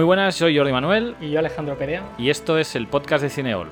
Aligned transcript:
Muy 0.00 0.06
buenas, 0.06 0.34
soy 0.34 0.56
Jordi 0.56 0.72
Manuel 0.72 1.14
Y 1.20 1.28
yo 1.28 1.40
Alejandro 1.40 1.76
Perea. 1.76 2.02
y 2.16 2.30
esto 2.30 2.56
es 2.56 2.74
el 2.74 2.86
podcast 2.86 3.22
de 3.22 3.28
Cineol. 3.28 3.68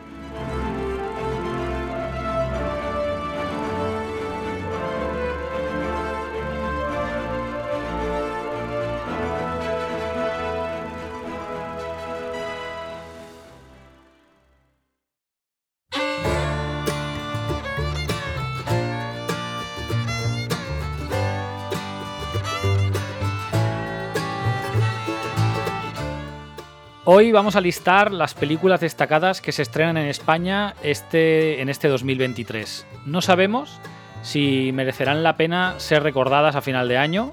Hoy 27.20 27.33
vamos 27.33 27.56
a 27.56 27.61
listar 27.61 28.12
las 28.12 28.34
películas 28.34 28.80
destacadas 28.80 29.41
que 29.41 29.50
se 29.50 29.62
estrenan 29.62 29.97
en 29.97 30.06
España 30.06 30.77
este, 30.84 31.61
en 31.61 31.69
este 31.69 31.88
2023. 31.88 32.86
No 33.06 33.22
sabemos 33.22 33.80
si 34.22 34.70
merecerán 34.72 35.24
la 35.24 35.36
pena 35.36 35.74
ser 35.78 36.05
recordadas 36.05 36.55
a 36.55 36.61
final 36.61 36.86
de 36.86 36.96
año, 36.96 37.33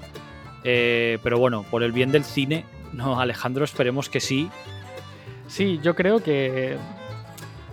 eh, 0.64 1.20
pero 1.22 1.38
bueno, 1.38 1.64
por 1.70 1.84
el 1.84 1.92
bien 1.92 2.10
del 2.10 2.24
cine, 2.24 2.64
no, 2.94 3.20
Alejandro, 3.20 3.64
esperemos 3.64 4.08
que 4.08 4.18
sí. 4.18 4.50
Sí, 5.46 5.78
yo 5.80 5.94
creo 5.94 6.20
que 6.20 6.76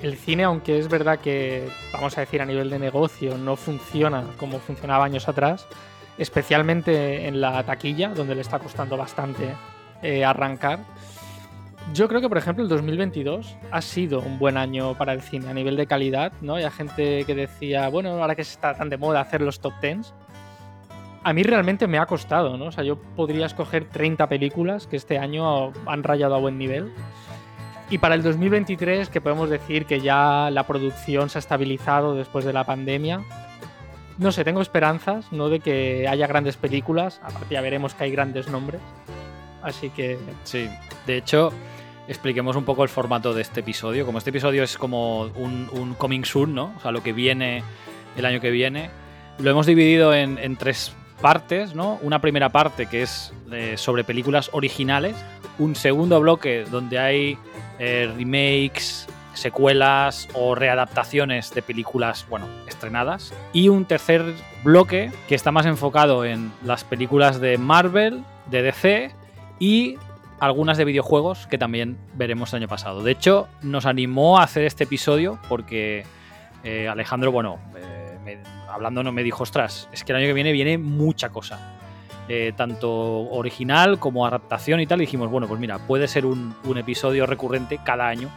el 0.04 0.16
cine, 0.16 0.44
aunque 0.44 0.78
es 0.78 0.90
verdad 0.90 1.18
que, 1.18 1.68
vamos 1.94 2.16
a 2.20 2.22
decir, 2.22 2.44
a 2.44 2.46
nivel 2.46 2.70
de 2.70 2.78
negocio 2.78 3.40
no 3.40 3.56
funciona 3.56 4.24
como 4.38 4.60
funcionaba 4.60 5.04
años 5.04 5.28
atrás, 5.28 5.66
especialmente 6.20 7.28
en 7.28 7.42
la 7.42 7.64
taquilla, 7.64 8.10
donde 8.10 8.36
le 8.36 8.42
está 8.42 8.60
costando 8.60 8.98
bastante 8.98 9.56
eh, 10.04 10.24
arrancar. 10.24 10.82
Yo 11.92 12.08
creo 12.08 12.22
que, 12.22 12.30
por 12.30 12.38
ejemplo, 12.38 12.64
el 12.64 12.70
2022 12.70 13.58
ha 13.70 13.82
sido 13.82 14.22
un 14.22 14.40
buen 14.40 14.58
año 14.58 14.98
para 14.98 15.14
el 15.14 15.22
cine 15.22 15.50
a 15.50 15.54
nivel 15.54 15.76
de 15.76 15.86
calidad, 15.86 16.32
¿no? 16.42 16.56
Hay 16.56 16.70
gente 16.72 17.26
que 17.26 17.36
decía, 17.36 17.90
bueno, 17.90 18.22
ahora 18.22 18.36
que 18.36 18.42
está 18.42 18.74
tan 18.74 18.90
de 18.90 18.98
moda 18.98 19.20
hacer 19.20 19.42
los 19.42 19.60
top 19.60 19.74
10, 19.82 20.14
a 21.24 21.34
mí 21.34 21.44
realmente 21.44 21.88
me 21.88 22.00
ha 22.00 22.06
costado, 22.06 22.58
¿no? 22.58 22.66
O 22.66 22.72
sea, 22.72 22.84
yo 22.84 22.98
podría 22.98 23.46
escoger 23.46 23.86
30 23.86 24.28
películas 24.28 24.88
que 24.88 24.96
este 24.96 25.18
año 25.18 25.72
han 25.86 26.04
rayado 26.04 26.36
a 26.36 26.40
buen 26.40 26.58
nivel. 26.58 26.92
Y 27.90 27.98
para 27.98 28.16
el 28.16 28.24
2023, 28.24 29.10
que 29.10 29.22
podemos 29.22 29.50
decir 29.50 29.86
que 29.86 30.00
ya 30.00 30.50
la 30.52 30.66
producción 30.66 31.30
se 31.30 31.38
ha 31.38 31.40
estabilizado 31.40 32.16
después 32.16 32.46
de 32.46 32.54
la 32.54 32.64
pandemia, 32.64 33.22
no 34.18 34.32
sé, 34.32 34.44
tengo 34.44 34.62
esperanzas, 34.62 35.32
¿no? 35.32 35.50
De 35.50 35.60
que 35.60 36.08
haya 36.08 36.28
grandes 36.28 36.58
películas, 36.58 37.20
aparte 37.24 37.54
ya 37.54 37.62
veremos 37.62 37.94
que 37.94 38.06
hay 38.06 38.12
grandes 38.12 38.48
nombres. 38.50 38.82
Así 39.62 39.90
que 39.90 40.18
Sí, 40.44 40.70
de 41.08 41.18
hecho, 41.18 41.52
expliquemos 42.08 42.56
un 42.56 42.66
poco 42.66 42.84
el 42.84 42.90
formato 42.90 43.34
de 43.34 43.42
este 43.42 43.62
episodio. 43.62 44.06
Como 44.06 44.18
este 44.18 44.30
episodio 44.30 44.64
es 44.64 44.78
como 44.78 45.24
un, 45.24 45.70
un 45.72 45.94
coming 45.96 46.24
soon, 46.24 46.54
¿no? 46.54 46.74
O 46.78 46.80
sea, 46.82 46.92
lo 46.92 47.04
que 47.04 47.14
viene 47.14 47.64
el 48.18 48.26
año 48.26 48.40
que 48.40 48.52
viene. 48.52 48.90
Lo 49.40 49.50
hemos 49.50 49.66
dividido 49.66 50.14
en, 50.14 50.56
tres 50.58 50.94
partes, 51.22 51.74
¿no? 51.74 52.00
Una 52.02 52.20
primera 52.20 52.50
parte 52.50 52.86
que 52.86 53.02
es 53.02 53.34
eh, 53.52 53.76
sobre 53.78 54.04
películas 54.04 54.50
originales. 54.54 55.16
Un 55.58 55.76
segundo 55.76 56.20
bloque 56.20 56.66
donde 56.70 57.00
hay 57.00 57.38
eh, 57.80 58.12
remakes, 58.16 59.08
secuelas 59.34 60.28
o 60.34 60.54
readaptaciones 60.56 61.54
de 61.54 61.62
películas, 61.62 62.26
bueno, 62.30 62.48
estrenadas. 62.68 63.34
Y 63.54 63.70
un 63.70 63.86
tercer 63.86 64.24
bloque 64.64 65.12
que 65.28 65.36
está 65.36 65.52
más 65.52 65.66
enfocado 65.66 66.26
en 66.26 66.52
las 66.64 66.84
películas 66.84 67.40
de 67.40 67.58
Marvel, 67.58 68.24
de 68.50 68.62
DC 68.62 69.12
y 69.60 69.98
algunas 70.46 70.78
de 70.78 70.86
videojuegos 70.86 71.48
que 71.48 71.58
también 71.58 71.98
veremos 72.16 72.52
el 72.52 72.58
año 72.58 72.68
pasado. 72.68 73.02
De 73.02 73.12
hecho, 73.12 73.48
nos 73.62 73.86
animó 73.86 74.40
a 74.40 74.44
hacer 74.44 74.66
este 74.66 74.84
episodio 74.84 75.40
porque 75.48 76.04
eh, 76.66 76.88
Alejandro, 76.90 77.32
bueno, 77.32 77.60
eh, 77.78 78.44
hablando 78.70 79.04
no 79.04 79.14
me 79.14 79.24
dijo, 79.24 79.44
ostras, 79.44 79.88
es 79.94 80.04
que 80.04 80.12
el 80.12 80.18
año 80.18 80.28
que 80.28 80.34
viene 80.34 80.52
viene 80.52 80.78
mucha 80.78 81.30
cosa. 81.30 81.78
Eh, 82.30 82.54
tanto 82.56 82.90
original 82.92 84.00
como 84.00 84.26
adaptación 84.26 84.80
y 84.82 84.88
tal. 84.88 85.02
Y 85.02 85.06
dijimos, 85.06 85.30
bueno, 85.30 85.48
pues 85.48 85.60
mira, 85.60 85.80
puede 85.80 86.08
ser 86.08 86.26
un, 86.26 86.56
episodio 86.76 87.26
recurrente 87.26 87.80
cada 87.84 88.08
año 88.08 88.30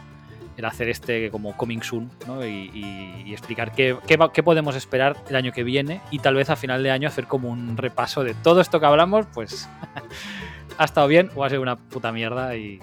el 0.55 0.65
hacer 0.65 0.89
este 0.89 1.29
como 1.29 1.55
coming 1.55 1.81
soon 1.81 2.09
¿no? 2.25 2.43
y, 2.43 3.31
explicar 3.31 3.71
qué, 3.73 3.95
qué 4.07 4.17
qué 4.33 4.41
podemos 4.41 4.75
esperar 4.75 5.15
el 5.29 5.35
año 5.35 5.51
que 5.51 5.63
viene 5.63 6.01
y 6.09 6.17
tal 6.17 6.33
vez 6.33 6.49
a 6.49 6.55
final 6.55 6.81
de 6.81 6.89
año 6.89 7.07
hacer 7.07 7.27
como 7.27 7.49
un 7.49 7.77
repaso 7.77 8.23
de 8.23 8.33
todo 8.33 8.59
esto 8.59 8.79
que 8.79 8.87
hablamos, 8.87 9.27
pues 9.33 9.69
ha 10.77 10.85
estado 10.85 11.07
bien 11.07 11.29
o 11.35 11.43
ha 11.43 11.49
sido 11.49 11.61
una 11.61 11.75
puta 11.77 12.11
mierda 12.11 12.55
y 12.55 12.79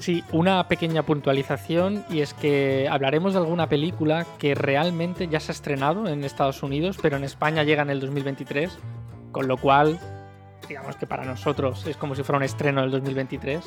Sí, 0.00 0.22
una 0.32 0.66
pequeña 0.68 1.04
puntualización 1.04 2.04
y 2.10 2.20
es 2.20 2.34
que 2.34 2.88
hablaremos 2.90 3.32
de 3.32 3.38
alguna 3.38 3.68
película 3.68 4.26
que 4.38 4.54
realmente 4.54 5.28
ya 5.28 5.38
se 5.40 5.52
ha 5.52 5.54
estrenado 5.54 6.08
en 6.08 6.24
Estados 6.24 6.62
Unidos, 6.62 6.98
pero 7.00 7.16
en 7.16 7.24
España 7.24 7.62
llega 7.62 7.82
en 7.82 7.90
el 7.90 8.00
2023, 8.00 8.76
con 9.32 9.46
lo 9.48 9.56
cual, 9.56 9.98
digamos 10.68 10.96
que 10.96 11.06
para 11.06 11.24
nosotros 11.24 11.86
es 11.86 11.96
como 11.96 12.16
si 12.16 12.22
fuera 12.24 12.36
un 12.38 12.42
estreno 12.42 12.82
del 12.82 12.90
2023, 12.90 13.60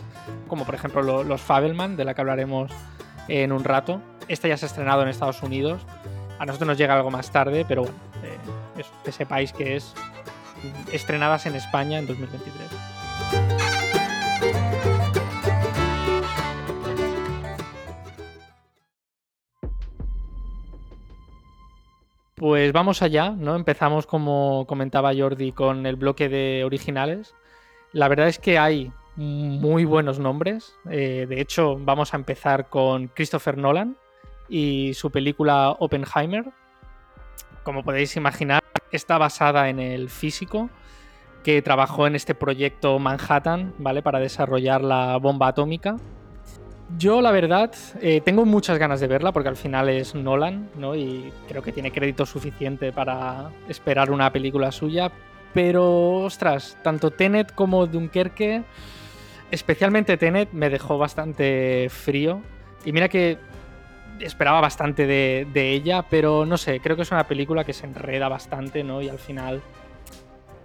como 0.47 0.65
por 0.65 0.75
ejemplo 0.75 1.01
lo- 1.01 1.23
Los 1.23 1.41
Fabelman, 1.41 1.95
de 1.95 2.03
la 2.05 2.13
que 2.13 2.21
hablaremos 2.21 2.71
en 3.29 3.51
un 3.53 3.63
rato. 3.63 4.01
Esta 4.27 4.47
ya 4.49 4.57
se 4.57 4.65
ha 4.65 4.67
estrenado 4.67 5.01
en 5.03 5.07
Estados 5.07 5.41
Unidos, 5.41 5.81
a 6.39 6.45
nosotros 6.45 6.67
nos 6.67 6.77
llega 6.77 6.93
algo 6.93 7.09
más 7.09 7.31
tarde, 7.31 7.65
pero 7.67 7.83
bueno, 7.83 7.97
eh, 8.23 8.37
es- 8.81 8.91
que 9.03 9.11
sepáis 9.13 9.53
que 9.53 9.77
es 9.77 9.93
estrenadas 10.91 11.45
en 11.45 11.55
España 11.55 11.97
en 11.99 12.05
2023. 12.05 12.67
Pues 22.37 22.71
vamos 22.71 23.01
allá, 23.01 23.31
¿no? 23.31 23.55
Empezamos, 23.55 24.05
como 24.05 24.65
comentaba 24.67 25.11
Jordi, 25.17 25.51
con 25.51 25.87
el 25.87 25.95
bloque 25.95 26.29
de 26.29 26.63
originales. 26.63 27.33
La 27.93 28.07
verdad 28.07 28.27
es 28.27 28.37
que 28.37 28.59
hay 28.59 28.91
muy 29.15 29.85
buenos 29.85 30.19
nombres. 30.19 30.75
Eh, 30.89 31.25
de 31.27 31.41
hecho, 31.41 31.77
vamos 31.79 32.13
a 32.13 32.17
empezar 32.17 32.69
con 32.69 33.07
Christopher 33.07 33.57
Nolan 33.57 33.97
y 34.47 34.93
su 34.93 35.09
película 35.09 35.71
Oppenheimer. 35.79 36.45
Como 37.63 37.83
podéis 37.83 38.15
imaginar, 38.15 38.63
está 38.91 39.17
basada 39.17 39.69
en 39.69 39.79
el 39.79 40.07
físico 40.07 40.69
que 41.47 41.61
trabajó 41.61 42.07
en 42.07 42.13
este 42.13 42.35
proyecto 42.35 42.99
Manhattan, 42.99 43.73
¿vale? 43.77 44.01
Para 44.01 44.19
desarrollar 44.19 44.83
la 44.83 45.15
bomba 45.15 45.47
atómica. 45.47 45.95
Yo, 46.97 47.21
la 47.21 47.31
verdad, 47.31 47.73
eh, 48.01 48.19
tengo 48.19 48.43
muchas 48.43 48.77
ganas 48.77 48.99
de 48.99 49.07
verla 49.07 49.31
porque 49.31 49.47
al 49.47 49.55
final 49.55 49.87
es 49.87 50.13
Nolan, 50.13 50.69
¿no? 50.75 50.93
Y 50.93 51.31
creo 51.47 51.61
que 51.61 51.71
tiene 51.71 51.93
crédito 51.93 52.25
suficiente 52.25 52.91
para 52.91 53.49
esperar 53.69 54.11
una 54.11 54.29
película 54.33 54.73
suya. 54.73 55.09
Pero, 55.53 56.15
ostras, 56.15 56.77
tanto 56.83 57.11
Tenet 57.11 57.55
como 57.55 57.87
Dunkerque, 57.87 58.63
especialmente 59.49 60.17
Tenet, 60.17 60.51
me 60.51 60.69
dejó 60.69 60.97
bastante 60.97 61.87
frío. 61.89 62.41
Y 62.83 62.91
mira 62.91 63.07
que 63.07 63.37
esperaba 64.19 64.59
bastante 64.59 65.07
de, 65.07 65.47
de 65.53 65.71
ella, 65.71 66.03
pero 66.09 66.45
no 66.45 66.57
sé, 66.57 66.81
creo 66.81 66.97
que 66.97 67.03
es 67.03 67.11
una 67.11 67.25
película 67.25 67.63
que 67.63 67.71
se 67.71 67.85
enreda 67.85 68.27
bastante, 68.27 68.83
¿no? 68.83 69.01
Y 69.01 69.07
al 69.07 69.19
final 69.19 69.61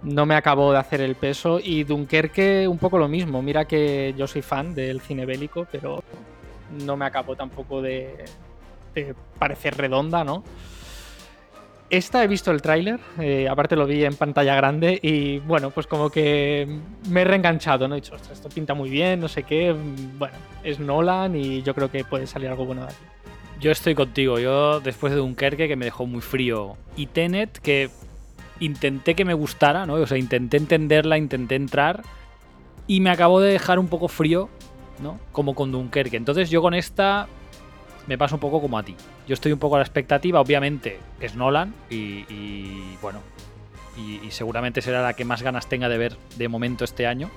no 0.03 0.25
me 0.25 0.35
acabó 0.35 0.71
de 0.71 0.79
hacer 0.79 1.01
el 1.01 1.15
peso. 1.15 1.59
Y 1.63 1.83
Dunkerque, 1.83 2.67
un 2.67 2.77
poco 2.77 2.97
lo 2.97 3.07
mismo. 3.07 3.41
Mira 3.41 3.65
que 3.65 4.13
yo 4.17 4.27
soy 4.27 4.41
fan 4.41 4.75
del 4.75 5.01
cine 5.01 5.25
bélico, 5.25 5.67
pero 5.71 6.03
no 6.85 6.97
me 6.97 7.05
acabó 7.05 7.35
tampoco 7.35 7.81
de, 7.81 8.25
de 8.93 9.15
parecer 9.39 9.77
redonda, 9.77 10.23
¿no? 10.23 10.43
Esta 11.89 12.23
he 12.23 12.27
visto 12.27 12.49
el 12.49 12.59
tráiler, 12.59 12.99
eh, 13.19 13.47
aparte 13.47 13.75
lo 13.75 13.85
vi 13.85 14.03
en 14.03 14.15
pantalla 14.15 14.55
grande 14.55 14.97
y 14.99 15.37
bueno, 15.39 15.69
pues 15.69 15.85
como 15.85 16.09
que 16.09 16.67
me 17.07 17.21
he 17.21 17.23
reenganchado, 17.23 17.87
¿no? 17.87 17.93
He 17.93 18.01
dicho, 18.01 18.15
esto 18.15 18.49
pinta 18.49 18.73
muy 18.73 18.89
bien, 18.89 19.19
no 19.19 19.27
sé 19.27 19.43
qué. 19.43 19.75
Bueno, 20.17 20.35
es 20.63 20.79
Nolan 20.79 21.35
y 21.35 21.61
yo 21.61 21.75
creo 21.75 21.91
que 21.91 22.03
puede 22.03 22.25
salir 22.25 22.49
algo 22.49 22.65
bueno 22.65 22.81
de 22.81 22.87
aquí. 22.87 23.03
yo 23.59 23.69
estoy 23.69 23.93
contigo. 23.93 24.39
Yo 24.39 24.79
después 24.79 25.13
de 25.13 25.19
Dunkerque 25.19 25.67
que 25.67 25.75
me 25.75 25.85
dejó 25.85 26.07
muy 26.07 26.21
frío 26.21 26.77
y 26.95 27.05
Tenet 27.07 27.59
que 27.59 27.91
intenté 28.59 29.15
que 29.15 29.25
me 29.25 29.33
gustara, 29.33 29.85
¿no? 29.85 29.95
O 29.95 30.07
sea, 30.07 30.17
intenté 30.17 30.57
entenderla, 30.57 31.17
intenté 31.17 31.55
entrar 31.55 32.03
y 32.87 32.99
me 32.99 33.09
acabó 33.09 33.39
de 33.39 33.51
dejar 33.51 33.79
un 33.79 33.87
poco 33.87 34.07
frío, 34.07 34.49
¿no? 35.01 35.19
Como 35.31 35.55
con 35.55 35.71
Dunkerque. 35.71 36.17
Entonces 36.17 36.49
yo 36.49 36.61
con 36.61 36.73
esta 36.73 37.27
me 38.07 38.17
pasa 38.17 38.35
un 38.35 38.41
poco 38.41 38.61
como 38.61 38.77
a 38.77 38.83
ti. 38.83 38.95
Yo 39.27 39.33
estoy 39.33 39.51
un 39.51 39.59
poco 39.59 39.75
a 39.75 39.79
la 39.79 39.85
expectativa, 39.85 40.41
obviamente 40.41 40.99
es 41.19 41.35
Nolan 41.35 41.73
y, 41.89 42.95
bueno, 43.01 43.19
y 43.95 44.29
seguramente 44.31 44.81
será 44.81 45.01
la 45.01 45.13
que 45.13 45.23
más 45.23 45.41
ganas 45.41 45.67
tenga 45.67 45.87
de 45.87 45.97
ver 45.97 46.17
de 46.35 46.47
momento 46.49 46.83
este 46.83 47.07
año, 47.07 47.31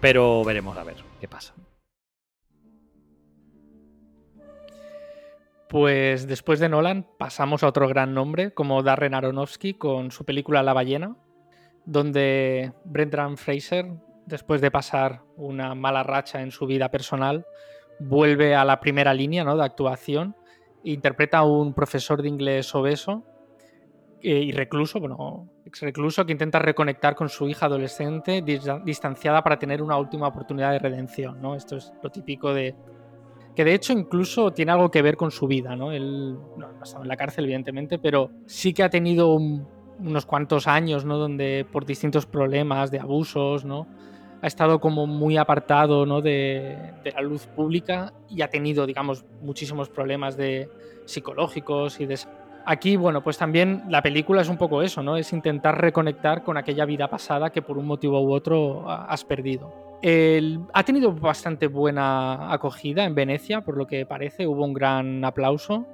pero 0.00 0.44
veremos 0.44 0.76
a 0.76 0.84
ver 0.84 0.96
qué 1.20 1.28
pasa. 1.28 1.54
Pues 5.68 6.26
después 6.28 6.60
de 6.60 6.68
Nolan 6.68 7.06
pasamos 7.18 7.62
a 7.62 7.68
otro 7.68 7.88
gran 7.88 8.14
nombre 8.14 8.52
como 8.54 8.82
Darren 8.82 9.14
Aronofsky 9.14 9.74
con 9.74 10.10
su 10.10 10.24
película 10.24 10.62
La 10.62 10.72
ballena, 10.72 11.16
donde 11.84 12.72
Brendan 12.84 13.36
Fraser 13.36 13.86
después 14.26 14.60
de 14.60 14.70
pasar 14.70 15.22
una 15.36 15.74
mala 15.74 16.02
racha 16.02 16.42
en 16.42 16.50
su 16.50 16.66
vida 16.66 16.90
personal, 16.90 17.46
vuelve 17.98 18.54
a 18.54 18.64
la 18.64 18.80
primera 18.80 19.14
línea 19.14 19.44
¿no? 19.44 19.56
de 19.56 19.64
actuación 19.64 20.36
interpreta 20.84 21.38
a 21.38 21.44
un 21.44 21.74
profesor 21.74 22.22
de 22.22 22.28
inglés 22.28 22.74
obeso 22.74 23.24
eh, 24.20 24.40
y 24.40 24.52
recluso, 24.52 25.00
bueno, 25.00 25.48
ex 25.64 25.82
recluso, 25.82 26.24
que 26.24 26.32
intenta 26.32 26.58
reconectar 26.58 27.14
con 27.14 27.28
su 27.28 27.48
hija 27.48 27.66
adolescente 27.66 28.42
distanciada 28.84 29.42
para 29.42 29.58
tener 29.58 29.82
una 29.82 29.96
última 29.96 30.28
oportunidad 30.28 30.72
de 30.72 30.78
redención. 30.78 31.40
¿no? 31.40 31.54
Esto 31.54 31.76
es 31.76 31.92
lo 32.02 32.10
típico 32.10 32.52
de. 32.54 32.74
Que 33.56 33.64
de 33.64 33.74
hecho 33.74 33.92
incluso 33.92 34.52
tiene 34.52 34.70
algo 34.70 34.90
que 34.90 35.02
ver 35.02 35.16
con 35.16 35.32
su 35.32 35.48
vida. 35.48 35.74
¿no? 35.74 35.90
Él 35.90 36.36
no, 36.56 36.66
ha 36.66 36.84
estado 36.84 37.02
en 37.02 37.08
la 37.08 37.16
cárcel, 37.16 37.44
evidentemente, 37.44 37.98
pero 37.98 38.30
sí 38.46 38.72
que 38.72 38.84
ha 38.84 38.90
tenido 38.90 39.34
unos 39.34 40.26
cuantos 40.26 40.68
años, 40.68 41.04
¿no? 41.04 41.16
Donde 41.16 41.66
por 41.72 41.86
distintos 41.86 42.26
problemas 42.26 42.90
de 42.90 43.00
abusos, 43.00 43.64
¿no? 43.64 43.88
ha 44.42 44.46
estado 44.46 44.80
como 44.80 45.06
muy 45.06 45.38
apartado 45.38 46.04
¿no? 46.04 46.20
de, 46.20 46.92
de, 47.02 47.10
la 47.10 47.22
luz 47.22 47.46
pública 47.46 48.12
y 48.28 48.42
ha 48.42 48.48
tenido, 48.48 48.84
digamos, 48.86 49.24
muchísimos 49.40 49.88
problemas 49.88 50.36
de 50.36 50.68
psicológicos 51.06 51.98
y 52.00 52.06
de 52.06 52.18
Aquí, 52.68 52.96
bueno, 52.96 53.22
pues 53.22 53.38
también 53.38 53.84
la 53.88 54.02
película 54.02 54.42
es 54.42 54.48
un 54.48 54.58
poco 54.58 54.82
eso, 54.82 55.00
¿no? 55.00 55.16
Es 55.16 55.32
intentar 55.32 55.80
reconectar 55.80 56.42
con 56.42 56.56
aquella 56.56 56.84
vida 56.84 57.06
pasada 57.06 57.50
que 57.50 57.62
por 57.62 57.78
un 57.78 57.86
motivo 57.86 58.20
u 58.20 58.32
otro 58.32 58.90
has 58.90 59.24
perdido. 59.24 59.85
Ha 60.02 60.84
tenido 60.84 61.12
bastante 61.12 61.66
buena 61.66 62.52
acogida 62.52 63.04
en 63.04 63.14
Venecia, 63.14 63.62
por 63.62 63.76
lo 63.76 63.86
que 63.86 64.06
parece, 64.06 64.46
hubo 64.46 64.64
un 64.64 64.74
gran 64.74 65.24
aplauso. 65.24 65.86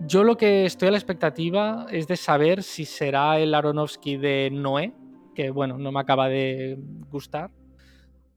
Yo 0.00 0.24
lo 0.24 0.36
que 0.36 0.64
estoy 0.64 0.88
a 0.88 0.90
la 0.90 0.98
expectativa 0.98 1.86
es 1.90 2.08
de 2.08 2.16
saber 2.16 2.62
si 2.62 2.84
será 2.84 3.38
el 3.38 3.54
Aronofsky 3.54 4.16
de 4.16 4.50
Noé, 4.52 4.92
que 5.34 5.50
bueno, 5.50 5.78
no 5.78 5.92
me 5.92 6.00
acaba 6.00 6.28
de 6.28 6.78
gustar, 7.10 7.50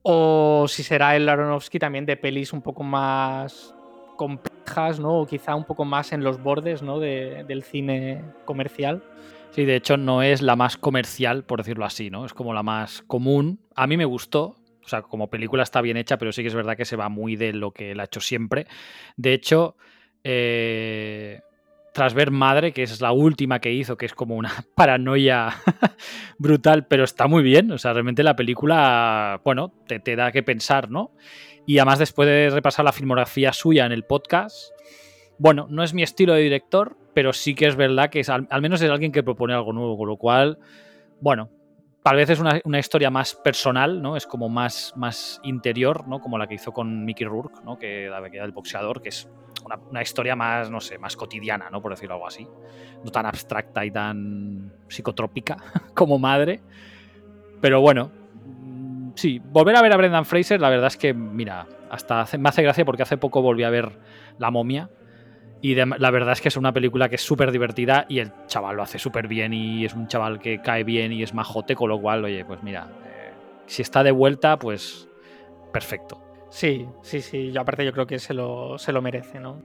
o 0.02 0.66
si 0.68 0.84
será 0.84 1.16
el 1.16 1.28
Aronofsky 1.28 1.80
también 1.80 2.06
de 2.06 2.18
pelis 2.18 2.54
un 2.54 2.62
poco 2.62 2.84
más 2.84 3.74
complejas, 4.16 5.00
¿no? 5.00 5.22
O 5.22 5.26
quizá 5.26 5.56
un 5.56 5.66
poco 5.66 5.86
más 5.86 6.12
en 6.12 6.24
los 6.24 6.42
bordes, 6.42 6.82
¿no? 6.82 7.00
del 7.00 7.64
cine 7.64 8.24
comercial. 8.46 9.04
Sí, 9.52 9.66
de 9.66 9.76
hecho 9.76 9.98
no 9.98 10.22
es 10.22 10.42
la 10.42 10.56
más 10.56 10.78
comercial, 10.78 11.44
por 11.44 11.60
decirlo 11.60 11.86
así, 11.86 12.10
¿no? 12.10 12.26
Es 12.26 12.34
como 12.34 12.54
la 12.54 12.64
más 12.64 13.02
común. 13.04 13.60
A 13.76 13.88
mí 13.88 13.98
me 13.98 14.06
gustó, 14.06 14.56
o 14.88 14.90
sea, 14.90 15.02
como 15.02 15.30
película 15.30 15.64
está 15.64 15.82
bien 15.82 15.98
hecha, 15.98 16.18
pero 16.18 16.32
sí 16.32 16.42
que 16.42 16.48
es 16.48 16.56
verdad 16.56 16.78
que 16.78 16.86
se 16.86 16.96
va 16.96 17.10
muy 17.10 17.36
de 17.36 17.52
lo 17.52 17.72
que 17.72 17.92
él 17.92 18.00
ha 18.00 18.06
hecho 18.06 18.22
siempre. 18.22 18.66
De 19.18 19.34
hecho, 19.34 19.76
eh, 20.24 21.42
tras 21.94 22.14
ver 22.14 22.32
Madre, 22.32 22.72
que 22.72 22.84
es 22.84 23.02
la 23.02 23.12
última 23.12 23.60
que 23.60 23.74
hizo, 23.74 23.98
que 23.98 24.06
es 24.06 24.14
como 24.14 24.38
una 24.38 24.52
paranoia 24.76 25.50
brutal, 26.40 26.88
pero 26.88 27.04
está 27.04 27.28
muy 27.28 27.44
bien. 27.44 27.70
O 27.74 27.78
sea, 27.78 27.92
realmente 27.92 28.24
la 28.24 28.38
película, 28.38 29.42
bueno, 29.44 29.74
te, 29.88 30.00
te 30.00 30.16
da 30.16 30.32
que 30.32 30.42
pensar, 30.42 30.90
¿no? 30.90 31.12
Y 31.66 31.80
además, 31.80 32.00
después 32.00 32.30
de 32.30 32.50
repasar 32.50 32.86
la 32.86 32.94
filmografía 32.94 33.52
suya 33.52 33.86
en 33.86 33.92
el 33.92 34.06
podcast, 34.06 34.72
bueno, 35.38 35.68
no 35.70 35.84
es 35.84 35.94
mi 35.94 36.02
estilo 36.02 36.34
de 36.34 36.42
director, 36.42 36.96
pero 37.14 37.34
sí 37.34 37.56
que 37.56 37.68
es 37.68 37.76
verdad 37.76 38.10
que 38.10 38.22
es, 38.22 38.30
al, 38.30 38.48
menos 38.62 38.82
es 38.82 38.90
alguien 38.90 39.12
que 39.12 39.22
propone 39.22 39.54
algo 39.54 39.74
nuevo, 39.74 39.98
con 39.98 40.08
lo 40.08 40.18
cual, 40.18 40.60
bueno, 41.20 41.50
tal 42.08 42.16
vez 42.16 42.30
es 42.30 42.40
una, 42.40 42.80
historia 42.80 43.10
más 43.10 43.36
personal, 43.36 44.02
¿no? 44.02 44.16
Es 44.16 44.26
como 44.26 44.48
más, 44.48 44.94
más 44.96 45.42
interior, 45.44 46.08
¿no? 46.08 46.22
Como 46.22 46.38
la 46.38 46.48
que 46.48 46.54
hizo 46.54 46.72
con 46.72 47.04
Mickey 47.04 47.28
Rourke, 47.28 47.60
¿no? 47.66 47.78
Que 47.78 48.08
la 48.10 48.30
que 48.30 48.40
del 48.40 48.54
boxeador, 48.54 49.02
que 49.02 49.10
es 49.10 49.28
una, 49.66 49.76
una, 49.76 50.02
historia 50.02 50.34
más, 50.34 50.72
no 50.72 50.80
sé, 50.80 50.98
más 51.00 51.18
cotidiana, 51.18 51.70
¿no? 51.70 51.82
Por 51.82 51.92
decirlo 51.92 52.14
algo 52.14 52.26
así. 52.26 52.48
No 53.04 53.12
tan 53.12 53.26
abstracta 53.26 53.84
y 53.84 53.92
tan 53.92 54.72
psicotrópica 54.88 55.58
como 55.94 56.18
madre. 56.18 56.62
Pero 57.60 57.82
bueno, 57.82 58.10
sí, 59.16 59.42
volver 59.44 59.76
a 59.76 59.82
ver 59.82 59.92
a 59.92 59.98
Brendan 59.98 60.24
Fraser, 60.24 60.62
la 60.62 60.70
verdad 60.70 60.88
es 60.88 60.96
que, 60.96 61.14
mira, 61.14 61.68
hasta 61.90 62.26
me 62.40 62.48
hace 62.48 62.64
gracia 62.64 62.86
porque 62.86 63.04
hace 63.04 63.18
poco 63.18 63.42
volví 63.42 63.64
a 63.64 63.70
ver 63.70 63.92
La 64.40 64.50
momia. 64.50 64.90
Y 65.62 65.76
la 65.76 66.12
verdad 66.12 66.34
es 66.34 66.42
que 66.42 66.50
es 66.50 66.58
una 66.58 66.72
película 66.72 67.10
que 67.10 67.16
es 67.16 67.22
súper 67.22 67.52
divertida 67.52 68.06
y 68.08 68.20
el 68.20 68.32
chaval 68.46 68.76
lo 68.76 68.84
hace 68.84 69.00
súper 69.00 69.28
bien 69.28 69.54
y 69.54 69.86
es 69.86 69.94
un 69.94 70.08
chaval 70.08 70.40
que 70.40 70.62
cae 70.62 70.84
bien 70.84 71.12
y 71.12 71.24
es 71.24 71.34
majote, 71.34 71.76
con 71.76 71.90
lo 71.90 72.00
cual, 72.00 72.26
oye, 72.26 72.46
pues 72.46 72.62
mira, 72.62 72.88
eh, 73.06 73.32
si 73.66 73.82
está 73.82 74.04
de 74.04 74.12
vuelta, 74.12 74.58
pues 74.60 75.08
perfecto. 75.74 76.22
Sí, 76.50 76.88
sí, 77.02 77.22
sí, 77.22 77.52
yo 77.52 77.62
aparte 77.62 77.84
yo 77.84 77.92
creo 77.92 78.08
que 78.08 78.20
se 78.20 78.34
lo, 78.34 78.78
se 78.78 78.92
lo 78.94 79.02
merece, 79.02 79.40
¿no? 79.40 79.62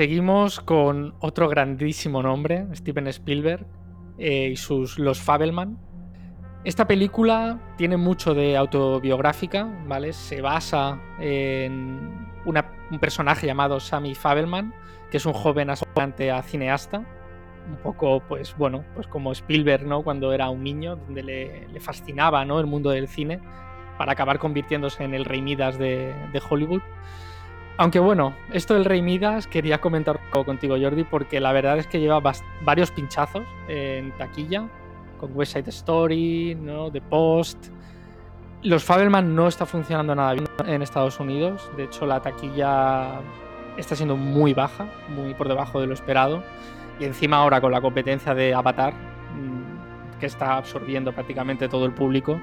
Seguimos 0.00 0.60
con 0.60 1.14
otro 1.20 1.46
grandísimo 1.50 2.22
nombre, 2.22 2.66
Steven 2.72 3.06
Spielberg, 3.08 3.66
eh, 4.16 4.48
y 4.52 4.56
sus 4.56 4.98
Los 4.98 5.20
Fabelman. 5.20 5.78
Esta 6.64 6.86
película 6.86 7.60
tiene 7.76 7.98
mucho 7.98 8.32
de 8.32 8.56
autobiográfica, 8.56 9.68
¿vale? 9.86 10.14
Se 10.14 10.40
basa 10.40 10.98
en 11.20 12.30
un 12.46 12.98
personaje 12.98 13.46
llamado 13.46 13.78
Sammy 13.78 14.14
Fabelman, 14.14 14.72
que 15.10 15.18
es 15.18 15.26
un 15.26 15.34
joven 15.34 15.68
aspirante 15.68 16.30
a 16.30 16.42
cineasta, 16.42 17.04
un 17.68 17.76
poco, 17.82 18.22
pues 18.26 18.56
bueno, 18.56 18.86
pues 18.94 19.06
como 19.06 19.32
Spielberg, 19.32 19.84
¿no? 19.84 20.02
Cuando 20.02 20.32
era 20.32 20.48
un 20.48 20.64
niño, 20.64 20.96
donde 20.96 21.22
le, 21.22 21.80
fascinaba, 21.80 22.46
¿no? 22.46 22.58
El 22.58 22.66
mundo 22.66 22.88
del 22.88 23.06
cine, 23.06 23.38
para 23.98 24.12
acabar 24.12 24.38
convirtiéndose 24.38 25.04
en 25.04 25.12
el 25.12 25.26
rey 25.26 25.42
Midas 25.42 25.78
de, 25.78 26.14
de 26.32 26.42
Hollywood. 26.48 26.80
Aunque 27.80 27.98
bueno, 27.98 28.34
esto 28.52 28.74
del 28.74 28.84
Rey 28.84 29.00
Midas 29.00 29.46
quería 29.46 29.80
comentar 29.80 30.20
contigo, 30.28 30.76
Jordi, 30.78 31.02
porque 31.02 31.40
la 31.40 31.50
verdad 31.50 31.78
es 31.78 31.86
que 31.86 31.98
lleva 31.98 32.20
varios 32.60 32.90
pinchazos 32.90 33.44
en 33.68 34.12
taquilla, 34.18 34.68
con 35.18 35.30
West 35.34 35.54
Side 35.54 35.70
Story, 35.70 36.58
¿no? 36.60 36.92
The 36.92 37.00
Post. 37.00 37.68
Los 38.62 38.84
Fabelman 38.84 39.34
no 39.34 39.48
está 39.48 39.64
funcionando 39.64 40.14
nada 40.14 40.34
bien 40.34 40.46
en 40.66 40.82
Estados 40.82 41.18
Unidos. 41.20 41.70
De 41.78 41.84
hecho, 41.84 42.04
la 42.04 42.20
taquilla 42.20 43.22
está 43.78 43.96
siendo 43.96 44.14
muy 44.14 44.52
baja, 44.52 44.86
muy 45.08 45.32
por 45.32 45.48
debajo 45.48 45.80
de 45.80 45.86
lo 45.86 45.94
esperado. 45.94 46.42
Y 46.98 47.06
encima 47.06 47.38
ahora 47.38 47.62
con 47.62 47.72
la 47.72 47.80
competencia 47.80 48.34
de 48.34 48.52
Avatar, 48.52 48.92
mm, 48.92 50.18
que 50.18 50.26
está 50.26 50.58
absorbiendo 50.58 51.14
prácticamente 51.14 51.66
todo 51.66 51.86
el 51.86 51.92
público, 51.92 52.38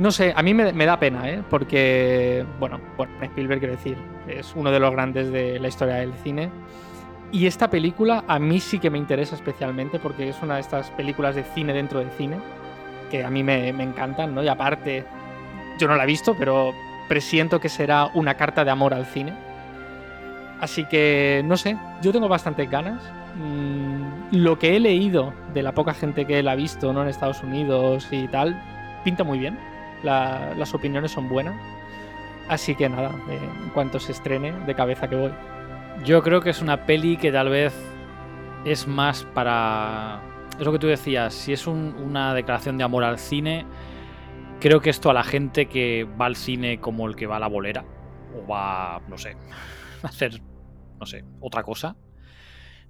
no 0.00 0.10
sé, 0.10 0.32
a 0.34 0.42
mí 0.42 0.54
me, 0.54 0.86
da 0.86 0.98
pena, 0.98 1.28
¿eh? 1.28 1.42
Porque, 1.50 2.46
bueno, 2.58 2.80
bueno, 2.96 3.12
Spielberg, 3.20 3.60
quiero 3.60 3.76
decir, 3.76 3.98
es 4.26 4.54
uno 4.56 4.70
de 4.70 4.80
los 4.80 4.90
grandes 4.92 5.30
de 5.30 5.60
la 5.60 5.68
historia 5.68 5.96
del 5.96 6.14
cine. 6.14 6.48
Y 7.32 7.46
esta 7.46 7.68
película 7.68 8.24
a 8.26 8.38
mí 8.38 8.60
sí 8.60 8.78
que 8.78 8.88
me 8.88 8.96
interesa 8.96 9.34
especialmente 9.34 9.98
porque 9.98 10.30
es 10.30 10.40
una 10.40 10.54
de 10.54 10.62
estas 10.62 10.90
películas 10.92 11.34
de 11.34 11.44
cine 11.44 11.74
dentro 11.74 11.98
de 12.00 12.08
cine 12.16 12.38
que 13.10 13.22
a 13.26 13.28
mí 13.28 13.44
me, 13.44 13.74
me 13.74 13.82
encantan, 13.82 14.34
¿no? 14.34 14.42
Y 14.42 14.48
aparte, 14.48 15.04
yo 15.78 15.86
no 15.86 15.96
la 15.96 16.04
he 16.04 16.06
visto, 16.06 16.34
pero 16.34 16.72
presiento 17.06 17.60
que 17.60 17.68
será 17.68 18.06
una 18.14 18.38
carta 18.38 18.64
de 18.64 18.70
amor 18.70 18.94
al 18.94 19.04
cine. 19.04 19.34
Así 20.60 20.86
que, 20.86 21.42
no 21.44 21.58
sé, 21.58 21.76
yo 22.00 22.10
tengo 22.10 22.26
bastantes 22.26 22.70
ganas. 22.70 23.02
Mm, 23.36 24.38
lo 24.38 24.58
que 24.58 24.76
he 24.76 24.80
leído 24.80 25.34
de 25.52 25.62
la 25.62 25.72
poca 25.72 25.92
gente 25.92 26.24
que 26.24 26.42
la 26.42 26.52
ha 26.52 26.56
visto 26.56 26.90
¿no? 26.94 27.02
en 27.02 27.08
Estados 27.08 27.42
Unidos 27.42 28.08
y 28.10 28.28
tal, 28.28 28.58
pinta 29.04 29.24
muy 29.24 29.38
bien 29.38 29.69
las 30.02 30.74
opiniones 30.74 31.12
son 31.12 31.28
buenas. 31.28 31.54
Así 32.48 32.74
que 32.74 32.88
nada, 32.88 33.12
eh, 33.30 33.38
en 33.62 33.70
cuanto 33.70 34.00
se 34.00 34.12
estrene, 34.12 34.52
de 34.66 34.74
cabeza 34.74 35.08
que 35.08 35.16
voy. 35.16 35.30
Yo 36.04 36.22
creo 36.22 36.40
que 36.40 36.50
es 36.50 36.60
una 36.60 36.84
peli 36.84 37.16
que 37.16 37.30
tal 37.30 37.48
vez 37.48 37.74
es 38.64 38.86
más 38.86 39.24
para... 39.24 40.20
Es 40.58 40.66
lo 40.66 40.72
que 40.72 40.78
tú 40.78 40.88
decías, 40.88 41.32
si 41.32 41.52
es 41.52 41.66
una 41.66 42.34
declaración 42.34 42.76
de 42.76 42.84
amor 42.84 43.04
al 43.04 43.18
cine, 43.18 43.64
creo 44.60 44.80
que 44.80 44.90
esto 44.90 45.10
a 45.10 45.14
la 45.14 45.22
gente 45.22 45.66
que 45.66 46.06
va 46.20 46.26
al 46.26 46.36
cine 46.36 46.80
como 46.80 47.06
el 47.06 47.16
que 47.16 47.26
va 47.26 47.36
a 47.36 47.40
la 47.40 47.46
bolera, 47.46 47.84
o 48.36 48.46
va, 48.46 49.00
no 49.08 49.16
sé, 49.16 49.36
a 50.02 50.08
hacer, 50.08 50.42
no 50.98 51.06
sé, 51.06 51.24
otra 51.40 51.62
cosa, 51.62 51.96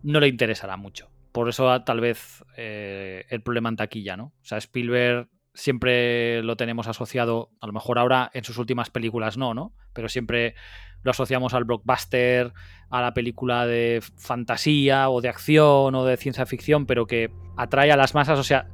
no 0.02 0.20
le 0.20 0.28
interesará 0.28 0.76
mucho. 0.76 1.10
Por 1.32 1.48
eso 1.48 1.82
tal 1.82 2.00
vez 2.00 2.44
eh, 2.56 3.24
el 3.28 3.42
problema 3.42 3.68
en 3.68 3.76
taquilla, 3.76 4.16
¿no? 4.16 4.24
O 4.24 4.44
sea, 4.44 4.58
Spielberg 4.58 5.28
siempre 5.54 6.42
lo 6.42 6.56
tenemos 6.56 6.86
asociado, 6.86 7.50
a 7.60 7.66
lo 7.66 7.72
mejor 7.72 7.98
ahora 7.98 8.30
en 8.34 8.44
sus 8.44 8.58
últimas 8.58 8.90
películas 8.90 9.36
no, 9.36 9.54
¿no? 9.54 9.72
Pero 9.92 10.08
siempre 10.08 10.54
lo 11.02 11.10
asociamos 11.10 11.54
al 11.54 11.64
blockbuster, 11.64 12.52
a 12.90 13.00
la 13.00 13.14
película 13.14 13.66
de 13.66 14.02
fantasía 14.16 15.08
o 15.10 15.20
de 15.20 15.28
acción 15.28 15.94
o 15.94 16.04
de 16.04 16.16
ciencia 16.16 16.46
ficción, 16.46 16.86
pero 16.86 17.06
que 17.06 17.30
atrae 17.56 17.90
a 17.90 17.96
las 17.96 18.14
masas. 18.14 18.38
O 18.38 18.44
sea, 18.44 18.68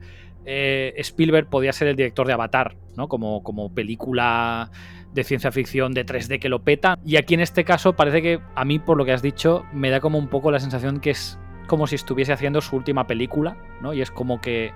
eh, 0.45 0.95
Spielberg 0.97 1.49
podía 1.49 1.73
ser 1.73 1.88
el 1.88 1.97
director 1.97 2.26
de 2.26 2.33
Avatar, 2.33 2.76
¿no? 2.97 3.09
Como, 3.09 3.42
como 3.42 3.75
película 3.75 4.71
de 5.12 5.25
ciencia 5.25 5.50
ficción 5.52 5.92
de 5.92 6.04
3D 6.04 6.40
que 6.40 6.49
lo 6.49 6.62
peta. 6.62 6.99
Y 7.04 7.16
aquí 7.16 7.35
en 7.35 7.40
este 7.40 7.64
caso 7.64 7.95
parece 7.95 8.23
que 8.23 8.40
a 8.54 8.64
mí, 8.64 8.78
por 8.78 8.97
lo 8.97 9.04
que 9.04 9.12
has 9.12 9.23
dicho, 9.23 9.64
me 9.73 9.90
da 9.90 10.00
como 10.00 10.18
un 10.18 10.28
poco 10.28 10.50
la 10.50 10.61
sensación 10.61 11.00
que 11.00 11.11
es 11.11 11.38
como 11.66 11.87
si 11.87 11.97
estuviese 11.97 12.33
haciendo 12.33 12.61
su 12.61 12.76
última 12.76 13.06
película, 13.06 13.56
¿no? 13.80 13.92
Y 13.92 14.00
es 14.00 14.11
como 14.11 14.40
que 14.40 14.73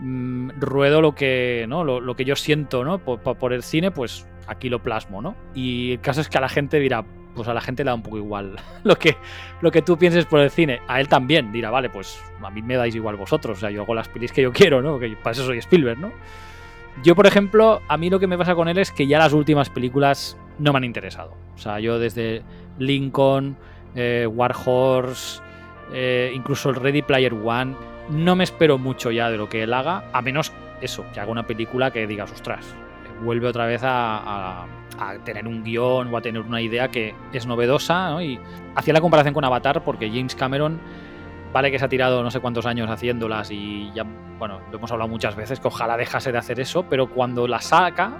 mm, 0.00 0.50
ruedo 0.58 1.00
lo 1.00 1.14
que, 1.14 1.66
¿no? 1.68 1.84
Lo, 1.84 2.16
que 2.16 2.24
yo 2.24 2.36
siento 2.36 2.84
¿no? 2.84 2.98
Por, 2.98 3.20
por, 3.20 3.52
el 3.52 3.62
cine, 3.62 3.90
pues 3.90 4.26
aquí 4.46 4.68
lo 4.68 4.82
plasmo, 4.82 5.22
¿no? 5.22 5.36
Y 5.54 5.92
el 5.92 6.00
caso 6.00 6.20
es 6.20 6.28
que 6.28 6.38
a 6.38 6.40
la 6.40 6.48
gente 6.48 6.78
dirá, 6.80 7.04
pues 7.34 7.48
a 7.48 7.54
la 7.54 7.60
gente 7.60 7.84
le 7.84 7.90
da 7.90 7.94
un 7.94 8.02
poco 8.02 8.18
igual 8.18 8.56
lo 8.84 8.96
que, 8.96 9.16
lo 9.60 9.70
que 9.70 9.82
tú 9.82 9.96
pienses 9.96 10.26
por 10.26 10.40
el 10.40 10.50
cine. 10.50 10.80
A 10.88 11.00
él 11.00 11.08
también 11.08 11.52
dirá, 11.52 11.70
vale, 11.70 11.90
pues 11.90 12.22
a 12.42 12.50
mí 12.50 12.62
me 12.62 12.76
dais 12.76 12.94
igual 12.94 13.16
vosotros, 13.16 13.58
o 13.58 13.60
sea, 13.60 13.70
yo 13.70 13.82
hago 13.82 13.94
las 13.94 14.08
pelis 14.08 14.32
que 14.32 14.42
yo 14.42 14.52
quiero, 14.52 14.82
¿no? 14.82 14.98
Que 14.98 15.16
para 15.16 15.32
eso 15.32 15.44
soy 15.44 15.58
Spielberg, 15.58 15.98
¿no? 15.98 16.12
Yo, 17.02 17.14
por 17.14 17.26
ejemplo, 17.26 17.80
a 17.86 17.96
mí 17.96 18.10
lo 18.10 18.18
que 18.18 18.26
me 18.26 18.36
pasa 18.36 18.54
con 18.54 18.68
él 18.68 18.78
es 18.78 18.90
que 18.90 19.06
ya 19.06 19.18
las 19.18 19.32
últimas 19.32 19.70
películas 19.70 20.36
no 20.58 20.72
me 20.72 20.78
han 20.78 20.84
interesado. 20.84 21.34
O 21.54 21.58
sea, 21.58 21.78
yo 21.78 21.98
desde 21.98 22.42
Lincoln, 22.78 23.56
eh, 23.94 24.26
War 24.26 24.54
Horse, 24.64 25.40
eh, 25.92 26.32
incluso 26.34 26.70
el 26.70 26.76
Ready 26.76 27.02
Player 27.02 27.34
One, 27.34 27.74
no 28.10 28.36
me 28.36 28.44
espero 28.44 28.78
mucho 28.78 29.10
ya 29.10 29.30
de 29.30 29.36
lo 29.36 29.48
que 29.48 29.62
él 29.62 29.72
haga, 29.72 30.04
a 30.12 30.22
menos 30.22 30.52
eso, 30.80 31.04
que 31.12 31.20
haga 31.20 31.30
una 31.30 31.46
película 31.46 31.90
que 31.90 32.06
digas, 32.06 32.30
ostras, 32.32 32.74
vuelve 33.22 33.48
otra 33.48 33.66
vez 33.66 33.82
a, 33.84 34.66
tener 35.24 35.46
un 35.46 35.62
guion 35.62 36.12
o 36.12 36.16
a 36.16 36.20
tener 36.20 36.42
una 36.42 36.60
idea 36.60 36.88
que 36.88 37.14
es 37.32 37.46
novedosa, 37.46 38.10
¿no? 38.10 38.22
Y 38.22 38.40
hacía 38.74 38.92
la 38.92 39.00
comparación 39.00 39.32
con 39.32 39.44
Avatar 39.44 39.84
porque 39.84 40.08
James 40.08 40.34
Cameron 40.34 40.80
vale 41.52 41.70
que 41.70 41.78
se 41.78 41.84
ha 41.84 41.88
tirado 41.88 42.22
no 42.22 42.30
sé 42.32 42.40
cuántos 42.40 42.66
años 42.66 42.90
haciéndolas 42.90 43.50
y 43.52 43.92
ya, 43.94 44.04
bueno, 44.38 44.60
lo 44.70 44.78
hemos 44.78 44.90
hablado 44.90 45.08
muchas 45.08 45.36
veces, 45.36 45.60
que 45.60 45.68
ojalá 45.68 45.96
dejase 45.96 46.32
de 46.32 46.38
hacer 46.38 46.58
eso, 46.58 46.84
pero 46.88 47.08
cuando 47.08 47.46
la 47.46 47.60
saca, 47.60 48.12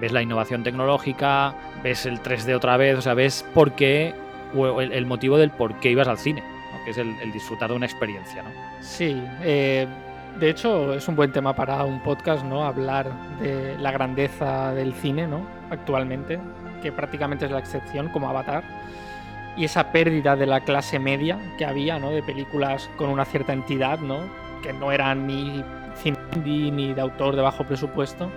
ves 0.00 0.12
la 0.12 0.22
innovación 0.22 0.62
tecnológica, 0.64 1.54
ves 1.82 2.04
el 2.06 2.20
3D 2.20 2.56
otra 2.56 2.76
vez, 2.76 2.98
o 2.98 3.00
sea, 3.00 3.14
ves 3.14 3.46
por 3.54 3.72
qué, 3.72 4.14
o 4.56 4.80
el, 4.80 5.06
motivo 5.06 5.38
del 5.38 5.50
por 5.50 5.78
qué 5.80 5.90
ibas 5.90 6.08
al 6.08 6.18
cine, 6.18 6.42
que 6.84 6.90
es 6.90 6.98
el, 6.98 7.32
disfrutar 7.32 7.70
de 7.70 7.76
una 7.76 7.86
experiencia, 7.86 8.42
¿no? 8.42 8.73
Sí, 8.84 9.18
eh, 9.42 9.86
de 10.38 10.50
hecho 10.50 10.92
es 10.92 11.08
un 11.08 11.16
buen 11.16 11.32
tema 11.32 11.56
para 11.56 11.82
un 11.84 12.02
podcast, 12.02 12.44
¿no? 12.44 12.64
Hablar 12.64 13.10
de 13.40 13.78
la 13.78 13.90
grandeza 13.90 14.74
del 14.74 14.92
cine, 14.92 15.26
¿no? 15.26 15.46
Actualmente, 15.70 16.38
que 16.82 16.92
prácticamente 16.92 17.46
es 17.46 17.50
la 17.50 17.60
excepción, 17.60 18.10
como 18.10 18.28
Avatar 18.28 18.62
y 19.56 19.64
esa 19.64 19.90
pérdida 19.90 20.36
de 20.36 20.44
la 20.44 20.60
clase 20.60 20.98
media 20.98 21.38
que 21.56 21.64
había, 21.64 21.98
¿no? 21.98 22.10
De 22.10 22.22
películas 22.22 22.90
con 22.98 23.08
una 23.08 23.24
cierta 23.24 23.54
entidad, 23.54 24.00
¿no? 24.00 24.18
Que 24.62 24.74
no 24.74 24.92
eran 24.92 25.26
ni 25.26 25.64
cine 25.96 26.18
ni 26.44 26.92
de 26.92 27.00
autor 27.00 27.36
de 27.36 27.42
bajo 27.42 27.64
presupuesto. 27.64 28.30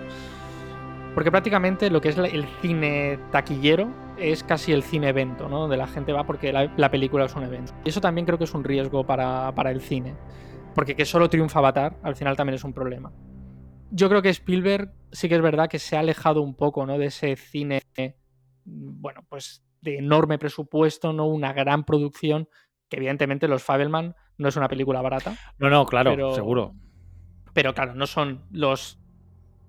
Porque 1.18 1.32
prácticamente 1.32 1.90
lo 1.90 2.00
que 2.00 2.10
es 2.10 2.16
el 2.16 2.46
cine 2.62 3.18
taquillero 3.32 3.92
es 4.18 4.44
casi 4.44 4.72
el 4.72 4.84
cine 4.84 5.08
evento, 5.08 5.48
¿no? 5.48 5.62
Donde 5.62 5.76
la 5.76 5.88
gente 5.88 6.12
va 6.12 6.24
porque 6.24 6.52
la, 6.52 6.90
película 6.92 7.24
es 7.24 7.34
un 7.34 7.42
evento. 7.42 7.72
Y 7.84 7.88
eso 7.88 8.00
también 8.00 8.24
creo 8.24 8.38
que 8.38 8.44
es 8.44 8.54
un 8.54 8.62
riesgo 8.62 9.04
para, 9.04 9.52
para 9.52 9.72
el 9.72 9.80
cine. 9.80 10.14
Porque 10.76 10.94
que 10.94 11.04
solo 11.04 11.28
triunfa 11.28 11.58
Avatar, 11.58 11.98
al 12.04 12.14
final 12.14 12.36
también 12.36 12.54
es 12.54 12.62
un 12.62 12.72
problema. 12.72 13.12
Yo 13.90 14.08
creo 14.08 14.22
que 14.22 14.28
Spielberg 14.28 14.92
sí 15.10 15.28
que 15.28 15.34
es 15.34 15.42
verdad 15.42 15.68
que 15.68 15.80
se 15.80 15.96
ha 15.96 16.00
alejado 16.00 16.40
un 16.40 16.54
poco, 16.54 16.86
¿no? 16.86 16.96
De 16.96 17.06
ese 17.06 17.34
cine, 17.34 17.82
bueno, 18.64 19.22
pues 19.28 19.64
de 19.80 19.98
enorme 19.98 20.38
presupuesto, 20.38 21.12
no 21.12 21.26
una 21.26 21.52
gran 21.52 21.82
producción, 21.82 22.48
que 22.88 22.96
evidentemente 22.96 23.48
Los 23.48 23.64
Fabelman 23.64 24.14
no 24.36 24.48
es 24.48 24.56
una 24.56 24.68
película 24.68 25.02
barata. 25.02 25.34
No, 25.58 25.68
no, 25.68 25.84
claro, 25.84 26.32
seguro. 26.32 26.76
Pero 27.54 27.74
claro, 27.74 27.96
no 27.96 28.06
son 28.06 28.44
los 28.52 29.00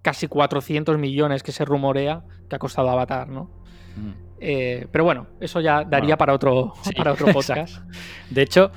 casi 0.02 0.28
400 0.28 0.98
millones 0.98 1.44
que 1.44 1.52
se 1.52 1.66
rumorea 1.66 2.22
que 2.50 2.56
ha 2.56 2.60
costado 2.60 2.90
Avatar, 2.90 3.28
¿no? 3.28 3.50
Mm. 3.96 4.30
Eh, 4.42 4.88
pero 4.92 5.04
bueno, 5.04 5.28
eso 5.40 5.60
ya 5.60 5.84
daría 5.84 6.18
para 6.18 6.34
otro, 6.34 6.74
para 6.98 7.14
otro 7.14 7.28
podcast. 7.34 7.84
De 8.30 8.42
hecho, 8.42 8.72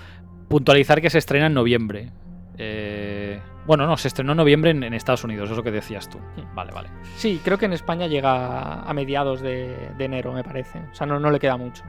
puntualizar 0.48 1.00
que 1.00 1.10
se 1.10 1.18
estrena 1.18 1.46
en 1.46 1.54
noviembre. 1.54 2.10
Eh, 2.58 3.40
bueno, 3.66 3.86
no, 3.86 3.96
se 3.96 4.08
estrenó 4.08 4.32
en 4.32 4.38
noviembre 4.38 4.70
en, 4.70 4.94
Estados 4.94 5.24
Unidos, 5.24 5.50
eso 5.50 5.62
que 5.62 5.70
decías 5.70 6.08
tú. 6.08 6.18
Vale, 6.54 6.72
vale. 6.72 6.88
Sí, 7.16 7.40
creo 7.44 7.58
que 7.58 7.66
en 7.66 7.72
España 7.72 8.08
llega 8.08 8.82
a 8.82 8.92
mediados 8.92 9.40
de, 9.40 9.92
enero, 9.98 10.32
me 10.32 10.42
parece. 10.42 10.80
O 10.90 10.94
sea, 10.94 11.06
no, 11.06 11.20
no 11.20 11.30
le 11.30 11.38
queda 11.38 11.56
mucho. 11.56 11.84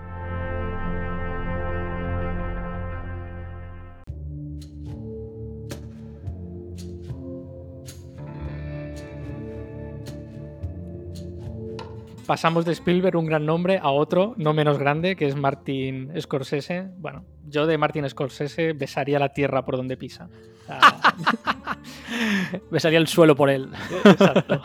Pasamos 12.25 12.65
de 12.65 12.74
Spielberg, 12.74 13.18
un 13.18 13.25
gran 13.25 13.46
nombre, 13.46 13.80
a 13.82 13.92
otro 13.92 14.34
no 14.38 14.53
menos 14.53 14.77
grande, 14.77 15.15
que 15.15 15.25
es 15.25 15.36
Martin 15.36 16.12
Scorsese. 16.20 16.89
Bueno, 16.98 17.25
yo 17.48 17.65
de 17.65 17.77
Martin 17.77 18.10
Scorsese 18.10 18.74
besaría 18.74 19.20
la 19.20 19.30
tierra 19.30 19.65
por 19.65 19.77
donde 19.77 19.98
pisa. 19.98 20.30
besaría 22.72 23.00
el 23.00 23.08
suelo 23.08 23.36
por 23.36 23.50
él. 23.50 23.70
Exacto. 24.06 24.62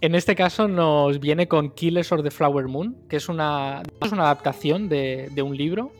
En 0.00 0.14
este 0.14 0.34
caso 0.34 0.66
nos 0.66 1.20
viene 1.20 1.46
con 1.46 1.70
Killers 1.70 2.10
of 2.12 2.22
the 2.22 2.30
Flower 2.30 2.68
Moon, 2.68 2.96
que 3.08 3.16
es 3.16 3.28
una, 3.28 3.82
es 4.00 4.12
una 4.12 4.22
adaptación 4.22 4.88
de, 4.88 5.30
un 5.44 5.56
libro. 5.56 5.92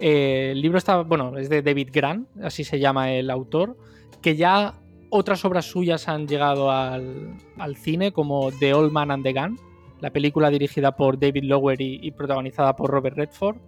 Eh, 0.00 0.50
el 0.52 0.60
libro 0.60 0.78
está, 0.78 1.02
bueno, 1.02 1.38
es 1.38 1.48
de 1.48 1.62
David 1.62 1.90
Grant, 1.92 2.28
así 2.42 2.64
se 2.64 2.80
llama 2.80 3.12
el 3.12 3.30
autor, 3.30 3.76
que 4.20 4.34
ya 4.34 4.74
otras 5.10 5.44
obras 5.44 5.66
suyas 5.66 6.08
han 6.08 6.26
llegado 6.26 6.72
al, 6.72 7.36
al 7.58 7.76
cine, 7.76 8.12
como 8.12 8.50
The 8.50 8.74
Old 8.74 8.90
Man 8.90 9.10
and 9.10 9.22
the 9.22 9.32
Gun, 9.32 9.58
la 10.00 10.10
película 10.10 10.50
dirigida 10.50 10.96
por 10.96 11.18
David 11.18 11.44
Lowery 11.44 12.00
y 12.02 12.10
protagonizada 12.12 12.74
por 12.76 12.90
Robert 12.90 13.16
Redford, 13.16 13.58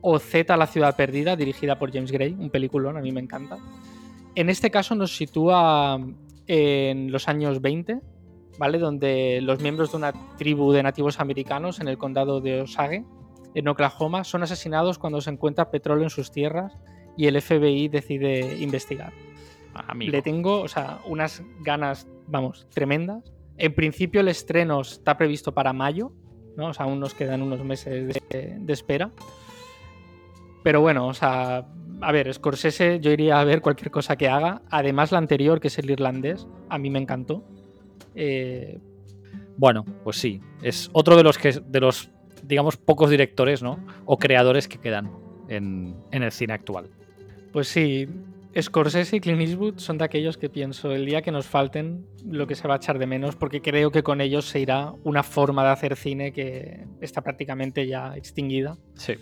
o 0.00 0.18
Z, 0.18 0.56
La 0.56 0.66
ciudad 0.66 0.94
perdida, 0.96 1.36
dirigida 1.36 1.78
por 1.78 1.92
James 1.92 2.12
Gray, 2.12 2.32
un 2.38 2.50
peliculón, 2.50 2.96
a 2.96 3.00
mí 3.00 3.10
me 3.10 3.20
encanta. 3.20 3.58
En 4.34 4.48
este 4.50 4.70
caso 4.70 4.94
nos 4.94 5.16
sitúa 5.16 5.98
en 6.46 7.10
los 7.10 7.28
años 7.28 7.60
20, 7.60 8.00
¿vale? 8.58 8.78
Donde 8.78 9.40
los 9.42 9.60
miembros 9.60 9.90
de 9.90 9.96
una 9.96 10.12
tribu 10.36 10.72
de 10.72 10.82
nativos 10.82 11.18
americanos 11.20 11.80
en 11.80 11.88
el 11.88 11.98
condado 11.98 12.40
de 12.40 12.62
Osage, 12.62 13.04
en 13.54 13.68
Oklahoma, 13.68 14.24
son 14.24 14.42
asesinados 14.42 14.98
cuando 14.98 15.20
se 15.20 15.30
encuentra 15.30 15.70
petróleo 15.70 16.04
en 16.04 16.10
sus 16.10 16.30
tierras 16.30 16.72
y 17.16 17.26
el 17.26 17.40
FBI 17.40 17.88
decide 17.88 18.58
investigar. 18.60 19.12
Le 19.98 20.22
tengo, 20.22 20.60
o 20.60 20.68
sea, 20.68 21.00
unas 21.06 21.42
ganas, 21.60 22.08
vamos, 22.26 22.66
tremendas 22.70 23.32
en 23.58 23.74
principio 23.74 24.20
el 24.20 24.28
estreno 24.28 24.80
está 24.80 25.16
previsto 25.16 25.52
para 25.52 25.72
mayo, 25.72 26.12
¿no? 26.56 26.68
O 26.68 26.74
sea, 26.74 26.86
aún 26.86 27.00
nos 27.00 27.14
quedan 27.14 27.42
unos 27.42 27.62
meses 27.64 28.20
de, 28.30 28.72
espera. 28.72 29.10
Pero 30.62 30.80
bueno, 30.80 31.06
o 31.06 31.14
sea, 31.14 31.66
a 32.00 32.12
ver, 32.12 32.32
Scorsese 32.32 33.00
yo 33.00 33.10
iría 33.10 33.40
a 33.40 33.44
ver 33.44 33.60
cualquier 33.60 33.90
cosa 33.90 34.16
que 34.16 34.28
haga. 34.28 34.62
Además, 34.70 35.12
la 35.12 35.18
anterior, 35.18 35.60
que 35.60 35.68
es 35.68 35.78
el 35.78 35.90
irlandés, 35.90 36.46
a 36.68 36.78
mí 36.78 36.90
me 36.90 36.98
encantó. 36.98 37.44
Eh, 38.14 38.78
bueno, 39.56 39.84
pues 40.04 40.16
sí. 40.16 40.40
Es 40.62 40.90
otro 40.92 41.16
de 41.16 41.22
los 41.22 41.38
que 41.38 41.52
de 41.52 41.80
los, 41.80 42.10
digamos, 42.42 42.76
pocos 42.76 43.10
directores, 43.10 43.62
¿no? 43.62 43.84
O 44.04 44.18
creadores 44.18 44.68
que 44.68 44.78
quedan 44.78 45.10
en, 45.48 45.96
en 46.12 46.22
el 46.22 46.32
cine 46.32 46.54
actual. 46.54 46.90
Pues 47.52 47.68
sí, 47.68 48.08
Scorsese 48.60 49.16
y 49.16 49.20
Clint 49.20 49.40
Eastwood 49.40 49.78
son 49.78 49.98
de 49.98 50.04
aquellos 50.04 50.38
que 50.38 50.48
pienso 50.48 50.92
el 50.92 51.04
día 51.04 51.22
que 51.22 51.30
nos 51.30 51.46
falten 51.46 52.06
lo 52.24 52.46
que 52.46 52.54
se 52.54 52.66
va 52.66 52.74
a 52.74 52.76
echar 52.78 52.98
de 52.98 53.06
menos 53.06 53.36
porque 53.36 53.60
creo 53.60 53.90
que 53.90 54.02
con 54.02 54.20
ellos 54.20 54.46
se 54.46 54.60
irá 54.60 54.92
una 55.04 55.22
forma 55.22 55.62
de 55.64 55.70
hacer 55.70 55.96
cine 55.96 56.32
que 56.32 56.86
está 57.00 57.22
prácticamente 57.22 57.86
ya 57.86 58.16
extinguida. 58.16 58.78
Sí. 58.94 59.14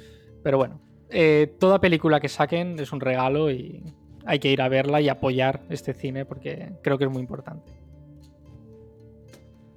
Pero 0.42 0.58
bueno, 0.58 0.80
eh, 1.10 1.54
toda 1.58 1.80
película 1.80 2.20
que 2.20 2.28
saquen 2.28 2.78
es 2.78 2.92
un 2.92 3.00
regalo 3.00 3.50
y 3.50 3.82
hay 4.24 4.38
que 4.38 4.50
ir 4.50 4.62
a 4.62 4.68
verla 4.68 5.00
y 5.00 5.08
apoyar 5.08 5.62
este 5.70 5.92
cine 5.92 6.24
porque 6.24 6.72
creo 6.82 6.98
que 6.98 7.04
es 7.04 7.10
muy 7.10 7.20
importante. 7.20 7.72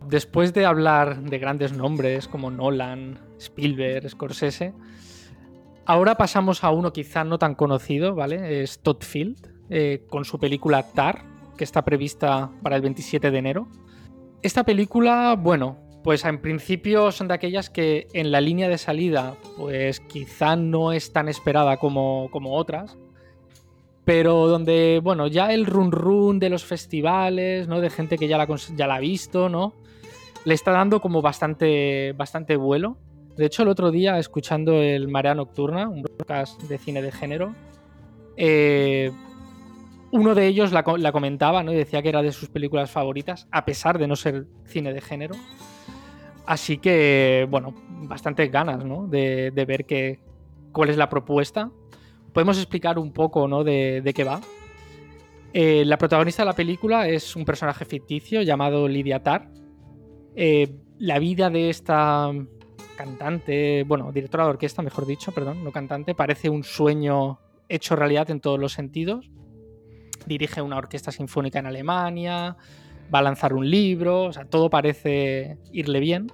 Después 0.08 0.54
de 0.54 0.66
hablar 0.66 1.22
de 1.22 1.38
grandes 1.38 1.74
nombres 1.74 2.28
como 2.28 2.50
Nolan, 2.50 3.20
Spielberg, 3.38 4.10
Scorsese, 4.10 4.74
Ahora 5.90 6.14
pasamos 6.14 6.64
a 6.64 6.70
uno 6.70 6.94
quizá 6.94 7.24
no 7.24 7.40
tan 7.40 7.56
conocido, 7.56 8.14
¿vale? 8.14 8.62
Es 8.62 8.78
Todd 8.78 9.02
Field, 9.02 9.38
eh, 9.72 10.06
con 10.08 10.24
su 10.24 10.38
película 10.38 10.84
Tar, 10.84 11.24
que 11.58 11.64
está 11.64 11.84
prevista 11.84 12.52
para 12.62 12.76
el 12.76 12.84
27 12.84 13.32
de 13.32 13.38
enero. 13.40 13.68
Esta 14.44 14.64
película, 14.64 15.34
bueno, 15.34 15.80
pues 16.04 16.26
en 16.26 16.42
principio 16.42 17.12
son 17.12 17.28
de 17.28 17.34
aquellas 17.34 17.72
que 17.72 18.06
en 18.14 18.32
la 18.32 18.40
línea 18.40 18.70
de 18.70 18.78
salida, 18.78 19.34
pues 19.58 20.00
quizá 20.02 20.56
no 20.56 20.92
es 20.92 21.12
tan 21.12 21.28
esperada 21.28 21.78
como, 21.78 22.30
como 22.30 22.54
otras, 22.54 22.96
pero 24.06 24.46
donde, 24.46 25.02
bueno, 25.04 25.26
ya 25.26 25.52
el 25.52 25.66
run 25.66 25.92
run 25.92 26.38
de 26.38 26.52
los 26.52 26.66
festivales, 26.66 27.68
¿no? 27.68 27.82
De 27.82 27.90
gente 27.90 28.20
que 28.20 28.28
ya 28.28 28.38
la, 28.38 28.48
ya 28.76 28.86
la 28.86 28.98
ha 28.98 29.00
visto, 29.00 29.50
¿no? 29.50 29.74
Le 30.46 30.54
está 30.54 30.70
dando 30.70 31.02
como 31.02 31.24
bastante, 31.24 32.14
bastante 32.16 32.58
vuelo. 32.58 32.98
De 33.40 33.46
hecho, 33.46 33.64
el 33.64 33.70
otro 33.70 33.90
día, 33.90 34.20
escuchando 34.20 34.82
el 34.82 35.08
Marea 35.08 35.34
Nocturna, 35.34 35.88
un 35.88 36.04
podcast 36.04 36.62
de 36.64 36.78
cine 36.78 37.02
de 37.02 37.10
género, 37.10 37.56
eh, 38.36 39.14
uno 40.12 40.36
de 40.36 40.46
ellos 40.46 40.74
la, 40.74 40.84
comentaba 40.84 41.64
¿no? 41.64 41.72
y 41.72 41.78
decía 41.78 42.02
que 42.02 42.10
era 42.10 42.22
de 42.22 42.34
sus 42.34 42.50
películas 42.50 42.92
favoritas, 42.92 43.48
a 43.50 43.64
pesar 43.64 43.98
de 43.98 44.08
no 44.10 44.18
ser 44.18 44.46
cine 44.66 44.92
de 44.92 45.00
género. 45.00 45.36
Así 46.46 46.80
que, 46.80 47.48
bueno, 47.50 47.74
bastantes 48.10 48.52
ganas 48.52 48.84
¿no? 48.84 49.08
de, 49.08 49.54
ver 49.56 49.86
cuál 50.74 50.90
es 50.90 50.98
la 50.98 51.08
propuesta. 51.08 51.72
Podemos 52.34 52.58
explicar 52.58 53.00
un 53.00 53.14
poco 53.14 53.48
¿no? 53.48 53.64
de, 53.64 54.12
qué 54.14 54.26
va. 54.26 54.42
Eh, 55.54 55.86
la 55.86 55.98
protagonista 55.98 56.42
de 56.42 56.48
la 56.48 56.56
película 56.56 57.08
es 57.08 57.38
un 57.38 57.46
personaje 57.46 57.86
ficticio 57.86 58.42
llamado 58.42 58.86
Lydia 58.90 59.24
Tarr. 59.24 59.48
Eh, 60.36 60.76
la 60.98 61.20
vida 61.20 61.50
de 61.50 61.70
esta 61.70 62.34
cantante, 63.00 63.86
bueno, 63.88 64.12
directora 64.12 64.44
de 64.44 64.50
orquesta, 64.50 64.82
mejor 64.82 65.06
dicho, 65.06 65.32
perdón, 65.32 65.64
no 65.64 65.72
cantante, 65.72 66.14
parece 66.14 66.50
un 66.50 66.66
sueño 66.66 67.40
hecho 67.70 67.96
realidad 67.96 68.30
en 68.30 68.42
todos 68.42 68.60
los 68.60 68.74
sentidos. 68.74 69.32
Dirige 70.26 70.62
una 70.62 70.76
orquesta 70.76 71.10
sinfónica 71.10 71.60
en 71.60 71.68
Alemania, 71.68 72.58
va 73.14 73.20
a 73.20 73.22
lanzar 73.22 73.54
un 73.54 73.70
libro, 73.72 74.24
o 74.24 74.34
sea, 74.34 74.44
todo 74.44 74.70
parece 74.70 75.58
irle 75.72 76.02
bien. 76.02 76.30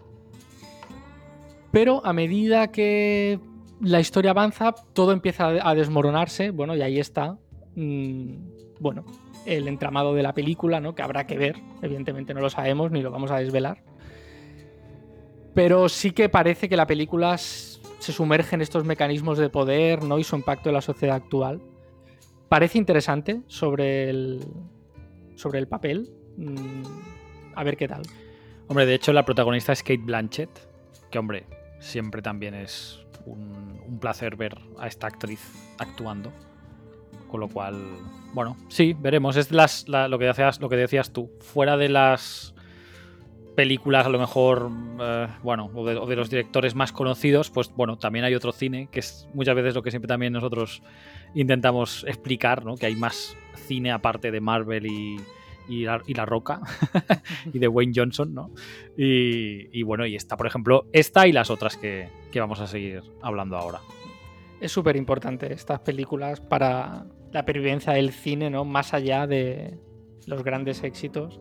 Pero 1.70 2.04
a 2.04 2.14
medida 2.14 2.72
que 2.72 3.40
la 3.80 4.00
historia 4.00 4.32
avanza, 4.32 4.74
todo 4.94 5.12
empieza 5.12 5.50
a 5.50 5.76
desmoronarse, 5.76 6.50
bueno, 6.50 6.76
y 6.76 6.82
ahí 6.82 6.98
está, 6.98 7.38
mm, 7.76 8.80
bueno, 8.80 9.06
el 9.46 9.68
entramado 9.68 10.16
de 10.16 10.24
la 10.24 10.34
película, 10.34 10.80
¿no? 10.80 10.96
Que 10.96 11.04
habrá 11.04 11.28
que 11.28 11.38
ver, 11.38 11.58
evidentemente 11.84 12.34
no 12.34 12.42
lo 12.42 12.50
sabemos 12.50 12.90
ni 12.90 13.04
lo 13.04 13.12
vamos 13.12 13.30
a 13.30 13.38
desvelar. 13.38 13.84
Pero 15.56 15.90
sí 15.90 16.12
que 16.12 16.30
parece 16.30 16.70
que 16.70 16.76
la 16.78 16.86
película 16.86 17.38
se 17.38 18.12
sumerge 18.12 18.56
en 18.56 18.62
estos 18.62 18.84
mecanismos 18.84 19.38
de 19.38 19.50
poder, 19.50 20.04
¿no? 20.04 20.20
Y 20.20 20.24
su 20.24 20.36
impacto 20.36 20.70
en 20.70 20.76
la 20.76 20.82
sociedad 20.82 21.16
actual. 21.16 21.62
Parece 22.50 22.78
interesante 22.78 23.42
sobre 23.48 24.10
el, 24.10 24.46
sobre 25.36 25.60
el 25.60 25.68
papel. 25.68 26.12
Mm, 26.38 26.84
a 27.56 27.64
ver 27.64 27.78
qué 27.78 27.88
tal. 27.88 28.04
Hombre, 28.68 28.86
de 28.86 28.96
hecho, 28.96 29.14
la 29.14 29.26
protagonista 29.26 29.72
es 29.72 29.82
Kate 29.82 30.02
Blanchett, 30.04 30.50
que, 31.10 31.20
hombre, 31.20 31.46
siempre 31.80 32.22
también 32.22 32.54
es 32.54 33.06
un, 33.26 33.98
placer 34.02 34.36
ver 34.36 34.58
a 34.78 34.88
esta 34.88 35.08
actriz 35.08 35.40
actuando. 35.78 36.34
Con 37.30 37.40
lo 37.40 37.48
cual, 37.48 37.76
bueno, 38.34 38.58
sí, 38.68 38.96
veremos. 39.00 39.38
Es 39.38 39.52
las, 39.52 39.88
lo, 39.88 40.20
que 40.20 40.26
decías, 40.26 40.60
lo 40.60 40.70
que 40.70 40.76
decías 40.76 41.12
tú. 41.12 41.32
Fuera 41.40 41.78
de 41.78 41.90
las 41.90 42.55
películas, 43.56 44.06
a 44.06 44.10
lo 44.10 44.20
mejor, 44.20 44.70
eh, 45.00 45.28
bueno, 45.44 45.70
o 45.74 45.86
de, 45.86 46.16
los 46.16 46.30
directores 46.30 46.76
más 46.76 46.92
conocidos, 46.92 47.50
pues 47.50 47.72
bueno, 47.76 47.98
también 47.98 48.26
hay 48.26 48.36
otro 48.36 48.52
cine, 48.52 48.88
que 48.92 49.00
es 49.00 49.28
muchas 49.34 49.56
veces 49.56 49.74
lo 49.74 49.82
que 49.82 49.92
siempre 49.92 50.08
también 50.08 50.34
nosotros 50.34 50.82
intentamos 51.34 52.06
explicar, 52.08 52.66
¿no? 52.66 52.76
Que 52.76 52.86
hay 52.86 52.96
más 52.96 53.38
cine 53.56 53.92
aparte 53.92 54.32
de 54.32 54.42
Marvel 54.42 54.86
y, 54.86 55.20
y, 55.68 55.86
la, 55.86 56.26
Roca 56.26 56.62
y 57.54 57.60
de 57.60 57.68
Wayne 57.68 57.94
Johnson, 57.96 58.34
¿no? 58.34 58.52
Y, 58.98 59.82
bueno, 59.84 60.06
y 60.06 60.16
está, 60.16 60.38
por 60.38 60.48
ejemplo, 60.48 60.86
esta 60.94 61.28
y 61.28 61.32
las 61.32 61.50
otras 61.50 61.78
que, 61.78 62.10
que 62.32 62.40
vamos 62.40 62.60
a 62.60 62.68
seguir 62.68 63.02
hablando 63.22 63.58
ahora 63.58 63.80
es 64.60 64.72
súper 64.72 64.96
importante 64.96 65.52
estas 65.52 65.80
películas 65.82 66.42
para 66.42 67.06
la 67.32 67.46
pervivencia 67.46 67.94
del 67.94 68.12
cine, 68.12 68.50
¿no? 68.50 68.66
Más 68.66 68.94
allá 68.94 69.28
de 69.28 69.78
los 70.26 70.44
grandes 70.44 70.84
éxitos. 70.84 71.40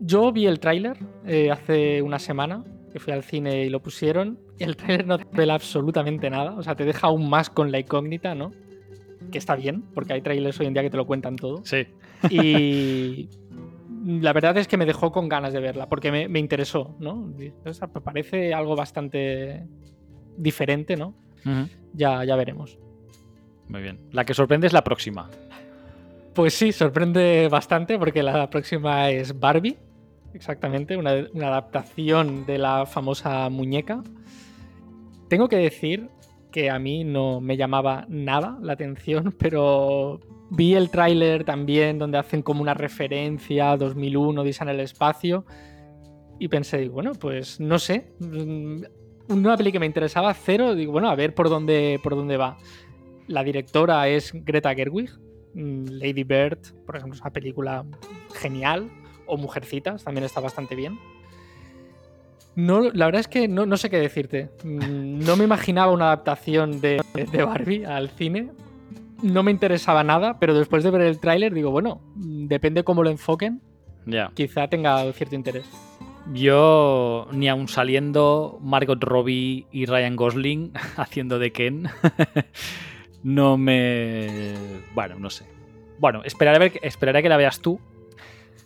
Yo 0.00 0.32
vi 0.32 0.46
el 0.46 0.60
tráiler 0.60 0.96
eh, 1.26 1.50
hace 1.50 2.02
una 2.02 2.18
semana, 2.18 2.64
que 2.92 2.98
fui 2.98 3.12
al 3.12 3.22
cine 3.24 3.64
y 3.64 3.68
lo 3.68 3.80
pusieron. 3.80 4.38
Y 4.58 4.64
el 4.64 4.76
tráiler 4.76 5.06
no 5.06 5.18
te 5.18 5.24
revela 5.24 5.54
absolutamente 5.54 6.30
nada. 6.30 6.52
O 6.52 6.62
sea, 6.62 6.74
te 6.74 6.84
deja 6.84 7.08
aún 7.08 7.28
más 7.28 7.50
con 7.50 7.72
la 7.72 7.78
incógnita, 7.78 8.34
¿no? 8.34 8.52
Que 9.30 9.38
está 9.38 9.56
bien, 9.56 9.82
porque 9.94 10.12
hay 10.12 10.22
trailers 10.22 10.58
hoy 10.60 10.66
en 10.66 10.74
día 10.74 10.82
que 10.82 10.90
te 10.90 10.96
lo 10.96 11.06
cuentan 11.06 11.36
todo. 11.36 11.62
Sí. 11.64 11.86
Y 12.30 13.28
la 14.20 14.32
verdad 14.32 14.56
es 14.58 14.66
que 14.68 14.76
me 14.76 14.86
dejó 14.86 15.12
con 15.12 15.28
ganas 15.28 15.52
de 15.52 15.60
verla, 15.60 15.88
porque 15.88 16.10
me, 16.10 16.28
me 16.28 16.38
interesó, 16.38 16.96
¿no? 16.98 17.16
me 17.36 18.00
parece 18.00 18.54
algo 18.54 18.74
bastante 18.74 19.66
diferente, 20.36 20.96
¿no? 20.96 21.14
ya, 21.94 22.24
ya 22.24 22.36
veremos. 22.36 22.78
Muy 23.68 23.82
bien. 23.82 23.98
La 24.12 24.24
que 24.24 24.34
sorprende 24.34 24.66
es 24.66 24.72
la 24.72 24.84
próxima. 24.84 25.30
Pues 26.34 26.54
sí, 26.54 26.72
sorprende 26.72 27.48
bastante 27.50 27.98
porque 27.98 28.22
la 28.22 28.48
próxima 28.48 29.10
es 29.10 29.38
Barbie, 29.38 29.76
exactamente, 30.34 30.96
una, 30.96 31.10
adaptación 31.10 32.46
de 32.46 32.58
la 32.58 32.86
famosa 32.86 33.48
muñeca. 33.48 34.02
Tengo 35.28 35.48
que 35.48 35.56
decir 35.56 36.08
que 36.50 36.70
a 36.70 36.78
mí 36.78 37.04
no 37.04 37.40
me 37.40 37.56
llamaba 37.56 38.06
nada 38.08 38.58
la 38.62 38.72
atención, 38.72 39.32
pero 39.38 40.20
vi 40.50 40.74
el 40.74 40.90
tráiler 40.90 41.44
también 41.44 41.98
donde 41.98 42.18
hacen 42.18 42.42
como 42.42 42.62
una 42.62 42.74
referencia 42.74 43.72
a 43.72 43.76
2001, 43.76 44.42
Dice 44.44 44.64
en 44.64 44.70
el 44.70 44.80
espacio, 44.80 45.44
y 46.38 46.48
pensé, 46.48 46.88
bueno, 46.88 47.12
pues 47.12 47.60
no 47.60 47.78
sé, 47.78 48.12
una 49.28 49.56
peli 49.56 49.72
que 49.72 49.80
me 49.80 49.86
interesaba 49.86 50.32
cero, 50.34 50.74
digo, 50.74 50.92
bueno, 50.92 51.10
a 51.10 51.14
ver 51.14 51.34
por 51.34 51.48
dónde, 51.48 52.00
por 52.02 52.14
dónde 52.14 52.36
va. 52.36 52.56
La 53.26 53.44
directora 53.44 54.08
es 54.08 54.32
Greta 54.32 54.74
Gerwig. 54.74 55.10
Mm, 55.54 55.84
Lady 55.90 56.24
Bird, 56.24 56.58
por 56.86 56.96
ejemplo, 56.96 57.14
es 57.14 57.20
una 57.20 57.32
película 57.32 57.84
genial. 58.34 58.90
O 59.28 59.36
Mujercitas, 59.36 60.04
también 60.04 60.24
está 60.24 60.40
bastante 60.40 60.74
bien. 60.74 60.98
No, 62.56 62.80
la 62.80 63.06
verdad 63.06 63.20
es 63.20 63.28
que 63.28 63.46
no, 63.46 63.76
sé 63.76 63.88
qué 63.88 63.98
decirte. 63.98 64.50
Mm, 64.64 65.20
no 65.20 65.36
me 65.36 65.44
imaginaba 65.44 65.92
una 65.92 66.06
adaptación 66.06 66.80
de, 66.80 67.00
de 67.14 67.44
Barbie 67.44 67.84
al 67.84 68.10
cine. 68.10 68.50
No 69.22 69.42
me 69.42 69.50
interesaba 69.50 70.02
nada, 70.02 70.38
pero 70.38 70.54
después 70.54 70.82
de 70.82 70.90
ver 70.90 71.02
el 71.02 71.20
tráiler 71.20 71.54
digo, 71.54 71.70
bueno, 71.70 72.00
depende 72.16 72.82
cómo 72.82 73.02
lo 73.02 73.10
enfoquen. 73.10 73.60
Quizá 74.34 74.68
tenga 74.68 75.12
cierto 75.12 75.34
interés. 75.34 75.68
Yo, 76.32 77.26
ni 77.32 77.48
aun 77.48 77.68
saliendo 77.68 78.58
Margot 78.60 79.02
Robbie 79.02 79.66
y 79.72 79.86
Ryan 79.86 80.16
Gosling 80.16 80.72
haciendo 80.96 81.38
de 81.38 81.52
Ken, 81.52 81.88
no 83.22 83.56
me. 83.56 84.54
Bueno, 84.94 85.18
no 85.18 85.30
sé. 85.30 85.46
Bueno, 85.98 86.22
esperaré 86.24 86.56
a, 86.56 86.60
ver, 86.60 86.72
esperaré 86.82 87.22
que 87.22 87.28
la 87.28 87.36
veas 87.36 87.60
tú. 87.60 87.80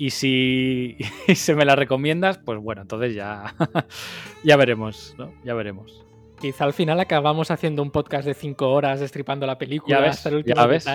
Y 0.03 0.11
si 0.11 0.97
se 1.37 1.55
me 1.55 1.65
la 1.65 1.77
recomiendas, 1.77 2.37
pues 2.37 2.59
bueno, 2.59 2.83
entonces 2.83 3.15
ya, 3.15 3.55
ya 4.43 4.57
veremos, 4.57 5.15
¿no? 5.17 5.33
Ya 5.45 5.55
veremos. 5.55 6.05
Quizá 6.41 6.65
al 6.65 6.73
final 6.73 6.99
acabamos 6.99 7.53
haciendo 7.53 7.85
un 7.85 7.93
podcast 7.93 8.27
de 8.27 8.35
5 8.35 8.69
horas 8.69 8.99
destripando 8.99 9.47
la 9.47 9.59
película. 9.59 10.01
Ya 10.01 10.03
ves, 10.03 10.45
ya 10.45 10.67
ves, 10.67 10.87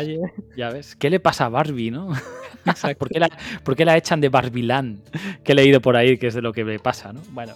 ya 0.58 0.70
ves. 0.72 0.98
¿Qué 0.98 1.10
le 1.10 1.22
pasa 1.22 1.46
a 1.46 1.50
Barbie, 1.50 1.90
no? 1.90 2.10
¿Por, 3.00 3.08
qué 3.08 3.22
la, 3.22 3.30
¿Por, 3.64 3.78
qué 3.78 3.86
la, 3.86 3.96
echan 3.96 4.20
de 4.20 4.28
Barbilán? 4.28 5.02
Que 5.42 5.54
he 5.54 5.56
leído 5.56 5.80
por 5.80 5.96
ahí 5.96 6.18
que 6.18 6.28
es 6.28 6.34
de 6.34 6.42
lo 6.42 6.52
que 6.52 6.66
le 6.66 6.78
pasa, 6.78 7.14
¿no? 7.14 7.22
Bueno, 7.32 7.54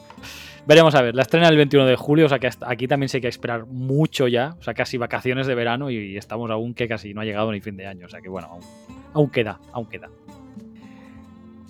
veremos 0.66 0.96
a 0.96 1.02
ver. 1.02 1.16
La 1.16 1.24
estrena 1.24 1.50
el 1.50 1.58
21 1.58 1.86
de 1.86 1.98
julio, 1.98 2.28
o 2.28 2.30
sea 2.30 2.40
que 2.40 2.50
aquí 2.62 2.88
también 2.88 3.10
sí 3.10 3.18
hay 3.18 3.22
que 3.22 3.28
esperar 3.28 3.66
mucho 3.66 4.30
ya. 4.30 4.56
O 4.58 4.64
sea, 4.64 4.74
casi 4.74 4.96
vacaciones 4.98 5.48
de 5.48 5.56
verano 5.56 5.90
y, 5.90 6.16
estamos 6.16 6.50
aún 6.50 6.74
que 6.74 6.88
casi 6.88 7.14
no 7.14 7.20
ha 7.20 7.26
llegado 7.26 7.52
ni 7.52 7.60
fin 7.60 7.76
de 7.76 7.88
año. 7.88 8.06
O 8.06 8.10
sea 8.10 8.22
que 8.22 8.30
bueno, 8.30 8.48
aún, 8.48 8.64
aún 9.14 9.30
queda, 9.30 9.60
aún 9.74 9.88
queda. 9.88 10.08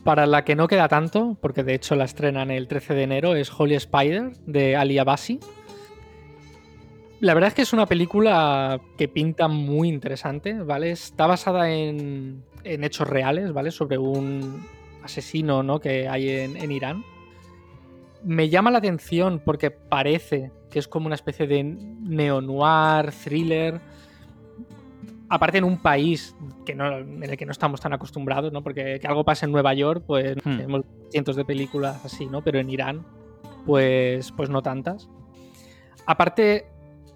Para 0.04 0.26
la 0.26 0.44
que 0.44 0.56
no 0.56 0.68
queda 0.68 0.88
tanto, 0.88 1.38
porque 1.42 1.64
de 1.64 1.76
hecho 1.76 1.96
la 1.96 2.06
estrenan 2.06 2.50
el 2.50 2.68
13 2.68 2.96
de 2.96 3.04
enero, 3.04 3.36
es 3.36 3.52
Holy 3.56 3.76
Spider 3.76 4.32
de 4.46 4.76
Ali 4.76 4.98
Abasi 4.98 5.40
la 7.22 7.36
verdad 7.36 7.50
es 7.50 7.54
que 7.54 7.62
es 7.62 7.72
una 7.72 7.86
película 7.86 8.82
que 8.98 9.08
pinta 9.08 9.48
muy 9.48 9.90
interesante, 9.90 10.54
¿vale? 10.54 10.90
Está 10.90 11.28
basada 11.28 11.70
en, 11.70 12.44
hechos 12.64 13.08
reales, 13.08 13.54
¿vale? 13.54 13.70
Sobre 13.70 14.00
un 14.00 14.66
asesino, 15.04 15.62
¿no? 15.62 15.80
Que 15.80 16.10
hay 16.10 16.30
en, 16.30 16.72
Irán. 16.72 17.06
Me 18.24 18.50
llama 18.50 18.72
la 18.72 18.80
atención 18.80 19.40
porque 19.46 19.70
parece 19.70 20.52
que 20.72 20.80
es 20.80 20.88
como 20.88 21.06
una 21.06 21.14
especie 21.14 21.46
de 21.46 21.64
neo-noir, 21.64 23.12
thriller. 23.12 23.80
Aparte 25.34 25.60
en 25.60 25.64
un 25.64 25.78
país 25.78 26.36
que 26.66 26.76
no, 26.76 26.98
en 26.98 27.24
el 27.24 27.38
que 27.38 27.46
no 27.46 27.54
estamos 27.54 27.80
tan 27.80 27.94
acostumbrados, 27.94 28.52
¿no? 28.52 28.62
Porque 28.62 29.00
que 29.00 29.08
algo 29.08 29.24
pase 29.24 29.46
en 29.46 29.54
Nueva 29.54 29.74
York, 29.74 30.04
pues 30.06 30.36
hmm. 30.36 30.58
tenemos 30.58 30.82
cientos 31.10 31.38
de 31.38 31.46
películas 31.46 32.04
así, 32.04 32.26
¿no? 32.26 32.42
Pero 32.42 32.60
en 32.60 32.70
Irán, 32.70 33.06
pues, 33.66 34.34
pues 34.34 34.50
no 34.50 34.62
tantas. 34.62 35.08
Aparte, 36.06 36.66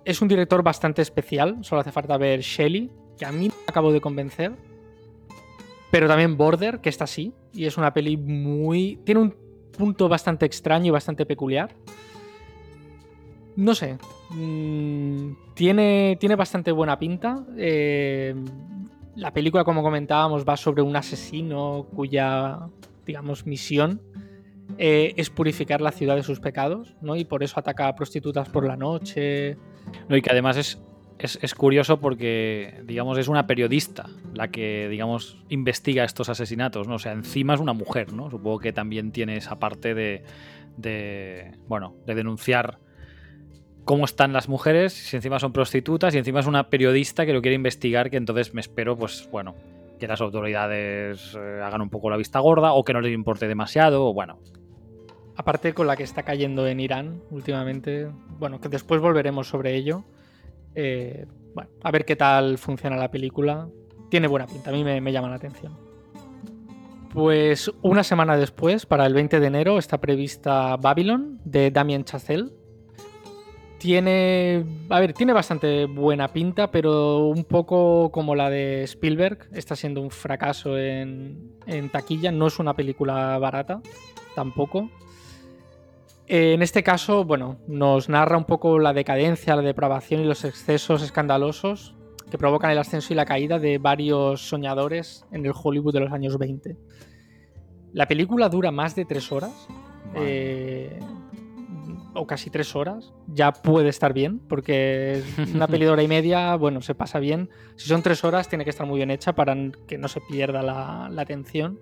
es 0.06 0.22
un 0.22 0.30
director 0.30 0.64
bastante 0.64 1.02
especial, 1.02 1.58
solo 1.60 1.82
hace 1.82 1.92
falta 1.92 2.18
ver 2.18 2.40
Shelley, 2.40 2.90
que 3.18 3.26
a 3.26 3.34
mí 3.34 3.50
me 3.50 3.64
acabo 3.68 3.92
de 3.92 4.00
convencer. 4.00 4.54
Pero 5.92 6.08
también 6.08 6.38
Border, 6.38 6.80
que 6.80 6.88
está 6.88 7.04
así, 7.04 7.34
y 7.52 7.66
es 7.66 7.78
una 7.78 7.94
peli 7.94 8.16
muy... 8.16 8.98
Tiene 9.04 9.20
un 9.20 9.36
punto 9.78 10.08
bastante 10.08 10.46
extraño 10.46 10.86
y 10.86 10.92
bastante 10.92 11.26
peculiar. 11.26 11.76
No 13.56 13.76
sé. 13.76 13.98
Mm, 14.32 15.32
tiene, 15.54 16.18
tiene 16.20 16.36
bastante 16.36 16.72
buena 16.72 17.00
pinta. 17.00 17.46
Eh, 17.58 18.36
la 19.16 19.32
película, 19.32 19.64
como 19.64 19.82
comentábamos, 19.82 20.46
va 20.46 20.58
sobre 20.58 20.82
un 20.82 20.96
asesino 20.96 21.88
cuya, 21.96 22.60
digamos, 23.06 23.46
misión 23.46 24.02
eh, 24.78 25.14
es 25.16 25.30
purificar 25.30 25.80
la 25.80 25.92
ciudad 25.92 26.16
de 26.16 26.24
sus 26.24 26.40
pecados, 26.40 26.96
¿no? 27.02 27.16
Y 27.16 27.24
por 27.24 27.44
eso 27.44 27.60
ataca 27.60 27.88
a 27.88 27.96
prostitutas 27.96 28.50
por 28.50 28.66
la 28.66 28.76
noche. 28.76 29.58
No, 30.10 30.18
y 30.18 30.22
que 30.22 30.32
además 30.32 30.58
es, 30.58 30.80
es, 31.18 31.56
curioso 31.56 32.02
porque, 32.02 32.82
digamos, 32.84 33.18
es 33.18 33.30
una 33.30 33.48
periodista 33.48 34.10
la 34.34 34.50
que, 34.50 34.90
digamos, 34.90 35.38
investiga 35.48 36.04
estos 36.04 36.28
asesinatos, 36.28 36.88
¿no? 36.90 36.96
O 36.96 37.00
sea, 37.00 37.14
encima 37.14 37.54
es 37.54 37.62
una 37.62 37.74
mujer, 37.74 38.12
¿no? 38.12 38.30
Supongo 38.30 38.60
que 38.60 38.74
también 38.74 39.12
tiene 39.12 39.38
esa 39.38 39.60
parte 39.60 39.94
de, 39.94 40.24
de 40.76 41.54
bueno, 41.68 41.96
de 42.06 42.16
denunciar 42.16 42.80
cómo 43.86 44.06
están 44.06 44.34
las 44.34 44.50
mujeres, 44.50 44.94
si 44.94 45.16
encima 45.16 45.40
son 45.40 45.54
prostitutas 45.54 46.14
y 46.14 46.18
encima 46.18 46.40
es 46.40 46.48
una 46.48 46.70
periodista 46.70 47.26
que 47.26 47.34
lo 47.34 47.42
quiere 47.42 47.56
investigar, 47.56 48.10
que 48.10 48.18
entonces 48.18 48.54
me 48.54 48.62
espero, 48.62 48.98
pues, 48.98 49.30
bueno, 49.32 49.56
que 50.00 50.08
las 50.08 50.20
autoridades 50.22 51.36
eh, 51.36 51.62
hagan 51.64 51.82
un 51.82 51.90
poco 51.90 52.10
la 52.10 52.18
vista 52.18 52.40
gorda 52.40 52.74
o 52.74 52.84
que 52.84 52.94
no 52.94 53.00
les 53.00 53.14
importe 53.14 53.48
demasiado, 53.48 54.08
o 54.08 54.14
bueno. 54.14 54.40
Aparte 55.38 55.74
con 55.74 55.88
la 55.88 55.96
que 55.96 56.04
está 56.04 56.24
cayendo 56.24 56.68
en 56.68 56.80
Irán 56.80 57.22
últimamente, 57.30 58.10
bueno, 58.40 58.60
que 58.60 58.70
después 58.70 59.02
volveremos 59.02 59.48
sobre 59.48 59.76
ello. 59.76 60.04
Eh, 60.74 61.26
bueno, 61.54 61.70
a 61.84 61.92
ver 61.92 62.06
qué 62.06 62.16
tal 62.16 62.58
funciona 62.58 62.98
la 62.98 63.12
película. 63.12 63.68
Tiene 64.10 64.28
buena 64.28 64.48
pinta, 64.48 64.72
a 64.72 64.74
mí 64.74 64.84
me, 64.84 65.00
me 65.00 65.12
llama 65.12 65.30
la 65.30 65.36
atención. 65.36 65.78
Pues 67.14 67.72
una 67.82 68.04
semana 68.04 68.36
después, 68.38 68.86
para 68.86 69.06
el 69.06 69.14
20 69.14 69.40
de 69.40 69.48
enero, 69.48 69.78
está 69.78 70.00
prevista 70.00 70.76
Babylon 70.78 71.40
de 71.46 71.72
Damien 71.72 72.04
Chazelle, 72.04 72.52
tiene. 73.78 74.66
A 74.90 75.00
ver, 75.00 75.14
tiene 75.14 75.34
bastante 75.34 75.86
buena 75.86 76.30
pinta, 76.30 76.72
pero 76.72 77.28
un 77.28 77.44
poco 77.44 78.12
como 78.12 78.36
la 78.36 78.50
de 78.50 78.84
Spielberg. 78.84 79.48
Está 79.54 79.76
siendo 79.76 80.02
un 80.02 80.12
fracaso 80.12 80.78
en, 80.78 81.60
taquilla. 81.92 82.32
No 82.32 82.48
es 82.48 82.60
una 82.60 82.74
película 82.74 83.38
barata, 83.38 83.82
tampoco. 84.36 84.90
En 86.28 86.62
este 86.62 86.82
caso, 86.82 87.24
bueno, 87.24 87.58
nos 87.68 88.10
narra 88.10 88.38
un 88.38 88.46
poco 88.46 88.80
la 88.80 88.94
decadencia, 88.94 89.56
la 89.56 89.62
depravación 89.62 90.22
y 90.22 90.26
los 90.26 90.44
excesos 90.44 91.04
escandalosos 91.04 91.96
que 92.32 92.40
provocan 92.40 92.72
el 92.72 92.80
ascenso 92.80 93.14
y 93.14 93.16
la 93.16 93.26
caída 93.26 93.60
de 93.60 93.78
varios 93.78 94.50
soñadores 94.50 95.26
en 95.32 95.46
el 95.46 95.54
Hollywood 95.54 95.94
de 95.94 96.00
los 96.00 96.12
años 96.12 96.40
20. 96.40 96.76
La 97.94 98.08
película 98.08 98.50
dura 98.50 98.72
más 98.72 98.96
de 98.96 99.06
tres 99.06 99.32
horas 99.32 99.68
o 102.16 102.26
casi 102.26 102.50
tres 102.50 102.76
horas, 102.76 103.14
ya 103.28 103.52
puede 103.52 103.90
estar 103.90 104.14
bien, 104.14 104.40
porque 104.40 105.22
una 105.54 105.68
peli 105.68 105.86
de 105.86 105.92
hora 105.92 106.04
y 106.04 106.08
media, 106.08 106.56
bueno, 106.58 106.82
se 106.82 106.96
pasa 106.96 107.20
bien. 107.20 107.50
Si 107.76 107.88
son 107.88 108.02
tres 108.02 108.24
horas, 108.24 108.50
tiene 108.50 108.64
que 108.64 108.70
estar 108.70 108.88
muy 108.88 108.98
bien 108.98 109.12
hecha 109.12 109.34
para 109.34 109.56
que 109.88 109.98
no 109.98 110.08
se 110.08 110.22
pierda 110.22 110.62
la, 110.62 111.22
atención. 111.22 111.80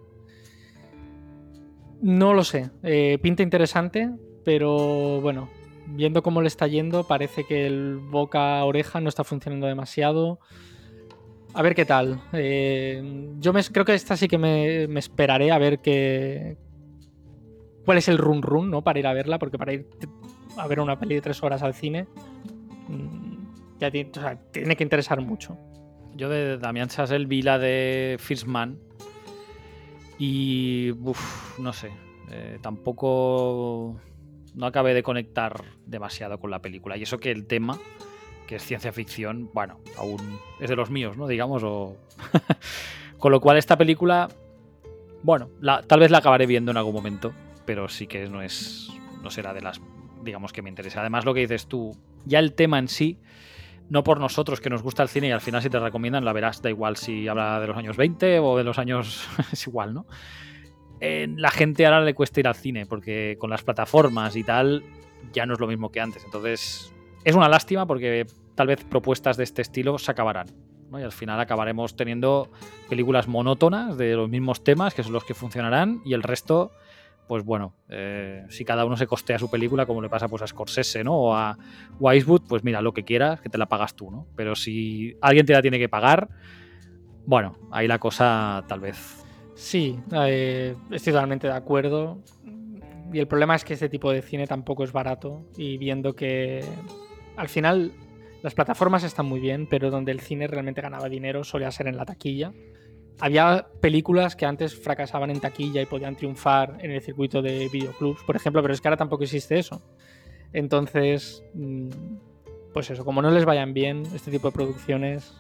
No 2.02 2.34
lo 2.34 2.44
sé, 2.44 2.70
eh, 2.84 3.18
pinta 3.22 3.44
interesante, 3.44 4.10
pero 4.44 5.22
bueno, 5.22 5.50
viendo 5.88 6.22
cómo 6.22 6.42
le 6.42 6.48
está 6.48 6.68
yendo, 6.68 7.06
parece 7.06 7.46
que 7.46 7.66
el 7.66 7.98
boca-oreja 7.98 9.00
no 9.00 9.10
está 9.10 9.24
funcionando 9.24 9.68
demasiado. 9.68 10.40
A 11.54 11.62
ver 11.62 11.76
qué 11.76 11.86
tal. 11.86 12.20
Eh, 12.34 13.32
yo 13.40 13.54
me, 13.54 13.64
creo 13.64 13.86
que 13.86 13.94
esta 13.94 14.18
sí 14.18 14.28
que 14.28 14.38
me, 14.38 14.88
me 14.88 15.00
esperaré 15.00 15.52
a 15.52 15.60
ver 15.60 15.80
qué, 15.80 16.58
cuál 17.86 17.98
es 17.98 18.08
el 18.08 18.18
run 18.18 18.42
run, 18.42 18.70
¿no? 18.70 18.84
Para 18.84 19.00
ir 19.00 19.08
a 19.08 19.14
verla, 19.14 19.40
porque 19.40 19.58
para 19.58 19.74
ir 19.74 19.88
a 20.58 20.68
ver 20.68 20.80
una 20.80 21.00
peli 21.00 21.16
de 21.16 21.22
tres 21.22 21.42
horas 21.44 21.64
al 21.64 21.74
cine, 21.74 22.08
mm, 22.88 23.80
ya 23.80 23.92
tiene, 23.92 24.12
tiene 24.52 24.76
que 24.76 24.84
interesar 24.84 25.22
mucho. 25.22 25.58
Yo 26.16 26.30
de 26.30 26.58
Damián 26.58 26.90
Chazelle 26.90 27.26
vi 27.26 27.42
la 27.42 27.58
de 27.58 28.18
First 28.20 28.46
Man 28.46 28.78
y, 30.20 30.92
uff, 30.92 31.60
no 31.60 31.74
sé, 31.74 31.92
eh, 32.30 32.60
tampoco 32.62 34.00
no 34.54 34.66
acabé 34.68 34.94
de 34.94 35.02
conectar 35.02 35.64
demasiado 35.86 36.40
con 36.40 36.52
la 36.52 36.60
película. 36.60 36.98
Y 36.98 37.04
eso 37.04 37.18
que 37.18 37.32
el 37.32 37.48
tema, 37.48 37.80
que 38.46 38.58
es 38.58 38.64
ciencia 38.64 38.94
ficción, 38.94 39.50
bueno, 39.54 39.80
aún 39.98 40.40
es 40.60 40.70
de 40.70 40.76
los 40.76 40.92
míos, 40.92 41.18
¿no? 41.18 41.28
Digamos, 41.28 41.64
o... 41.64 41.98
con 43.18 43.32
lo 43.32 43.42
cual 43.42 43.58
esta 43.58 43.78
película, 43.78 44.30
bueno, 45.24 45.50
tal 45.88 46.00
vez 46.00 46.12
la 46.12 46.20
acabaré 46.20 46.46
viendo 46.46 46.70
en 46.70 46.78
algún 46.78 46.94
momento 46.94 47.34
pero 47.66 47.90
sí 47.90 48.08
que 48.08 48.28
no 48.28 48.42
es. 48.42 48.90
no 49.22 49.30
será 49.30 49.54
de 49.54 49.62
las. 49.62 49.82
Digamos 50.24 50.54
que 50.54 50.62
me 50.62 50.70
interesa. 50.70 51.02
Además, 51.02 51.26
lo 51.26 51.34
que 51.34 51.42
dices 51.42 51.68
tú, 51.68 51.96
ya 52.26 52.40
el 52.40 52.54
tema 52.54 52.80
en 52.80 52.88
sí, 52.88 53.20
no 53.90 54.04
por 54.04 54.20
nosotros 54.20 54.62
que 54.62 54.70
nos 54.70 54.82
gusta 54.82 55.04
el 55.04 55.10
cine 55.10 55.28
y 55.28 55.32
al 55.32 55.42
final 55.42 55.62
si 55.62 55.70
te 55.70 55.80
recomiendan 55.80 56.26
la 56.26 56.34
verás, 56.34 56.62
da 56.62 56.70
igual 56.70 56.98
si 56.98 57.28
habla 57.28 57.60
de 57.60 57.68
los 57.68 57.78
años 57.78 57.98
20 57.98 58.40
o 58.40 58.58
de 58.58 58.64
los 58.64 58.80
años. 58.80 59.28
es 59.52 59.68
igual, 59.68 59.94
¿no? 59.94 60.06
la 61.02 61.52
gente 61.52 61.86
ahora 61.86 62.00
le 62.00 62.14
cuesta 62.14 62.40
ir 62.40 62.48
al 62.48 62.56
cine 62.56 62.86
porque 62.86 63.36
con 63.38 63.50
las 63.50 63.62
plataformas 63.62 64.38
y 64.38 64.44
tal 64.46 64.86
ya 65.34 65.46
no 65.46 65.54
es 65.54 65.60
lo 65.60 65.68
mismo 65.68 65.92
que 65.92 66.00
antes. 66.00 66.24
Entonces, 66.24 66.94
es 67.26 67.36
una 67.36 67.50
lástima 67.50 67.86
porque 67.86 68.26
tal 68.56 68.68
vez 68.68 68.84
propuestas 68.86 69.36
de 69.36 69.44
este 69.44 69.62
estilo 69.62 69.98
se 69.98 70.12
acabarán. 70.12 70.48
Y 70.92 71.02
al 71.02 71.12
final 71.12 71.40
acabaremos 71.40 71.96
teniendo 71.96 72.52
películas 72.88 73.28
monótonas 73.28 73.98
de 73.98 74.16
los 74.16 74.30
mismos 74.30 74.64
temas, 74.64 74.94
que 74.94 75.04
son 75.04 75.14
los 75.14 75.24
que 75.24 75.34
funcionarán, 75.34 76.02
y 76.06 76.14
el 76.14 76.22
resto 76.22 76.72
pues 77.28 77.44
bueno, 77.44 77.74
eh, 77.90 78.46
si 78.50 78.66
cada 78.66 78.86
uno 78.86 78.98
se 78.98 79.08
costea 79.08 79.40
su 79.40 79.50
película, 79.50 79.86
como 79.86 80.02
le 80.02 80.10
pasa 80.10 80.28
pues 80.28 80.42
a 80.42 80.48
Scorsese, 80.48 81.04
¿no? 81.04 81.16
O 81.16 81.36
a, 81.36 81.58
Wisewood, 82.00 82.42
pues 82.48 82.64
mira, 82.64 82.82
lo 82.82 82.94
que 82.94 83.04
quieras, 83.04 83.42
que 83.42 83.50
te 83.50 83.58
la 83.58 83.68
pagas 83.68 83.96
tú, 83.96 84.12
¿no? 84.12 84.28
Pero 84.36 84.56
si 84.56 85.16
alguien 85.22 85.46
te 85.46 85.54
la 85.54 85.62
tiene 85.62 85.80
que 85.80 85.90
pagar, 85.90 86.30
bueno, 87.26 87.58
ahí 87.72 87.88
la 87.88 88.00
cosa 88.00 88.64
tal 88.68 88.82
vez. 88.82 89.24
Sí, 89.56 90.00
eh, 90.14 90.76
estoy 90.92 91.14
totalmente 91.14 91.48
de 91.48 91.54
acuerdo. 91.54 92.20
Y 93.14 93.20
el 93.20 93.28
problema 93.28 93.56
es 93.56 93.64
que 93.64 93.74
este 93.74 93.90
tipo 93.90 94.12
de 94.12 94.22
cine 94.22 94.48
tampoco 94.48 94.84
es 94.84 94.92
barato. 94.92 95.46
Y 95.56 95.78
viendo 95.78 96.16
que 96.16 96.66
al 97.38 97.48
final 97.48 97.94
las 98.42 98.56
plataformas 98.56 99.04
están 99.04 99.28
muy 99.28 99.40
bien, 99.40 99.68
pero 99.70 99.92
donde 99.92 100.12
el 100.12 100.20
cine 100.20 100.48
realmente 100.48 100.82
ganaba 100.82 101.08
dinero 101.08 101.44
solía 101.44 101.72
ser 101.72 101.88
en 101.88 101.96
la 101.96 102.06
taquilla 102.06 102.52
había 103.20 103.68
películas 103.80 104.36
que 104.36 104.46
antes 104.46 104.76
fracasaban 104.76 105.30
en 105.30 105.40
taquilla 105.40 105.82
y 105.82 105.86
podían 105.86 106.16
triunfar 106.16 106.78
en 106.82 106.92
el 106.92 107.02
circuito 107.02 107.42
de 107.42 107.70
videoclubs, 107.70 108.24
por 108.24 108.36
ejemplo, 108.36 108.62
pero 108.62 108.74
es 108.74 108.82
que 108.82 108.88
ahora 108.88 108.98
tampoco 108.98 109.24
existe 109.24 109.58
eso. 109.60 109.82
Entonces, 110.52 111.44
mm, 111.54 111.90
pues 112.74 112.90
eso, 112.90 113.06
como 113.06 113.22
no 113.22 113.32
les 113.32 113.46
vayan 113.46 113.74
bien 113.74 114.04
este 114.14 114.32
tipo 114.32 114.50
de 114.50 114.54
producciones, 114.54 115.34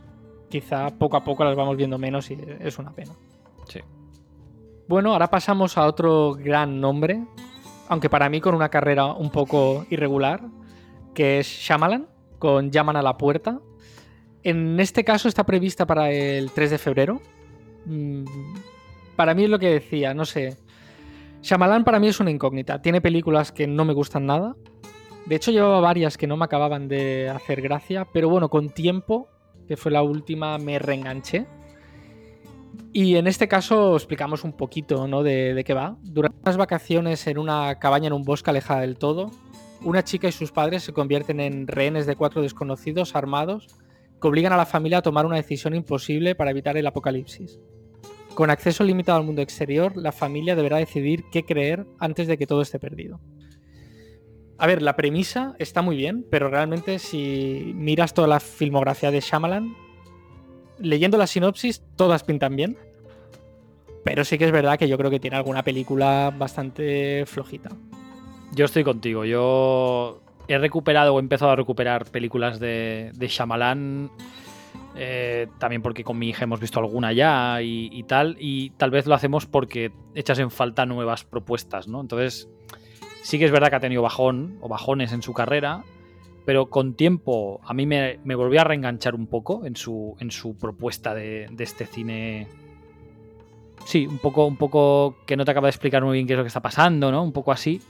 quizá 0.49 0.89
poco 0.91 1.17
a 1.17 1.23
poco 1.23 1.43
las 1.43 1.55
vamos 1.55 1.77
viendo 1.77 1.97
menos 1.97 2.29
y 2.31 2.37
es 2.59 2.77
una 2.77 2.91
pena. 2.91 3.13
Sí. 3.67 3.79
Bueno, 4.87 5.13
ahora 5.13 5.29
pasamos 5.29 5.77
a 5.77 5.87
otro 5.87 6.33
gran 6.33 6.79
nombre, 6.79 7.23
aunque 7.87 8.09
para 8.09 8.29
mí 8.29 8.41
con 8.41 8.53
una 8.53 8.69
carrera 8.69 9.13
un 9.13 9.31
poco 9.31 9.85
irregular, 9.89 10.41
que 11.13 11.39
es 11.39 11.47
Shyamalan, 11.47 12.07
con 12.37 12.71
Llaman 12.71 12.97
a 12.97 13.01
la 13.01 13.17
puerta. 13.17 13.61
En 14.43 14.79
este 14.79 15.03
caso 15.03 15.27
está 15.27 15.45
prevista 15.45 15.85
para 15.85 16.11
el 16.11 16.51
3 16.51 16.71
de 16.71 16.77
febrero, 16.77 17.21
para 19.15 19.33
mí 19.33 19.43
es 19.43 19.49
lo 19.49 19.59
que 19.59 19.69
decía, 19.69 20.13
no 20.13 20.25
sé. 20.25 20.57
Shyamalan 21.41 21.83
para 21.83 21.99
mí 21.99 22.07
es 22.07 22.19
una 22.19 22.31
incógnita. 22.31 22.81
Tiene 22.81 23.01
películas 23.01 23.51
que 23.51 23.67
no 23.67 23.85
me 23.85 23.93
gustan 23.93 24.25
nada. 24.25 24.55
De 25.25 25.35
hecho, 25.35 25.51
llevaba 25.51 25.79
varias 25.79 26.17
que 26.17 26.27
no 26.27 26.37
me 26.37 26.45
acababan 26.45 26.87
de 26.87 27.29
hacer 27.29 27.61
gracia, 27.61 28.07
pero 28.11 28.29
bueno, 28.29 28.49
con 28.49 28.69
tiempo, 28.69 29.27
que 29.67 29.77
fue 29.77 29.91
la 29.91 30.03
última, 30.03 30.57
me 30.57 30.79
reenganché. 30.79 31.45
Y 32.91 33.15
en 33.15 33.27
este 33.27 33.47
caso 33.47 33.95
explicamos 33.95 34.43
un 34.43 34.53
poquito 34.53 35.07
¿no? 35.07 35.23
de, 35.23 35.53
de 35.53 35.63
qué 35.63 35.73
va. 35.73 35.97
Durante 36.03 36.37
unas 36.43 36.57
vacaciones 36.57 37.25
en 37.27 37.37
una 37.37 37.79
cabaña 37.79 38.07
en 38.07 38.13
un 38.13 38.23
bosque 38.23 38.49
alejada 38.49 38.81
del 38.81 38.97
todo, 38.97 39.31
una 39.81 40.03
chica 40.03 40.27
y 40.27 40.31
sus 40.31 40.51
padres 40.51 40.83
se 40.83 40.93
convierten 40.93 41.39
en 41.39 41.67
rehenes 41.67 42.05
de 42.05 42.15
cuatro 42.15 42.41
desconocidos 42.41 43.15
armados 43.15 43.67
que 44.21 44.27
obligan 44.27 44.53
a 44.53 44.57
la 44.57 44.65
familia 44.65 44.99
a 44.99 45.01
tomar 45.01 45.25
una 45.25 45.35
decisión 45.35 45.75
imposible 45.75 46.35
para 46.35 46.51
evitar 46.51 46.77
el 46.77 46.87
apocalipsis. 46.87 47.59
Con 48.35 48.49
acceso 48.49 48.83
limitado 48.83 49.19
al 49.19 49.25
mundo 49.25 49.41
exterior, 49.41 49.95
la 49.95 50.11
familia 50.11 50.55
deberá 50.55 50.77
decidir 50.77 51.25
qué 51.31 51.45
creer 51.45 51.85
antes 51.99 52.27
de 52.27 52.37
que 52.37 52.47
todo 52.47 52.61
esté 52.61 52.79
perdido. 52.79 53.19
A 54.57 54.65
ver, 54.65 54.81
la 54.81 54.95
premisa 54.95 55.55
está 55.59 55.81
muy 55.81 55.95
bien, 55.95 56.25
pero 56.29 56.49
realmente 56.49 56.97
si 56.97 57.73
miras 57.75 58.13
toda 58.13 58.27
la 58.27 58.39
filmografía 58.39 59.11
de 59.11 59.19
Shyamalan, 59.19 59.75
leyendo 60.79 61.17
la 61.17 61.27
sinopsis, 61.27 61.83
todas 61.95 62.23
pintan 62.23 62.55
bien. 62.55 62.77
Pero 64.03 64.25
sí 64.25 64.37
que 64.37 64.45
es 64.45 64.51
verdad 64.51 64.77
que 64.77 64.87
yo 64.87 64.97
creo 64.97 65.11
que 65.11 65.19
tiene 65.19 65.37
alguna 65.37 65.63
película 65.63 66.33
bastante 66.35 67.25
flojita. 67.25 67.69
Yo 68.53 68.65
estoy 68.65 68.83
contigo. 68.83 69.25
Yo 69.25 70.21
he 70.47 70.57
recuperado 70.57 71.13
o 71.13 71.19
he 71.19 71.21
empezado 71.21 71.51
a 71.51 71.55
recuperar 71.55 72.05
películas 72.05 72.59
de, 72.59 73.11
de 73.13 73.27
Shyamalan 73.27 74.11
eh, 74.95 75.47
también 75.57 75.81
porque 75.81 76.03
con 76.03 76.19
mi 76.19 76.29
hija 76.29 76.43
hemos 76.43 76.59
visto 76.59 76.79
alguna 76.79 77.13
ya 77.13 77.61
y, 77.61 78.03
tal, 78.03 78.37
y 78.39 78.71
tal 78.71 78.91
vez 78.91 79.07
lo 79.07 79.15
hacemos 79.15 79.45
porque 79.45 79.91
echas 80.13 80.37
en 80.39 80.51
falta 80.51 80.85
nuevas 80.85 81.23
propuestas, 81.23 81.87
¿no? 81.87 82.01
Entonces, 82.01 82.49
sí 83.23 83.39
que 83.39 83.45
es 83.45 83.51
verdad 83.51 83.69
que 83.69 83.77
ha 83.77 83.79
tenido 83.79 84.01
bajón 84.01 84.57
o 84.61 84.69
bajones 84.69 85.11
en 85.11 85.23
su 85.23 85.33
carrera, 85.33 85.83
pero 86.45 86.69
con 86.69 86.93
tiempo 86.93 87.59
a 87.63 87.73
mí 87.73 87.85
me, 87.85 88.19
me 88.23 88.35
volvió 88.35 88.61
a 88.61 88.65
reenganchar 88.65 89.15
un 89.15 89.27
poco 89.27 89.65
en 89.65 89.75
su, 89.75 90.15
en 90.19 90.29
su 90.29 90.57
propuesta 90.57 91.15
de, 91.15 91.49
este 91.57 91.87
cine. 91.87 92.47
Sí, 93.85 94.05
un 94.05 94.19
poco, 94.19 94.45
un 94.45 94.57
poco 94.57 95.17
que 95.25 95.35
no 95.35 95.43
te 95.43 95.51
acaba 95.51 95.67
de 95.67 95.71
explicar 95.71 96.03
muy 96.03 96.13
bien 96.13 96.27
qué 96.27 96.33
es 96.33 96.37
lo 96.37 96.43
que 96.43 96.47
está 96.47 96.61
pasando, 96.61 97.11
¿no? 97.11 97.23
Un 97.23 97.33
poco 97.33 97.51
así. 97.51 97.81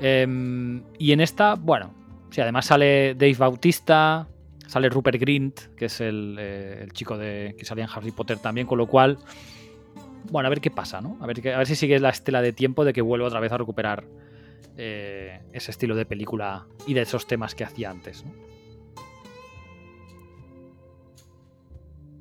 Em, 0.00 0.82
y 0.98 1.12
en 1.12 1.20
esta, 1.20 1.54
bueno, 1.54 1.92
sí, 2.30 2.40
además 2.40 2.66
sale 2.66 3.14
Dave 3.14 3.36
Bautista, 3.38 4.28
Sale 4.68 4.90
Rupert 4.90 5.18
Grint, 5.18 5.60
que 5.76 5.86
es 5.86 6.00
eh, 6.00 6.08
el, 6.08 6.92
chico 6.92 7.16
de, 7.16 7.56
que 7.58 7.64
salía 7.64 7.84
en 7.84 7.90
Harry 7.92 8.12
Potter 8.12 8.38
también, 8.38 8.66
con 8.66 8.76
lo 8.76 8.86
cual, 8.86 9.18
bueno, 10.30 10.46
a 10.46 10.50
ver 10.50 10.60
qué 10.60 10.70
pasa, 10.70 11.00
¿no? 11.00 11.16
A 11.20 11.26
ver, 11.26 11.48
a 11.48 11.58
ver 11.58 11.66
si 11.66 11.74
sigue 11.74 11.98
la 11.98 12.10
estela 12.10 12.42
de 12.42 12.52
tiempo 12.52 12.84
de 12.84 12.92
que 12.92 13.00
vuelva 13.00 13.26
otra 13.26 13.40
vez 13.40 13.50
a 13.50 13.56
recuperar 13.56 14.04
eh, 14.76 15.40
ese 15.52 15.72
estilo 15.72 15.96
de 15.96 16.04
película 16.04 16.66
y 16.86 16.94
de 16.94 17.00
esos 17.00 17.26
temas 17.26 17.56
que 17.56 17.64
hacía 17.64 17.90
antes, 17.90 18.24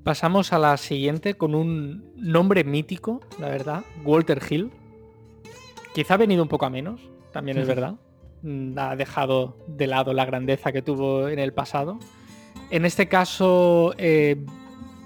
Pasamos 0.03 0.53
a 0.53 0.57
la 0.57 0.77
siguiente 0.77 1.33
con 1.33 1.53
un 1.53 2.13
nombre 2.15 2.63
mítico, 2.63 3.19
la 3.39 3.49
verdad, 3.49 3.83
Walter 4.05 4.41
Hill. 4.49 4.71
Quizá 5.93 6.13
ha 6.13 6.17
venido 6.17 6.41
un 6.41 6.47
poco 6.47 6.65
a 6.65 6.69
menos, 6.69 7.01
también 7.33 7.57
es 7.57 7.67
verdad. 7.67 7.95
Mm, 8.41 8.79
ha 8.79 8.95
dejado 8.95 9.57
de 9.67 9.85
lado 9.85 10.13
la 10.13 10.23
grandeza 10.23 10.71
que 10.71 10.81
tuvo 10.81 11.27
en 11.27 11.39
el 11.39 11.51
pasado. 11.51 11.99
En 12.69 12.85
este 12.85 13.07
caso 13.07 13.93
eh, 13.97 14.35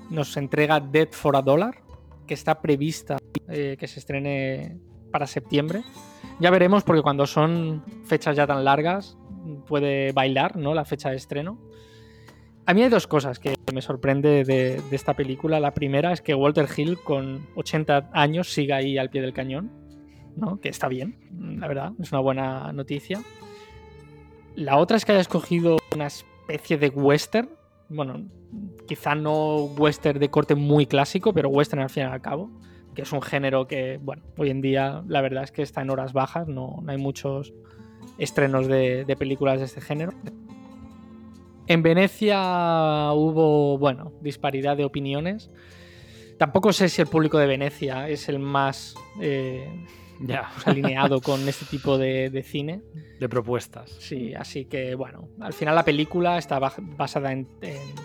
nos 0.10 0.36
entrega 0.36 0.80
Dead 0.80 1.10
for 1.12 1.36
a 1.36 1.42
Dollar, 1.42 1.76
que 2.26 2.34
está 2.34 2.60
prevista 2.60 3.18
eh, 3.48 3.78
que 3.80 3.88
se 3.88 4.00
estrene 4.00 4.80
para 5.12 5.28
septiembre. 5.28 5.84
Ya 6.40 6.50
veremos 6.50 6.84
porque 6.84 7.04
cuando 7.04 7.28
son 7.28 7.84
fechas 8.06 8.36
ya 8.36 8.48
tan 8.48 8.64
largas 8.66 9.18
puede 9.68 10.12
bailar 10.12 10.56
¿no? 10.56 10.74
la 10.74 10.86
fecha 10.86 11.12
de 11.12 11.18
estreno. 11.18 11.60
A 12.66 12.74
mí 12.74 12.84
hay 12.84 12.90
dos 12.90 13.06
cosas 13.08 13.38
que 13.38 13.56
me 13.74 13.82
sorprende 13.82 14.44
de, 14.44 14.82
esta 14.92 15.16
película. 15.16 15.60
La 15.60 15.74
primera 15.74 16.14
es 16.14 16.22
que 16.22 16.34
Walter 16.34 16.68
Hill 16.76 17.00
con 17.00 17.48
80 17.56 18.10
años 18.14 18.52
siga 18.52 18.78
ahí 18.78 18.98
al 18.98 19.10
pie 19.10 19.22
del 19.22 19.34
cañón, 19.34 19.72
¿no? 20.36 20.60
que 20.60 20.70
está 20.70 20.88
bien, 20.88 21.18
la 21.60 21.68
verdad, 21.68 21.94
es 22.00 22.12
una 22.12 22.22
buena 22.22 22.72
noticia. 22.72 23.22
La 24.56 24.78
otra 24.78 24.98
es 24.98 25.06
que 25.06 25.12
haya 25.12 25.22
escogido 25.22 25.78
una 25.94 26.10
especie 26.52 26.78
de 26.78 26.90
western, 26.90 27.50
bueno, 27.90 28.26
quizá 28.88 29.16
no 29.16 29.66
western 29.66 30.20
de 30.20 30.30
corte 30.30 30.56
muy 30.56 30.86
clásico, 30.86 31.34
pero 31.34 31.50
western 31.50 31.82
al 31.82 31.90
fin 31.90 32.04
y 32.04 32.06
al 32.08 32.22
cabo, 32.22 32.50
que 32.96 33.02
es 33.04 33.12
un 33.12 33.22
género 33.22 33.68
que, 33.68 34.00
bueno, 34.02 34.24
hoy 34.38 34.50
en 34.50 34.62
día 34.62 35.04
la 35.08 35.22
verdad 35.22 35.44
es 35.44 35.52
que 35.52 35.62
está 35.62 35.82
en 35.82 35.90
horas 35.90 36.14
bajas, 36.14 36.48
no, 36.48 36.84
hay 36.88 36.98
muchos 36.98 37.54
estrenos 38.18 38.68
de, 38.68 39.06
de 39.06 39.16
películas 39.16 39.60
de 39.60 39.66
este 39.66 39.82
género. 39.82 40.14
En 41.68 41.84
Venecia 41.84 42.40
hubo, 43.14 43.78
bueno, 43.78 44.12
disparidad 44.22 44.76
de 44.76 44.84
opiniones. 44.84 45.50
Tampoco 46.38 46.74
sé 46.74 46.90
si 46.90 47.02
el 47.02 47.08
público 47.08 47.38
de 47.38 47.46
Venecia 47.46 48.10
es 48.10 48.28
el 48.28 48.40
más 48.40 48.96
eh, 49.22 49.86
ya. 50.26 50.50
alineado 50.66 51.22
con 51.22 51.48
este 51.48 51.66
tipo 51.66 51.98
de, 51.98 52.44
cine. 52.46 52.82
De 53.20 53.30
propuestas. 53.30 53.90
Sí, 54.00 54.34
así 54.34 54.66
que 54.66 54.96
bueno, 54.96 55.28
al 55.40 55.54
final 55.54 55.76
la 55.76 55.86
película 55.86 56.38
está 56.38 56.60
basada 56.60 57.32
en, 57.32 57.48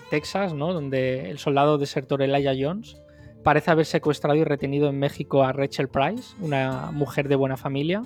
Texas, 0.09 0.53
¿no? 0.53 0.73
Donde 0.73 1.29
el 1.29 1.39
soldado 1.39 1.77
desertor 1.77 2.21
Elijah 2.21 2.53
Jones 2.57 2.97
parece 3.43 3.71
haber 3.71 3.85
secuestrado 3.85 4.37
y 4.37 4.43
retenido 4.43 4.89
en 4.89 4.99
México 4.99 5.43
a 5.43 5.53
Rachel 5.53 5.87
Price, 5.87 6.35
una 6.41 6.91
mujer 6.91 7.27
de 7.29 7.35
buena 7.35 7.55
familia, 7.55 8.03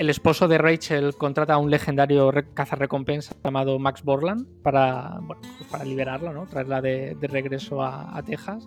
el 0.00 0.08
esposo 0.08 0.48
de 0.48 0.56
Rachel 0.56 1.14
contrata 1.14 1.52
a 1.52 1.58
un 1.58 1.70
legendario 1.70 2.32
cazarrecompensa 2.54 3.36
llamado 3.44 3.78
Max 3.78 4.02
Borland 4.02 4.46
para, 4.62 5.18
bueno, 5.20 5.42
pues 5.58 5.68
para 5.70 5.84
liberarla, 5.84 6.32
¿no? 6.32 6.46
traerla 6.46 6.80
de, 6.80 7.18
regreso 7.20 7.82
a, 7.82 8.22
Texas. 8.24 8.66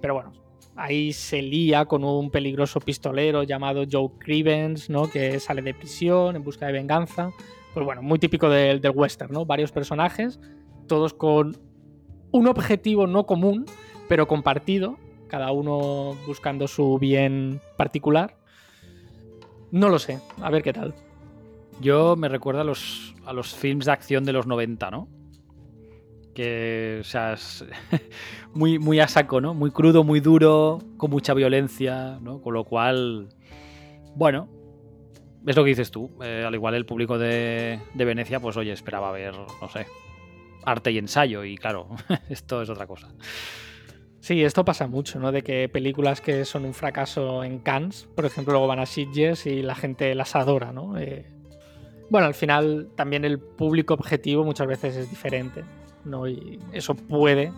Pero 0.00 0.14
bueno, 0.14 0.32
ahí 0.78 1.12
se 1.12 1.42
lía 1.42 1.84
con 1.86 2.04
un 2.04 2.30
peligroso 2.30 2.80
pistolero 2.80 3.42
llamado 3.42 3.84
Joe 3.90 4.10
Crivens, 4.18 4.88
¿no? 4.88 5.10
que 5.10 5.40
sale 5.40 5.60
de 5.60 5.74
prisión 5.74 6.36
en 6.36 6.44
busca 6.44 6.66
de 6.66 6.72
venganza. 6.72 7.32
Pues 7.74 7.84
bueno, 7.84 8.00
muy 8.00 8.18
típico 8.18 8.48
del, 8.48 8.80
del 8.80 8.92
western, 8.92 9.32
¿no? 9.32 9.44
Varios 9.44 9.72
personajes, 9.72 10.40
todos 10.86 11.12
con 11.12 11.56
un 12.30 12.46
objetivo 12.46 13.06
no 13.06 13.26
común, 13.26 13.66
pero 14.08 14.26
compartido, 14.26 14.96
cada 15.26 15.52
uno 15.52 16.16
buscando 16.26 16.68
su 16.68 16.98
bien 16.98 17.60
particular. 17.76 18.36
No 19.70 19.88
lo 19.88 19.98
sé, 19.98 20.20
a 20.40 20.50
ver 20.50 20.62
qué 20.62 20.72
tal. 20.72 20.94
Yo 21.80 22.16
me 22.16 22.28
recuerdo 22.28 22.60
a 22.60 22.64
los, 22.64 23.14
a 23.26 23.32
los 23.32 23.54
films 23.54 23.84
de 23.84 23.92
acción 23.92 24.24
de 24.24 24.32
los 24.32 24.46
90, 24.46 24.90
¿no? 24.90 25.08
Que, 26.38 26.98
o 27.00 27.02
sea, 27.02 27.32
es 27.32 27.64
muy, 28.54 28.78
muy 28.78 29.00
a 29.00 29.08
saco, 29.08 29.40
¿no? 29.40 29.54
Muy 29.54 29.72
crudo, 29.72 30.04
muy 30.04 30.20
duro, 30.20 30.78
con 30.96 31.10
mucha 31.10 31.34
violencia, 31.34 32.20
¿no? 32.22 32.40
Con 32.40 32.54
lo 32.54 32.62
cual, 32.62 33.30
bueno, 34.14 34.48
es 35.44 35.56
lo 35.56 35.64
que 35.64 35.70
dices 35.70 35.90
tú. 35.90 36.16
Eh, 36.22 36.44
al 36.46 36.54
igual 36.54 36.74
el 36.74 36.86
público 36.86 37.18
de, 37.18 37.80
de 37.92 38.04
Venecia, 38.04 38.38
pues 38.38 38.56
oye, 38.56 38.70
esperaba 38.70 39.10
ver, 39.10 39.34
no 39.34 39.68
sé, 39.68 39.86
arte 40.64 40.92
y 40.92 40.98
ensayo, 40.98 41.42
y 41.42 41.56
claro, 41.56 41.88
esto 42.28 42.62
es 42.62 42.70
otra 42.70 42.86
cosa. 42.86 43.08
Sí, 44.20 44.44
esto 44.44 44.64
pasa 44.64 44.86
mucho, 44.86 45.18
¿no? 45.18 45.32
De 45.32 45.42
que 45.42 45.68
películas 45.68 46.20
que 46.20 46.44
son 46.44 46.66
un 46.66 46.72
fracaso 46.72 47.42
en 47.42 47.58
Cannes, 47.58 48.08
por 48.14 48.26
ejemplo, 48.26 48.52
luego 48.52 48.68
van 48.68 48.78
a 48.78 48.86
Sitges 48.86 49.44
y 49.44 49.60
la 49.60 49.74
gente 49.74 50.14
las 50.14 50.36
adora, 50.36 50.70
¿no? 50.70 50.96
Eh, 50.98 51.26
bueno, 52.10 52.28
al 52.28 52.34
final 52.34 52.90
también 52.94 53.24
el 53.24 53.40
público 53.40 53.94
objetivo 53.94 54.44
muchas 54.44 54.68
veces 54.68 54.94
es 54.94 55.10
diferente, 55.10 55.64
¿no? 56.08 56.28
Y 56.28 56.58
eso 56.72 56.94
puede 56.94 57.52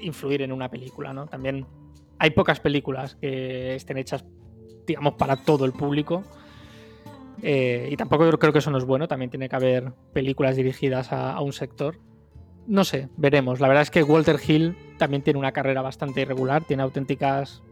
influir 0.00 0.42
en 0.42 0.52
una 0.52 0.68
película, 0.70 1.12
¿no? 1.12 1.26
También 1.26 1.66
hay 2.18 2.30
pocas 2.30 2.60
películas 2.60 3.16
que 3.16 3.74
estén 3.74 3.98
hechas, 3.98 4.24
digamos, 4.86 5.14
para 5.14 5.36
todo 5.36 5.64
el 5.64 5.72
público. 5.72 6.22
Eh, 7.42 7.88
y 7.90 7.96
tampoco 7.96 8.30
creo 8.38 8.52
que 8.52 8.58
eso 8.58 8.70
no 8.70 8.78
es 8.78 8.84
bueno, 8.84 9.08
también 9.08 9.30
tiene 9.30 9.48
que 9.48 9.56
haber 9.56 9.92
películas 10.12 10.56
dirigidas 10.56 11.12
a 11.12 11.40
un 11.40 11.52
sector 11.52 11.96
no 12.70 12.84
sé, 12.84 13.08
veremos. 13.16 13.58
La 13.58 13.66
verdad 13.66 13.82
es 13.82 13.90
que 13.90 14.02
Walter 14.04 14.38
Hill 14.46 14.76
también 14.96 15.22
tiene 15.22 15.38
una 15.38 15.50
carrera 15.50 15.82
bastante 15.82 16.22
irregular, 16.22 16.64
tiene 16.64 16.84
auténticas 16.84 17.62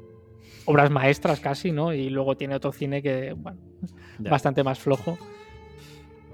obras 0.65 0.91
maestras 0.91 1.39
casi, 1.39 1.71
¿no? 1.71 1.93
Y 1.93 2.11
luego 2.11 2.37
tiene 2.37 2.57
otro 2.57 2.73
cine 2.73 3.01
que, 3.01 3.33
bueno, 3.33 3.61
bastante 4.19 4.65
más 4.65 4.81
flojo. 4.81 5.17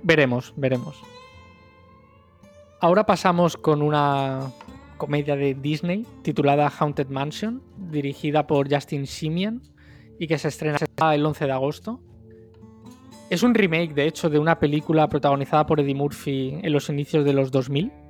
Veremos, 0.02 0.54
veremos. 0.56 1.02
Ahora 2.80 3.06
pasamos 3.06 3.56
con 3.56 3.82
una 3.82 4.52
comedia 4.96 5.36
de 5.36 5.54
Disney 5.54 6.06
titulada 6.22 6.68
Haunted 6.68 7.08
Mansion, 7.08 7.62
dirigida 7.90 8.46
por 8.46 8.72
Justin 8.72 9.06
Simeon 9.06 9.62
y 10.18 10.26
que 10.26 10.38
se 10.38 10.48
estrena 10.48 10.78
el 11.12 11.26
11 11.26 11.46
de 11.46 11.52
agosto. 11.52 12.00
Es 13.30 13.42
un 13.42 13.54
remake, 13.54 13.94
de 13.94 14.06
hecho, 14.06 14.28
de 14.28 14.38
una 14.38 14.58
película 14.58 15.08
protagonizada 15.08 15.66
por 15.66 15.80
Eddie 15.80 15.94
Murphy 15.94 16.60
en 16.62 16.72
los 16.72 16.88
inicios 16.88 17.24
de 17.24 17.32
los 17.32 17.50
2000 17.50 18.04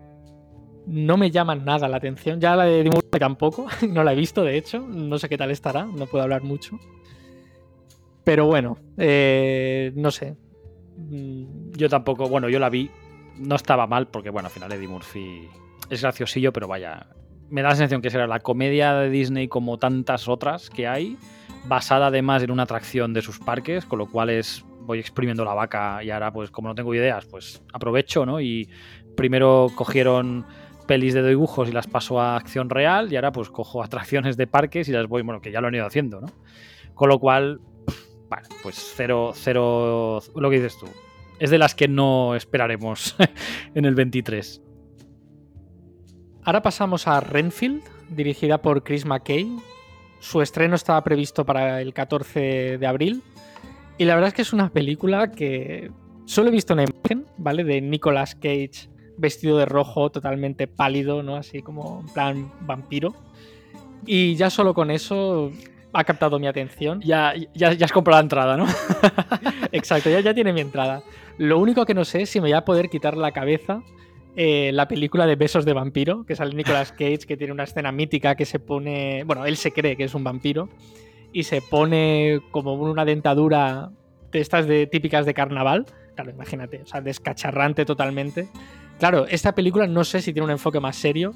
no 0.87 1.17
me 1.17 1.31
llaman 1.31 1.65
nada 1.65 1.89
la 1.89 1.97
atención. 1.97 2.41
Ya 2.41 2.57
la 2.57 2.65
de 2.65 2.85
Murphy 2.85 3.19
tampoco, 3.19 3.67
no 3.89 4.05
la 4.05 4.13
he 4.13 4.17
visto 4.17 4.43
de 4.43 4.57
hecho, 4.57 4.81
no 4.81 5.19
sé 5.19 5.29
qué 5.29 5.39
tal 5.39 5.51
estará, 5.51 5.85
no 5.85 6.07
puedo 6.07 6.23
hablar 6.23 6.43
mucho. 6.43 6.79
Pero 8.23 8.47
bueno, 8.47 8.79
eh, 8.97 9.93
no 9.95 10.11
sé. 10.11 10.37
Mm, 10.97 11.73
yo 11.73 11.89
tampoco, 11.89 12.29
bueno, 12.29 12.49
yo 12.49 12.59
la 12.59 12.71
vi, 12.71 12.91
no 13.39 13.57
estaba 13.57 13.87
mal 13.87 14.09
porque 14.09 14.31
bueno, 14.31 14.47
al 14.47 14.53
final 14.53 14.73
Eddie 14.73 14.89
Murphy 14.89 15.49
es 15.91 16.03
graciosillo, 16.03 16.53
pero 16.53 16.69
vaya, 16.69 17.07
me 17.51 17.63
da 17.63 17.71
la 17.71 17.75
sensación 17.77 18.03
que 18.03 18.11
será 18.11 18.27
la 18.27 18.41
comedia 18.41 18.95
de 18.95 19.11
Disney 19.11 19.49
como 19.49 19.79
tantas 19.79 20.29
otras 20.29 20.71
que 20.71 20.87
hay, 20.87 21.17
basada 21.67 22.07
además 22.07 22.43
en 22.43 22.51
una 22.51 22.65
atracción 22.65 23.13
de 23.13 23.23
sus 23.23 23.39
parques, 23.39 23.85
con 23.85 23.99
lo 23.99 24.07
cual 24.07 24.31
es 24.31 24.65
voy 24.87 24.99
exprimiendo 24.99 25.45
la 25.45 25.55
vaca 25.55 26.03
y 26.05 26.11
ahora 26.11 26.33
pues 26.33 26.51
como 26.51 26.69
no 26.69 26.75
tengo 26.75 26.95
ideas, 26.95 27.27
pues 27.27 27.63
aprovecho, 27.73 28.27
¿no? 28.27 28.41
Y 28.41 28.69
primero 29.17 29.69
cogieron 29.75 30.45
pelis 30.87 31.15
de 31.15 31.27
dibujos 31.27 31.69
y 31.69 31.73
las 31.73 31.87
paso 31.87 32.21
a 32.21 32.37
acción 32.37 32.69
real 32.69 33.13
y 33.13 33.17
ahora 33.17 33.33
pues 33.33 33.49
cojo 33.49 33.83
atracciones 33.83 34.37
de 34.37 34.47
parques 34.47 34.89
y 34.89 34.93
las 34.93 35.07
voy, 35.07 35.23
bueno, 35.23 35.41
que 35.41 35.51
ya 35.51 35.61
lo 35.61 35.69
han 35.69 35.75
ido 35.75 35.87
haciendo, 35.87 36.21
¿no? 36.21 36.27
Con 36.95 37.09
lo 37.09 37.19
cual, 37.19 37.61
vale, 38.29 38.49
pues 38.63 38.93
cero, 38.95 39.33
cero, 39.35 40.21
lo 40.35 40.51
que 40.51 40.57
dices 40.57 40.79
tú. 40.79 40.87
Es 41.39 41.51
de 41.51 41.59
las 41.59 41.75
que 41.75 41.89
no 41.89 42.35
esperaremos 42.35 43.17
en 43.75 43.85
el 43.85 43.95
23. 43.95 44.63
Ahora 46.45 46.63
pasamos 46.63 47.09
a 47.09 47.21
Renfield, 47.21 47.83
dirigida 48.11 48.61
por 48.61 48.85
Chris 48.85 49.05
McKay. 49.07 49.57
Su 50.21 50.43
estreno 50.43 50.75
estaba 50.75 51.03
previsto 51.03 51.45
para 51.45 51.81
el 51.81 51.93
14 51.93 52.79
de 52.79 52.87
abril. 52.87 53.23
Y 53.99 54.05
la 54.05 54.15
verdad 54.15 54.29
es 54.29 54.35
que 54.35 54.43
es 54.43 54.53
una 54.53 54.71
película 54.71 55.31
que 55.31 55.91
solo 56.27 56.49
he 56.49 56.53
visto 56.53 56.75
una 56.75 56.85
imagen, 56.85 57.27
¿vale? 57.39 57.65
De 57.65 57.81
Nicolas 57.81 58.35
Cage 58.35 58.89
vestido 59.17 59.59
de 59.59 59.67
rojo, 59.67 60.11
totalmente 60.11 60.67
pálido, 60.67 61.23
¿no? 61.23 61.37
Así 61.37 61.63
como 61.63 62.01
en 62.01 62.13
plan 62.13 62.53
vampiro. 62.61 63.15
Y 64.07 64.35
ya 64.35 64.51
solo 64.51 64.75
con 64.75 64.91
eso 64.91 65.51
ha 65.95 66.05
captado 66.05 66.39
mi 66.39 66.47
atención. 66.47 67.01
Ya, 67.01 67.33
ya, 67.55 67.69
has 67.69 67.93
comprado 67.93 68.19
la 68.19 68.25
entrada, 68.25 68.57
¿no? 68.57 68.67
Exacto, 69.73 70.11
ya, 70.11 70.21
ya 70.21 70.35
tiene 70.35 70.53
mi 70.53 70.61
entrada. 70.61 71.03
Lo 71.39 71.59
único 71.59 71.87
que 71.87 71.95
no 71.95 72.05
sé 72.05 72.23
es 72.23 72.31
si 72.31 72.41
me 72.41 72.49
voy 72.49 72.53
a 72.53 72.65
poder 72.65 72.91
quitar 72.91 73.17
la 73.17 73.33
cabeza 73.33 73.83
eh, 74.37 74.73
la 74.73 74.89
película 74.89 75.27
de 75.27 75.37
Besos 75.37 75.65
de 75.65 75.73
Vampiro, 75.73 76.25
que 76.27 76.35
sale 76.35 76.55
Nicolas 76.55 76.91
Cage, 76.91 77.21
que 77.21 77.37
tiene 77.37 77.53
una 77.53 77.65
escena 77.65 77.93
mítica 77.93 78.35
que 78.35 78.45
se 78.45 78.59
pone. 78.59 79.23
Bueno, 79.25 79.47
él 79.47 79.57
se 79.57 79.71
cree 79.71 79.97
que 79.97 80.05
es 80.05 80.15
un 80.15 80.25
vampiro 80.25 80.69
y 81.33 81.45
se 81.45 81.63
pone 81.63 82.41
como 82.51 82.75
una 82.75 83.05
dentadura 83.05 83.91
de 84.33 84.41
estas 84.41 84.67
de, 84.67 84.89
típicas 84.89 85.25
de 85.25 85.35
carnaval. 85.35 85.87
Claro, 86.17 86.31
imagínate, 86.31 86.83
o 86.83 86.87
sea, 86.87 87.01
descacharrante 87.01 87.85
totalmente. 87.85 88.49
Claro, 88.99 89.27
esta 89.29 89.55
película 89.55 89.87
no 89.87 90.03
sé 90.03 90.21
si 90.21 90.33
tiene 90.33 90.47
un 90.47 90.53
enfoque 90.53 90.81
más 90.81 90.97
serio. 90.97 91.35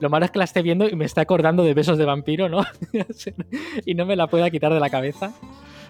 Lo 0.00 0.10
malo 0.10 0.24
es 0.24 0.30
que 0.30 0.38
la 0.38 0.44
esté 0.44 0.62
viendo 0.62 0.88
y 0.88 0.94
me 0.94 1.04
está 1.04 1.22
acordando 1.22 1.64
de 1.64 1.74
besos 1.74 1.98
de 1.98 2.04
vampiro, 2.04 2.48
¿no? 2.48 2.64
y 3.84 3.94
no 3.94 4.06
me 4.06 4.16
la 4.16 4.28
pueda 4.28 4.50
quitar 4.50 4.72
de 4.72 4.80
la 4.80 4.90
cabeza. 4.90 5.32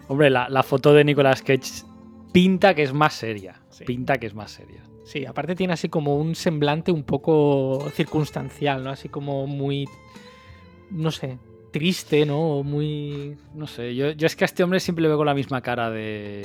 Hombre, 0.08 0.30
la, 0.30 0.62
foto 0.62 0.94
de 0.94 1.04
Nicolas 1.04 1.42
Cage 1.42 1.84
pinta 2.32 2.74
que 2.74 2.82
es 2.82 2.92
más 2.92 3.14
seria. 3.14 3.60
Pinta 3.86 4.16
que 4.16 4.26
es 4.26 4.34
más 4.34 4.50
seria. 4.50 4.82
Sí, 5.04 5.24
aparte 5.24 5.54
tiene 5.54 5.72
así 5.72 5.88
como 5.88 6.16
un 6.16 6.34
semblante 6.34 6.90
un 6.90 7.02
poco 7.02 7.86
circunstancial, 7.94 8.82
¿no? 8.82 8.90
Así 8.90 9.08
como 9.08 9.46
muy. 9.46 9.86
No 10.90 11.10
sé, 11.10 11.38
triste, 11.70 12.26
¿no? 12.26 12.62
Muy. 12.62 13.36
No 13.54 13.66
sé, 13.66 13.94
yo, 13.94 14.10
yo 14.10 14.26
es 14.26 14.36
que 14.36 14.44
a 14.44 14.46
este 14.46 14.64
hombre 14.64 14.80
siempre 14.80 15.02
le 15.02 15.08
veo 15.08 15.18
con 15.18 15.26
la 15.26 15.34
misma 15.34 15.60
cara 15.60 15.90
de. 15.90 16.44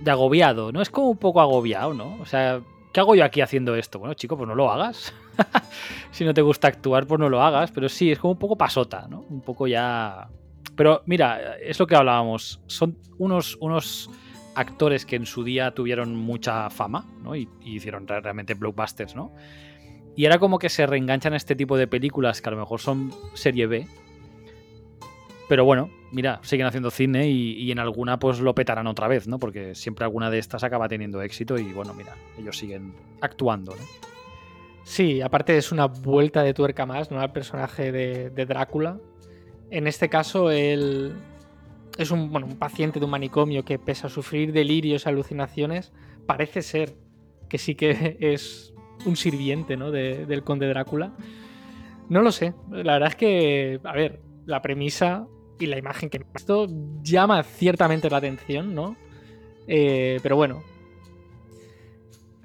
de 0.00 0.10
agobiado, 0.10 0.72
¿no? 0.72 0.80
Es 0.80 0.90
como 0.90 1.10
un 1.10 1.16
poco 1.16 1.40
agobiado, 1.40 1.94
¿no? 1.94 2.16
O 2.20 2.26
sea, 2.26 2.60
¿qué 2.92 3.00
hago 3.00 3.14
yo 3.14 3.24
aquí 3.24 3.40
haciendo 3.40 3.74
esto? 3.74 3.98
Bueno, 3.98 4.14
chico, 4.14 4.36
pues 4.36 4.48
no 4.48 4.54
lo 4.54 4.70
hagas. 4.70 5.12
si 6.10 6.24
no 6.24 6.34
te 6.34 6.42
gusta 6.42 6.68
actuar, 6.68 7.06
pues 7.06 7.18
no 7.18 7.28
lo 7.28 7.42
hagas. 7.42 7.70
Pero 7.70 7.88
sí, 7.88 8.10
es 8.10 8.18
como 8.18 8.32
un 8.32 8.38
poco 8.38 8.56
pasota, 8.56 9.06
¿no? 9.08 9.24
Un 9.28 9.40
poco 9.40 9.66
ya. 9.66 10.28
Pero 10.76 11.02
mira, 11.06 11.56
es 11.56 11.78
lo 11.78 11.86
que 11.86 11.96
hablábamos. 11.96 12.60
Son 12.66 12.96
unos. 13.18 13.56
unos 13.60 14.10
actores 14.54 15.06
que 15.06 15.16
en 15.16 15.26
su 15.26 15.44
día 15.44 15.72
tuvieron 15.72 16.14
mucha 16.14 16.68
fama, 16.70 17.06
¿no? 17.22 17.36
Y, 17.36 17.48
hicieron 17.64 18.06
realmente 18.06 18.54
blockbusters, 18.54 19.16
¿no? 19.16 19.32
Y 20.14 20.26
era 20.26 20.38
como 20.38 20.58
que 20.58 20.68
se 20.68 20.86
reenganchan 20.86 21.32
a 21.32 21.36
este 21.36 21.56
tipo 21.56 21.76
de 21.76 21.86
películas 21.86 22.42
que 22.42 22.48
a 22.48 22.52
lo 22.52 22.58
mejor 22.58 22.80
son 22.80 23.12
serie 23.34 23.66
B. 23.66 23.86
Pero 25.48 25.64
bueno, 25.64 25.90
mira, 26.12 26.40
siguen 26.42 26.66
haciendo 26.66 26.90
cine 26.90 27.28
y, 27.28 27.70
en 27.70 27.78
alguna 27.78 28.18
pues 28.18 28.40
lo 28.40 28.54
petarán 28.54 28.86
otra 28.86 29.08
vez, 29.08 29.26
¿no? 29.26 29.38
Porque 29.38 29.74
siempre 29.74 30.04
alguna 30.04 30.30
de 30.30 30.38
estas 30.38 30.64
acaba 30.64 30.88
teniendo 30.88 31.20
éxito 31.22 31.58
y 31.58 31.72
bueno, 31.72 31.94
mira, 31.94 32.14
ellos 32.38 32.58
siguen 32.58 32.94
actuando, 33.20 33.72
¿no? 33.72 34.11
Sí, 34.84 35.20
aparte 35.20 35.56
es 35.56 35.72
una 35.72 35.86
vuelta 35.86 36.42
de 36.42 36.54
tuerca 36.54 36.86
más, 36.86 37.10
¿no? 37.10 37.20
Al 37.20 37.32
personaje 37.32 37.92
de, 37.92 38.46
Drácula. 38.46 38.98
En 39.70 39.86
este 39.86 40.08
caso, 40.08 40.50
él, 40.50 41.14
es 41.98 42.10
un, 42.10 42.30
bueno, 42.30 42.46
un 42.46 42.58
paciente 42.58 42.98
de 42.98 43.04
un 43.04 43.10
manicomio 43.10 43.64
que, 43.64 43.78
pese 43.78 44.06
a 44.06 44.10
sufrir 44.10 44.52
delirios 44.52 45.06
y 45.06 45.08
alucinaciones, 45.08 45.92
parece 46.26 46.62
ser 46.62 46.94
que 47.48 47.58
sí 47.58 47.74
que 47.74 48.16
es 48.20 48.74
un 49.06 49.16
sirviente 49.16 49.76
¿no? 49.76 49.90
del 49.90 50.42
conde 50.42 50.68
Drácula. 50.68 51.12
No 52.08 52.22
lo 52.22 52.32
sé. 52.32 52.54
La 52.70 52.94
verdad 52.94 53.10
es 53.10 53.16
que, 53.16 53.80
a 53.84 53.92
ver, 53.92 54.20
la 54.46 54.60
premisa 54.60 55.26
y 55.58 55.66
la 55.66 55.78
imagen 55.78 56.10
que 56.10 56.20
esto 56.34 56.66
llama 57.02 57.42
ciertamente 57.44 58.10
la 58.10 58.16
atención, 58.16 58.74
¿no? 58.74 58.96
Eh, 59.68 60.18
pero 60.22 60.36
bueno. 60.36 60.62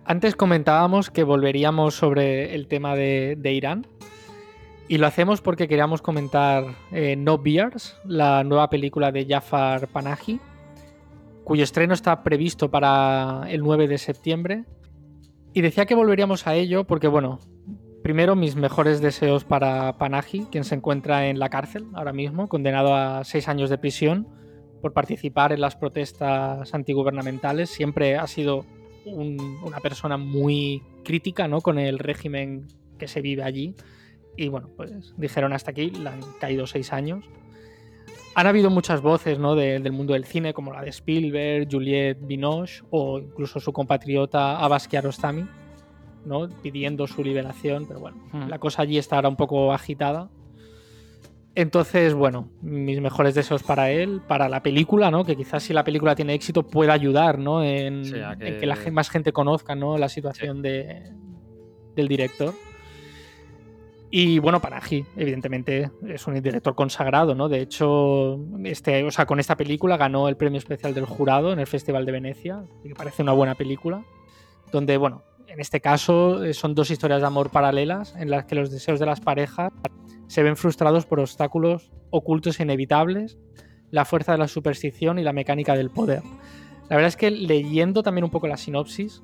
Antes 0.10 0.38
comentábamos 0.38 1.12
que 1.12 1.26
volveríamos 1.26 1.96
sobre 1.96 2.56
el 2.56 2.70
tema 2.70 2.96
de, 2.96 3.38
Irán. 3.44 3.88
Y 4.88 5.00
lo 5.00 5.08
hacemos 5.08 5.42
porque 5.42 5.68
queríamos 5.68 6.02
comentar 6.02 6.64
eh, 6.94 7.18
No 7.18 7.40
Beers, 7.40 7.98
la 8.06 8.46
nueva 8.46 8.70
película 8.70 9.12
de 9.12 9.26
Jafar 9.28 9.90
Panahi, 9.90 10.40
cuyo 11.44 11.62
estreno 11.62 11.94
está 11.94 12.24
previsto 12.24 12.72
para 12.72 13.44
el 13.50 13.62
9 13.62 13.90
de 13.90 13.98
septiembre. 13.98 14.64
Y 15.52 15.60
decía 15.60 15.86
que 15.86 15.94
volveríamos 15.94 16.48
a 16.48 16.56
ello 16.56 16.86
porque, 16.86 17.10
bueno, 17.10 17.40
primero 18.02 18.38
mis 18.38 18.56
mejores 18.56 19.02
deseos 19.02 19.44
para 19.44 19.98
Panahi, 19.98 20.48
quien 20.50 20.64
se 20.64 20.76
encuentra 20.76 21.28
en 21.28 21.38
la 21.38 21.50
cárcel 21.50 21.86
ahora 21.94 22.14
mismo, 22.14 22.48
condenado 22.48 22.96
a 22.96 23.26
seis 23.26 23.50
años 23.50 23.70
de 23.70 23.78
prisión 23.78 24.26
por 24.82 24.94
participar 24.94 25.52
en 25.52 25.60
las 25.60 25.76
protestas 25.76 26.74
antigubernamentales. 26.74 27.70
Siempre 27.70 28.16
ha 28.16 28.28
sido 28.28 28.66
una 29.14 29.80
persona 29.80 30.18
muy 30.18 30.84
crítica 31.04 31.48
¿no? 31.48 31.62
con 31.62 31.80
el 31.80 32.00
régimen 32.00 32.68
que 32.98 33.08
se 33.08 33.22
vive 33.22 33.44
allí 33.44 33.76
y 34.38 34.50
bueno, 34.50 34.70
pues 34.78 35.14
dijeron 35.18 35.52
hasta 35.52 35.72
aquí, 35.72 35.90
le 35.90 36.08
han 36.08 36.22
caído 36.40 36.68
seis 36.68 36.94
años. 36.94 37.26
Han 38.36 38.46
habido 38.46 38.70
muchas 38.70 39.02
voces 39.02 39.40
¿no? 39.40 39.56
del 39.56 39.92
mundo 39.92 40.14
del 40.14 40.26
cine, 40.26 40.54
como 40.54 40.72
la 40.72 40.84
de 40.84 40.90
Spielberg, 40.92 41.68
Juliette 41.70 42.20
Binoche 42.22 42.84
o 42.92 43.18
incluso 43.20 43.60
su 43.60 43.74
compatriota 43.74 44.60
Abbas 44.60 44.88
Kiarostami, 44.88 45.48
¿no? 46.24 46.48
pidiendo 46.62 47.08
su 47.08 47.24
liberación, 47.24 47.88
pero 47.88 48.00
bueno, 48.00 48.18
hmm. 48.32 48.48
la 48.48 48.60
cosa 48.60 48.84
allí 48.84 49.00
está 49.00 49.16
ahora 49.16 49.30
un 49.30 49.36
poco 49.36 49.74
agitada. 49.74 50.30
Entonces, 51.58 52.14
bueno, 52.14 52.52
mis 52.62 53.02
mejores 53.02 53.34
deseos 53.34 53.64
para 53.64 53.90
él, 53.90 54.22
para 54.28 54.48
la 54.48 54.62
película, 54.62 55.10
¿no? 55.10 55.26
Que 55.26 55.36
quizás 55.36 55.64
si 55.64 55.74
la 55.74 55.84
película 55.84 56.14
tiene 56.14 56.36
éxito 56.36 56.62
pueda 56.62 56.94
ayudar, 56.94 57.40
¿no? 57.40 57.64
En, 57.64 58.04
que... 58.04 58.68
la, 58.68 58.78
más 58.92 59.10
gente 59.10 59.34
conozca, 59.34 59.74
¿no? 59.74 59.98
La 59.98 60.08
situación 60.08 60.62
de, 60.62 61.02
del 61.96 62.08
director. 62.08 62.54
Y 64.12 64.38
bueno, 64.38 64.62
Panaji, 64.62 65.04
evidentemente, 65.16 65.90
es 66.08 66.28
un 66.28 66.40
director 66.40 66.76
consagrado, 66.76 67.34
¿no? 67.34 67.50
De 67.50 67.60
hecho, 67.60 68.40
este, 68.64 69.04
o 69.04 69.10
sea, 69.10 69.26
con 69.26 69.40
esta 69.40 69.58
película 69.58 69.98
ganó 69.98 70.30
el 70.30 70.38
premio 70.38 70.60
especial 70.60 70.94
del 70.94 71.06
jurado 71.06 71.52
en 71.52 71.58
el 71.58 71.66
Festival 71.66 72.06
de 72.06 72.12
Venecia, 72.12 72.66
que 72.84 72.94
parece 72.94 73.24
una 73.24 73.34
buena 73.34 73.56
película, 73.56 74.06
donde, 74.72 74.96
bueno, 74.98 75.24
en 75.48 75.60
este 75.60 75.82
caso 75.82 76.44
eh, 76.44 76.54
son 76.54 76.76
dos 76.76 76.92
historias 76.92 77.22
de 77.22 77.28
amor 77.28 77.50
paralelas 77.50 78.16
en 78.16 78.30
las 78.30 78.46
que 78.46 78.56
los 78.56 78.70
deseos 78.70 79.00
de 79.00 79.06
las 79.06 79.22
parejas 79.22 79.72
se 80.28 80.44
ven 80.44 80.58
frustrados 80.58 81.06
por 81.06 81.20
obstáculos 81.20 81.92
ocultos 82.10 82.60
e 82.60 82.64
inevitables, 82.64 83.38
la 83.92 84.06
fuerza 84.06 84.34
de 84.34 84.38
la 84.38 84.48
superstición 84.48 85.20
y 85.20 85.24
la 85.24 85.34
mecánica 85.34 85.76
del 85.76 85.90
poder. 85.90 86.22
La 86.90 86.96
verdad 86.96 87.08
es 87.08 87.18
que 87.18 87.32
leyendo 87.32 88.04
también 88.04 88.26
un 88.26 88.32
poco 88.32 88.48
la 88.48 88.58
sinopsis, 88.58 89.24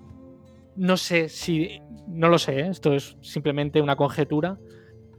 no 0.76 0.98
sé 0.98 1.30
si, 1.30 1.82
no 2.08 2.30
lo 2.30 2.40
sé, 2.40 2.62
¿eh? 2.62 2.68
esto 2.70 2.94
es 2.94 3.18
simplemente 3.22 3.82
una 3.82 3.96
conjetura, 3.96 4.58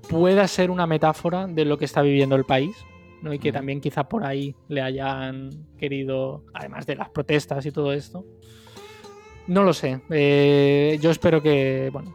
pueda 0.08 0.46
ser 0.48 0.70
una 0.70 0.86
metáfora 0.86 1.46
de 1.46 1.64
lo 1.64 1.78
que 1.78 1.84
está 1.84 2.02
viviendo 2.02 2.36
el 2.36 2.44
país. 2.44 2.76
¿no? 3.22 3.32
Y 3.32 3.38
que 3.38 3.52
también 3.52 3.80
quizá 3.80 4.04
por 4.06 4.24
ahí 4.24 4.54
le 4.68 4.82
hayan 4.82 5.48
querido, 5.78 6.44
además 6.52 6.84
de 6.84 6.96
las 6.96 7.08
protestas 7.08 7.64
y 7.64 7.72
todo 7.72 7.94
esto. 7.94 8.26
No 9.46 9.62
lo 9.62 9.72
sé. 9.72 10.00
Eh, 10.10 10.98
yo 11.00 11.10
espero 11.10 11.42
que, 11.42 11.90
bueno, 11.92 12.14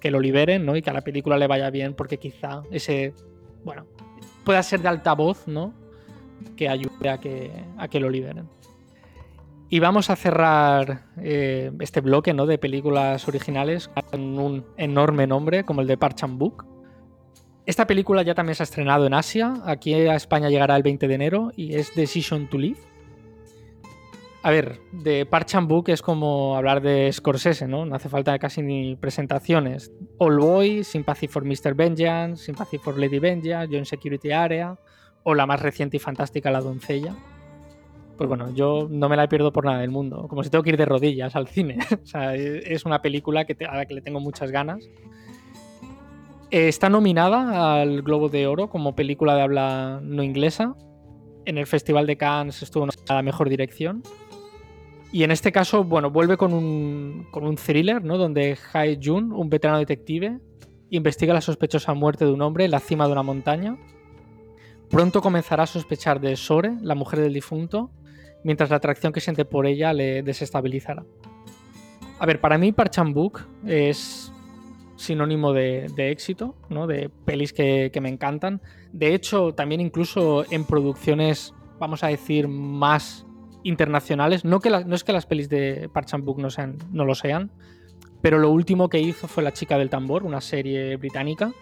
que 0.00 0.10
lo 0.10 0.20
liberen, 0.20 0.66
¿no? 0.66 0.76
Y 0.76 0.82
que 0.82 0.90
a 0.90 0.92
la 0.92 1.02
película 1.02 1.38
le 1.38 1.46
vaya 1.46 1.70
bien, 1.70 1.94
porque 1.94 2.18
quizá 2.18 2.62
ese, 2.70 3.14
bueno, 3.64 3.86
pueda 4.44 4.62
ser 4.62 4.80
de 4.80 4.88
altavoz, 4.88 5.46
¿no? 5.46 5.72
Que 6.56 6.68
ayude 6.68 7.08
a 7.08 7.18
que, 7.18 7.50
a 7.78 7.88
que 7.88 8.00
lo 8.00 8.10
liberen. 8.10 8.48
Y 9.72 9.78
vamos 9.78 10.10
a 10.10 10.16
cerrar 10.16 11.04
eh, 11.22 11.70
este 11.78 12.00
bloque 12.00 12.34
¿no? 12.34 12.44
de 12.44 12.58
películas 12.58 13.28
originales 13.28 13.88
con 14.10 14.36
un 14.36 14.64
enorme 14.76 15.28
nombre 15.28 15.62
como 15.62 15.80
el 15.80 15.86
de 15.86 15.96
Parchan 15.96 16.38
Book. 16.38 16.66
Esta 17.66 17.86
película 17.86 18.22
ya 18.22 18.34
también 18.34 18.56
se 18.56 18.64
ha 18.64 18.64
estrenado 18.64 19.06
en 19.06 19.14
Asia, 19.14 19.62
aquí 19.64 19.94
a 19.94 20.16
España 20.16 20.48
llegará 20.48 20.76
el 20.76 20.82
20 20.82 21.06
de 21.06 21.14
enero 21.14 21.52
y 21.54 21.76
es 21.76 21.94
Decision 21.94 22.48
to 22.50 22.58
Live. 22.58 22.80
A 24.42 24.50
ver, 24.50 24.80
de 24.92 25.26
Parchan 25.26 25.68
Book 25.68 25.90
es 25.90 26.00
como 26.00 26.56
hablar 26.56 26.80
de 26.80 27.12
Scorsese, 27.12 27.68
¿no? 27.68 27.84
No 27.84 27.94
hace 27.94 28.08
falta 28.08 28.38
casi 28.38 28.62
ni 28.62 28.96
presentaciones. 28.96 29.92
All 30.18 30.38
Boy, 30.38 30.82
Sympathy 30.82 31.28
for 31.28 31.44
Mr. 31.44 31.74
Vengeance, 31.74 32.44
Sympathy 32.44 32.78
for 32.78 32.98
Lady 32.98 33.18
Vengeance, 33.18 33.68
John 33.70 33.84
Security 33.84 34.32
Area 34.32 34.78
o 35.22 35.34
la 35.34 35.44
más 35.44 35.60
reciente 35.60 35.98
y 35.98 36.00
fantástica 36.00 36.50
La 36.50 36.62
Doncella 36.62 37.14
pues 38.20 38.28
bueno, 38.28 38.54
yo 38.54 38.86
no 38.90 39.08
me 39.08 39.16
la 39.16 39.30
pierdo 39.30 39.50
por 39.50 39.64
nada 39.64 39.78
del 39.78 39.90
mundo. 39.90 40.26
Como 40.28 40.44
si 40.44 40.50
tengo 40.50 40.62
que 40.62 40.68
ir 40.68 40.76
de 40.76 40.84
rodillas 40.84 41.34
al 41.36 41.48
cine. 41.48 41.78
o 42.02 42.06
sea, 42.06 42.34
es 42.34 42.84
una 42.84 43.00
película 43.00 43.46
a 43.66 43.76
la 43.76 43.86
que 43.86 43.94
le 43.94 44.02
tengo 44.02 44.20
muchas 44.20 44.50
ganas. 44.52 44.90
Está 46.50 46.90
nominada 46.90 47.80
al 47.80 48.02
Globo 48.02 48.28
de 48.28 48.46
Oro 48.46 48.68
como 48.68 48.94
película 48.94 49.34
de 49.36 49.40
habla 49.40 50.00
no 50.02 50.22
inglesa. 50.22 50.74
En 51.46 51.56
el 51.56 51.66
Festival 51.66 52.06
de 52.06 52.18
Cannes 52.18 52.62
estuvo 52.62 52.84
a 53.08 53.14
la 53.14 53.22
mejor 53.22 53.48
dirección. 53.48 54.02
Y 55.12 55.24
en 55.24 55.30
este 55.32 55.50
caso, 55.50 55.82
bueno, 55.82 56.10
vuelve 56.10 56.36
con 56.36 56.52
un, 56.52 57.26
con 57.30 57.44
un 57.44 57.56
thriller, 57.56 58.04
¿no? 58.04 58.16
Donde 58.16 58.56
Hae 58.72 58.98
Jun, 59.02 59.32
un 59.32 59.50
veterano 59.50 59.78
detective, 59.78 60.38
investiga 60.90 61.34
la 61.34 61.40
sospechosa 61.40 61.94
muerte 61.94 62.24
de 62.24 62.32
un 62.32 62.42
hombre 62.42 62.64
en 62.64 62.70
la 62.70 62.80
cima 62.80 63.06
de 63.06 63.12
una 63.12 63.22
montaña. 63.22 63.76
Pronto 64.88 65.20
comenzará 65.20 65.64
a 65.64 65.66
sospechar 65.66 66.20
de 66.20 66.36
Sore, 66.36 66.76
la 66.82 66.94
mujer 66.94 67.20
del 67.20 67.32
difunto, 67.32 67.90
mientras 68.44 68.70
la 68.70 68.76
atracción 68.76 69.12
que 69.12 69.20
siente 69.20 69.44
por 69.44 69.66
ella 69.66 69.92
le 69.92 70.22
desestabilizará. 70.22 71.04
A 72.18 72.26
ver, 72.26 72.40
para 72.40 72.58
mí 72.58 72.72
Parchan 72.72 73.14
es 73.66 74.32
sinónimo 74.96 75.52
de, 75.52 75.86
éxito, 75.96 76.54
¿no? 76.68 76.86
de 76.86 77.08
pelis 77.08 77.52
que, 77.52 77.90
me 78.02 78.08
encantan. 78.08 78.60
De 78.92 79.14
hecho, 79.14 79.54
también 79.54 79.80
incluso 79.80 80.44
en 80.50 80.64
producciones, 80.64 81.54
vamos 81.78 82.04
a 82.04 82.08
decir, 82.08 82.46
más 82.48 83.26
internacionales. 83.62 84.44
No, 84.44 84.60
que 84.60 84.70
no 84.70 84.94
es 84.94 85.04
que 85.04 85.12
las 85.12 85.26
pelis 85.26 85.48
de 85.48 85.90
Book 86.22 86.38
no, 86.38 86.50
sean, 86.50 86.78
no 86.90 87.04
lo 87.04 87.14
sean, 87.14 87.50
pero 88.22 88.38
lo 88.38 88.50
último 88.50 88.88
que 88.88 89.00
hizo 89.00 89.28
fue 89.28 89.42
La 89.42 89.52
chica 89.52 89.78
del 89.78 89.90
tambor, 89.90 90.24
una 90.24 90.40
serie 90.40 90.96
británica, 90.96 91.52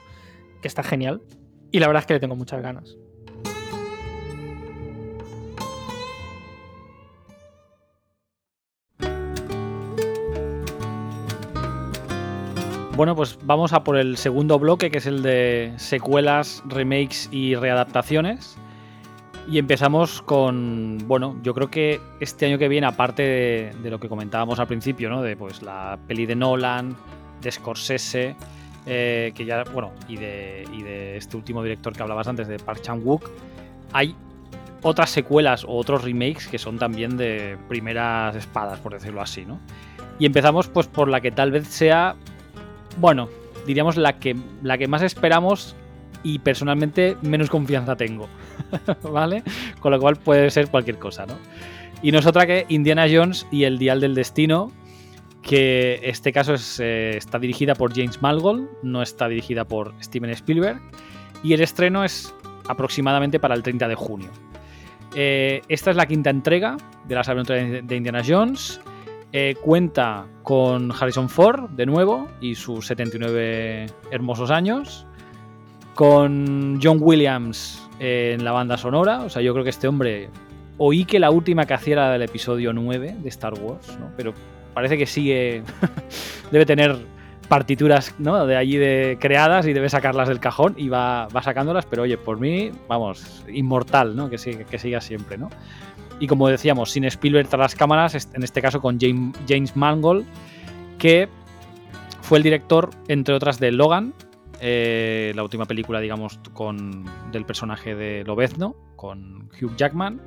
que 0.61 0.69
está 0.69 0.83
genial. 0.83 1.23
Y 1.71 1.79
la 1.81 1.87
verdad 1.87 2.03
es 2.03 2.07
que 2.07 2.15
le 2.15 2.21
tengo 2.21 2.37
muchas 2.37 2.63
ganas. 2.63 2.97
Bueno, 12.99 13.15
pues 13.15 13.39
vamos 13.45 13.73
a 13.73 13.85
por 13.85 13.97
el 13.97 14.17
segundo 14.17 14.59
bloque, 14.59 14.91
que 14.91 14.99
es 14.99 15.07
el 15.07 15.23
de 15.23 15.73
secuelas, 15.77 16.65
remakes 16.67 17.29
y 17.31 17.55
readaptaciones. 17.55 18.59
Y 19.51 19.59
empezamos 19.59 20.21
con, 20.21 20.99
bueno, 21.07 21.39
yo 21.43 21.55
creo 21.55 21.71
que 21.71 22.03
este 22.21 22.45
año 22.45 22.59
que 22.59 22.69
viene, 22.69 22.87
aparte 22.87 23.73
de, 23.83 23.91
lo 23.91 23.99
que 23.99 24.07
comentábamos 24.07 24.61
al 24.61 24.67
principio, 24.67 25.09
¿no? 25.09 25.23
De 25.23 25.37
pues 25.37 25.63
la 25.63 25.99
peli 26.07 26.27
de 26.27 26.37
Nolan, 26.37 26.95
de 27.41 27.51
Scorsese, 27.51 28.37
eh, 28.85 29.33
que 29.35 29.47
ya, 29.47 29.65
bueno, 29.73 29.93
y 30.07 30.17
de, 30.17 30.65
y 30.71 30.83
de 30.83 31.17
este 31.17 31.39
último 31.39 31.63
director 31.63 31.95
que 31.95 32.03
hablabas 32.03 32.29
antes, 32.29 32.47
de 32.47 32.59
Park 32.59 32.83
Chan-wook, 32.83 33.31
hay 33.95 34.15
otras 34.83 35.09
secuelas 35.09 35.65
o 35.65 35.77
otros 35.77 36.05
remakes 36.05 36.47
que 36.47 36.59
son 36.59 36.79
también 36.79 37.17
de 37.17 37.57
primeras 37.69 38.37
espadas, 38.37 38.79
por 38.81 38.93
decirlo 38.93 39.23
así, 39.23 39.47
¿no? 39.47 39.59
Y 40.19 40.27
empezamos 40.27 40.69
pues 40.69 40.89
por 40.89 41.09
la 41.09 41.23
que 41.23 41.31
tal 41.31 41.53
vez 41.53 41.67
sea, 41.69 42.17
bueno, 42.99 43.31
diríamos 43.67 43.97
la 43.97 44.19
que, 44.19 44.37
la 44.63 44.77
que 44.77 44.89
más 44.89 45.01
esperamos 45.01 45.75
y 46.23 46.39
personalmente 46.39 47.17
menos 47.23 47.51
confianza 47.51 47.97
tengo, 47.97 48.29
¿vale? 49.11 49.43
Con 49.81 49.93
lo 49.93 50.01
cual 50.01 50.17
puede 50.17 50.51
ser 50.51 50.69
cualquier 50.69 50.99
cosa, 50.99 51.27
¿no? 51.27 51.35
Y 52.03 52.13
no 52.13 52.19
es 52.19 52.27
otra 52.27 52.47
que 52.47 52.65
Indiana 52.69 53.07
Jones 53.11 53.47
y 53.51 53.65
el 53.65 53.79
Dial 53.79 54.01
del 54.01 54.15
Destino, 54.15 54.71
que 55.43 56.01
este 56.03 56.33
caso 56.33 56.55
eh, 56.81 57.15
está 57.17 57.39
dirigida 57.39 57.75
por 57.75 57.95
James 57.95 58.23
Mangold, 58.23 58.69
no 58.83 59.03
está 59.03 59.29
dirigida 59.29 59.65
por 59.65 59.95
Steven 60.03 60.31
Spielberg, 60.31 60.81
y 61.43 61.55
el 61.55 61.61
estreno 61.61 62.05
es 62.05 62.35
aproximadamente 62.69 63.41
para 63.41 63.55
el 63.55 63.63
30 63.63 63.89
de 63.89 63.95
junio. 63.95 64.31
Eh, 65.15 65.63
esta 65.69 65.91
es 65.91 65.97
la 65.97 66.07
quinta 66.07 66.31
entrega 66.31 66.77
de 67.07 67.15
las 67.15 67.29
aventuras 67.29 67.87
de 67.87 67.97
Indiana 67.97 68.23
Jones. 68.27 68.81
Eh, 69.33 69.57
cuenta 69.61 70.27
con 70.43 70.91
Harrison 70.93 71.29
Ford 71.29 71.69
de 71.71 71.85
nuevo 71.85 72.29
y 72.41 72.55
sus 72.55 72.87
79 72.87 73.87
hermosos 74.11 74.51
años 74.51 75.07
con 75.99 76.79
John 76.81 76.99
Williams 77.01 77.85
en 77.99 78.45
la 78.45 78.53
banda 78.53 78.79
sonora. 78.79 79.23
O 79.23 79.29
sea, 79.29 79.43
yo 79.43 79.53
creo 79.53 79.65
que 79.65 79.71
este 79.71 79.89
hombre. 79.89 80.31
Oí 80.77 81.05
que 81.05 81.19
la 81.19 81.33
última 81.33 81.67
que 81.67 81.75
hacía 81.75 81.95
era 81.95 82.13
del 82.13 82.23
episodio 82.23 82.73
9 82.73 83.17
de 83.19 83.29
Star 83.29 83.55
Wars, 83.55 83.99
¿no? 83.99 84.09
Pero 84.17 84.33
parece 84.75 84.97
que 84.97 85.07
sigue. 85.07 85.65
debe 86.53 86.65
tener 86.67 86.97
partituras 87.49 88.15
¿no? 88.21 88.47
de 88.47 88.57
allí 88.57 88.77
de 88.77 89.19
creadas 89.21 89.67
y 89.67 89.73
debe 89.73 89.89
sacarlas 89.89 90.29
del 90.29 90.39
cajón 90.39 90.75
y 90.77 90.89
va, 90.89 91.27
va 91.35 91.43
sacándolas, 91.43 91.85
pero 91.85 92.05
oye, 92.05 92.17
por 92.17 92.39
mí, 92.39 92.71
vamos, 92.87 93.45
inmortal, 93.53 94.15
¿no? 94.15 94.31
Que, 94.31 94.39
siga, 94.39 95.01
siempre, 95.01 95.37
¿no? 95.37 95.51
Y 96.21 96.29
como 96.29 96.47
decíamos, 96.47 96.93
sin 96.93 97.07
Spielberg 97.07 97.49
tras 97.49 97.59
las 97.59 97.75
cámaras, 97.75 98.29
en 98.35 98.45
este 98.45 98.63
caso 98.63 98.81
con 98.81 99.01
James, 99.01 99.37
James 99.49 99.75
Mangold, 99.75 100.27
que 100.97 101.29
fue 102.21 102.39
el 102.39 102.45
director, 102.45 102.91
entre 103.09 103.35
otras, 103.35 103.59
de 103.59 103.73
Logan, 103.73 104.15
eh, 104.61 105.33
la 105.35 105.43
última 105.43 105.67
película, 105.67 106.01
digamos, 106.01 106.41
con, 106.53 107.05
del 107.33 107.45
personaje 107.45 107.95
de 107.95 108.25
Lobezno, 108.25 108.77
con 108.97 109.49
Hugh 109.61 109.77
Jackman, 109.77 110.21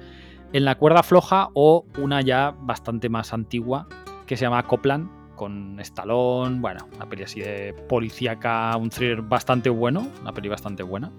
en 0.53 0.65
La 0.65 0.75
cuerda 0.75 1.03
floja 1.03 1.49
o 1.53 1.85
una 1.97 2.21
ya 2.21 2.55
bastante 2.57 3.09
más 3.09 3.33
antigua 3.33 3.87
que 4.25 4.37
se 4.37 4.45
llama 4.45 4.63
Copland, 4.63 5.35
con 5.35 5.79
Stallone, 5.79 6.59
bueno, 6.59 6.87
una 6.95 7.09
peli 7.09 7.23
así 7.23 7.39
de 7.39 7.73
policíaca, 7.89 8.77
un 8.77 8.89
thriller 8.89 9.21
bastante 9.21 9.69
bueno, 9.69 10.07
una 10.21 10.31
peli 10.33 10.49
bastante 10.49 10.83
buena. 10.83 11.11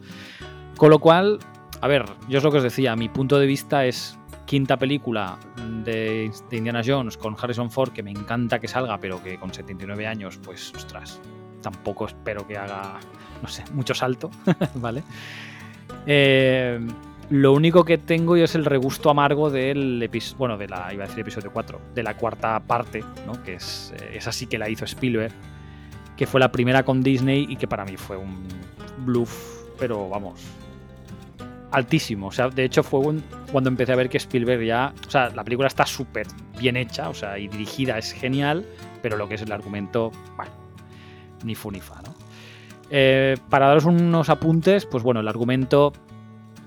Con 0.76 0.90
lo 0.90 0.98
cual, 0.98 1.38
a 1.80 1.88
ver, 1.88 2.04
yo 2.28 2.38
es 2.38 2.44
lo 2.44 2.50
que 2.50 2.58
os 2.58 2.62
decía, 2.62 2.94
mi 2.94 3.08
punto 3.08 3.38
de 3.38 3.46
vista 3.46 3.84
es 3.84 4.18
quinta 4.46 4.78
película 4.78 5.38
de, 5.84 6.30
de 6.50 6.56
Indiana 6.56 6.82
Jones 6.84 7.16
con 7.16 7.36
Harrison 7.36 7.70
Ford, 7.70 7.92
que 7.92 8.02
me 8.02 8.10
encanta 8.10 8.60
que 8.60 8.68
salga, 8.68 8.98
pero 8.98 9.22
que 9.22 9.38
con 9.38 9.52
79 9.52 10.06
años, 10.06 10.38
pues, 10.42 10.72
ostras, 10.74 11.20
tampoco 11.62 12.06
espero 12.06 12.46
que 12.46 12.58
haga, 12.58 12.98
no 13.40 13.48
sé, 13.48 13.64
mucho 13.72 13.94
salto, 13.94 14.30
¿vale? 14.74 15.02
Eh, 16.06 16.80
lo 17.30 17.54
único 17.54 17.84
que 17.84 17.96
tengo 17.96 18.36
yo 18.36 18.44
es 18.44 18.54
el 18.54 18.64
regusto 18.64 19.08
amargo 19.08 19.50
del 19.50 20.02
episodio, 20.02 20.38
bueno, 20.38 20.58
de 20.58 20.68
la, 20.68 20.92
iba 20.92 21.04
a 21.04 21.06
decir 21.06 21.20
episodio 21.20 21.50
4, 21.50 21.80
de 21.94 22.02
la 22.02 22.16
cuarta 22.16 22.60
parte, 22.60 23.02
¿no? 23.26 23.42
Que 23.42 23.54
es 23.54 23.94
eh, 23.96 24.16
esa 24.16 24.32
sí 24.32 24.46
que 24.46 24.58
la 24.58 24.68
hizo 24.68 24.84
Spielberg, 24.84 25.32
que 26.16 26.26
fue 26.26 26.40
la 26.40 26.52
primera 26.52 26.82
con 26.82 27.02
Disney 27.02 27.46
y 27.48 27.56
que 27.56 27.66
para 27.66 27.84
mí 27.84 27.96
fue 27.96 28.16
un 28.18 28.46
bluff, 29.06 29.64
pero 29.78 30.08
vamos, 30.08 30.40
altísimo. 31.70 32.26
O 32.26 32.32
sea, 32.32 32.48
de 32.48 32.64
hecho 32.64 32.82
fue 32.82 33.00
un, 33.00 33.24
cuando 33.50 33.70
empecé 33.70 33.92
a 33.92 33.96
ver 33.96 34.08
que 34.08 34.18
Spielberg 34.18 34.62
ya, 34.62 34.92
o 35.06 35.10
sea, 35.10 35.30
la 35.30 35.42
película 35.42 35.68
está 35.68 35.86
súper 35.86 36.26
bien 36.58 36.76
hecha, 36.76 37.08
o 37.08 37.14
sea, 37.14 37.38
y 37.38 37.48
dirigida 37.48 37.98
es 37.98 38.12
genial, 38.12 38.66
pero 39.00 39.16
lo 39.16 39.28
que 39.28 39.36
es 39.36 39.42
el 39.42 39.52
argumento, 39.52 40.12
bueno, 40.36 40.52
ni 41.44 41.54
fu 41.54 41.70
ni 41.70 41.80
fa, 41.80 42.00
¿no? 42.02 42.14
Eh, 42.90 43.36
para 43.48 43.68
daros 43.68 43.86
unos 43.86 44.28
apuntes, 44.28 44.84
pues 44.84 45.02
bueno, 45.02 45.20
el 45.20 45.28
argumento, 45.28 45.92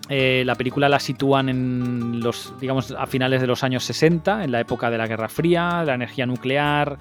eh, 0.10 0.44
la 0.46 0.56
película 0.56 0.90
la 0.90 1.00
sitúan 1.00 1.50
en 1.50 2.20
los, 2.22 2.54
digamos, 2.60 2.92
a 2.92 3.06
finales 3.06 3.42
de 3.42 3.48
los 3.48 3.64
años 3.64 3.84
60, 3.84 4.44
en 4.44 4.52
la 4.52 4.60
época 4.60 4.90
de 4.90 4.98
la 4.98 5.08
Guerra 5.08 5.30
Fría, 5.30 5.84
la 5.86 5.94
energía 5.94 6.26
nuclear, 6.26 6.98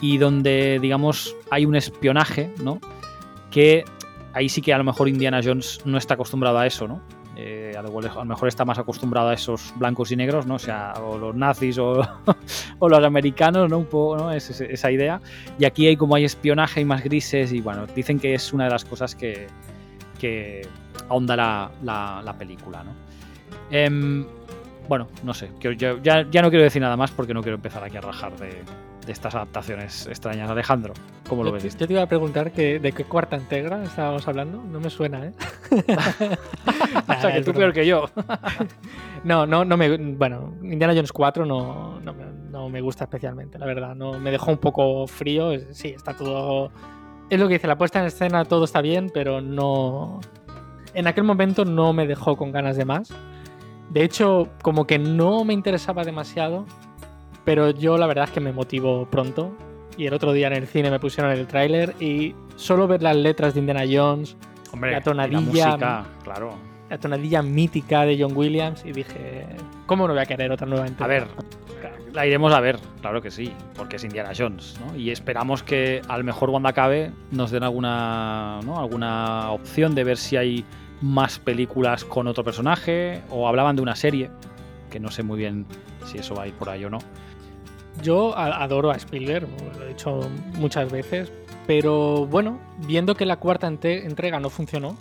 y 0.00 0.18
donde, 0.18 0.78
digamos, 0.80 1.36
hay 1.50 1.66
un 1.66 1.74
espionaje, 1.74 2.52
¿no? 2.62 2.80
Que 3.50 3.84
ahí 4.32 4.48
sí 4.48 4.62
que 4.62 4.72
a 4.72 4.78
lo 4.78 4.84
mejor 4.84 5.08
Indiana 5.08 5.40
Jones 5.42 5.80
no 5.84 5.98
está 5.98 6.14
acostumbrado 6.14 6.58
a 6.58 6.66
eso, 6.66 6.86
¿no? 6.86 7.00
Eh, 7.42 7.72
a, 7.74 7.80
lo 7.80 8.24
mejor 8.26 8.48
está 8.48 8.66
más 8.66 8.78
acostumbrado 8.78 9.30
a 9.30 9.32
esos 9.32 9.72
blancos 9.76 10.12
y 10.12 10.16
negros, 10.16 10.44
¿no? 10.44 10.56
O 10.56 10.58
sea, 10.58 10.92
o 11.00 11.16
los 11.16 11.34
nazis 11.34 11.78
o, 11.78 12.02
los 12.80 13.04
americanos, 13.04 13.70
¿no? 13.70 13.78
Un 13.78 13.86
poco, 13.86 14.18
¿no? 14.18 14.30
Es, 14.30 14.60
esa 14.60 14.90
idea. 14.90 15.22
Y 15.58 15.64
aquí 15.64 15.86
hay 15.86 15.96
como 15.96 16.16
hay 16.16 16.24
espionaje 16.24 16.82
y 16.82 16.84
más 16.84 17.02
grises 17.02 17.54
y 17.54 17.62
bueno, 17.62 17.86
dicen 17.86 18.20
que 18.20 18.34
es 18.34 18.52
una 18.52 18.64
de 18.64 18.70
las 18.70 18.84
cosas 18.84 19.14
que, 19.14 19.46
que 20.18 20.68
ahondará 21.08 21.70
la, 21.82 22.20
la, 22.22 22.36
película, 22.36 22.84
¿no? 22.84 22.92
Em, 23.70 24.26
bueno, 24.86 25.08
no 25.24 25.32
sé, 25.32 25.50
ya, 25.78 25.96
ya, 26.02 26.42
no 26.42 26.50
quiero 26.50 26.62
decir 26.62 26.82
nada 26.82 26.98
más 26.98 27.10
porque 27.10 27.32
no 27.32 27.40
quiero 27.40 27.56
empezar 27.56 27.82
aquí 27.82 27.96
a 27.96 28.02
rajar 28.02 28.36
de, 28.36 28.50
de 29.10 29.14
estas 29.14 29.34
adaptaciones 29.34 30.06
extrañas. 30.06 30.48
Alejandro, 30.48 30.94
¿cómo 31.28 31.42
lo 31.42 31.50
ves? 31.50 31.76
Yo 31.76 31.86
te 31.88 31.92
iba 31.92 32.02
a 32.02 32.06
preguntar 32.06 32.52
que, 32.52 32.78
de 32.78 32.92
qué 32.92 33.04
cuarta 33.04 33.36
integra 33.36 33.82
estábamos 33.82 34.26
hablando. 34.28 34.62
No 34.62 34.78
me 34.78 34.88
suena, 34.88 35.26
¿eh? 35.26 35.32
o 37.08 37.20
sea, 37.20 37.32
que 37.34 37.42
tú 37.42 37.52
peor 37.52 37.72
que 37.72 37.84
yo. 37.84 38.04
no, 39.24 39.46
no, 39.46 39.64
no 39.64 39.76
me. 39.76 39.96
Bueno, 39.96 40.54
Indiana 40.62 40.94
Jones 40.94 41.12
4 41.12 41.44
no, 41.44 41.98
no, 42.00 42.14
no, 42.50 42.68
me 42.68 42.80
gusta 42.80 43.04
especialmente, 43.04 43.58
la 43.58 43.66
verdad. 43.66 43.96
No, 43.96 44.16
me 44.20 44.30
dejó 44.30 44.52
un 44.52 44.58
poco 44.58 45.08
frío. 45.08 45.50
Sí, 45.72 45.88
está 45.88 46.16
todo. 46.16 46.70
Es 47.28 47.40
lo 47.40 47.48
que 47.48 47.54
dice, 47.54 47.66
la 47.66 47.76
puesta 47.76 47.98
en 47.98 48.06
escena 48.06 48.44
todo 48.44 48.64
está 48.64 48.80
bien, 48.80 49.10
pero 49.12 49.40
no. 49.40 50.20
En 50.94 51.08
aquel 51.08 51.24
momento 51.24 51.64
no 51.64 51.92
me 51.92 52.06
dejó 52.06 52.36
con 52.36 52.52
ganas 52.52 52.76
de 52.76 52.84
más. 52.84 53.12
De 53.90 54.04
hecho, 54.04 54.48
como 54.62 54.86
que 54.86 55.00
no 55.00 55.44
me 55.44 55.52
interesaba 55.52 56.04
demasiado 56.04 56.64
pero 57.44 57.70
yo 57.70 57.98
la 57.98 58.06
verdad 58.06 58.24
es 58.24 58.30
que 58.30 58.40
me 58.40 58.52
motivo 58.52 59.06
pronto. 59.10 59.52
Y 59.96 60.06
el 60.06 60.14
otro 60.14 60.32
día 60.32 60.46
en 60.46 60.54
el 60.54 60.66
cine 60.66 60.90
me 60.90 60.98
pusieron 60.98 61.32
el 61.32 61.46
tráiler 61.46 61.94
y 62.00 62.34
solo 62.56 62.86
ver 62.86 63.02
las 63.02 63.16
letras 63.16 63.54
de 63.54 63.60
Indiana 63.60 63.84
Jones, 63.90 64.36
la 64.80 65.00
tonadilla, 65.00 66.06
claro. 66.22 66.54
la 66.88 66.98
tonadilla 66.98 67.42
mítica 67.42 68.06
de 68.06 68.16
John 68.18 68.34
Williams 68.34 68.84
y 68.84 68.92
dije, 68.92 69.46
¿cómo 69.86 70.06
no 70.06 70.14
voy 70.14 70.22
a 70.22 70.26
querer 70.26 70.52
otra 70.52 70.66
nueva 70.66 70.86
entrega? 70.86 71.04
A 71.04 71.08
ver, 71.08 71.28
la 72.12 72.26
iremos 72.26 72.52
a 72.52 72.60
ver, 72.60 72.78
claro 73.00 73.20
que 73.20 73.30
sí, 73.30 73.52
porque 73.76 73.96
es 73.96 74.04
Indiana 74.04 74.30
Jones, 74.36 74.78
¿no? 74.80 74.96
Y 74.96 75.10
esperamos 75.10 75.62
que 75.62 76.02
al 76.08 76.24
mejor 76.24 76.50
cuando 76.50 76.68
acabe 76.68 77.12
nos 77.30 77.50
den 77.50 77.62
alguna, 77.62 78.60
¿no? 78.64 78.78
alguna 78.78 79.50
opción 79.50 79.94
de 79.94 80.04
ver 80.04 80.16
si 80.16 80.36
hay 80.36 80.64
más 81.00 81.38
películas 81.38 82.04
con 82.04 82.26
otro 82.26 82.44
personaje 82.44 83.22
o 83.30 83.48
hablaban 83.48 83.76
de 83.76 83.82
una 83.82 83.96
serie, 83.96 84.30
que 84.90 85.00
no 85.00 85.10
sé 85.10 85.22
muy 85.22 85.38
bien 85.38 85.66
si 86.04 86.18
eso 86.18 86.34
va 86.34 86.44
a 86.44 86.48
ir 86.48 86.54
por 86.54 86.68
ahí 86.68 86.84
o 86.84 86.90
no. 86.90 86.98
Yo 88.02 88.36
adoro 88.36 88.90
a 88.90 88.96
Spielberg, 88.96 89.46
lo 89.78 89.84
he 89.84 89.88
dicho 89.88 90.20
muchas 90.54 90.90
veces, 90.90 91.30
pero 91.66 92.26
bueno, 92.26 92.58
viendo 92.86 93.14
que 93.14 93.26
la 93.26 93.36
cuarta 93.36 93.66
entrega 93.68 94.40
no 94.40 94.50
funcionó, 94.50 94.96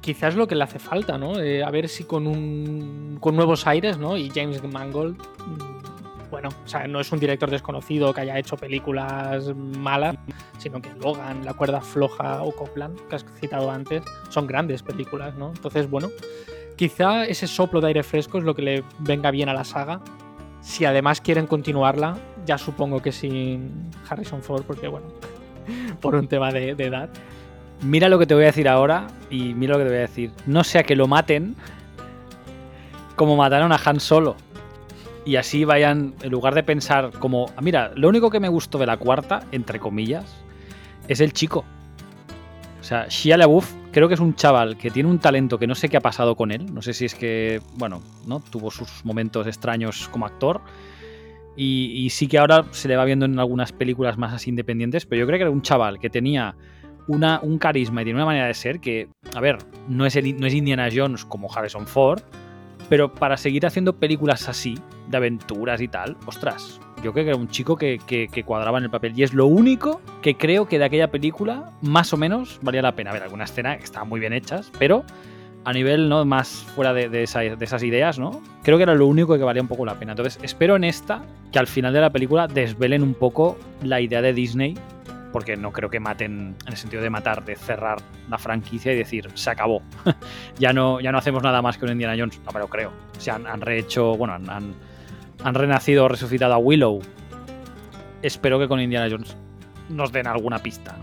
quizás 0.00 0.34
lo 0.34 0.46
que 0.46 0.54
le 0.54 0.64
hace 0.64 0.78
falta, 0.78 1.16
¿no? 1.16 1.40
Eh, 1.40 1.62
a 1.62 1.70
ver 1.70 1.88
si 1.88 2.04
con, 2.04 3.20
nuevos 3.20 3.66
aires, 3.66 3.96
¿no? 3.98 4.16
Y 4.16 4.30
James 4.30 4.62
Mangold, 4.62 5.16
mm, 5.16 6.30
bueno, 6.30 6.48
o 6.64 6.68
sea, 6.68 6.86
no 6.88 7.00
es 7.00 7.12
un 7.12 7.20
director 7.20 7.50
desconocido 7.50 8.12
que 8.12 8.22
haya 8.22 8.38
hecho 8.38 8.56
películas 8.56 9.54
malas, 9.54 10.16
sino 10.58 10.82
que 10.82 10.90
Logan, 11.00 11.44
La 11.44 11.54
cuerda 11.54 11.80
floja 11.80 12.42
o 12.42 12.52
Copland, 12.52 12.98
que 13.08 13.16
has 13.16 13.24
citado 13.40 13.70
antes, 13.70 14.02
son 14.28 14.46
grandes 14.46 14.82
películas, 14.82 15.34
¿no? 15.36 15.52
Entonces, 15.54 15.88
bueno, 15.88 16.10
quizá 16.76 17.24
ese 17.24 17.46
soplo 17.46 17.80
de 17.80 17.88
aire 17.88 18.02
fresco 18.02 18.38
es 18.38 18.44
lo 18.44 18.54
que 18.54 18.62
le 18.62 18.84
venga 18.98 19.30
bien 19.30 19.48
a 19.48 19.54
la 19.54 19.64
saga 19.64 20.00
si 20.62 20.84
además 20.84 21.20
quieren 21.20 21.46
continuarla, 21.46 22.16
ya 22.46 22.56
supongo 22.56 23.02
que 23.02 23.12
sin 23.12 23.90
Harrison 24.08 24.42
Ford, 24.42 24.62
porque 24.64 24.88
bueno, 24.88 25.06
por 26.00 26.14
un 26.14 26.28
tema 26.28 26.50
de, 26.50 26.70
edad. 26.70 27.10
Mira 27.82 28.08
lo 28.08 28.18
que 28.18 28.26
te 28.26 28.34
voy 28.34 28.44
a 28.44 28.46
decir 28.46 28.68
ahora 28.68 29.08
y 29.28 29.54
mira 29.54 29.72
lo 29.72 29.78
que 29.78 29.84
te 29.84 29.90
voy 29.90 29.98
a 29.98 30.02
decir. 30.02 30.30
No 30.46 30.62
sea 30.62 30.84
que 30.84 30.94
lo 30.94 31.08
maten 31.08 31.56
como 33.16 33.36
mataron 33.36 33.72
a 33.72 33.80
Han 33.84 34.00
Solo. 34.00 34.36
Y 35.24 35.36
así 35.36 35.64
vayan, 35.64 36.14
en 36.22 36.30
lugar 36.30 36.54
de 36.54 36.62
pensar 36.62 37.10
como, 37.18 37.50
mira, 37.60 37.92
lo 37.94 38.08
único 38.08 38.30
que 38.30 38.40
me 38.40 38.48
gustó 38.48 38.78
de 38.78 38.86
la 38.86 38.96
cuarta, 38.96 39.44
entre 39.52 39.78
comillas, 39.78 40.36
es 41.08 41.20
el 41.20 41.32
chico. 41.32 41.64
O 42.82 42.84
sea, 42.84 43.06
Shia 43.08 43.36
LaBeouf 43.36 43.72
creo 43.92 44.08
que 44.08 44.14
es 44.14 44.20
un 44.20 44.34
chaval 44.34 44.76
que 44.76 44.90
tiene 44.90 45.08
un 45.08 45.20
talento 45.20 45.56
que 45.56 45.68
no 45.68 45.76
sé 45.76 45.88
qué 45.88 45.98
ha 45.98 46.00
pasado 46.00 46.34
con 46.34 46.50
él. 46.50 46.66
No 46.74 46.82
sé 46.82 46.92
si 46.94 47.04
es 47.04 47.14
que, 47.14 47.62
bueno, 47.76 48.02
¿no? 48.26 48.40
Tuvo 48.40 48.72
sus 48.72 49.04
momentos 49.04 49.46
extraños 49.46 50.08
como 50.08 50.26
actor. 50.26 50.60
Y, 51.56 52.08
sí 52.10 52.26
que 52.26 52.38
ahora 52.38 52.64
se 52.72 52.88
le 52.88 52.96
va 52.96 53.04
viendo 53.04 53.24
en 53.24 53.38
algunas 53.38 53.70
películas 53.70 54.18
más 54.18 54.32
así 54.32 54.50
independientes, 54.50 55.06
pero 55.06 55.20
yo 55.20 55.26
creo 55.28 55.38
que 55.38 55.42
era 55.42 55.50
un 55.52 55.62
chaval 55.62 56.00
que 56.00 56.10
tenía 56.10 56.56
una, 57.06 57.38
un 57.40 57.58
carisma 57.58 58.02
y 58.02 58.04
tiene 58.04 58.18
una 58.18 58.26
manera 58.26 58.48
de 58.48 58.54
ser 58.54 58.80
que, 58.80 59.06
a 59.32 59.40
ver, 59.40 59.58
no 59.86 60.04
es, 60.04 60.16
no 60.16 60.46
es 60.46 60.54
Indiana 60.54 60.88
Jones 60.92 61.24
como 61.24 61.54
Harrison 61.54 61.86
Ford, 61.86 62.22
pero 62.88 63.14
para 63.14 63.36
seguir 63.36 63.64
haciendo 63.64 63.92
películas 63.92 64.48
así, 64.48 64.74
de 65.08 65.16
aventuras 65.16 65.80
y 65.80 65.86
tal, 65.86 66.16
ostras, 66.26 66.80
yo 67.02 67.12
creo 67.12 67.24
que 67.24 67.30
era 67.30 67.36
un 67.36 67.48
chico 67.48 67.76
que, 67.76 68.44
cuadraba 68.44 68.78
en 68.78 68.84
el 68.84 68.90
papel. 68.90 69.12
Y 69.16 69.22
es 69.22 69.34
lo 69.34 69.46
único 69.46 70.00
que 70.22 70.36
creo 70.36 70.66
que 70.66 70.78
de 70.78 70.84
aquella 70.84 71.10
película, 71.10 71.72
más 71.82 72.12
o 72.12 72.16
menos, 72.16 72.58
valía 72.62 72.82
la 72.82 72.94
pena. 72.94 73.10
A 73.10 73.12
ver, 73.14 73.22
alguna 73.22 73.44
escena 73.44 73.76
que 73.76 73.84
estaban 73.84 74.08
muy 74.08 74.20
bien 74.20 74.32
hechas, 74.32 74.70
pero 74.78 75.04
a 75.64 75.72
nivel 75.72 76.08
¿no? 76.08 76.24
más 76.24 76.66
fuera 76.74 76.92
de, 76.92 77.22
esas 77.22 77.82
ideas, 77.82 78.18
¿no? 78.18 78.40
Creo 78.62 78.76
que 78.76 78.84
era 78.84 78.94
lo 78.94 79.06
único 79.06 79.36
que 79.36 79.44
valía 79.44 79.62
un 79.62 79.68
poco 79.68 79.84
la 79.84 79.94
pena. 79.94 80.12
Entonces, 80.12 80.38
espero 80.42 80.76
en 80.76 80.84
esta 80.84 81.22
que 81.50 81.58
al 81.58 81.66
final 81.66 81.92
de 81.92 82.00
la 82.00 82.10
película 82.10 82.46
desvelen 82.46 83.02
un 83.02 83.14
poco 83.14 83.58
la 83.82 84.00
idea 84.00 84.22
de 84.22 84.32
Disney, 84.32 84.76
porque 85.32 85.56
no 85.56 85.72
creo 85.72 85.88
que 85.88 85.98
maten, 85.98 86.56
en 86.66 86.72
el 86.72 86.76
sentido 86.76 87.02
de 87.02 87.10
matar, 87.10 87.44
de 87.44 87.56
cerrar 87.56 87.98
la 88.28 88.38
franquicia 88.38 88.92
y 88.92 88.96
decir, 88.96 89.28
se 89.34 89.50
acabó. 89.50 89.82
ya, 90.58 90.72
no, 90.72 91.00
ya 91.00 91.10
no 91.10 91.18
hacemos 91.18 91.42
nada 91.42 91.62
más 91.62 91.78
que 91.78 91.84
un 91.84 91.92
Indiana 91.92 92.14
Jones. 92.18 92.40
No 92.44 92.52
me 92.52 92.60
lo 92.60 92.68
creo. 92.68 92.92
Se 93.18 93.30
han, 93.30 93.46
han 93.46 93.60
rehecho, 93.60 94.16
bueno, 94.16 94.34
han 94.34 94.50
han 94.50 94.74
renacido 95.44 96.04
o 96.04 96.08
resucitado 96.08 96.54
a 96.54 96.58
Willow. 96.58 97.00
Espero 98.22 98.58
que 98.58 98.68
con 98.68 98.80
Indiana 98.80 99.08
Jones 99.10 99.36
nos 99.88 100.12
den 100.12 100.26
alguna 100.26 100.60
pista. 100.60 100.96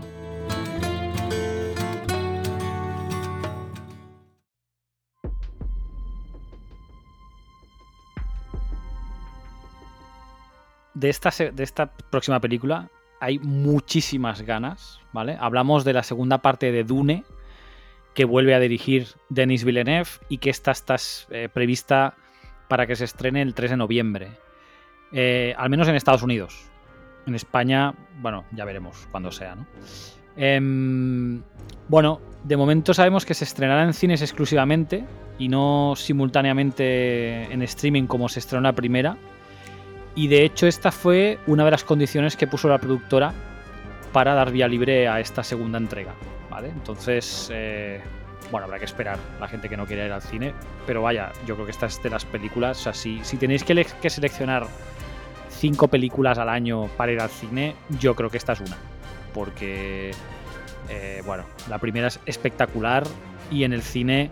De 10.94 11.08
esta, 11.08 11.30
de 11.30 11.62
esta 11.62 11.86
próxima 12.10 12.40
película 12.40 12.90
hay 13.20 13.38
muchísimas 13.38 14.42
ganas, 14.42 15.00
¿vale? 15.12 15.36
Hablamos 15.40 15.84
de 15.84 15.92
la 15.92 16.02
segunda 16.02 16.38
parte 16.38 16.72
de 16.72 16.84
Dune, 16.84 17.24
que 18.14 18.24
vuelve 18.24 18.54
a 18.54 18.60
dirigir 18.60 19.08
Denis 19.28 19.64
Villeneuve 19.64 20.10
y 20.28 20.38
que 20.38 20.50
esta 20.50 20.72
está 20.72 20.96
eh, 21.30 21.48
prevista 21.52 22.14
para 22.70 22.86
que 22.86 22.94
se 22.94 23.04
estrene 23.04 23.42
el 23.42 23.52
3 23.52 23.72
de 23.72 23.76
noviembre. 23.76 24.28
Eh, 25.10 25.52
al 25.58 25.68
menos 25.70 25.88
en 25.88 25.96
Estados 25.96 26.22
Unidos. 26.22 26.70
En 27.26 27.34
España, 27.34 27.92
bueno, 28.20 28.44
ya 28.52 28.64
veremos 28.64 29.08
cuando 29.10 29.32
sea, 29.32 29.56
¿no? 29.56 29.66
Em, 30.36 31.42
bueno, 31.88 32.20
de 32.44 32.56
momento 32.56 32.94
sabemos 32.94 33.26
que 33.26 33.34
se 33.34 33.42
estrenará 33.42 33.82
en 33.82 33.92
cines 33.92 34.22
exclusivamente 34.22 35.04
y 35.36 35.48
no 35.48 35.94
simultáneamente 35.96 37.52
en 37.52 37.60
streaming 37.62 38.06
como 38.06 38.28
se 38.28 38.38
estrenó 38.38 38.62
la 38.62 38.72
primera. 38.72 39.16
Y 40.14 40.28
de 40.28 40.44
hecho 40.44 40.68
esta 40.68 40.92
fue 40.92 41.40
una 41.48 41.64
de 41.64 41.72
las 41.72 41.82
condiciones 41.82 42.36
que 42.36 42.46
puso 42.46 42.68
la 42.68 42.78
productora 42.78 43.34
para 44.12 44.34
dar 44.34 44.52
vía 44.52 44.68
libre 44.68 45.08
a 45.08 45.18
esta 45.18 45.42
segunda 45.42 45.78
entrega. 45.78 46.14
¿vale? 46.48 46.68
Entonces, 46.68 47.50
eh, 47.52 48.00
bueno, 48.50 48.66
habrá 48.66 48.78
que 48.78 48.84
esperar 48.84 49.18
la 49.40 49.48
gente 49.48 49.68
que 49.68 49.76
no 49.76 49.86
quiera 49.86 50.04
ir 50.06 50.12
al 50.12 50.22
cine. 50.22 50.52
Pero 50.86 51.02
vaya, 51.02 51.32
yo 51.46 51.54
creo 51.54 51.66
que 51.66 51.72
esta 51.72 51.86
es 51.86 52.02
de 52.02 52.10
las 52.10 52.24
películas. 52.24 52.78
O 52.80 52.92
sea, 52.92 52.94
si, 52.94 53.20
tenéis 53.36 53.64
que, 53.64 54.10
seleccionar 54.10 54.66
cinco 55.48 55.88
películas 55.88 56.38
al 56.38 56.48
año 56.48 56.88
para 56.96 57.12
ir 57.12 57.20
al 57.20 57.30
cine, 57.30 57.74
yo 57.98 58.14
creo 58.14 58.30
que 58.30 58.38
esta 58.38 58.52
es 58.52 58.60
una. 58.60 58.76
Porque, 59.34 60.10
eh, 60.88 61.22
bueno, 61.24 61.44
la 61.68 61.78
primera 61.78 62.08
es 62.08 62.20
espectacular 62.26 63.04
y 63.50 63.64
en 63.64 63.72
el 63.72 63.82
cine, 63.82 64.30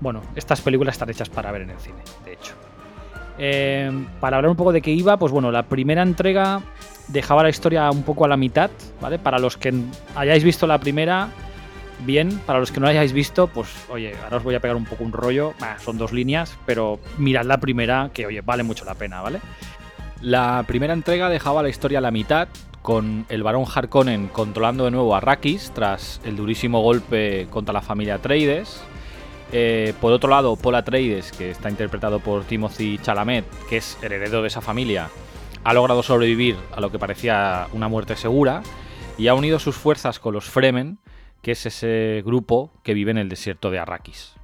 bueno, 0.00 0.22
estas 0.34 0.60
películas 0.60 0.94
están 0.94 1.10
hechas 1.10 1.28
para 1.28 1.52
ver 1.52 1.62
en 1.62 1.70
el 1.70 1.78
cine, 1.78 2.02
de 2.24 2.32
hecho. 2.34 2.54
Eh, 3.38 3.90
para 4.20 4.36
hablar 4.36 4.50
un 4.50 4.56
poco 4.56 4.72
de 4.72 4.82
qué 4.82 4.90
iba, 4.90 5.16
pues 5.16 5.32
bueno, 5.32 5.50
la 5.50 5.64
primera 5.64 6.02
entrega 6.02 6.60
dejaba 7.08 7.42
la 7.42 7.48
historia 7.48 7.90
un 7.90 8.02
poco 8.02 8.24
a 8.24 8.28
la 8.28 8.36
mitad, 8.36 8.70
¿vale? 9.00 9.18
Para 9.18 9.38
los 9.38 9.56
que 9.56 9.72
hayáis 10.14 10.44
visto 10.44 10.66
la 10.66 10.78
primera, 10.78 11.28
bien. 12.04 12.38
Para 12.46 12.58
los 12.58 12.72
que 12.72 12.80
no 12.80 12.86
la 12.86 12.92
hayáis 12.92 13.12
visto, 13.12 13.46
pues 13.46 13.68
oye, 13.88 14.14
ahora 14.24 14.38
os 14.38 14.42
voy 14.42 14.54
a 14.54 14.60
pegar 14.60 14.76
un 14.76 14.84
poco 14.84 15.04
un 15.04 15.12
rollo. 15.12 15.54
son 15.82 15.98
dos 15.98 16.12
líneas, 16.12 16.56
pero 16.66 17.00
mirad 17.18 17.44
la 17.44 17.58
primera, 17.58 18.10
que 18.12 18.26
oye, 18.26 18.40
vale 18.40 18.62
mucho 18.62 18.84
la 18.84 18.94
pena, 18.94 19.20
¿vale? 19.20 19.40
La 20.20 20.64
primera 20.66 20.92
entrega 20.92 21.28
dejaba 21.28 21.62
la 21.62 21.68
historia 21.68 21.98
a 21.98 22.00
la 22.00 22.10
mitad, 22.10 22.48
con 22.82 23.26
el 23.28 23.42
barón 23.42 23.64
Harkonnen 23.72 24.28
controlando 24.28 24.84
de 24.84 24.90
nuevo 24.90 25.14
a 25.14 25.18
Arrakis 25.18 25.70
tras 25.72 26.20
el 26.24 26.36
durísimo 26.36 26.80
golpe 26.82 27.46
contra 27.48 27.72
la 27.72 27.80
familia 27.80 28.16
Atreides. 28.16 28.82
Eh, 29.52 29.94
por 30.00 30.12
otro 30.12 30.30
lado, 30.30 30.56
Paul 30.56 30.74
Atreides, 30.74 31.30
que 31.32 31.50
está 31.50 31.70
interpretado 31.70 32.20
por 32.20 32.44
Timothy 32.44 32.98
Chalamet, 32.98 33.44
que 33.68 33.76
es 33.76 33.98
heredero 34.02 34.42
de 34.42 34.48
esa 34.48 34.60
familia, 34.60 35.08
ha 35.64 35.74
logrado 35.74 36.02
sobrevivir 36.02 36.56
a 36.74 36.80
lo 36.80 36.90
que 36.90 36.98
parecía 36.98 37.68
una 37.72 37.88
muerte 37.88 38.16
segura 38.16 38.62
y 39.18 39.28
ha 39.28 39.34
unido 39.34 39.58
sus 39.58 39.76
fuerzas 39.76 40.18
con 40.18 40.34
los 40.34 40.46
Fremen 40.46 40.98
que 41.42 41.52
es 41.52 41.66
ese 41.66 42.22
grupo 42.24 42.70
que 42.82 42.94
vive 42.94 43.10
en 43.10 43.18
el 43.18 43.28
desierto 43.28 43.70
de 43.70 43.80
Arrakis. 43.80 44.36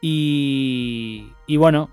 Y, 0.00 1.28
y 1.46 1.56
bueno, 1.56 1.90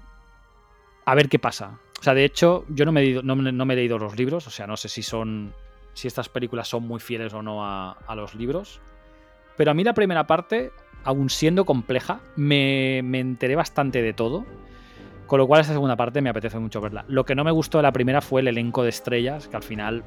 a 1.05 1.15
ver 1.15 1.29
qué 1.29 1.39
pasa. 1.39 1.79
O 1.99 2.03
sea, 2.03 2.13
de 2.13 2.23
hecho, 2.23 2.65
yo 2.69 2.85
no 2.85 2.91
me, 2.91 3.03
he, 3.03 3.23
no, 3.23 3.35
me 3.35 3.73
he 3.73 3.77
leído 3.77 3.97
los 3.97 4.17
libros, 4.17 4.47
o 4.47 4.49
sea, 4.49 4.67
no 4.67 4.77
sé 4.77 4.89
si 4.89 5.03
son. 5.03 5.53
si 5.93 6.07
estas 6.07 6.29
películas 6.29 6.67
son 6.67 6.87
muy 6.87 6.99
fieles 6.99 7.33
o 7.33 7.41
no 7.41 7.65
a, 7.65 7.91
a 7.91 8.15
los 8.15 8.35
libros. 8.35 8.79
Pero 9.57 9.71
a 9.71 9.73
mí 9.73 9.83
la 9.83 9.93
primera 9.93 10.27
parte, 10.27 10.71
aun 11.03 11.29
siendo 11.29 11.65
compleja, 11.65 12.21
me, 12.35 13.01
me, 13.03 13.19
enteré 13.19 13.55
bastante 13.55 14.01
de 14.01 14.13
todo. 14.13 14.45
Con 15.27 15.39
lo 15.39 15.47
cual, 15.47 15.61
esta 15.61 15.73
segunda 15.73 15.95
parte 15.95 16.21
me 16.21 16.29
apetece 16.29 16.59
mucho 16.59 16.79
verla. 16.79 17.03
Lo 17.07 17.25
que 17.25 17.33
no 17.33 17.43
me 17.43 17.51
gustó 17.51 17.79
de 17.79 17.83
la 17.83 17.91
primera 17.91 18.21
fue 18.21 18.41
el 18.41 18.47
elenco 18.47 18.83
de 18.83 18.89
estrellas, 18.89 19.47
que 19.47 19.55
al 19.55 19.63
final 19.63 20.03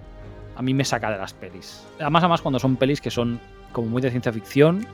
a 0.59 0.63
mí 0.63 0.75
me 0.75 0.85
saca 0.85 1.11
de 1.13 1.19
las 1.19 1.35
pelis. 1.35 1.87
Además, 2.01 2.25
además 2.25 2.43
cuando 2.43 2.59
son 2.59 2.77
pelis 2.77 3.01
que 3.01 3.13
son 3.13 3.41
como 3.73 3.89
muy 3.89 4.03
de 4.03 4.11
ciencia 4.11 4.33
ficción 4.33 4.85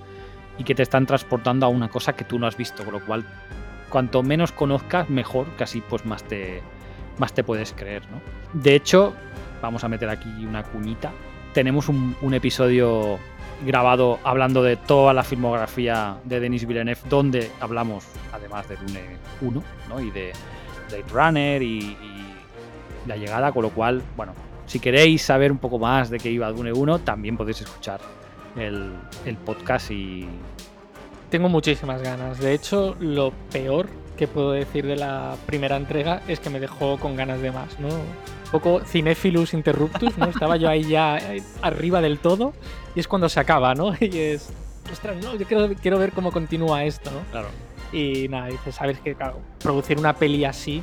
y 0.59 0.65
que 0.65 0.75
te 0.75 0.83
están 0.83 1.07
transportando 1.07 1.65
a 1.65 1.71
una 1.71 1.89
cosa 1.89 2.13
que 2.13 2.25
tú 2.25 2.39
no 2.39 2.47
has 2.47 2.57
visto, 2.57 2.85
con 2.85 2.93
lo 2.93 3.05
cual 3.05 3.25
cuanto 3.89 4.23
menos 4.23 4.53
conozcas, 4.53 5.09
mejor, 5.09 5.47
así 5.59 5.81
pues 5.81 6.05
más 6.05 6.23
te, 6.25 6.63
más 7.17 7.33
te 7.33 7.43
puedes 7.43 7.73
creer, 7.73 8.03
¿no? 8.11 8.21
De 8.53 8.75
hecho, 8.75 9.15
vamos 9.63 9.83
a 9.85 9.89
meter 9.89 10.11
aquí 10.11 10.29
una 10.45 10.63
cuñita. 10.65 11.13
Tenemos 11.55 11.89
un, 11.89 12.35
episodio 12.35 13.19
grabado 13.65 14.19
hablando 14.23 14.63
de 14.63 14.77
toda 14.77 15.15
la 15.15 15.25
filmografía 15.25 16.19
de 16.25 16.41
Denis 16.41 16.67
Villeneuve, 16.67 17.01
donde 17.09 17.51
hablamos, 17.61 18.05
además 18.35 18.69
de 18.69 18.77
Dune 18.77 19.17
1, 19.41 19.63
¿no? 19.89 20.01
Y 20.01 20.11
de 20.11 20.33
Blade 20.91 21.05
Runner 21.11 21.63
y 21.63 21.97
la 23.07 23.17
llegada, 23.17 23.51
con 23.53 23.63
lo 23.63 23.71
cual, 23.71 24.03
bueno, 24.17 24.35
si 24.67 24.81
queréis 24.81 25.23
saber 25.23 25.53
un 25.53 25.59
poco 25.59 25.79
más 25.79 26.11
de 26.11 26.19
qué 26.19 26.31
iba 26.31 26.51
Dune 26.51 26.73
1, 26.73 27.01
también 27.01 27.37
podéis 27.37 27.61
escuchar 27.63 28.01
el, 28.57 29.37
podcast 29.45 29.91
y... 29.91 30.27
Tengo 31.31 31.49
muchísimas 31.49 32.03
ganas. 32.03 32.39
De 32.39 32.55
hecho, 32.55 32.97
lo 33.01 33.33
peor 33.51 33.89
que 34.17 34.29
puedo 34.29 34.53
decir 34.53 34.87
de 34.87 34.97
la 34.97 35.37
primera 35.47 35.77
entrega 35.77 36.23
es 36.29 36.39
que 36.39 36.51
me 36.51 36.61
dejó 36.61 36.99
con 36.99 37.17
ganas 37.17 37.41
de 37.41 37.51
más, 37.51 37.81
¿no? 37.81 37.89
Un 37.89 38.51
poco 38.53 38.81
cinephilus 38.85 39.53
interruptus, 39.55 40.17
¿no? 40.17 40.27
Estaba 40.27 40.57
yo 40.57 40.69
ahí 40.69 40.85
ya 40.85 41.19
arriba 41.61 42.01
del 42.01 42.19
todo 42.19 42.53
y 42.95 43.01
es 43.01 43.09
cuando 43.09 43.29
se 43.29 43.41
acaba, 43.41 43.75
¿no? 43.75 43.93
Y 44.01 44.17
es, 44.17 44.53
ostras, 44.93 45.17
no, 45.17 45.35
yo 45.35 45.47
quiero, 45.47 45.99
ver 45.99 46.13
cómo 46.13 46.31
continúa 46.31 46.85
esto, 46.85 47.11
¿no? 47.11 47.21
Claro. 47.33 47.49
Y 47.93 48.29
nada, 48.29 48.47
dices, 48.47 48.77
sabes 48.77 49.01
que 49.01 49.15
claro, 49.15 49.41
producir 49.61 49.99
una 49.99 50.15
peli 50.15 50.45
así 50.45 50.83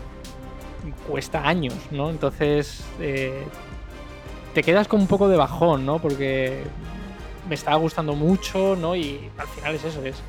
cuesta 1.07 1.47
años, 1.47 1.75
¿no? 1.91 2.09
Entonces 2.09 2.84
eh, 2.99 3.43
te 4.54 4.64
quedas 4.64 4.88
con 4.88 4.99
un 4.99 5.08
poco 5.08 5.28
de 5.28 5.38
bajón, 5.38 5.86
¿no? 5.86 5.99
Porque 5.99 6.64
me 7.47 7.56
estaba 7.56 7.78
gustando 7.78 8.14
mucho, 8.16 8.76
¿no? 8.76 8.95
Y 8.95 9.30
al 9.38 9.47
final 9.47 9.76
es 9.76 9.84
eso, 9.86 10.04
es, 10.04 10.22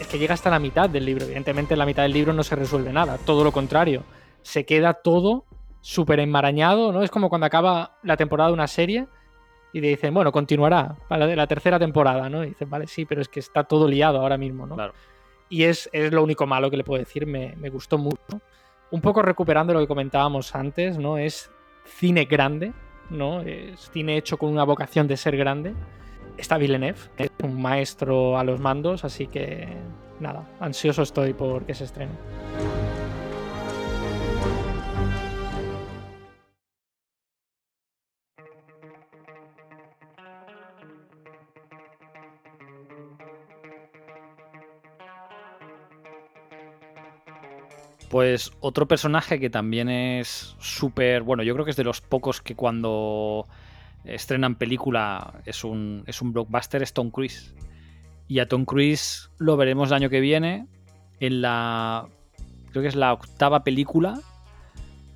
es 0.00 0.06
que 0.06 0.18
llega 0.18 0.34
hasta 0.34 0.50
la 0.50 0.58
mitad 0.58 0.88
del 0.88 1.04
libro. 1.04 1.24
Evidentemente 1.24 1.74
en 1.74 1.78
la 1.78 1.86
mitad 1.86 2.02
del 2.02 2.12
libro 2.12 2.32
no 2.32 2.42
se 2.42 2.56
resuelve 2.56 2.92
nada, 2.92 3.18
todo 3.18 3.44
lo 3.44 3.52
contrario. 3.52 4.04
Se 4.42 4.64
queda 4.64 4.94
todo 4.94 5.44
súper 5.80 6.20
enmarañado, 6.20 6.92
¿no? 6.92 7.02
Es 7.02 7.10
como 7.10 7.28
cuando 7.28 7.46
acaba 7.46 7.98
la 8.02 8.16
temporada 8.16 8.48
de 8.48 8.54
una 8.54 8.66
serie 8.66 9.06
y 9.72 9.80
te 9.80 9.88
dicen, 9.88 10.14
bueno, 10.14 10.32
continuará 10.32 10.96
para 11.08 11.26
la, 11.26 11.46
tercera 11.46 11.78
temporada, 11.78 12.28
¿no? 12.28 12.42
Y 12.44 12.48
dicen, 12.48 12.70
vale, 12.70 12.86
sí, 12.86 13.04
pero 13.04 13.20
es 13.20 13.28
que 13.28 13.40
está 13.40 13.64
todo 13.64 13.86
liado 13.86 14.20
ahora 14.20 14.38
mismo, 14.38 14.66
¿no? 14.66 14.74
Claro. 14.74 14.94
Y 15.48 15.64
es, 15.64 15.88
es 15.92 16.12
lo 16.12 16.22
único 16.22 16.46
malo 16.46 16.70
que 16.70 16.76
le 16.76 16.84
puedo 16.84 16.98
decir, 16.98 17.26
me, 17.26 17.54
me 17.56 17.70
gustó 17.70 17.98
mucho. 17.98 18.40
Un 18.90 19.00
poco 19.00 19.22
recuperando 19.22 19.72
lo 19.72 19.80
que 19.80 19.86
comentábamos 19.86 20.54
antes, 20.54 20.98
¿no? 20.98 21.18
Es 21.18 21.50
cine 21.84 22.24
grande, 22.24 22.72
¿no? 23.10 23.40
Es 23.42 23.90
cine 23.92 24.16
hecho 24.16 24.36
con 24.36 24.50
una 24.50 24.64
vocación 24.64 25.06
de 25.06 25.16
ser 25.16 25.36
grande 25.36 25.74
está 26.38 26.58
Villeneuve, 26.58 26.98
que 27.16 27.24
es 27.24 27.30
un 27.42 27.60
maestro 27.60 28.38
a 28.38 28.44
los 28.44 28.60
mandos, 28.60 29.04
así 29.04 29.26
que 29.26 29.68
nada, 30.20 30.48
ansioso 30.60 31.02
estoy 31.02 31.32
por 31.32 31.64
que 31.64 31.74
se 31.74 31.84
estrene. 31.84 32.12
Pues 48.08 48.52
otro 48.60 48.86
personaje 48.86 49.40
que 49.40 49.50
también 49.50 49.88
es 49.88 50.54
súper. 50.60 51.22
Bueno, 51.22 51.42
yo 51.42 51.54
creo 51.54 51.64
que 51.64 51.72
es 51.72 51.76
de 51.76 51.84
los 51.84 52.00
pocos 52.00 52.40
que 52.40 52.54
cuando 52.54 53.46
estrenan 54.04 54.54
película 54.54 55.34
es 55.44 55.64
un, 55.64 56.04
es 56.06 56.22
un 56.22 56.32
blockbuster, 56.32 56.82
es 56.82 56.92
Tom 56.92 57.10
Cruise. 57.10 57.54
Y 58.28 58.38
a 58.38 58.48
Tom 58.48 58.64
Cruise 58.64 59.30
lo 59.38 59.56
veremos 59.56 59.88
el 59.88 59.94
año 59.94 60.10
que 60.10 60.20
viene 60.20 60.66
en 61.20 61.40
la. 61.42 62.08
Creo 62.70 62.82
que 62.82 62.88
es 62.88 62.96
la 62.96 63.12
octava 63.12 63.64
película 63.64 64.20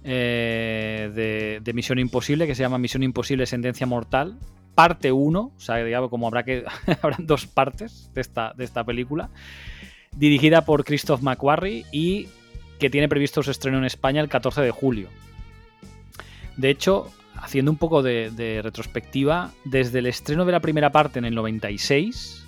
eh, 0.03 1.11
de, 1.14 1.61
de, 1.62 1.72
Misión 1.72 1.99
Imposible, 1.99 2.47
que 2.47 2.55
se 2.55 2.62
llama 2.62 2.78
Misión 2.78 3.03
Imposible 3.03 3.47
Sentencia 3.47 3.86
Mortal, 3.86 4.38
parte 4.74 5.12
1. 5.12 5.41
O 5.41 5.61
sea, 5.61 5.76
digamos, 5.76 6.11
como 6.11 6.26
habrá 6.26 6.45
que. 6.45 6.64
habrán 7.03 7.26
dos 7.26 7.47
partes 7.47 8.11
de 8.14 8.20
esta, 8.20 8.53
de 8.57 8.64
esta 8.64 8.84
película. 8.84 9.30
Dirigida 10.16 10.64
por 10.64 10.84
Christoph 10.84 11.22
McQuarrie 11.22 11.84
y 11.93 12.28
que 12.81 12.91
tiene 12.91 13.09
previsto 13.09 13.43
su 13.45 13.53
estreno 13.53 13.78
en 13.78 13.85
España 13.85 14.20
el 14.20 14.28
14 14.28 14.62
de 14.62 14.70
julio. 14.72 15.09
De 16.57 16.70
hecho, 16.70 17.12
haciendo 17.37 17.70
un 17.70 17.76
poco 17.76 18.03
de, 18.03 18.61
retrospectiva, 18.62 19.53
desde 19.64 20.01
el 20.01 20.07
estreno 20.07 20.45
de 20.45 20.53
la 20.53 20.61
primera 20.61 20.91
parte 20.91 21.20
en 21.20 21.26
el 21.26 21.35
96, 21.35 22.45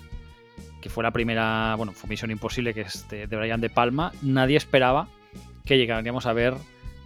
que 0.81 0.89
fue 0.89 1.03
la 1.03 1.11
primera, 1.11 1.75
bueno, 1.77 1.93
fue 1.93 2.09
Misión 2.09 2.31
Imposible, 2.31 2.73
que 2.73 2.81
es 2.81 3.07
de, 3.07 3.25
Brian 3.27 3.61
De 3.61 3.69
Palma, 3.69 4.11
nadie 4.21 4.57
esperaba 4.57 5.07
que 5.63 5.77
llegaríamos 5.77 6.25
a 6.25 6.33
ver 6.33 6.55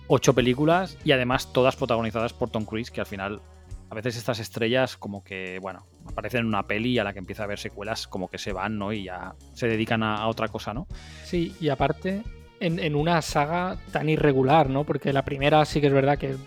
ocho 0.08 0.34
películas 0.34 0.98
y 1.04 1.12
además 1.12 1.54
todas 1.54 1.76
protagonizadas 1.76 2.34
por 2.34 2.50
Tom 2.50 2.66
Cruise, 2.66 2.90
que 2.90 3.02
al 3.02 3.06
final 3.06 3.42
a 3.90 3.96
veces 3.96 4.18
estas 4.18 4.40
estrellas 4.40 4.98
como 4.98 5.24
que, 5.24 5.60
bueno, 5.62 5.86
aparecen 6.06 6.42
en 6.42 6.48
una 6.48 6.64
peli 6.64 6.98
a 6.98 7.04
la 7.04 7.14
que 7.14 7.20
empieza 7.20 7.44
a 7.44 7.48
ver 7.48 7.60
secuelas 7.60 8.08
como 8.08 8.30
que 8.30 8.38
se 8.38 8.52
van, 8.52 8.78
¿no? 8.78 8.92
Y 8.92 9.04
ya 9.04 9.36
se 9.54 9.68
dedican 9.68 10.02
a 10.02 10.28
otra 10.28 10.48
cosa, 10.48 10.74
¿no? 10.74 10.88
Sí, 11.24 11.56
y 11.62 11.70
aparte 11.70 12.24
en, 12.60 12.96
una 12.96 13.22
saga 13.22 13.78
tan 13.92 14.10
irregular, 14.10 14.70
¿no? 14.70 14.84
Porque 14.84 15.14
la 15.14 15.24
primera 15.24 15.64
sí 15.66 15.82
que 15.82 15.88
es 15.88 15.94
verdad 15.94 16.18
que 16.18 16.32
es 16.32 16.38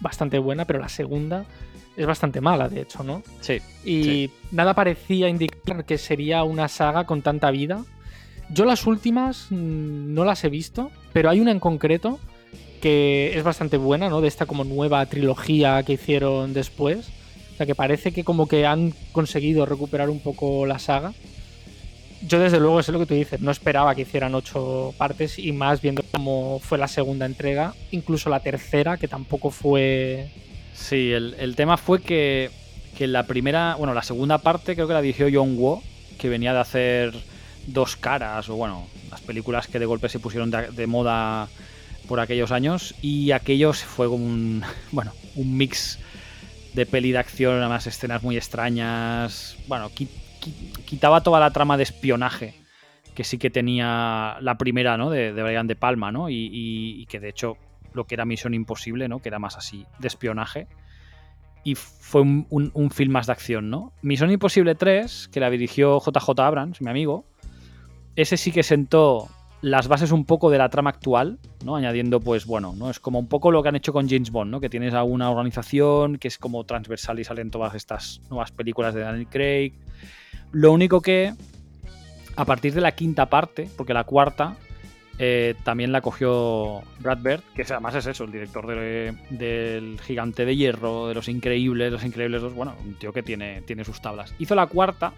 bastante 0.00 0.38
buena, 0.38 0.64
pero 0.64 0.78
la 0.78 0.88
segunda 0.88 1.44
es 1.96 2.06
bastante 2.06 2.40
mala, 2.40 2.68
de 2.68 2.82
hecho, 2.82 3.02
¿no? 3.02 3.22
Sí. 3.40 3.60
Y 3.84 4.30
nada 4.50 4.74
parecía 4.74 5.28
indicar 5.28 5.84
que 5.84 5.98
sería 5.98 6.42
una 6.44 6.68
saga 6.68 7.04
con 7.04 7.22
tanta 7.22 7.50
vida. 7.50 7.84
Yo 8.50 8.64
las 8.64 8.86
últimas 8.86 9.46
mm, 9.50 10.14
no 10.14 10.24
las 10.24 10.44
he 10.44 10.48
visto, 10.48 10.90
pero 11.12 11.30
hay 11.30 11.40
una 11.40 11.52
en 11.52 11.60
concreto 11.60 12.18
que 12.80 13.36
es 13.36 13.44
bastante 13.44 13.76
buena, 13.76 14.08
¿no? 14.08 14.20
De 14.20 14.28
esta 14.28 14.46
como 14.46 14.64
nueva 14.64 15.06
trilogía 15.06 15.82
que 15.84 15.92
hicieron 15.92 16.52
después. 16.52 17.08
O 17.52 17.56
sea, 17.56 17.66
que 17.66 17.74
parece 17.74 18.12
que 18.12 18.24
como 18.24 18.48
que 18.48 18.66
han 18.66 18.92
conseguido 19.12 19.66
recuperar 19.66 20.10
un 20.10 20.20
poco 20.20 20.66
la 20.66 20.78
saga 20.78 21.12
yo 22.26 22.38
desde 22.38 22.60
luego 22.60 22.82
sé 22.82 22.92
lo 22.92 22.98
que 22.98 23.06
tú 23.06 23.14
dices, 23.14 23.40
no 23.40 23.50
esperaba 23.50 23.94
que 23.94 24.02
hicieran 24.02 24.34
ocho 24.34 24.94
partes 24.96 25.38
y 25.38 25.52
más 25.52 25.80
viendo 25.80 26.02
cómo 26.10 26.60
fue 26.60 26.78
la 26.78 26.88
segunda 26.88 27.26
entrega, 27.26 27.74
incluso 27.90 28.30
la 28.30 28.40
tercera, 28.40 28.96
que 28.96 29.08
tampoco 29.08 29.50
fue... 29.50 30.30
Sí, 30.74 31.12
el, 31.12 31.54
tema 31.56 31.76
fue 31.76 32.00
que, 32.00 32.50
que, 32.96 33.06
la 33.06 33.26
primera, 33.26 33.74
bueno, 33.76 33.92
la 33.92 34.02
segunda 34.02 34.38
parte 34.38 34.74
creo 34.74 34.86
que 34.86 34.94
la 34.94 35.02
dirigió 35.02 35.28
John 35.32 35.56
Woo, 35.58 35.82
que 36.18 36.28
venía 36.28 36.52
de 36.52 36.60
hacer 36.60 37.14
dos 37.66 37.96
caras, 37.96 38.48
o 38.48 38.56
bueno, 38.56 38.86
las 39.10 39.20
películas 39.20 39.66
que 39.66 39.78
de 39.78 39.86
golpe 39.86 40.08
se 40.08 40.18
pusieron 40.18 40.50
de, 40.50 40.86
moda 40.86 41.48
por 42.08 42.20
aquellos 42.20 42.52
años, 42.52 42.94
y 43.02 43.32
aquellos 43.32 43.82
fue 43.84 44.08
como 44.08 44.24
un, 44.24 44.62
bueno, 44.92 45.12
un 45.34 45.56
mix 45.56 45.98
de 46.74 46.86
peli 46.86 47.12
de 47.12 47.18
acción, 47.18 47.58
además 47.58 47.86
escenas 47.86 48.22
muy 48.22 48.36
extrañas, 48.36 49.56
bueno, 49.66 49.90
quitaba 50.84 51.22
toda 51.22 51.40
la 51.40 51.50
trama 51.50 51.76
de 51.76 51.84
espionaje 51.84 52.62
que 53.14 53.24
sí 53.24 53.38
que 53.38 53.50
tenía 53.50 54.36
la 54.40 54.56
primera, 54.56 54.96
¿no? 54.96 55.10
De, 55.10 55.32
Brian 55.32 55.66
De 55.66 55.76
Palma, 55.76 56.12
¿no? 56.12 56.28
Y, 56.30 57.06
que 57.08 57.20
de 57.20 57.28
hecho 57.28 57.56
lo 57.92 58.06
que 58.06 58.14
era 58.14 58.24
Misión 58.24 58.54
Imposible, 58.54 59.08
¿no? 59.08 59.20
Que 59.20 59.28
era 59.28 59.38
más 59.38 59.56
así, 59.56 59.86
de 59.98 60.08
espionaje. 60.08 60.66
Y 61.64 61.74
fue 61.74 62.22
un, 62.22 62.90
film 62.90 63.12
más 63.12 63.26
de 63.26 63.32
acción, 63.32 63.70
¿no? 63.70 63.92
Misión 64.02 64.30
Imposible 64.30 64.74
3, 64.74 65.28
que 65.28 65.40
la 65.40 65.50
dirigió 65.50 66.00
JJ 66.00 66.40
Abrams, 66.40 66.80
mi 66.80 66.90
amigo, 66.90 67.26
ese 68.16 68.36
sí 68.36 68.50
que 68.50 68.62
sentó 68.62 69.28
las 69.60 69.86
bases 69.86 70.10
un 70.10 70.24
poco 70.24 70.50
de 70.50 70.58
la 70.58 70.70
trama 70.70 70.90
actual, 70.90 71.38
¿no? 71.64 71.76
Añadiendo, 71.76 72.18
pues 72.18 72.46
bueno, 72.46 72.74
¿no? 72.76 72.90
Es 72.90 72.98
como 72.98 73.20
un 73.20 73.28
poco 73.28 73.52
lo 73.52 73.62
que 73.62 73.68
han 73.68 73.76
hecho 73.76 73.92
con 73.92 74.08
James 74.08 74.30
Bond, 74.30 74.50
¿no? 74.50 74.60
Que 74.60 74.68
tienes 74.68 74.94
a 74.94 75.04
una 75.04 75.30
organización 75.30 76.18
que 76.18 76.26
es 76.28 76.38
como 76.38 76.64
transversal 76.64 77.20
y 77.20 77.24
salen 77.24 77.50
todas 77.50 77.74
estas 77.74 78.20
nuevas 78.28 78.50
películas 78.50 78.94
de 78.94 79.02
Daniel 79.02 79.28
Craig 79.28 79.74
lo 80.52 80.72
único 80.72 81.00
que 81.00 81.34
a 82.36 82.44
partir 82.44 82.72
de 82.74 82.80
la 82.80 82.92
quinta 82.92 83.26
parte, 83.26 83.68
porque 83.76 83.94
la 83.94 84.04
cuarta 84.04 84.56
eh, 85.18 85.54
también 85.64 85.92
la 85.92 86.00
cogió 86.00 86.82
Brad 87.00 87.18
Bird, 87.18 87.42
que 87.54 87.62
además 87.62 87.94
es 87.94 88.06
eso, 88.06 88.24
el 88.24 88.32
director 88.32 88.66
del 88.66 90.00
Gigante 90.00 90.44
de 90.44 90.56
Hierro, 90.56 91.08
de 91.08 91.14
Los 91.14 91.28
Increíbles, 91.28 91.92
Los 91.92 92.04
Increíbles 92.04 92.42
2, 92.42 92.54
bueno, 92.54 92.74
un 92.84 92.94
tío 92.94 93.12
que 93.12 93.22
tiene, 93.22 93.62
tiene 93.62 93.84
sus 93.84 94.00
tablas. 94.00 94.34
Hizo 94.38 94.54
la 94.54 94.66
cuarta, 94.66 95.12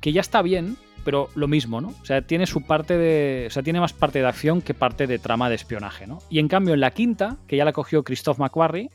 que 0.00 0.12
ya 0.12 0.20
está 0.20 0.42
bien, 0.42 0.76
pero 1.04 1.30
lo 1.34 1.48
mismo, 1.48 1.80
¿no? 1.80 1.88
O 1.88 2.04
sea, 2.04 2.22
tiene 2.22 2.46
su 2.46 2.62
parte 2.62 2.98
de. 2.98 3.46
O 3.46 3.50
sea, 3.50 3.62
tiene 3.62 3.80
más 3.80 3.92
parte 3.92 4.18
de 4.18 4.26
acción 4.26 4.60
que 4.60 4.74
parte 4.74 5.06
de 5.06 5.18
trama 5.18 5.48
de 5.48 5.54
espionaje, 5.54 6.06
¿no? 6.06 6.18
Y 6.28 6.38
en 6.38 6.48
cambio, 6.48 6.74
en 6.74 6.80
la 6.80 6.90
quinta, 6.90 7.36
que 7.46 7.56
ya 7.56 7.64
la 7.64 7.72
cogió 7.72 8.02
Christoph 8.02 8.38
McQuarrie, 8.38 8.90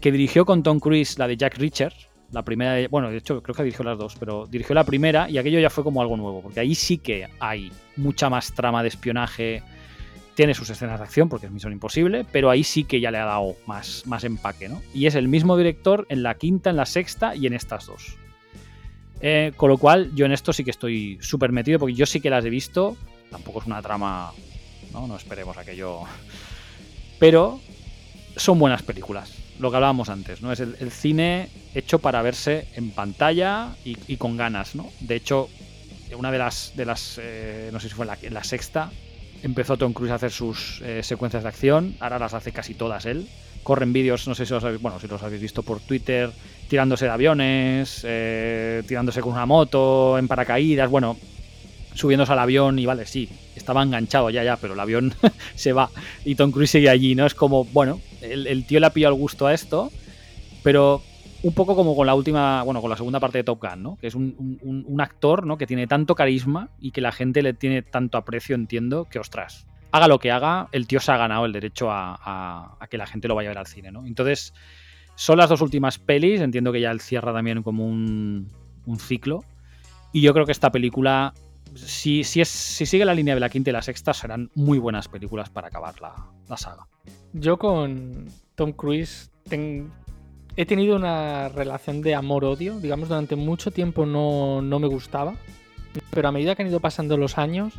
que 0.00 0.12
dirigió 0.12 0.44
con 0.44 0.62
Tom 0.62 0.80
Cruise 0.80 1.18
la 1.18 1.28
de 1.28 1.36
Jack 1.36 1.56
Reacher, 1.58 1.94
la 2.32 2.42
primera, 2.42 2.88
bueno, 2.88 3.10
de 3.10 3.18
hecho 3.18 3.42
creo 3.42 3.54
que 3.54 3.62
dirigió 3.62 3.84
las 3.84 3.98
dos, 3.98 4.16
pero 4.18 4.46
dirigió 4.46 4.74
la 4.74 4.84
primera 4.84 5.28
y 5.28 5.36
aquello 5.36 5.60
ya 5.60 5.70
fue 5.70 5.84
como 5.84 6.00
algo 6.00 6.16
nuevo, 6.16 6.40
porque 6.40 6.60
ahí 6.60 6.74
sí 6.74 6.98
que 6.98 7.28
hay 7.38 7.70
mucha 7.96 8.30
más 8.30 8.52
trama 8.54 8.82
de 8.82 8.88
espionaje, 8.88 9.62
tiene 10.34 10.54
sus 10.54 10.70
escenas 10.70 10.98
de 10.98 11.04
acción 11.04 11.28
porque 11.28 11.46
es 11.46 11.52
Misión 11.52 11.72
Imposible, 11.74 12.24
pero 12.32 12.48
ahí 12.48 12.64
sí 12.64 12.84
que 12.84 13.00
ya 13.00 13.10
le 13.10 13.18
ha 13.18 13.26
dado 13.26 13.54
más, 13.66 14.04
más 14.06 14.24
empaque, 14.24 14.70
¿no? 14.70 14.80
Y 14.94 15.06
es 15.06 15.14
el 15.14 15.28
mismo 15.28 15.58
director 15.58 16.06
en 16.08 16.22
la 16.22 16.36
quinta, 16.36 16.70
en 16.70 16.76
la 16.76 16.86
sexta 16.86 17.36
y 17.36 17.46
en 17.46 17.52
estas 17.52 17.86
dos. 17.86 18.16
Eh, 19.20 19.52
con 19.56 19.68
lo 19.68 19.76
cual, 19.76 20.10
yo 20.14 20.24
en 20.24 20.32
esto 20.32 20.54
sí 20.54 20.64
que 20.64 20.70
estoy 20.70 21.18
súper 21.20 21.52
metido, 21.52 21.78
porque 21.78 21.94
yo 21.94 22.06
sí 22.06 22.20
que 22.20 22.30
las 22.30 22.44
he 22.46 22.50
visto. 22.50 22.96
Tampoco 23.30 23.60
es 23.60 23.66
una 23.66 23.82
trama, 23.82 24.32
¿no? 24.92 25.06
No 25.06 25.16
esperemos 25.16 25.56
aquello. 25.58 26.00
Pero 27.20 27.60
son 28.36 28.58
buenas 28.58 28.82
películas 28.82 29.41
lo 29.62 29.70
que 29.70 29.76
hablábamos 29.76 30.08
antes, 30.08 30.42
¿no? 30.42 30.52
Es 30.52 30.60
el, 30.60 30.90
cine 30.90 31.48
hecho 31.74 32.00
para 32.00 32.20
verse 32.20 32.66
en 32.74 32.90
pantalla 32.90 33.70
y, 33.84 34.16
con 34.16 34.36
ganas, 34.36 34.74
¿no? 34.74 34.90
De 35.00 35.14
hecho, 35.14 35.48
una 36.16 36.32
de 36.32 36.38
las, 36.38 36.72
de 36.76 36.84
las 36.84 37.18
eh, 37.22 37.70
no 37.72 37.78
sé 37.78 37.88
si 37.88 37.94
fue 37.94 38.04
la, 38.04 38.44
sexta, 38.44 38.90
empezó 39.42 39.76
Tom 39.76 39.92
Cruise 39.92 40.10
a 40.10 40.16
hacer 40.16 40.32
sus 40.32 40.82
eh, 40.82 41.02
secuencias 41.04 41.44
de 41.44 41.48
acción, 41.48 41.94
ahora 42.00 42.18
las 42.18 42.34
hace 42.34 42.50
casi 42.50 42.74
todas 42.74 43.06
él. 43.06 43.28
Corren 43.62 43.92
vídeos, 43.92 44.26
no 44.26 44.34
sé 44.34 44.44
si 44.44 44.52
los 44.52 44.64
habéis, 44.64 44.82
bueno, 44.82 44.98
si 44.98 45.06
los 45.06 45.22
habéis 45.22 45.40
visto 45.40 45.62
por 45.62 45.78
Twitter, 45.78 46.30
tirándose 46.68 47.04
de 47.04 47.12
aviones, 47.12 48.02
eh, 48.02 48.82
tirándose 48.88 49.20
con 49.20 49.32
una 49.32 49.46
moto, 49.46 50.18
en 50.18 50.26
paracaídas, 50.26 50.90
bueno, 50.90 51.16
subiéndose 51.94 52.32
al 52.32 52.38
avión 52.38 52.78
y 52.78 52.86
vale, 52.86 53.06
sí, 53.06 53.28
estaba 53.56 53.82
enganchado 53.82 54.30
ya, 54.30 54.42
ya, 54.42 54.56
pero 54.56 54.74
el 54.74 54.80
avión 54.80 55.14
se 55.54 55.72
va 55.72 55.90
y 56.24 56.34
Tom 56.34 56.50
Cruise 56.50 56.70
sigue 56.70 56.88
allí, 56.88 57.14
¿no? 57.14 57.26
Es 57.26 57.34
como, 57.34 57.64
bueno, 57.64 58.00
el, 58.20 58.64
tío 58.66 58.80
le 58.80 58.86
ha 58.86 58.90
pillado 58.90 59.14
el 59.14 59.20
gusto 59.20 59.46
a 59.46 59.54
esto, 59.54 59.90
pero 60.62 61.02
un 61.42 61.54
poco 61.54 61.74
como 61.74 61.96
con 61.96 62.06
la 62.06 62.14
última, 62.14 62.62
bueno, 62.62 62.80
con 62.80 62.90
la 62.90 62.96
segunda 62.96 63.20
parte 63.20 63.38
de 63.38 63.44
Top 63.44 63.60
Gun, 63.60 63.82
¿no? 63.82 63.98
Que 64.00 64.06
es 64.06 64.14
un, 64.14 64.96
actor, 65.00 65.46
¿no? 65.46 65.58
Que 65.58 65.66
tiene 65.66 65.86
tanto 65.86 66.14
carisma 66.14 66.70
y 66.80 66.92
que 66.92 67.00
la 67.00 67.12
gente 67.12 67.42
le 67.42 67.52
tiene 67.52 67.82
tanto 67.82 68.18
aprecio, 68.18 68.54
entiendo, 68.54 69.06
que 69.10 69.18
ostras, 69.18 69.66
haga 69.90 70.08
lo 70.08 70.18
que 70.18 70.30
haga, 70.30 70.68
el 70.72 70.86
tío 70.86 71.00
se 71.00 71.12
ha 71.12 71.16
ganado 71.16 71.44
el 71.44 71.52
derecho 71.52 71.88
a, 71.90 72.78
que 72.88 72.98
la 72.98 73.06
gente 73.06 73.28
lo 73.28 73.34
vaya 73.34 73.48
a 73.48 73.52
ver 73.52 73.58
al 73.58 73.66
cine, 73.66 73.90
¿no? 73.90 74.06
Entonces, 74.06 74.54
son 75.16 75.38
las 75.38 75.48
dos 75.48 75.60
últimas 75.60 75.98
pelis, 75.98 76.40
entiendo 76.40 76.72
que 76.72 76.80
ya 76.80 76.90
él 76.90 77.00
cierra 77.00 77.32
también 77.32 77.62
como 77.62 77.86
un, 77.86 78.48
un 78.86 78.98
ciclo. 78.98 79.44
Y 80.12 80.20
yo 80.20 80.32
creo 80.34 80.46
que 80.46 80.52
esta 80.52 80.70
película 80.70 81.32
si, 81.74 82.24
si, 82.24 82.40
es, 82.40 82.48
si 82.48 82.86
sigue 82.86 83.04
la 83.04 83.14
línea 83.14 83.34
de 83.34 83.40
la 83.40 83.48
quinta 83.48 83.70
y 83.70 83.72
la 83.72 83.82
sexta, 83.82 84.12
serán 84.12 84.50
muy 84.54 84.78
buenas 84.78 85.08
películas 85.08 85.50
para 85.50 85.68
acabar 85.68 85.94
la, 86.00 86.56
saga. 86.56 86.86
Yo 87.32 87.58
con 87.58 88.28
Tom 88.54 88.72
Cruise 88.72 89.30
he 90.56 90.66
tenido 90.66 90.96
una 90.96 91.48
relación 91.48 92.02
de 92.02 92.14
amor-odio. 92.14 92.78
Digamos, 92.78 93.08
durante 93.08 93.36
mucho 93.36 93.70
tiempo 93.70 94.06
no, 94.06 94.60
me 94.62 94.86
gustaba. 94.86 95.34
Pero 96.10 96.28
a 96.28 96.32
medida 96.32 96.54
que 96.54 96.62
han 96.62 96.68
ido 96.68 96.80
pasando 96.80 97.16
los 97.16 97.38
años, 97.38 97.74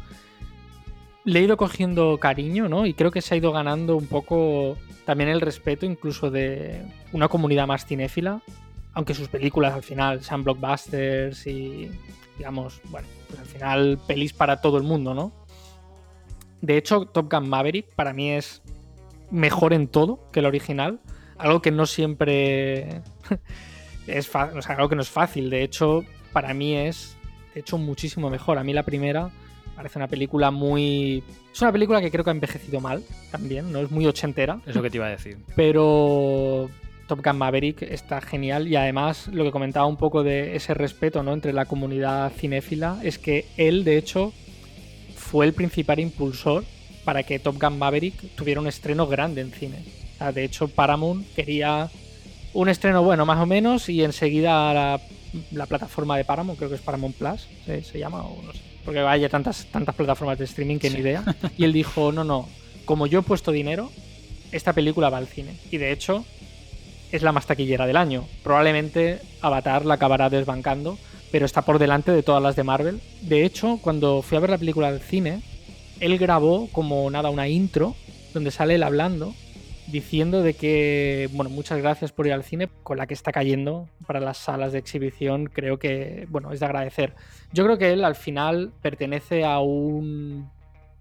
le 1.24 1.40
he 1.40 1.44
ido 1.44 1.58
cogiendo 1.58 2.18
cariño, 2.20 2.70
¿no? 2.70 2.86
Y 2.86 2.94
creo 2.94 3.12
que 3.12 3.22
se 3.22 3.34
ha 3.34 3.38
ido 3.38 3.52
ganando 3.52 3.96
un 3.96 4.08
poco 4.08 4.78
también 5.06 5.30
el 5.30 5.42
respeto, 5.42 5.86
incluso 5.86 6.30
de 6.30 6.84
una 7.12 7.28
comunidad 7.28 7.68
más 7.68 7.86
cinéfila. 7.86 8.42
Aunque 8.94 9.16
sus 9.16 9.28
películas 9.28 9.74
al 9.74 9.82
final 9.82 10.24
sean 10.24 10.44
blockbusters 10.44 11.48
y 11.48 11.90
digamos, 12.38 12.80
bueno, 12.90 13.08
pues 13.34 13.42
al 13.42 13.48
final 13.48 14.00
pelis 14.08 14.34
para 14.34 14.62
todo 14.62 14.78
el 14.78 14.84
mundo, 14.84 15.14
¿no? 15.14 15.32
De 16.62 16.78
hecho, 16.78 17.06
Top 17.06 17.32
Gun 17.32 17.50
Maverick 17.50 17.94
para 17.96 18.14
mí 18.14 18.32
es 18.32 18.62
mejor 19.32 19.74
en 19.74 19.88
todo 19.88 20.30
que 20.32 20.40
el 20.40 20.46
original, 20.46 21.00
algo 21.38 21.62
que 21.62 21.72
no 21.72 21.86
siempre 21.86 23.02
es 24.08 24.28
fácil, 24.28 24.60
o 24.60 24.62
sea, 24.62 24.76
algo 24.76 24.90
que 24.90 24.96
no 24.96 25.02
es 25.02 25.10
fácil, 25.10 25.50
de 25.50 25.64
hecho, 25.64 26.04
para 26.32 26.54
mí 26.54 26.76
es, 26.76 27.18
de 27.54 27.62
hecho, 27.62 27.78
muchísimo 27.78 28.30
mejor. 28.30 28.58
A 28.58 28.64
mí 28.64 28.74
la 28.74 28.84
primera 28.84 29.32
Parece 29.76 29.98
una 29.98 30.08
película 30.08 30.52
muy. 30.52 31.24
Es 31.52 31.62
una 31.62 31.72
película 31.72 32.00
que 32.00 32.12
creo 32.12 32.24
que 32.24 32.30
ha 32.30 32.34
envejecido 32.34 32.80
mal 32.80 33.04
también, 33.32 33.72
¿no? 33.72 33.80
Es 33.80 33.90
muy 33.90 34.06
ochentera. 34.06 34.60
Eso 34.66 34.82
que 34.82 34.90
te 34.90 34.98
iba 34.98 35.08
a 35.08 35.10
decir. 35.10 35.38
Pero 35.56 36.70
Top 37.14 37.24
Gun 37.24 37.38
Maverick 37.38 37.84
está 37.84 38.22
genial 38.22 38.68
y 38.68 38.76
además 38.76 39.28
lo 39.28 39.44
que 39.44 39.52
comentaba 39.52 39.86
un 39.86 39.98
poco 39.98 40.24
de 40.24 40.56
ese 40.56 40.74
respeto 40.74 41.22
¿no? 41.22 41.34
entre 41.34 41.54
la 41.54 41.66
comunidad 41.66 42.32
cinéfila 42.32 43.00
es 43.04 43.20
que 43.20 43.46
él, 43.56 43.84
de 43.84 43.98
hecho, 43.98 44.34
fue 45.16 45.46
el 45.46 45.54
principal 45.54 46.00
impulsor 46.00 46.66
para 47.06 47.22
que 47.22 47.38
Top 47.38 47.62
Gun 47.62 47.78
Maverick 47.78 48.16
tuviera 48.36 48.60
un 48.60 48.66
estreno 48.66 49.06
grande 49.06 49.42
en 49.42 49.52
cine. 49.52 49.84
de 50.34 50.44
hecho, 50.44 50.68
Paramount 50.70 51.24
quería 51.36 51.92
un 52.54 52.68
estreno 52.68 53.04
bueno, 53.04 53.28
más 53.28 53.40
o 53.40 53.46
menos, 53.46 53.90
y 53.90 54.04
enseguida 54.04 54.74
la, 54.74 55.02
la 55.52 55.68
plataforma 55.68 56.18
de 56.18 56.26
Paramount, 56.26 56.58
creo 56.58 56.70
que 56.70 56.78
es 56.78 56.82
Paramount 56.82 57.16
Plus, 57.16 57.48
se, 57.66 58.00
llama, 58.00 58.24
o 58.24 58.42
no 58.42 58.54
sé, 58.54 58.60
porque 58.84 59.02
vaya 59.02 59.30
tantas, 59.30 59.68
tantas 59.68 59.94
plataformas 59.94 60.40
de 60.40 60.46
streaming 60.46 60.80
que 60.80 60.90
ni 60.90 61.00
idea. 61.00 61.24
Y 61.58 61.64
él 61.64 61.74
dijo, 61.74 62.12
no, 62.12 62.24
no, 62.24 62.50
como 62.86 63.06
yo 63.06 63.20
he 63.20 63.24
puesto 63.24 63.52
dinero, 63.52 63.92
esta 64.52 64.74
película 64.74 65.10
va 65.10 65.20
al 65.20 65.28
cine. 65.28 65.58
Y 65.70 65.78
de 65.78 65.92
hecho, 65.92 66.26
es 67.14 67.22
la 67.22 67.32
más 67.32 67.46
taquillera 67.46 67.86
del 67.86 67.96
año. 67.96 68.26
Probablemente 68.44 69.22
Avatar 69.42 69.86
la 69.86 69.94
acabará 69.94 70.30
desbancando, 70.30 70.98
pero 71.32 71.46
está 71.46 71.62
por 71.62 71.78
delante 71.78 72.12
de 72.12 72.24
todas 72.24 72.42
las 72.42 72.56
de 72.56 72.64
Marvel. 72.64 73.02
De 73.22 73.46
hecho, 73.46 73.80
cuando 73.82 74.24
fui 74.24 74.36
a 74.38 74.42
ver 74.42 74.50
la 74.50 74.58
película 74.58 74.92
del 74.92 75.00
cine, 75.00 75.42
él 76.00 76.18
grabó 76.18 76.68
como 76.72 77.10
nada 77.12 77.30
una 77.30 77.48
intro 77.48 77.96
donde 78.34 78.50
sale 78.50 78.76
él 78.76 78.84
hablando 78.84 79.34
diciendo 79.88 80.42
de 80.42 80.56
que, 80.56 81.30
bueno, 81.34 81.52
muchas 81.52 81.80
gracias 81.80 82.12
por 82.12 82.26
ir 82.26 82.34
al 82.34 82.44
cine, 82.44 82.68
con 82.82 82.98
la 82.98 83.06
que 83.06 83.14
está 83.14 83.32
cayendo 83.32 83.88
para 84.08 84.20
las 84.20 84.38
salas 84.38 84.72
de 84.72 84.80
exhibición, 84.80 85.46
creo 85.46 85.78
que, 85.78 86.26
bueno, 86.30 86.52
es 86.52 86.60
de 86.62 86.66
agradecer. 86.66 87.14
Yo 87.52 87.64
creo 87.64 87.78
que 87.78 87.94
él 87.94 88.04
al 88.04 88.16
final 88.16 88.72
pertenece 88.82 89.44
a 89.44 89.60
un, 89.60 90.50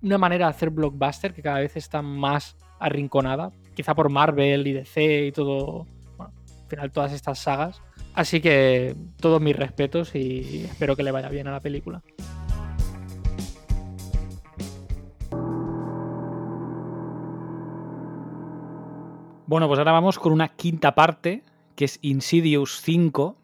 una 0.03 0.19
manera 0.19 0.47
de 0.47 0.51
hacer 0.51 0.71
blockbuster 0.71 1.33
que 1.33 1.43
cada 1.43 1.61
vez 1.61 1.77
está 1.77 2.03
más 2.03 2.57
arrinconada, 2.81 3.53
quizá 3.75 3.95
por 3.95 4.11
Marvel 4.11 4.67
y 4.67 4.73
DC 4.73 5.27
y 5.27 5.33
todo, 5.33 5.87
al 5.87 5.92
final 6.73 6.91
todas 6.91 7.13
estas 7.13 7.39
sagas. 7.39 7.83
Así 8.15 8.41
que 8.41 8.97
todos 9.21 9.41
mis 9.43 9.55
respetos 9.55 10.15
y 10.15 10.65
espero 10.65 10.97
que 10.97 11.03
le 11.03 11.11
vaya 11.11 11.29
bien 11.29 11.47
a 11.49 11.53
la 11.53 11.61
película. 11.61 12.03
Bueno, 19.47 19.69
pues 19.69 19.79
ahora 19.79 19.93
vamos 19.93 20.19
con 20.19 20.33
una 20.33 20.49
quinta 20.49 20.95
parte, 20.95 21.43
que 21.77 21.85
es 21.85 21.99
Insidious 22.01 22.81
5. 22.81 23.37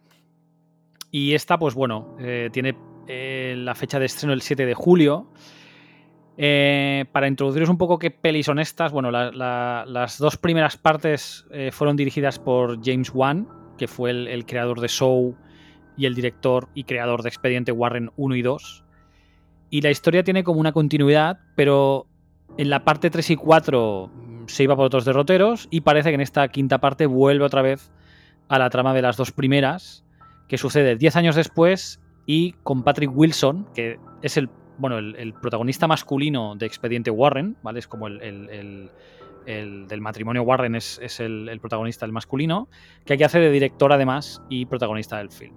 Y 1.11 1.35
esta, 1.35 1.59
pues 1.59 1.75
bueno, 1.75 2.17
eh, 2.19 2.49
tiene 2.51 2.79
eh, 3.07 3.55
la 3.59 3.75
fecha 3.75 3.99
de 3.99 4.07
estreno 4.07 4.33
el 4.33 4.41
7 4.41 4.65
de 4.65 4.73
julio. 4.73 5.31
Eh, 6.41 7.05
para 7.11 7.27
introduciros 7.27 7.69
un 7.69 7.79
poco 7.79 7.99
qué 7.99 8.13
pelis 8.13 8.47
son 8.47 8.61
estas, 8.61 8.93
bueno, 8.93 9.11
las 9.11 10.19
dos 10.19 10.37
primeras 10.37 10.77
partes 10.77 11.45
fueron 11.73 11.97
dirigidas 11.97 12.39
por 12.39 12.79
James 12.85 13.11
Wan, 13.13 13.49
que 13.77 13.89
fue 13.89 14.11
el, 14.11 14.29
el, 14.29 14.47
creador 14.47 14.81
de 14.81 14.87
Show 14.89 15.37
y 15.97 16.07
el 16.07 16.15
director 16.15 16.69
y 16.75 16.85
creador 16.85 17.23
de 17.23 17.29
Expediente 17.29 17.73
Warren 17.73 18.13
1 18.17 18.37
y 18.37 18.43
2. 18.43 18.85
Y 19.71 19.81
la 19.83 19.91
historia 19.91 20.23
tiene 20.23 20.45
como 20.45 20.61
una 20.61 20.73
continuidad, 20.73 21.41
pero 21.57 22.07
en 22.57 22.71
la 22.71 22.85
parte 22.85 23.11
3 23.11 23.31
y 23.31 23.37
4 23.37 24.11
se 24.47 24.63
iba 24.63 24.77
por 24.77 24.87
otros 24.87 25.05
derroteros 25.05 25.69
y 25.71 25.83
parece 25.83 26.11
que 26.11 26.15
en 26.15 26.21
esta 26.21 26.49
quinta 26.49 26.79
parte 26.79 27.07
vuelve 27.07 27.45
otra 27.45 27.63
vez 27.63 27.91
a 28.49 28.59
la 28.59 28.71
trama 28.71 28.95
de 28.95 29.03
las 29.03 29.17
dos 29.17 29.33
primeras, 29.33 30.05
que 30.49 30.57
sucede 30.57 30.97
10 30.97 31.17
años 31.17 31.37
después 31.37 32.01
y 32.25 32.53
con 32.63 32.83
Patrick 32.83 33.11
Wilson, 33.15 33.67
que 33.75 33.99
es 34.23 34.37
el, 34.37 34.49
bueno, 34.79 34.99
el, 34.99 35.35
protagonista 35.35 35.87
masculino 35.87 36.55
de 36.57 36.67
Expediente 36.67 37.11
Warren, 37.11 37.57
¿vale? 37.63 37.81
Es 37.81 37.89
como 37.89 38.07
el, 38.07 38.91
del 39.47 40.01
matrimonio 40.01 40.43
Warren 40.43 40.75
es, 40.75 41.01
es 41.03 41.21
el, 41.21 41.59
protagonista, 41.61 42.07
el 42.07 42.13
masculino, 42.13 42.69
que 43.05 43.15
aquí 43.15 43.25
hace 43.25 43.41
de 43.41 43.51
director 43.51 43.93
además 43.93 44.43
y 44.49 44.67
protagonista 44.67 45.19
del 45.19 45.31
film. 45.31 45.57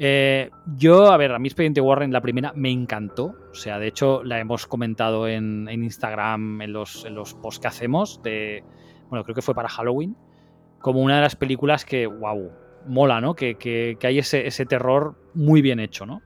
Eh, 0.00 0.50
yo, 0.76 1.10
a 1.10 1.16
ver, 1.16 1.32
a 1.32 1.38
mí 1.38 1.48
Expediente 1.48 1.80
Warren, 1.80 2.12
la 2.12 2.20
primera, 2.20 2.52
me 2.54 2.70
encantó. 2.70 3.34
O 3.50 3.54
sea, 3.54 3.78
de 3.78 3.88
hecho, 3.88 4.22
la 4.22 4.38
hemos 4.38 4.66
comentado 4.66 5.26
en, 5.26 5.68
Instagram, 5.68 6.62
en 6.62 6.72
los, 6.72 7.04
en 7.04 7.14
los 7.14 7.34
posts 7.34 7.60
que 7.60 7.66
hacemos, 7.66 8.22
de, 8.22 8.62
bueno, 9.08 9.24
creo 9.24 9.34
que 9.34 9.42
fue 9.42 9.54
para 9.54 9.68
Halloween, 9.68 10.16
como 10.78 11.00
una 11.00 11.16
de 11.16 11.22
las 11.22 11.34
películas 11.34 11.84
que, 11.84 12.06
wow, 12.06 12.52
mola, 12.86 13.20
¿no? 13.20 13.34
Que, 13.34 13.56
que, 13.56 13.98
hay 14.02 14.18
ese, 14.18 14.46
ese, 14.46 14.66
terror 14.66 15.16
muy 15.34 15.62
bien 15.62 15.80
hecho, 15.80 16.06
¿no? 16.06 16.22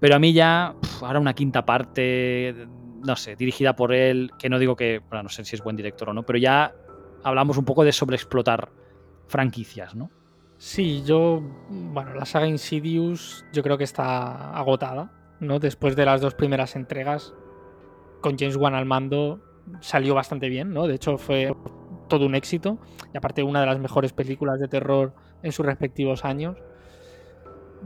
Pero 0.00 0.16
a 0.16 0.18
mí 0.18 0.32
ya, 0.32 0.74
ahora 1.02 1.20
una 1.20 1.34
quinta 1.34 1.64
parte, 1.64 2.66
no 3.04 3.16
sé, 3.16 3.36
dirigida 3.36 3.76
por 3.76 3.92
él, 3.92 4.30
que 4.38 4.48
no 4.48 4.58
digo 4.58 4.74
que, 4.74 5.00
bueno, 5.08 5.24
no 5.24 5.28
sé 5.28 5.44
si 5.44 5.56
es 5.56 5.62
buen 5.62 5.76
director 5.76 6.08
o 6.08 6.14
no, 6.14 6.24
pero 6.24 6.38
ya 6.38 6.74
hablamos 7.22 7.58
un 7.58 7.64
poco 7.66 7.84
de 7.84 7.92
sobreexplotar 7.92 8.70
franquicias, 9.26 9.94
¿no? 9.94 10.10
Sí, 10.56 11.02
yo, 11.04 11.42
bueno, 11.70 12.14
la 12.14 12.24
saga 12.24 12.46
Insidious 12.46 13.44
yo 13.52 13.62
creo 13.62 13.78
que 13.78 13.84
está 13.84 14.52
agotada, 14.52 15.12
¿no? 15.40 15.58
Después 15.58 15.96
de 15.96 16.04
las 16.04 16.20
dos 16.20 16.34
primeras 16.34 16.76
entregas, 16.76 17.34
con 18.20 18.38
James 18.38 18.56
Wan 18.56 18.74
al 18.74 18.86
mando, 18.86 19.40
salió 19.80 20.14
bastante 20.14 20.48
bien, 20.48 20.72
¿no? 20.72 20.86
De 20.86 20.94
hecho, 20.94 21.18
fue 21.18 21.54
todo 22.08 22.26
un 22.26 22.34
éxito, 22.34 22.78
y 23.14 23.16
aparte 23.16 23.42
una 23.42 23.60
de 23.60 23.66
las 23.66 23.78
mejores 23.78 24.12
películas 24.12 24.60
de 24.60 24.68
terror 24.68 25.14
en 25.42 25.52
sus 25.52 25.64
respectivos 25.64 26.24
años. 26.24 26.56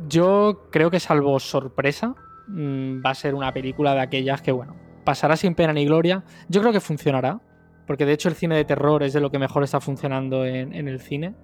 Yo 0.09 0.69
creo 0.71 0.91
que 0.91 1.01
salvo 1.01 1.39
sorpresa, 1.41 2.15
mm, 2.49 3.05
va 3.05 3.11
a 3.11 3.15
ser 3.15 3.35
una 3.35 3.53
película 3.53 3.95
de 3.95 4.01
aquellas 4.01 4.43
que, 4.43 4.53
bueno, 4.53 4.77
pasará 5.05 5.37
sin 5.37 5.55
pena 5.55 5.73
ni 5.73 5.87
gloria. 5.87 6.25
Yo 6.49 6.61
creo 6.61 6.73
que 6.73 6.81
funcionará, 6.81 7.41
porque 7.87 8.07
de 8.07 8.13
hecho 8.13 8.29
el 8.29 8.35
cine 8.35 8.57
de 8.57 8.65
terror 8.65 9.03
es 9.03 9.13
de 9.13 9.21
lo 9.21 9.31
que 9.31 9.39
mejor 9.39 9.63
está 9.63 9.81
funcionando 9.81 10.45
en, 10.45 10.75
en 10.75 10.89
el 10.89 11.01
cine 11.01 11.35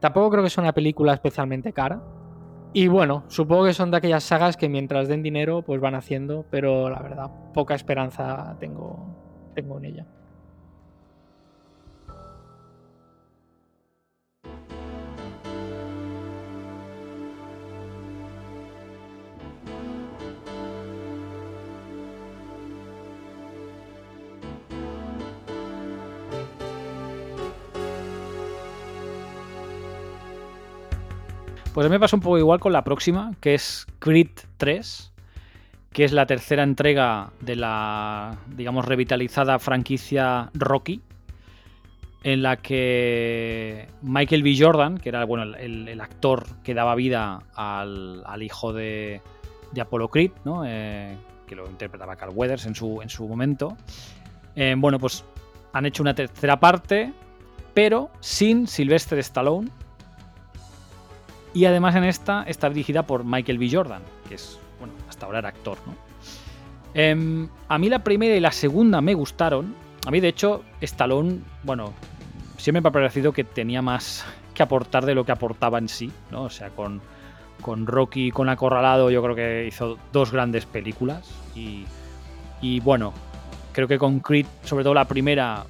Tampoco 0.00 0.30
creo 0.30 0.42
que 0.42 0.50
sea 0.50 0.62
una 0.62 0.72
película 0.72 1.12
especialmente 1.12 1.72
cara. 1.72 2.02
Y 2.72 2.88
bueno, 2.88 3.24
supongo 3.28 3.66
que 3.66 3.74
son 3.74 3.90
de 3.90 3.98
aquellas 3.98 4.24
sagas 4.24 4.56
que 4.56 4.68
mientras 4.68 5.08
den 5.08 5.22
dinero, 5.22 5.62
pues 5.62 5.80
van 5.80 5.94
haciendo, 5.94 6.46
pero 6.50 6.88
la 6.88 7.02
verdad, 7.02 7.30
poca 7.52 7.74
esperanza 7.74 8.56
tengo, 8.58 9.50
tengo 9.54 9.78
en 9.78 9.84
ella. 9.84 10.06
Pues 31.72 31.86
a 31.86 31.88
mí 31.88 31.94
me 31.94 32.00
pasa 32.00 32.16
un 32.16 32.22
poco 32.22 32.36
igual 32.36 32.58
con 32.58 32.72
la 32.72 32.82
próxima, 32.82 33.32
que 33.40 33.54
es 33.54 33.86
Creed 34.00 34.30
3, 34.56 35.12
que 35.92 36.04
es 36.04 36.10
la 36.10 36.26
tercera 36.26 36.64
entrega 36.64 37.30
de 37.40 37.54
la, 37.54 38.36
digamos, 38.56 38.84
revitalizada 38.86 39.58
franquicia 39.60 40.50
Rocky, 40.52 41.00
en 42.24 42.42
la 42.42 42.56
que 42.56 43.86
Michael 44.02 44.42
B. 44.42 44.56
Jordan, 44.58 44.98
que 44.98 45.10
era 45.10 45.24
bueno, 45.24 45.54
el, 45.56 46.00
actor 46.00 46.44
que 46.64 46.74
daba 46.74 46.96
vida 46.96 47.44
al, 47.54 48.42
hijo 48.42 48.72
de, 48.72 49.22
de, 49.70 49.80
Apollo 49.80 50.08
Creed. 50.08 50.32
Eh, 50.66 51.16
que 51.46 51.54
lo 51.54 51.68
interpretaba 51.68 52.16
Carl 52.16 52.32
Weathers 52.34 52.66
en 52.66 52.74
su, 52.74 53.00
en 53.00 53.08
su 53.08 53.26
momento, 53.26 53.76
eh, 54.54 54.74
bueno, 54.76 54.98
pues 54.98 55.24
han 55.72 55.86
hecho 55.86 56.02
una 56.02 56.14
tercera 56.14 56.58
parte, 56.58 57.12
pero 57.74 58.10
sin 58.20 58.66
Sylvester 58.66 59.18
Stallone 59.20 59.70
y 61.52 61.64
además 61.64 61.96
en 61.96 62.04
esta 62.04 62.44
está 62.46 62.68
dirigida 62.68 63.04
por 63.04 63.24
Michael 63.24 63.58
B. 63.58 63.68
Jordan, 63.70 64.02
que 64.28 64.36
es, 64.36 64.58
bueno, 64.78 64.94
hasta 65.08 65.26
ahora 65.26 65.40
era 65.40 65.48
actor, 65.48 65.78
¿no? 65.86 65.94
Em, 66.94 67.48
a 67.68 67.78
mí 67.78 67.88
la 67.88 68.02
primera 68.02 68.34
y 68.34 68.40
la 68.40 68.52
segunda 68.52 69.00
me 69.00 69.14
gustaron. 69.14 69.74
A 70.06 70.10
mí, 70.10 70.20
de 70.20 70.28
hecho, 70.28 70.64
Stallone, 70.80 71.40
bueno, 71.62 71.92
siempre 72.56 72.80
me 72.80 72.88
ha 72.88 72.92
parecido 72.92 73.32
que 73.32 73.44
tenía 73.44 73.82
más 73.82 74.24
que 74.54 74.62
aportar 74.62 75.06
de 75.06 75.14
lo 75.14 75.24
que 75.24 75.32
aportaba 75.32 75.78
en 75.78 75.88
sí, 75.88 76.10
¿no? 76.30 76.44
O 76.44 76.50
sea, 76.50 76.70
con, 76.70 77.00
con 77.60 77.86
Rocky 77.86 78.30
con 78.30 78.48
Acorralado 78.48 79.10
yo 79.10 79.22
creo 79.22 79.34
que 79.34 79.66
hizo 79.66 79.98
dos 80.12 80.32
grandes 80.32 80.66
películas 80.66 81.30
y, 81.54 81.84
y 82.60 82.80
bueno, 82.80 83.12
creo 83.72 83.86
que 83.86 83.98
con 83.98 84.20
Creed, 84.20 84.46
sobre 84.64 84.84
todo 84.84 84.94
la 84.94 85.06
primera, 85.06 85.64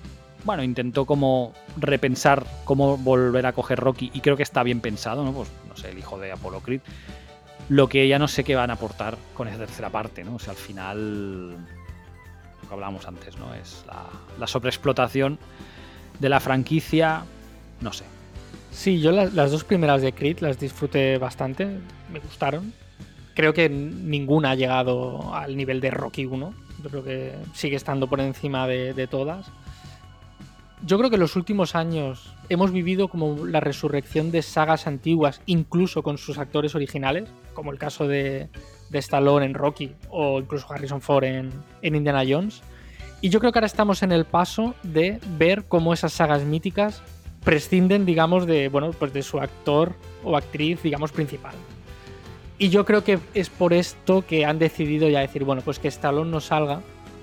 bueno, 0.44 0.62
intentó 0.62 1.06
como 1.06 1.52
repensar 1.76 2.46
cómo 2.64 2.96
volver 2.96 3.46
a 3.46 3.52
coger 3.52 3.78
Rocky 3.78 4.10
y 4.14 4.20
creo 4.20 4.36
que 4.36 4.42
está 4.42 4.62
bien 4.62 4.80
pensado, 4.80 5.24
¿no? 5.24 5.32
Pues 5.32 5.48
no 5.68 5.76
sé, 5.76 5.90
el 5.90 5.98
hijo 5.98 6.18
de 6.18 6.32
Apollo 6.32 6.60
Creed. 6.60 6.80
Lo 7.68 7.88
que 7.88 8.08
ya 8.08 8.18
no 8.18 8.26
sé 8.26 8.42
qué 8.42 8.56
van 8.56 8.70
a 8.70 8.74
aportar 8.74 9.16
con 9.34 9.48
esa 9.48 9.58
tercera 9.58 9.90
parte, 9.90 10.24
¿no? 10.24 10.36
O 10.36 10.38
sea, 10.38 10.52
al 10.52 10.58
final, 10.58 11.50
lo 11.52 12.68
que 12.68 12.74
hablábamos 12.74 13.06
antes, 13.06 13.36
¿no? 13.38 13.54
Es 13.54 13.84
la, 14.38 14.46
sobreexplotación 14.46 15.38
de 16.18 16.28
la 16.28 16.40
franquicia, 16.40 17.24
no 17.80 17.92
sé. 17.92 18.04
Sí, 18.72 19.00
yo 19.00 19.12
las, 19.12 19.32
dos 19.32 19.64
primeras 19.64 20.02
de 20.02 20.12
Creed 20.12 20.40
las 20.40 20.58
disfruté 20.58 21.18
bastante, 21.18 21.66
me 22.12 22.18
gustaron 22.18 22.72
creo 23.34 23.54
que 23.54 23.70
ninguna 23.70 24.50
ha 24.50 24.54
llegado 24.54 25.34
al 25.34 25.56
nivel 25.56 25.80
de 25.80 25.90
Rocky 25.90 26.26
1. 26.26 26.54
Yo 26.82 26.90
creo 26.90 27.04
que 27.04 27.32
sigue 27.54 27.76
estando 27.76 28.06
por 28.06 28.20
encima 28.20 28.66
de, 28.66 28.92
de 28.92 29.06
todas. 29.06 29.50
Yo 30.86 30.96
creo 30.96 31.10
que 31.10 31.18
los 31.18 31.36
últimos 31.36 31.74
años 31.74 32.34
hemos 32.48 32.72
vivido 32.72 33.08
como 33.08 33.46
la 33.46 33.60
resurrección 33.60 34.30
de 34.30 34.40
sagas 34.40 34.86
antiguas, 34.86 35.42
incluso 35.44 36.02
con 36.02 36.16
sus 36.16 36.38
actores 36.38 36.74
originales, 36.74 37.28
como 37.52 37.70
el 37.70 37.78
caso 37.78 38.08
de, 38.08 38.48
de 38.88 38.98
Stallone 38.98 39.44
en 39.44 39.54
Rocky 39.54 39.92
o 40.08 40.40
incluso 40.40 40.72
Harrison 40.72 41.00
Ford 41.00 41.24
en, 41.24 41.50
en 41.82 41.94
Indiana 41.94 42.24
Jones. 42.26 42.62
Y 43.20 43.28
yo 43.28 43.40
creo 43.40 43.52
que 43.52 43.58
ahora 43.58 43.66
estamos 43.66 44.02
en 44.02 44.12
el 44.12 44.24
paso 44.24 44.74
de 44.82 45.20
ver 45.36 45.64
cómo 45.68 45.92
esas 45.92 46.14
sagas 46.14 46.44
míticas 46.44 47.02
prescinden, 47.44 48.06
digamos, 48.06 48.46
de, 48.46 48.68
bueno, 48.68 48.90
pues 48.92 49.12
de 49.12 49.22
su 49.22 49.38
actor 49.38 49.94
o 50.24 50.36
actriz, 50.36 50.82
digamos, 50.82 51.12
principal. 51.12 51.54
Y 52.58 52.68
yo 52.68 52.84
creo 52.84 53.04
que 53.04 53.18
es 53.34 53.48
por 53.48 53.72
esto 53.72 54.24
que 54.26 54.44
han 54.44 54.58
decidido 54.58 55.08
ya 55.08 55.20
decir, 55.20 55.44
bueno, 55.44 55.62
pues 55.62 55.78
que 55.78 55.88
Stallone 55.88 56.30
no 56.30 56.40
salga, 56.40 56.80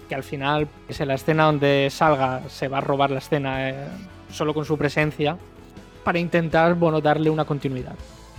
que 0.07 0.15
al 0.15 0.23
final, 0.23 0.67
es 0.87 0.99
en 0.99 1.09
la 1.09 1.15
escena 1.15 1.45
donde 1.45 1.89
salga, 1.91 2.41
se 2.49 2.67
va 2.67 2.79
a 2.79 2.81
robar 2.81 3.11
la 3.11 3.19
escena 3.19 3.69
eh, 3.69 3.87
solo 4.31 4.53
con 4.53 4.65
su 4.65 4.77
presencia, 4.77 5.37
para 6.03 6.19
intentar, 6.19 6.75
bueno, 6.75 7.01
darle 7.01 7.29
una 7.29 7.45
continuidad. 7.45 7.95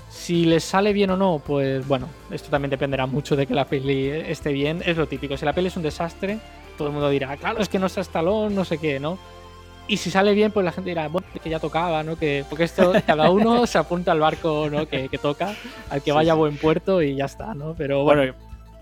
Si 0.08 0.46
les 0.46 0.64
sale 0.64 0.92
bien 0.92 1.10
o 1.10 1.16
no, 1.16 1.42
pues 1.44 1.86
bueno, 1.86 2.08
esto 2.30 2.48
también 2.48 2.70
dependerá 2.70 3.06
mucho 3.06 3.36
de 3.36 3.46
que 3.46 3.54
la 3.54 3.66
peli 3.66 4.08
esté 4.08 4.52
bien. 4.52 4.82
Es 4.84 4.96
lo 4.96 5.06
típico, 5.06 5.36
si 5.36 5.44
la 5.44 5.52
peli 5.52 5.68
es 5.68 5.76
un 5.76 5.82
desastre, 5.82 6.38
todo 6.78 6.88
el 6.88 6.94
mundo 6.94 7.10
dirá, 7.10 7.36
claro, 7.36 7.60
es 7.60 7.68
que 7.68 7.78
no 7.78 7.86
está 7.86 8.00
Stallone, 8.00 8.54
no 8.54 8.64
sé 8.64 8.78
qué, 8.78 8.98
¿no? 8.98 9.18
Y 9.86 9.96
si 9.96 10.10
sale 10.10 10.34
bien, 10.34 10.52
pues 10.52 10.64
la 10.64 10.72
gente 10.72 10.90
dirá, 10.90 11.08
bueno, 11.08 11.26
que 11.42 11.48
ya 11.48 11.60
tocaba, 11.60 12.02
¿no? 12.02 12.16
Que, 12.16 12.44
porque 12.48 12.64
esto, 12.64 12.92
cada 13.06 13.30
uno 13.30 13.66
se 13.66 13.78
apunta 13.78 14.12
al 14.12 14.20
barco 14.20 14.68
¿no? 14.70 14.86
que, 14.86 15.08
que 15.08 15.18
toca, 15.18 15.54
al 15.90 16.02
que 16.02 16.12
vaya 16.12 16.32
a 16.32 16.36
buen 16.36 16.56
puerto 16.56 17.00
y 17.02 17.16
ya 17.16 17.24
está, 17.24 17.54
¿no? 17.54 17.74
Pero 17.74 18.04
bueno, 18.04 18.22
Bueno, 18.22 18.34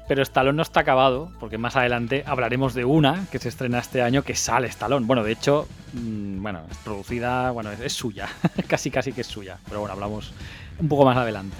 pero 0.08 0.22
Stallone 0.22 0.56
no 0.56 0.62
está 0.62 0.80
acabado, 0.80 1.30
porque 1.40 1.58
más 1.58 1.76
adelante 1.76 2.22
hablaremos 2.26 2.74
de 2.74 2.84
una 2.84 3.26
que 3.30 3.38
se 3.38 3.48
estrena 3.48 3.78
este 3.78 4.02
año 4.02 4.22
que 4.22 4.34
sale 4.34 4.68
Stallone. 4.68 5.06
Bueno, 5.06 5.24
de 5.24 5.32
hecho, 5.32 5.66
mm, 5.94 6.42
bueno, 6.42 6.62
es 6.70 6.76
producida, 6.78 7.50
bueno, 7.50 7.70
es, 7.72 7.92
suya, 7.92 8.28
casi 8.68 8.90
casi 8.90 9.12
que 9.12 9.22
es 9.22 9.26
suya, 9.26 9.58
pero 9.68 9.80
bueno, 9.80 9.94
hablamos 9.94 10.32
un 10.78 10.88
poco 10.88 11.04
más 11.04 11.16
adelante. 11.16 11.56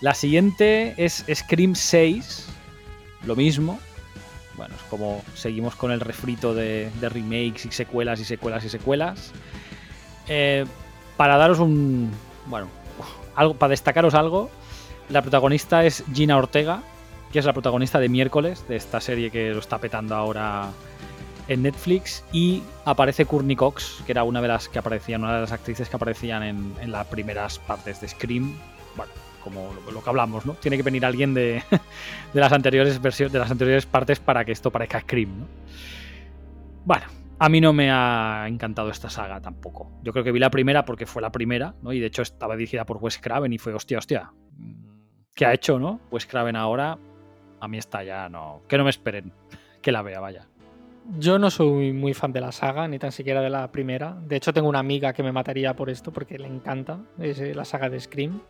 La 0.00 0.14
siguiente 0.14 0.94
es 0.96 1.24
Scream 1.32 1.74
6, 1.74 2.48
lo 3.26 3.36
mismo. 3.36 3.78
Bueno, 4.56 4.74
es 4.74 4.82
como 4.90 5.22
seguimos 5.34 5.74
con 5.76 5.90
el 5.90 6.00
refrito 6.00 6.54
de, 6.54 6.90
de 7.00 7.08
remakes 7.08 7.66
y 7.66 7.70
secuelas 7.70 8.20
y 8.20 8.24
secuelas 8.24 8.64
y 8.64 8.68
secuelas. 8.68 9.32
Eh, 10.28 10.64
para 11.16 11.36
daros 11.36 11.58
un. 11.58 12.10
Bueno, 12.46 12.68
algo, 13.36 13.54
para 13.54 13.70
destacaros 13.70 14.14
algo, 14.14 14.50
la 15.10 15.22
protagonista 15.22 15.84
es 15.84 16.04
Gina 16.14 16.36
Ortega, 16.36 16.82
que 17.32 17.38
es 17.38 17.44
la 17.44 17.52
protagonista 17.52 17.98
de 18.00 18.08
miércoles, 18.08 18.66
de 18.68 18.76
esta 18.76 19.00
serie 19.00 19.30
que 19.30 19.50
lo 19.50 19.60
está 19.60 19.78
petando 19.78 20.14
ahora 20.14 20.70
en 21.48 21.62
Netflix. 21.62 22.24
Y 22.32 22.62
aparece 22.84 23.26
Courtney 23.26 23.56
Cox, 23.56 24.02
que 24.06 24.12
era 24.12 24.24
una 24.24 24.40
de 24.40 24.48
las 24.48 24.68
que 24.68 24.78
aparecían, 24.78 25.22
una 25.22 25.34
de 25.34 25.40
las 25.42 25.52
actrices 25.52 25.88
que 25.88 25.96
aparecían 25.96 26.42
en, 26.42 26.92
las 26.92 27.06
primeras 27.06 27.58
partes 27.58 28.00
de 28.00 28.08
Scream. 28.08 28.54
Bueno, 28.96 29.12
como 29.42 29.70
lo, 29.92 30.02
que 30.02 30.10
hablamos, 30.10 30.46
¿no? 30.46 30.54
Tiene 30.54 30.76
que 30.76 30.82
venir 30.82 31.04
alguien 31.04 31.34
de, 31.34 31.62
de 32.32 32.40
las 32.40 32.52
anteriores 32.52 33.00
versiones, 33.00 33.32
de 33.32 33.38
las 33.38 33.50
anteriores 33.50 33.86
partes 33.86 34.18
para 34.20 34.44
que 34.44 34.52
esto 34.52 34.70
parezca 34.70 35.00
Scream, 35.00 35.40
¿no? 35.40 35.46
Bueno, 36.84 37.06
a 37.38 37.48
mí 37.48 37.60
no 37.60 37.72
me 37.72 37.90
ha 37.90 38.44
encantado 38.48 38.90
esta 38.90 39.08
saga 39.08 39.40
tampoco. 39.40 39.90
Yo 40.02 40.12
creo 40.12 40.24
que 40.24 40.32
vi 40.32 40.38
la 40.38 40.50
primera 40.50 40.84
porque 40.84 41.06
fue 41.06 41.22
la 41.22 41.32
primera, 41.32 41.74
¿no? 41.82 41.92
Y 41.92 41.98
de 42.00 42.06
hecho 42.06 42.22
estaba 42.22 42.54
dirigida 42.54 42.84
por 42.84 42.98
Wes 42.98 43.18
Craven 43.18 43.52
y 43.52 43.58
fue, 43.58 43.72
hostia, 43.72 43.98
hostia. 43.98 44.32
¿Qué 45.34 45.46
ha 45.46 45.54
hecho, 45.54 45.78
no? 45.78 46.00
Wes 46.10 46.26
Craven 46.26 46.54
ahora, 46.54 46.98
a 47.60 47.68
mí 47.68 47.78
está 47.78 48.02
ya, 48.02 48.28
no. 48.28 48.62
Que 48.68 48.78
no 48.78 48.84
me 48.84 48.90
esperen 48.90 49.32
que 49.82 49.92
la 49.92 50.02
vea, 50.02 50.20
vaya. 50.20 50.46
yo 51.18 51.38
no 51.38 51.50
soy 51.50 51.92
muy 51.92 52.14
fan 52.14 52.32
de 52.32 52.40
la 52.40 52.52
saga, 52.52 52.88
ni 52.88 52.98
tan 52.98 53.12
siquiera 53.12 53.40
de 53.40 53.50
la 53.50 53.70
primera. 53.70 54.16
De 54.26 54.36
hecho, 54.36 54.52
tengo 54.52 54.68
una 54.68 54.78
amiga 54.78 55.12
que 55.12 55.22
me 55.22 55.32
mataría 55.32 55.74
por 55.74 55.90
esto 55.90 56.12
porque 56.12 56.38
le 56.38 56.46
encanta 56.46 57.00
es 57.18 57.40
eh, 57.40 57.54
la 57.54 57.64
saga 57.64 57.88
de 57.88 58.00
Scream. 58.00 58.40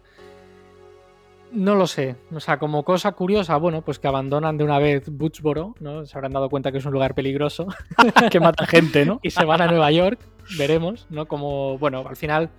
No 1.53 1.75
lo 1.75 1.89
sé. 1.89 2.15
O 2.33 2.39
sea, 2.39 2.59
como 2.59 2.85
cosa 2.85 3.13
curiosa, 3.13 3.57
bueno, 3.57 3.83
pues 3.83 3.99
que 3.99 4.07
abandonan 4.07 4.57
de 4.57 4.63
una 4.63 4.79
vez 4.79 5.11
Butchboro, 5.11 5.75
¿no? 5.81 6.07
Se 6.07 6.17
habrán 6.17 6.33
dado 6.33 6.49
cuenta 6.49 6.71
que 6.71 6.79
es 6.79 6.85
un 6.85 6.93
lugar 6.93 7.15
peligroso. 7.15 7.67
que 8.31 8.39
mata 8.39 8.67
gente, 8.67 9.05
¿no? 9.05 9.19
y 9.23 9.31
se 9.31 9.45
van 9.45 9.61
a 9.61 9.67
Nueva 9.67 9.91
York, 9.91 10.21
veremos, 10.57 11.07
¿no? 11.11 11.27
Como, 11.27 11.77
bueno, 11.79 12.05
al 12.09 12.17
final 12.17 12.51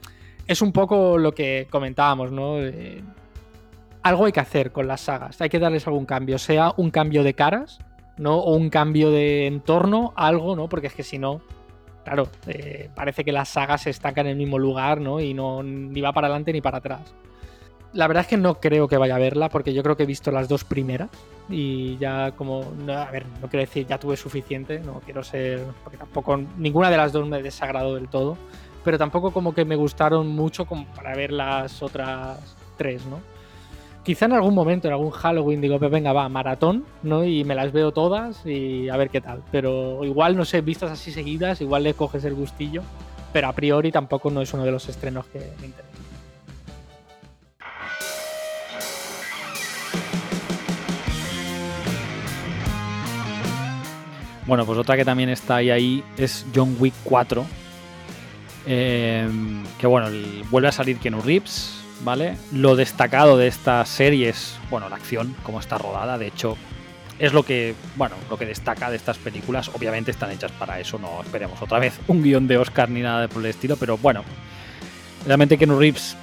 es 0.46 0.62
un 0.62 0.74
poco 0.74 1.18
lo 1.18 1.34
que 1.34 1.68
comentábamos, 1.70 2.32
¿no? 2.32 2.60
Eh, 2.60 3.02
algo 4.04 4.26
hay 4.26 4.32
que 4.32 4.40
hacer 4.40 4.72
con 4.72 4.88
las 4.88 5.02
sagas, 5.02 5.40
hay 5.42 5.50
que 5.50 5.60
darles 5.60 5.88
algún 5.88 6.06
cambio, 6.06 6.38
sea 6.38 6.74
un 6.78 6.92
cambio 6.92 7.24
de 7.24 7.34
caras, 7.34 7.80
¿no? 8.18 8.38
O 8.38 8.56
un 8.56 8.70
cambio 8.70 9.12
de 9.12 9.48
entorno, 9.48 10.14
algo, 10.16 10.56
¿no? 10.56 10.70
Porque 10.70 10.88
es 10.88 10.94
que 10.94 11.04
si 11.04 11.18
no, 11.18 11.42
claro, 12.04 12.28
eh, 12.48 12.90
parece 12.96 13.24
que 13.24 13.32
las 13.32 13.50
sagas 13.50 13.82
se 13.82 13.90
estancan 13.90 14.26
en 14.26 14.32
el 14.32 14.38
mismo 14.38 14.60
lugar, 14.60 15.00
¿no? 15.02 15.20
Y 15.20 15.34
no 15.34 15.64
ni 15.64 16.02
va 16.02 16.14
para 16.14 16.28
adelante 16.28 16.54
ni 16.54 16.62
para 16.62 16.80
atrás. 16.80 17.14
La 17.94 18.08
verdad 18.08 18.22
es 18.22 18.28
que 18.28 18.38
no 18.38 18.60
creo 18.60 18.88
que 18.88 18.98
vaya 18.98 19.16
a 19.16 19.20
verla, 19.20 19.50
porque 19.50 19.74
yo 19.74 19.84
creo 19.84 19.98
que 19.98 20.04
he 20.04 20.06
visto 20.06 20.32
las 20.32 20.48
dos 20.48 20.64
primeras 20.64 21.10
y 21.50 21.98
ya 21.98 22.32
como, 22.32 22.72
no, 22.86 22.94
a 22.94 23.12
ver, 23.12 23.26
no 23.42 23.50
quiero 23.50 23.66
decir 23.66 23.86
ya 23.86 23.98
tuve 23.98 24.16
suficiente, 24.16 24.80
no 24.80 25.02
quiero 25.04 25.24
ser, 25.24 25.60
porque 25.84 25.98
tampoco 25.98 26.38
ninguna 26.58 26.90
de 26.90 26.98
las 26.98 27.12
dos 27.12 27.28
me 27.28 27.44
desagradó 27.44 27.96
del 27.96 28.08
todo, 28.08 28.38
pero 28.86 28.98
tampoco 28.98 29.32
como 29.32 29.54
que 29.54 29.66
me 29.66 29.76
gustaron 29.76 30.28
mucho 30.28 30.66
para 30.96 31.16
ver 31.16 31.34
las 31.34 31.84
otras 31.84 32.56
tres, 32.78 33.06
¿no? 33.06 33.20
Quizá 34.04 34.26
en 34.26 34.34
algún 34.34 34.56
momento, 34.56 34.88
en 34.88 34.94
algún 34.94 35.12
Halloween, 35.12 35.62
digo, 35.62 35.78
pues 35.78 35.92
venga, 35.92 36.12
va, 36.12 36.28
maratón, 36.28 36.86
¿no? 37.04 37.24
Y 37.24 37.44
me 37.44 37.54
las 37.54 37.72
veo 37.72 37.92
todas 37.92 38.44
y 38.48 38.90
a 38.90 38.98
ver 38.98 39.10
qué 39.12 39.22
tal. 39.22 39.44
Pero 39.52 40.04
igual, 40.04 40.36
no 40.36 40.44
sé, 40.44 40.62
vistas 40.62 40.90
así 40.92 41.12
seguidas, 41.12 41.62
igual 41.62 41.84
le 41.84 41.94
coges 41.94 42.26
el 42.26 42.34
gustillo, 42.34 42.82
pero 43.32 43.48
a 43.48 43.54
priori 43.54 43.92
tampoco 43.92 44.32
no 44.32 44.42
es 44.42 44.52
uno 44.54 44.64
de 44.64 44.72
los 44.72 44.90
estrenos 44.90 45.28
que 45.28 45.40
me 45.60 45.68
interesa. 45.68 45.88
Bueno, 54.48 54.66
pues 54.66 54.78
otra 54.80 54.98
que 54.98 55.06
también 55.06 55.30
está 55.30 55.58
ahí, 55.58 55.70
ahí 55.70 56.04
es 56.18 56.46
John 56.54 56.76
Wick 56.80 56.94
4. 57.04 57.46
eh, 58.68 59.28
que 59.80 59.88
bueno, 59.88 60.06
el- 60.10 60.44
vuelve 60.52 60.68
a 60.68 60.72
salir 60.72 61.00
Keanu 61.00 61.20
Reeves, 61.22 61.81
¿vale? 62.04 62.38
Lo 62.52 62.76
destacado 62.76 63.38
de 63.38 63.48
esta 63.48 63.86
serie 63.86 64.30
es, 64.30 64.58
bueno, 64.70 64.90
la 64.90 64.96
acción, 64.96 65.36
cómo 65.44 65.60
está 65.60 65.78
rodada. 65.78 66.18
De 66.18 66.28
hecho, 66.28 66.58
es 67.20 67.34
lo 67.34 67.44
que, 67.44 67.76
bueno, 67.96 68.16
lo 68.30 68.38
que 68.38 68.46
destaca 68.46 68.90
de 68.90 68.98
estas 68.98 69.18
películas. 69.18 69.70
Obviamente 69.74 70.12
están 70.12 70.32
hechas 70.32 70.52
para 70.54 70.80
eso, 70.80 70.98
no 70.98 71.22
esperemos 71.22 71.62
otra 71.62 71.80
vez 71.80 72.00
un 72.08 72.24
guion 72.24 72.48
de 72.48 72.58
Oscar 72.58 72.90
ni 72.90 73.02
nada 73.02 73.28
por 73.28 73.44
el 73.44 73.50
estilo, 73.52 73.76
pero 73.78 73.98
bueno, 73.98 74.24
realmente 75.26 75.58
Keanu 75.58 75.78
Reeves 75.78 76.16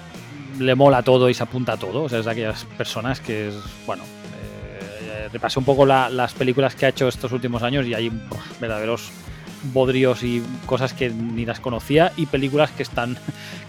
le 0.58 0.74
mola 0.74 1.02
todo 1.02 1.28
y 1.30 1.34
se 1.34 1.42
apunta 1.44 1.74
a 1.74 1.76
todo. 1.76 2.02
O 2.02 2.08
sea, 2.08 2.18
es 2.18 2.24
de 2.24 2.30
aquellas 2.32 2.64
personas 2.76 3.20
que 3.20 3.48
es, 3.48 3.54
bueno, 3.86 4.02
eh, 4.02 5.28
repasé 5.32 5.58
un 5.60 5.64
poco 5.64 5.86
la- 5.86 6.10
las 6.10 6.34
películas 6.34 6.74
que 6.74 6.86
ha 6.86 6.88
hecho 6.88 7.06
estos 7.06 7.30
últimos 7.30 7.62
años 7.62 7.86
y 7.86 7.94
hay 7.94 8.10
verdaderos 8.60 9.10
bodrios 9.72 10.22
y 10.22 10.42
cosas 10.66 10.92
que 10.92 11.10
ni 11.10 11.44
las 11.44 11.60
conocía 11.60 12.12
y 12.16 12.26
películas 12.26 12.70
que 12.70 12.82
están, 12.82 13.16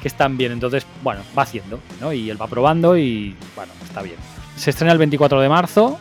que 0.01 0.07
están 0.07 0.37
bien. 0.37 0.51
Entonces, 0.51 0.85
bueno, 1.03 1.21
va 1.37 1.43
haciendo, 1.43 1.79
¿no? 1.99 2.13
Y 2.13 2.29
él 2.29 2.41
va 2.41 2.47
probando 2.47 2.97
y, 2.97 3.35
bueno, 3.55 3.71
está 3.83 4.01
bien. 4.01 4.17
Se 4.55 4.69
estrena 4.69 4.91
el 4.91 4.97
24 4.97 5.41
de 5.41 5.49
marzo 5.49 5.99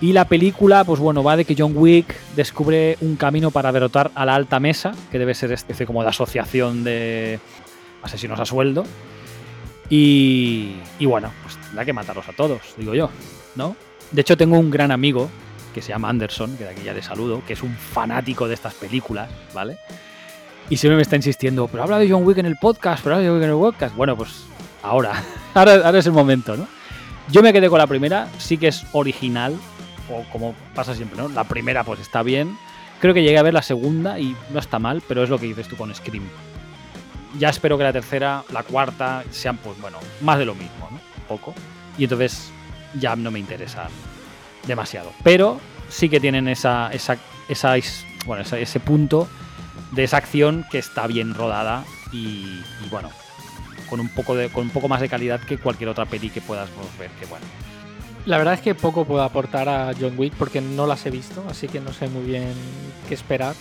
y 0.00 0.12
la 0.12 0.26
película, 0.26 0.84
pues 0.84 1.00
bueno, 1.00 1.22
va 1.22 1.36
de 1.36 1.44
que 1.44 1.54
John 1.56 1.72
Wick 1.76 2.14
descubre 2.34 2.96
un 3.00 3.16
camino 3.16 3.50
para 3.50 3.70
derrotar 3.70 4.10
a 4.14 4.26
la 4.26 4.34
alta 4.34 4.58
mesa, 4.58 4.92
que 5.10 5.18
debe 5.18 5.34
ser 5.34 5.52
este 5.52 5.86
como 5.86 6.02
de 6.02 6.08
asociación 6.08 6.84
de 6.84 7.38
asesinos 8.02 8.40
a 8.40 8.44
sueldo. 8.44 8.84
Y, 9.88 10.76
y 10.98 11.06
bueno, 11.06 11.30
pues 11.42 11.56
tendrá 11.56 11.84
que 11.84 11.92
matarlos 11.92 12.28
a 12.28 12.32
todos, 12.32 12.60
digo 12.76 12.94
yo, 12.94 13.10
¿no? 13.54 13.76
De 14.10 14.22
hecho, 14.22 14.36
tengo 14.36 14.58
un 14.58 14.70
gran 14.70 14.90
amigo 14.90 15.30
que 15.72 15.82
se 15.82 15.88
llama 15.88 16.08
Anderson, 16.08 16.56
que 16.56 16.64
de 16.64 16.70
aquí 16.70 16.82
ya 16.82 16.94
le 16.94 17.02
saludo, 17.02 17.42
que 17.46 17.54
es 17.54 17.62
un 17.62 17.74
fanático 17.74 18.48
de 18.48 18.54
estas 18.54 18.74
películas, 18.74 19.30
¿vale? 19.54 19.78
Y 20.70 20.76
siempre 20.76 20.96
me 20.96 21.02
está 21.02 21.16
insistiendo, 21.16 21.68
pero 21.68 21.82
habla 21.82 21.98
de 21.98 22.10
John 22.10 22.24
Wick 22.24 22.38
en 22.38 22.46
el 22.46 22.56
podcast, 22.56 23.02
pero 23.02 23.16
habla 23.16 23.24
de 23.24 23.28
John 23.30 23.38
Wick 23.38 23.44
en 23.44 23.50
el 23.50 23.58
podcast. 23.58 23.96
Bueno, 23.96 24.16
pues 24.16 24.44
ahora, 24.82 25.12
ahora, 25.54 25.74
ahora 25.84 25.98
es 25.98 26.06
el 26.06 26.12
momento, 26.12 26.56
¿no? 26.56 26.66
Yo 27.30 27.42
me 27.42 27.52
quedé 27.52 27.68
con 27.68 27.78
la 27.78 27.86
primera, 27.86 28.28
sí 28.38 28.58
que 28.58 28.68
es 28.68 28.84
original, 28.92 29.56
o 30.10 30.24
como 30.30 30.54
pasa 30.74 30.94
siempre, 30.94 31.18
¿no? 31.20 31.28
La 31.28 31.44
primera 31.44 31.84
pues 31.84 32.00
está 32.00 32.22
bien. 32.22 32.56
Creo 33.00 33.14
que 33.14 33.22
llegué 33.22 33.38
a 33.38 33.42
ver 33.42 33.54
la 33.54 33.62
segunda 33.62 34.18
y 34.18 34.36
no 34.50 34.58
está 34.58 34.78
mal, 34.78 35.02
pero 35.08 35.22
es 35.22 35.30
lo 35.30 35.38
que 35.38 35.46
dices 35.46 35.68
tú 35.68 35.76
con 35.76 35.92
Scream. 35.94 36.24
Ya 37.38 37.48
espero 37.48 37.78
que 37.78 37.84
la 37.84 37.92
tercera, 37.92 38.44
la 38.52 38.62
cuarta 38.62 39.24
sean, 39.30 39.56
pues 39.56 39.80
bueno, 39.80 39.98
más 40.20 40.38
de 40.38 40.44
lo 40.44 40.54
mismo, 40.54 40.88
¿no? 40.90 40.96
Un 40.96 41.24
poco. 41.26 41.54
Y 41.98 42.04
entonces 42.04 42.50
ya 42.94 43.16
no 43.16 43.30
me 43.30 43.38
interesan 43.38 43.88
demasiado. 44.66 45.12
Pero 45.22 45.60
sí 45.88 46.08
que 46.08 46.20
tienen 46.20 46.48
esa, 46.48 46.90
esa, 46.92 47.18
esa 47.48 47.74
bueno, 48.26 48.42
ese 48.42 48.80
punto 48.80 49.28
de 49.90 50.04
esa 50.04 50.16
acción 50.16 50.64
que 50.70 50.78
está 50.78 51.06
bien 51.06 51.34
rodada 51.34 51.84
y, 52.12 52.62
y 52.84 52.88
bueno, 52.90 53.10
con 53.92 54.00
un 54.00 54.08
poco 54.08 54.34
de, 54.34 54.48
con 54.48 54.64
un 54.64 54.70
poco 54.70 54.88
más 54.88 55.00
de 55.00 55.08
calidad 55.08 55.40
que 55.40 55.58
cualquier 55.58 55.90
otra 55.90 56.06
peli 56.06 56.30
que 56.30 56.40
puedas 56.40 56.70
ver. 56.98 57.10
Que 57.20 57.26
bueno, 57.26 57.44
La 58.24 58.38
verdad 58.38 58.54
es 58.54 58.60
que 58.60 58.74
poco 58.74 59.04
puedo 59.04 59.22
aportar 59.22 59.68
a 59.68 59.92
John 59.98 60.14
Wick 60.16 60.32
porque 60.34 60.60
no 60.62 60.86
las 60.86 61.04
he 61.04 61.10
visto, 61.10 61.44
así 61.50 61.68
que 61.68 61.80
no 61.80 61.92
sé 61.92 62.08
muy 62.08 62.22
bien 62.24 62.54
qué 63.06 63.14
esperar. 63.14 63.54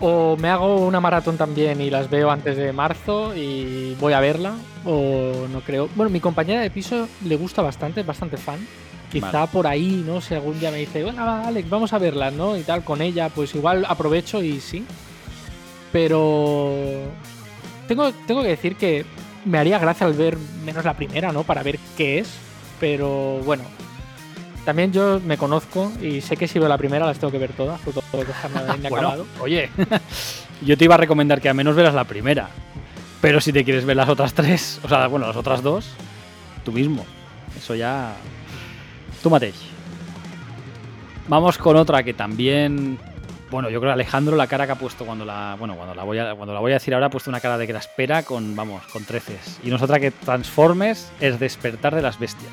O 0.00 0.36
me 0.36 0.48
hago 0.48 0.86
una 0.86 1.00
maratón 1.00 1.36
también 1.36 1.80
y 1.80 1.90
las 1.90 2.08
veo 2.08 2.30
antes 2.30 2.56
de 2.56 2.72
marzo 2.72 3.34
y 3.34 3.96
voy 4.00 4.12
a 4.12 4.20
verla, 4.20 4.54
o 4.84 5.46
no 5.52 5.60
creo. 5.60 5.88
Bueno, 5.94 6.10
mi 6.10 6.20
compañera 6.20 6.60
de 6.60 6.70
piso 6.70 7.08
le 7.24 7.36
gusta 7.36 7.62
bastante, 7.62 8.00
es 8.00 8.06
bastante 8.06 8.36
fan. 8.36 8.58
Quizá 9.10 9.46
por 9.46 9.66
ahí, 9.66 10.04
¿no? 10.06 10.20
Si 10.20 10.34
algún 10.34 10.60
día 10.60 10.70
me 10.70 10.78
dice, 10.78 11.02
bueno, 11.02 11.24
Alex, 11.24 11.68
vamos 11.70 11.92
a 11.92 11.98
verla, 11.98 12.30
¿no? 12.30 12.56
Y 12.56 12.62
tal, 12.62 12.84
con 12.84 13.00
ella, 13.00 13.30
pues 13.30 13.54
igual 13.54 13.86
aprovecho 13.88 14.42
y 14.42 14.60
sí. 14.60 14.84
Pero 15.92 16.74
tengo, 17.86 18.12
tengo 18.26 18.42
que 18.42 18.48
decir 18.48 18.76
que 18.76 19.06
me 19.44 19.58
haría 19.58 19.78
gracia 19.78 20.06
al 20.06 20.12
ver 20.12 20.36
menos 20.64 20.84
la 20.84 20.94
primera, 20.94 21.32
¿no? 21.32 21.42
Para 21.44 21.62
ver 21.62 21.78
qué 21.96 22.18
es. 22.18 22.28
Pero 22.78 23.40
bueno, 23.44 23.64
también 24.64 24.92
yo 24.92 25.20
me 25.24 25.38
conozco 25.38 25.90
y 26.02 26.20
sé 26.20 26.36
que 26.36 26.46
si 26.46 26.58
veo 26.58 26.68
la 26.68 26.76
primera 26.76 27.06
las 27.06 27.18
tengo 27.18 27.30
que 27.32 27.38
ver 27.38 27.52
todas, 27.54 27.80
por 27.80 27.94
todo 27.94 28.04
que 28.10 28.88
bueno, 28.90 29.24
Oye, 29.40 29.70
yo 30.60 30.76
te 30.76 30.84
iba 30.84 30.94
a 30.94 30.98
recomendar 30.98 31.40
que 31.40 31.48
al 31.48 31.54
menos 31.54 31.74
veas 31.74 31.94
la 31.94 32.04
primera. 32.04 32.50
Pero 33.20 33.40
si 33.40 33.52
te 33.52 33.64
quieres 33.64 33.84
ver 33.84 33.96
las 33.96 34.08
otras 34.08 34.34
tres, 34.34 34.78
o 34.84 34.88
sea, 34.88 35.06
bueno, 35.08 35.26
las 35.26 35.36
otras 35.36 35.62
dos, 35.62 35.90
tú 36.64 36.72
mismo. 36.72 37.04
Eso 37.56 37.74
ya. 37.74 38.14
Tú 39.22 39.30
mateix. 39.30 39.56
Vamos 41.28 41.58
con 41.58 41.76
otra 41.76 42.02
que 42.02 42.14
también. 42.14 42.98
Bueno, 43.50 43.70
yo 43.70 43.80
creo 43.80 43.90
que 43.90 43.94
Alejandro 43.94 44.36
la 44.36 44.46
cara 44.46 44.66
que 44.66 44.72
ha 44.72 44.78
puesto 44.78 45.04
cuando 45.04 45.24
la. 45.24 45.56
Bueno, 45.58 45.74
cuando 45.74 45.94
la 45.94 46.04
voy 46.04 46.18
a, 46.18 46.34
cuando 46.34 46.54
la 46.54 46.60
voy 46.60 46.72
a 46.72 46.74
decir 46.74 46.94
ahora 46.94 47.06
ha 47.06 47.10
puesto 47.10 47.30
una 47.30 47.40
cara 47.40 47.58
de 47.58 47.66
que 47.66 47.72
la 47.72 47.78
espera 47.78 48.22
con, 48.22 48.54
vamos, 48.56 48.82
con 48.86 49.04
treces. 49.04 49.58
Y 49.62 49.70
nosotras 49.70 50.00
que 50.00 50.10
Transformes 50.10 51.10
es 51.20 51.38
despertar 51.38 51.94
de 51.94 52.02
las 52.02 52.18
bestias. 52.18 52.52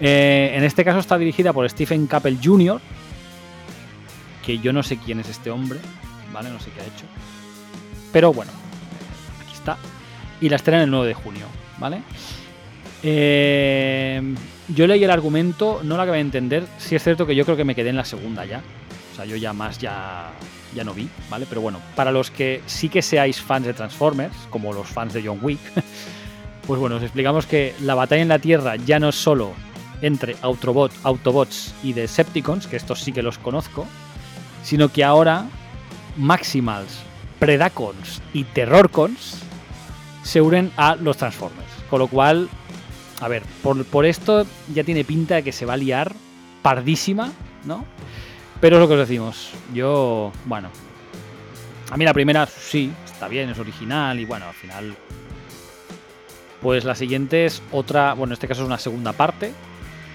Eh, 0.00 0.52
en 0.54 0.64
este 0.64 0.84
caso 0.84 0.98
está 0.98 1.18
dirigida 1.18 1.52
por 1.52 1.68
Stephen 1.68 2.06
Cappell 2.06 2.38
Jr., 2.42 2.80
que 4.44 4.58
yo 4.58 4.72
no 4.72 4.82
sé 4.82 4.98
quién 4.98 5.20
es 5.20 5.28
este 5.28 5.50
hombre, 5.50 5.78
¿vale? 6.32 6.50
No 6.50 6.58
sé 6.58 6.70
qué 6.70 6.80
ha 6.80 6.84
hecho. 6.84 7.04
Pero 8.12 8.32
bueno, 8.32 8.52
aquí 9.42 9.54
está. 9.54 9.76
Y 10.40 10.48
la 10.48 10.56
estrena 10.56 10.82
el 10.82 10.90
9 10.90 11.08
de 11.08 11.14
junio, 11.14 11.46
¿vale? 11.78 12.02
Eh, 13.02 14.34
yo 14.68 14.86
leí 14.86 15.02
el 15.04 15.10
argumento, 15.10 15.80
no 15.82 15.96
la 15.96 16.04
acabé 16.04 16.18
de 16.18 16.22
entender. 16.22 16.66
Sí 16.78 16.94
es 16.94 17.02
cierto 17.02 17.26
que 17.26 17.34
yo 17.34 17.44
creo 17.44 17.56
que 17.56 17.64
me 17.64 17.74
quedé 17.74 17.90
en 17.90 17.96
la 17.96 18.04
segunda 18.04 18.44
ya. 18.44 18.62
O 19.12 19.16
sea, 19.16 19.24
yo 19.24 19.36
ya 19.36 19.52
más 19.52 19.78
ya, 19.78 20.32
ya 20.74 20.84
no 20.84 20.94
vi, 20.94 21.08
¿vale? 21.30 21.46
Pero 21.48 21.60
bueno, 21.60 21.80
para 21.94 22.10
los 22.10 22.30
que 22.30 22.62
sí 22.66 22.88
que 22.88 23.02
seáis 23.02 23.40
fans 23.40 23.66
de 23.66 23.74
Transformers, 23.74 24.34
como 24.50 24.72
los 24.72 24.88
fans 24.88 25.12
de 25.12 25.22
John 25.24 25.38
Wick, 25.42 25.60
pues 26.66 26.80
bueno, 26.80 26.96
os 26.96 27.02
explicamos 27.02 27.46
que 27.46 27.74
la 27.80 27.94
batalla 27.94 28.22
en 28.22 28.28
la 28.28 28.38
Tierra 28.38 28.76
ya 28.76 28.98
no 28.98 29.10
es 29.10 29.14
solo 29.16 29.52
entre 30.02 30.36
Autobot, 30.42 30.92
Autobots 31.04 31.74
y 31.82 31.92
Decepticons, 31.92 32.66
que 32.66 32.76
estos 32.76 33.00
sí 33.00 33.12
que 33.12 33.22
los 33.22 33.38
conozco, 33.38 33.86
sino 34.62 34.88
que 34.90 35.04
ahora 35.04 35.46
Maximals, 36.16 37.00
Predacons 37.38 38.20
y 38.32 38.44
Terrorcons 38.44 39.38
se 40.22 40.40
unen 40.40 40.72
a 40.76 40.96
los 40.96 41.16
Transformers. 41.16 41.68
Con 41.88 42.00
lo 42.00 42.08
cual, 42.08 42.48
a 43.20 43.28
ver, 43.28 43.42
por, 43.62 44.06
esto 44.06 44.46
ya 44.72 44.84
tiene 44.84 45.04
pinta 45.04 45.36
de 45.36 45.42
que 45.42 45.52
se 45.52 45.66
va 45.66 45.74
a 45.74 45.76
liar 45.76 46.12
pardísima, 46.62 47.32
¿no? 47.64 47.84
Pero 48.60 48.76
es 48.76 48.80
lo 48.80 48.88
que 48.88 48.94
os 48.94 49.00
decimos. 49.00 49.50
Yo, 49.72 50.32
bueno, 50.46 50.70
a 51.90 51.96
mí 51.96 52.04
la 52.04 52.14
primera 52.14 52.46
sí, 52.46 52.92
está 53.04 53.28
bien, 53.28 53.50
es 53.50 53.58
original 53.58 54.18
y 54.18 54.24
bueno, 54.24 54.46
al 54.46 54.54
final... 54.54 54.96
Pues 56.60 56.84
la 56.84 56.94
siguiente 56.94 57.44
es 57.44 57.62
otra, 57.72 58.14
bueno, 58.14 58.32
en 58.32 58.34
este 58.34 58.48
caso 58.48 58.62
es 58.62 58.66
una 58.66 58.78
segunda 58.78 59.12
parte, 59.12 59.52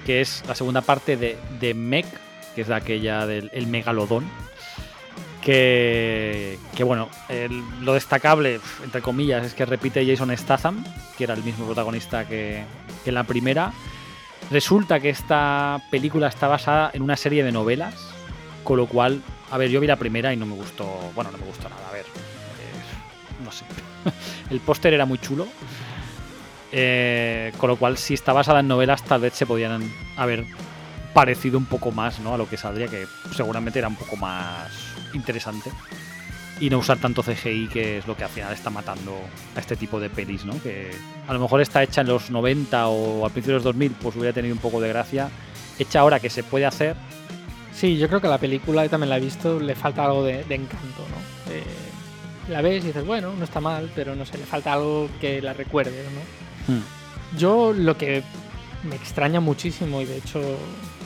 que 0.03 0.19
es 0.19 0.43
la 0.47 0.55
segunda 0.55 0.81
parte 0.81 1.15
de, 1.15 1.37
de 1.59 1.75
Meg, 1.75 2.07
que 2.55 2.61
es 2.61 2.71
aquella 2.71 3.27
del 3.27 3.51
el 3.53 3.67
megalodón. 3.67 4.25
Que, 5.41 6.59
que 6.75 6.83
bueno, 6.83 7.09
lo 7.81 7.93
destacable, 7.93 8.59
entre 8.83 9.01
comillas, 9.01 9.45
es 9.45 9.53
que 9.53 9.65
repite 9.65 10.05
Jason 10.05 10.35
Statham, 10.37 10.83
que 11.17 11.23
era 11.23 11.33
el 11.33 11.43
mismo 11.43 11.65
protagonista 11.65 12.27
que, 12.27 12.65
en 13.05 13.13
la 13.13 13.23
primera. 13.23 13.71
Resulta 14.51 14.99
que 14.99 15.09
esta 15.09 15.81
película 15.91 16.27
está 16.27 16.47
basada 16.47 16.91
en 16.93 17.03
una 17.03 17.15
serie 17.15 17.43
de 17.43 17.51
novelas, 17.51 17.95
con 18.63 18.77
lo 18.77 18.87
cual, 18.87 19.21
a 19.51 19.57
ver, 19.57 19.69
yo 19.69 19.79
vi 19.79 19.87
la 19.87 19.95
primera 19.95 20.33
y 20.33 20.37
no 20.37 20.45
me 20.45 20.55
gustó, 20.55 20.85
bueno, 21.15 21.31
no 21.31 21.37
me 21.37 21.45
gustó 21.45 21.69
nada, 21.69 21.87
a 21.87 21.91
ver, 21.91 22.05
no 23.43 23.51
sé, 23.51 23.63
el 24.49 24.59
póster 24.59 24.93
era 24.93 25.05
muy 25.05 25.19
chulo, 25.19 25.47
eh, 26.71 27.51
con 27.57 27.69
lo 27.69 27.75
cual, 27.77 27.97
si 27.97 28.13
está 28.13 28.33
basada 28.33 28.59
en 28.59 28.67
novelas, 28.67 29.03
tal 29.03 29.21
vez 29.21 29.33
se 29.33 29.45
podían 29.45 29.91
haber 30.17 30.45
parecido 31.13 31.57
un 31.57 31.65
poco 31.65 31.91
más 31.91 32.19
¿no? 32.19 32.33
a 32.33 32.37
lo 32.37 32.47
que 32.47 32.57
saldría, 32.57 32.87
que 32.87 33.07
seguramente 33.35 33.79
era 33.79 33.87
un 33.87 33.95
poco 33.95 34.15
más 34.15 34.88
interesante. 35.13 35.71
Y 36.59 36.69
no 36.69 36.79
usar 36.79 36.97
tanto 36.97 37.23
CGI, 37.23 37.69
que 37.71 37.99
es 37.99 38.07
lo 38.07 38.17
que 38.17 38.25
al 38.25 38.29
final 38.29 38.53
está 38.53 38.69
matando 38.69 39.17
a 39.55 39.59
este 39.59 39.77
tipo 39.77 39.99
de 39.99 40.09
pelis, 40.09 40.43
¿no? 40.43 40.61
Que 40.61 40.91
a 41.27 41.33
lo 41.33 41.39
mejor 41.39 41.61
está 41.61 41.81
hecha 41.83 42.01
en 42.01 42.07
los 42.07 42.29
90 42.31 42.87
o 42.89 43.25
al 43.25 43.31
principio 43.31 43.53
de 43.53 43.57
los 43.59 43.63
2000, 43.63 43.91
pues 43.93 44.15
hubiera 44.17 44.33
tenido 44.33 44.53
un 44.53 44.61
poco 44.61 44.81
de 44.81 44.89
gracia. 44.89 45.29
Hecha 45.77 46.01
ahora 46.01 46.19
que 46.19 46.29
se 46.29 46.43
puede 46.43 46.65
hacer. 46.65 46.97
Sí, 47.73 47.97
yo 47.97 48.09
creo 48.09 48.19
que 48.19 48.27
la 48.27 48.37
película, 48.37 48.85
y 48.85 48.89
también 48.89 49.09
la 49.09 49.17
he 49.17 49.21
visto, 49.21 49.57
le 49.57 49.73
falta 49.73 50.03
algo 50.03 50.23
de, 50.23 50.41
encanto, 50.41 51.05
¿no? 51.09 51.53
Eh, 51.53 51.63
la 52.49 52.61
ves 52.61 52.83
y 52.83 52.87
dices, 52.87 53.05
bueno, 53.05 53.33
no 53.37 53.45
está 53.45 53.61
mal, 53.61 53.89
pero 53.95 54.15
no 54.15 54.25
sé, 54.25 54.37
le 54.37 54.45
falta 54.45 54.73
algo 54.73 55.09
que 55.21 55.41
la 55.41 55.53
recuerde, 55.53 56.03
¿no? 56.13 56.73
Hmm. 56.73 56.83
Yo 57.37 57.71
lo 57.71 57.97
que 57.97 58.21
me 58.83 58.95
extraña 58.95 59.39
muchísimo 59.39 60.01
y 60.01 60.05
de 60.05 60.17
hecho 60.17 60.41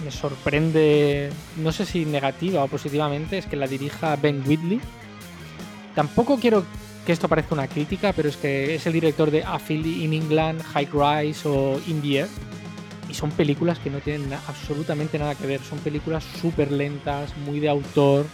me 0.04 0.12
sorprende, 0.12 1.30
no 1.58 1.72
sé 1.72 1.86
si 1.86 2.06
negativa 2.06 2.64
o 2.64 2.68
positivamente, 2.68 3.38
es 3.38 3.46
que 3.46 3.56
la 3.56 3.68
dirija 3.68 4.16
Ben 4.16 4.44
Whitley. 4.46 4.80
Tampoco 5.96 6.38
quiero 6.38 6.66
que 7.06 7.12
esto 7.12 7.28
parezca 7.28 7.54
una 7.54 7.68
crítica, 7.68 8.14
pero 8.14 8.30
es 8.30 8.38
que 8.38 8.76
es 8.76 8.86
el 8.86 8.94
director 8.94 9.32
de 9.32 9.44
A 9.44 9.60
in 9.70 10.14
England, 10.14 10.62
High 10.64 10.90
Rise 10.92 11.48
o 11.48 11.80
In 11.88 12.02
the 12.02 12.20
Air. 12.20 12.28
Y 13.10 13.14
son 13.14 13.32
películas 13.32 13.80
que 13.80 13.90
no 13.90 14.00
tienen 14.00 14.32
absolutamente 14.48 15.20
nada 15.20 15.36
que 15.36 15.46
ver. 15.46 15.62
Son 15.62 15.78
películas 15.80 16.24
súper 16.42 16.72
lentas, 16.72 17.36
muy 17.38 17.60
de 17.60 17.70
autor. 17.70 18.26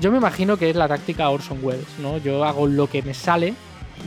Yo 0.00 0.10
me 0.10 0.18
imagino 0.18 0.58
que 0.58 0.68
es 0.68 0.76
la 0.76 0.88
táctica 0.88 1.30
Orson 1.30 1.58
Welles, 1.62 1.98
¿no? 2.00 2.18
Yo 2.18 2.44
hago 2.44 2.66
lo 2.66 2.90
que 2.90 3.02
me 3.02 3.14
sale, 3.14 3.54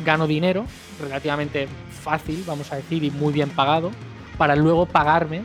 gano 0.05 0.27
dinero, 0.27 0.65
relativamente 1.01 1.67
fácil, 2.03 2.43
vamos 2.45 2.71
a 2.71 2.75
decir, 2.75 3.03
y 3.03 3.09
muy 3.09 3.33
bien 3.33 3.49
pagado, 3.49 3.89
para 4.37 4.55
luego 4.55 4.85
pagarme 4.85 5.41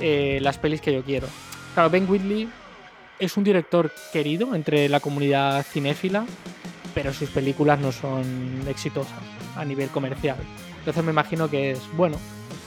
eh, 0.00 0.38
las 0.42 0.58
pelis 0.58 0.80
que 0.80 0.92
yo 0.92 1.02
quiero. 1.02 1.28
Claro, 1.74 1.90
Ben 1.90 2.08
Whitley 2.08 2.48
es 3.18 3.36
un 3.36 3.44
director 3.44 3.90
querido 4.12 4.54
entre 4.54 4.88
la 4.88 5.00
comunidad 5.00 5.64
cinéfila, 5.64 6.24
pero 6.94 7.12
sus 7.12 7.30
películas 7.30 7.78
no 7.78 7.92
son 7.92 8.24
exitosas 8.68 9.18
a 9.56 9.64
nivel 9.64 9.88
comercial. 9.88 10.36
Entonces 10.78 11.04
me 11.04 11.12
imagino 11.12 11.50
que 11.50 11.72
es, 11.72 11.80
bueno, 11.96 12.18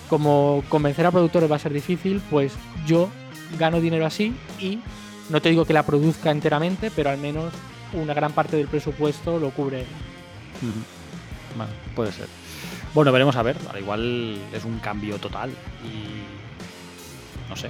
como 0.10 0.64
convencer 0.70 1.06
a 1.06 1.12
productores 1.12 1.52
va 1.52 1.56
a 1.56 1.60
ser 1.60 1.74
difícil, 1.74 2.22
pues 2.30 2.54
yo 2.86 3.10
gano 3.58 3.80
dinero 3.80 4.06
así 4.06 4.36
y 4.60 4.80
no 5.30 5.42
te 5.42 5.50
digo 5.50 5.66
que 5.66 5.74
la 5.74 5.84
produzca 5.84 6.32
enteramente, 6.32 6.92
pero 6.92 7.10
al 7.10 7.18
menos 7.18 7.54
una 7.94 8.14
gran 8.14 8.34
parte 8.34 8.58
del 8.58 8.68
presupuesto 8.68 9.40
lo 9.40 9.52
cubre 9.52 9.86
puede 11.96 12.12
ser. 12.12 12.28
Bueno, 12.94 13.12
veremos 13.12 13.36
a 13.36 13.44
ver. 13.44 13.58
Al 13.72 13.80
igual 13.80 14.38
es 14.54 14.66
un 14.66 14.80
cambio 14.80 15.18
total. 15.18 15.52
No 17.50 17.56
sé. 17.56 17.70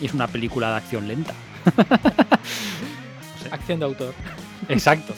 Y 0.00 0.06
es 0.06 0.14
una 0.14 0.26
película 0.26 0.70
de 0.70 0.76
acción 0.76 1.08
lenta. 1.08 1.34
Acción 3.50 3.78
de 3.78 3.86
autor. 3.86 4.14
Exacto. 4.68 5.14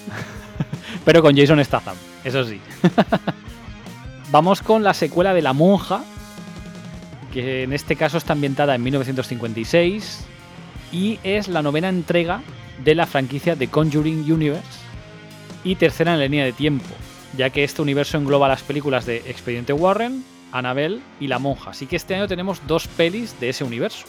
Pero 1.04 1.22
con 1.22 1.36
Jason 1.36 1.62
Statham, 1.64 1.96
eso 2.24 2.44
sí. 2.44 2.60
Vamos 4.30 4.62
con 4.62 4.84
la 4.84 4.94
secuela 4.94 5.34
de 5.34 5.42
La 5.42 5.52
Monja, 5.52 6.04
que 7.32 7.64
en 7.64 7.72
este 7.72 7.96
caso 7.96 8.18
está 8.18 8.34
ambientada 8.34 8.74
en 8.76 8.82
1956 8.84 10.24
y 10.92 11.18
es 11.24 11.48
la 11.48 11.62
novena 11.62 11.88
entrega 11.88 12.40
de 12.84 12.94
la 12.94 13.06
franquicia 13.06 13.56
The 13.56 13.68
Conjuring 13.68 14.30
Universe 14.30 14.80
y 15.64 15.74
tercera 15.74 16.12
en 16.12 16.20
la 16.20 16.24
línea 16.24 16.44
de 16.44 16.52
tiempo 16.52 16.94
ya 17.36 17.50
que 17.50 17.64
este 17.64 17.82
universo 17.82 18.18
engloba 18.18 18.48
las 18.48 18.62
películas 18.62 19.06
de 19.06 19.18
Expediente 19.18 19.72
Warren, 19.72 20.24
Annabelle 20.52 21.00
y 21.18 21.26
La 21.26 21.38
Monja. 21.38 21.70
Así 21.70 21.86
que 21.86 21.96
este 21.96 22.14
año 22.14 22.28
tenemos 22.28 22.66
dos 22.66 22.86
pelis 22.88 23.38
de 23.40 23.50
ese 23.50 23.64
universo. 23.64 24.06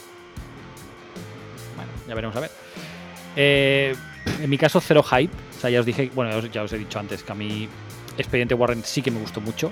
Bueno, 1.76 1.90
ya 2.08 2.14
veremos 2.14 2.36
a 2.36 2.40
ver. 2.40 2.50
Eh, 3.36 3.94
en 4.40 4.50
mi 4.50 4.58
caso, 4.58 4.80
cero 4.80 5.02
hype. 5.02 5.32
O 5.56 5.60
sea, 5.60 5.70
ya 5.70 5.80
os 5.80 5.86
dije, 5.86 6.10
bueno, 6.14 6.38
ya 6.46 6.62
os, 6.62 6.72
he 6.72 6.78
dicho 6.78 6.98
antes 6.98 7.22
que 7.22 7.32
a 7.32 7.34
mí 7.34 7.68
Expediente 8.18 8.54
Warren 8.54 8.82
sí 8.84 9.02
que 9.02 9.10
me 9.10 9.20
gustó 9.20 9.40
mucho. 9.40 9.70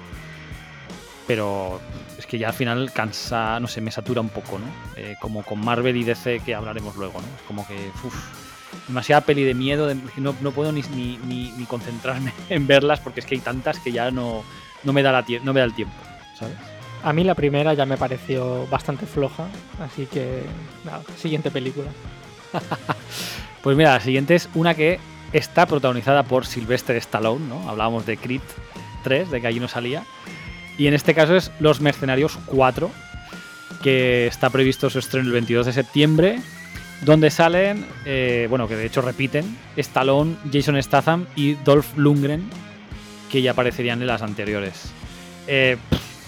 Pero 1.26 1.80
es 2.18 2.26
que 2.26 2.38
ya 2.38 2.48
al 2.48 2.54
final 2.54 2.92
cansa, 2.92 3.60
no 3.60 3.68
sé, 3.68 3.80
me 3.80 3.90
satura 3.90 4.20
un 4.20 4.30
poco, 4.30 4.58
¿no? 4.58 4.66
Eh, 4.96 5.16
como 5.20 5.44
con 5.44 5.60
Marvel 5.60 5.96
y 5.96 6.04
DC 6.04 6.40
que 6.40 6.54
hablaremos 6.54 6.96
luego, 6.96 7.20
¿no? 7.20 7.26
Es 7.36 7.42
como 7.46 7.66
que, 7.66 7.90
uff, 8.02 8.14
demasiada 8.88 9.22
peli 9.22 9.44
de 9.44 9.54
miedo, 9.54 9.92
no, 10.16 10.32
puedo 10.52 10.72
ni, 10.72 10.82
ni, 10.82 11.64
concentrarme 11.66 12.32
en 12.48 12.66
verlas 12.66 13.00
porque 13.00 13.20
es 13.20 13.26
que 13.26 13.36
hay 13.36 13.40
tantas 13.40 13.78
que 13.78 13.92
ya 13.92 14.10
no, 14.10 14.42
no, 14.84 14.92
me, 14.92 15.02
da 15.02 15.12
la 15.12 15.24
no 15.42 15.52
me 15.52 15.60
da 15.60 15.66
el 15.66 15.74
tiempo, 15.74 15.94
¿sabes? 16.40 16.56
A 17.02 17.12
mí 17.12 17.24
la 17.24 17.34
primera 17.34 17.72
ya 17.72 17.86
me 17.86 17.96
pareció 17.96 18.66
bastante 18.66 19.06
floja, 19.06 19.46
así 19.80 20.06
que 20.06 20.42
nada, 20.84 21.02
siguiente 21.16 21.50
película. 21.50 21.90
pues 23.62 23.76
mira, 23.76 23.94
la 23.94 24.00
siguiente 24.00 24.34
es 24.34 24.48
una 24.54 24.74
que 24.74 24.98
está 25.32 25.66
protagonizada 25.66 26.24
por 26.24 26.44
Sylvester 26.44 26.96
Stallone, 26.96 27.46
¿no? 27.46 27.68
Hablábamos 27.68 28.04
de 28.04 28.16
Creed 28.16 28.42
3, 29.04 29.30
de 29.30 29.40
que 29.40 29.46
allí 29.46 29.60
no 29.60 29.68
salía. 29.68 30.04
Y 30.76 30.86
en 30.88 30.94
este 30.94 31.14
caso 31.14 31.36
es 31.36 31.50
Los 31.58 31.80
Mercenarios 31.80 32.38
4, 32.46 32.90
que 33.82 34.26
está 34.26 34.50
previsto 34.50 34.90
su 34.90 34.98
estreno 34.98 35.26
el 35.26 35.32
22 35.32 35.66
de 35.66 35.72
septiembre, 35.72 36.40
donde 37.02 37.30
salen, 37.30 37.86
eh, 38.04 38.46
bueno, 38.50 38.68
que 38.68 38.76
de 38.76 38.86
hecho 38.86 39.00
repiten, 39.00 39.56
Stallone, 39.76 40.36
Jason 40.52 40.82
Statham 40.82 41.26
y 41.34 41.54
Dolph 41.54 41.96
Lundgren, 41.96 42.48
que 43.30 43.40
ya 43.40 43.52
aparecerían 43.52 44.00
en 44.00 44.06
las 44.06 44.22
anteriores. 44.22 44.92
Eh, 45.46 45.78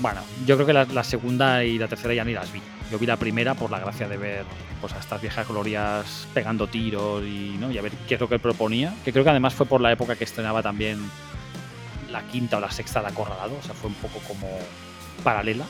bueno, 0.03 0.21
yo 0.45 0.57
creo 0.57 0.67
que 0.67 0.73
la, 0.73 1.05
segunda 1.05 1.65
y 1.65 1.79
la 1.79 1.87
tercera 1.87 2.13
ya 2.13 2.25
ni 2.25 2.33
las 2.33 2.53
vi. 2.53 2.61
Yo 2.91 2.99
vi 2.99 3.07
la 3.07 3.17
primera 3.17 3.55
por 3.55 3.71
la 3.71 3.79
gracia 3.79 4.09
de 4.09 4.17
ver 4.17 4.45
pues, 4.81 4.93
a 4.93 4.99
estas 4.99 5.23
viejas 5.23 5.47
glorias 5.47 6.27
pegando 6.35 6.67
tiros 6.67 7.23
y, 7.25 7.57
¿no? 7.59 7.71
y 7.71 7.79
a 7.79 7.83
ver 7.83 7.93
qué 8.09 8.15
es 8.15 8.21
lo 8.21 8.29
que 8.29 8.35
él 8.35 8.41
proponía. 8.41 8.93
Que 9.05 9.13
creo 9.13 9.23
que 9.23 9.31
además 9.31 9.55
fue 9.55 9.65
por 9.65 9.81
la 9.81 9.93
época 9.93 10.17
que 10.17 10.25
estrenaba 10.25 10.61
también 10.61 10.99
la 12.11 12.23
quinta 12.27 12.57
o 12.59 12.61
la 12.61 12.71
sexta 12.71 13.01
de 13.01 13.07
Acorralado. 13.07 13.57
O 13.57 13.63
sea, 13.63 13.75
fue 13.75 13.89
un 13.89 13.97
poco 13.97 14.19
como 14.27 14.49
paralela. 15.23 15.65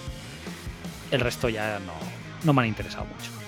El 1.10 1.20
resto 1.20 1.50
ya 1.50 1.78
no, 1.80 1.92
no 2.42 2.52
me 2.54 2.62
han 2.62 2.68
interesado 2.68 3.04
mucho 3.04 3.41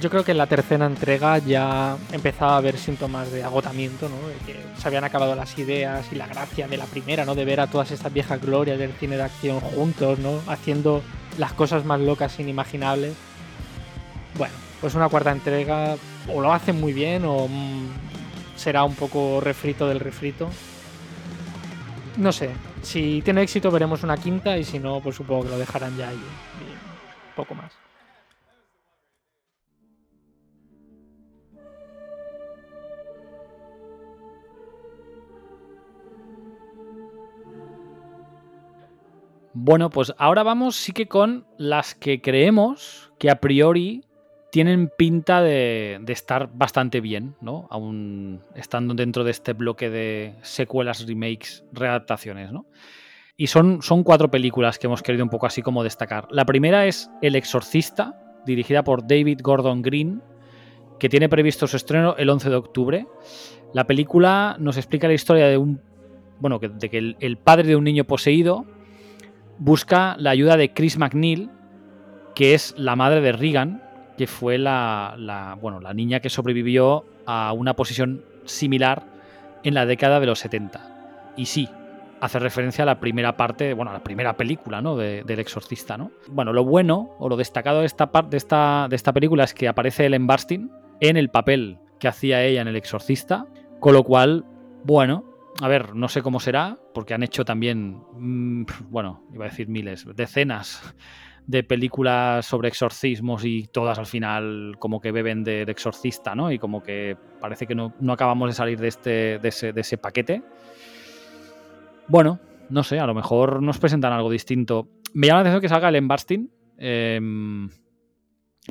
yo 0.00 0.10
creo 0.10 0.24
que 0.24 0.32
en 0.32 0.38
la 0.38 0.46
tercera 0.46 0.86
entrega 0.86 1.38
ya 1.38 1.96
empezaba 2.12 2.54
a 2.54 2.56
haber 2.58 2.76
síntomas 2.76 3.30
de 3.32 3.42
agotamiento, 3.42 4.08
¿no? 4.08 4.28
De 4.28 4.34
que 4.46 4.60
se 4.78 4.88
habían 4.88 5.04
acabado 5.04 5.34
las 5.34 5.56
ideas 5.58 6.06
y 6.12 6.16
la 6.16 6.26
gracia 6.26 6.68
de 6.68 6.76
la 6.76 6.84
primera, 6.86 7.24
¿no? 7.24 7.34
De 7.34 7.44
ver 7.44 7.60
a 7.60 7.66
todas 7.66 7.90
estas 7.90 8.12
viejas 8.12 8.40
glorias 8.40 8.78
del 8.78 8.92
cine 8.92 9.16
de 9.16 9.22
acción 9.22 9.60
juntos, 9.60 10.18
¿no? 10.18 10.40
Haciendo 10.46 11.02
las 11.38 11.52
cosas 11.52 11.84
más 11.84 12.00
locas 12.00 12.38
inimaginables. 12.38 13.14
Bueno, 14.36 14.54
pues 14.80 14.94
una 14.94 15.08
cuarta 15.08 15.32
entrega 15.32 15.96
o 16.32 16.40
lo 16.40 16.52
hacen 16.52 16.80
muy 16.80 16.92
bien 16.92 17.24
o 17.24 17.48
mm, 17.48 17.86
será 18.56 18.84
un 18.84 18.94
poco 18.94 19.40
refrito 19.40 19.88
del 19.88 20.00
refrito. 20.00 20.50
No 22.18 22.32
sé, 22.32 22.50
si 22.82 23.22
tiene 23.22 23.42
éxito 23.42 23.70
veremos 23.70 24.02
una 24.02 24.16
quinta 24.16 24.56
y 24.58 24.64
si 24.64 24.78
no, 24.78 25.00
pues 25.00 25.16
supongo 25.16 25.44
que 25.44 25.50
lo 25.50 25.58
dejarán 25.58 25.96
ya 25.96 26.08
ahí. 26.08 26.16
Y 26.16 27.36
poco 27.36 27.54
más. 27.54 27.85
Bueno, 39.58 39.88
pues 39.88 40.12
ahora 40.18 40.42
vamos 40.42 40.76
sí 40.76 40.92
que 40.92 41.08
con 41.08 41.46
las 41.56 41.94
que 41.94 42.20
creemos 42.20 43.10
que 43.18 43.30
a 43.30 43.40
priori 43.40 44.04
tienen 44.52 44.90
pinta 44.98 45.40
de, 45.40 45.98
estar 46.08 46.50
bastante 46.52 47.00
bien, 47.00 47.36
¿no? 47.40 47.66
Aún 47.70 48.42
estando 48.54 48.92
dentro 48.92 49.24
de 49.24 49.30
este 49.30 49.54
bloque 49.54 49.88
de 49.88 50.34
secuelas, 50.42 51.06
remakes, 51.06 51.64
readaptaciones, 51.72 52.52
¿no? 52.52 52.66
Y 53.38 53.46
son, 53.46 53.80
son 53.80 54.02
cuatro 54.02 54.30
películas 54.30 54.78
que 54.78 54.88
hemos 54.88 55.02
querido 55.02 55.24
un 55.24 55.30
poco 55.30 55.46
así 55.46 55.62
como 55.62 55.82
destacar. 55.82 56.28
La 56.30 56.44
primera 56.44 56.84
es 56.84 57.10
El 57.22 57.34
Exorcista, 57.34 58.36
dirigida 58.44 58.84
por 58.84 59.06
David 59.06 59.40
Gordon 59.42 59.80
Green, 59.80 60.20
que 60.98 61.08
tiene 61.08 61.30
previsto 61.30 61.66
su 61.66 61.78
estreno 61.78 62.14
el 62.18 62.28
11 62.28 62.50
de 62.50 62.56
octubre. 62.56 63.06
La 63.72 63.86
película 63.86 64.56
nos 64.60 64.76
explica 64.76 65.08
la 65.08 65.14
historia 65.14 65.46
de 65.46 65.56
un. 65.56 65.80
Bueno, 66.40 66.58
de 66.58 66.90
que 66.90 67.16
el 67.18 67.38
padre 67.38 67.68
de 67.68 67.76
un 67.76 67.84
niño 67.84 68.04
poseído 68.04 68.66
busca 69.58 70.16
la 70.18 70.30
ayuda 70.30 70.56
de 70.56 70.72
Chris 70.72 70.98
McNeil, 70.98 71.50
que 72.34 72.54
es 72.54 72.74
la 72.76 72.96
madre 72.96 73.20
de 73.20 73.32
Regan, 73.32 73.82
que 74.16 74.26
fue 74.26 74.58
la, 74.58 75.56
bueno, 75.60 75.80
la 75.80 75.94
niña 75.94 76.20
que 76.20 76.30
sobrevivió 76.30 77.04
a 77.26 77.52
una 77.52 77.74
posición 77.74 78.24
similar 78.44 79.04
en 79.62 79.74
la 79.74 79.86
década 79.86 80.20
de 80.20 80.26
los 80.26 80.38
70. 80.38 81.34
Y 81.36 81.46
sí, 81.46 81.68
hace 82.20 82.38
referencia 82.38 82.82
a 82.82 82.86
la 82.86 83.00
primera 83.00 83.36
parte, 83.36 83.74
bueno, 83.74 83.90
a 83.90 83.94
la 83.94 84.02
primera 84.02 84.36
película, 84.36 84.80
¿no? 84.80 84.96
del 84.96 85.38
exorcista, 85.38 85.98
¿no? 85.98 86.12
Bueno, 86.28 86.52
lo 86.52 86.64
bueno 86.64 87.10
o 87.18 87.28
lo 87.28 87.36
destacado 87.36 87.80
de 87.80 87.86
esta, 87.86 88.10
de 88.28 88.36
esta, 88.36 88.86
de 88.88 88.96
esta 88.96 89.12
película 89.12 89.44
es 89.44 89.54
que 89.54 89.68
aparece 89.68 90.06
Ellen 90.06 90.26
Barstein 90.26 90.70
en 91.00 91.16
el 91.16 91.28
papel 91.28 91.78
que 91.98 92.08
hacía 92.08 92.42
ella 92.42 92.62
en 92.62 92.68
el 92.68 92.76
exorcista, 92.76 93.46
con 93.80 93.92
lo 93.92 94.02
cual, 94.02 94.44
bueno, 94.84 95.35
a 95.62 95.68
ver, 95.68 95.94
no 95.94 96.08
sé 96.08 96.22
cómo 96.22 96.40
será, 96.40 96.76
porque 96.92 97.14
han 97.14 97.22
hecho 97.22 97.44
también, 97.44 98.02
mm, 98.12 98.66
bueno, 98.90 99.22
iba 99.32 99.46
a 99.46 99.48
decir 99.48 99.68
miles, 99.68 100.06
decenas 100.14 100.94
de 101.46 101.62
películas 101.62 102.44
sobre 102.44 102.68
exorcismos 102.68 103.44
y 103.44 103.68
todas 103.68 103.98
al 103.98 104.06
final 104.06 104.76
como 104.78 105.00
que 105.00 105.12
beben 105.12 105.44
del 105.44 105.68
exorcista, 105.68 106.34
¿no? 106.34 106.50
Y 106.50 106.58
como 106.58 106.82
que 106.82 107.16
parece 107.40 107.66
que 107.66 107.74
no, 107.74 107.94
acabamos 108.08 108.50
de 108.50 108.54
salir 108.54 108.80
de, 108.80 108.88
este, 108.88 109.38
de, 109.38 109.48
ese, 109.48 109.98
paquete. 109.98 110.42
Bueno, 112.08 112.40
no 112.68 112.82
sé, 112.82 112.98
a 112.98 113.06
lo 113.06 113.14
mejor 113.14 113.62
nos 113.62 113.78
presentan 113.78 114.12
algo 114.12 114.30
distinto. 114.30 114.88
Me 115.14 115.28
llama 115.28 115.38
la 115.38 115.40
atención 115.42 115.60
que 115.62 115.68
salga 115.68 115.88
el 115.88 116.06
Barstein. 116.06 116.50
Em, 116.78 117.70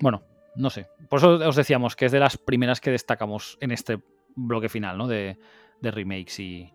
bueno, 0.01 0.21
no 0.55 0.69
sé. 0.69 0.87
Por 1.09 1.19
eso 1.19 1.35
os 1.35 1.55
decíamos 1.55 1.95
que 1.95 2.05
es 2.05 2.11
de 2.11 2.19
las 2.19 2.37
primeras 2.37 2.81
que 2.81 2.91
destacamos 2.91 3.57
en 3.61 3.71
este 3.71 3.99
bloque 4.35 4.67
final, 4.67 4.97
¿no? 4.97 5.07
De, 5.07 5.39
de 5.81 5.91
remakes 5.91 6.39
y, 6.39 6.71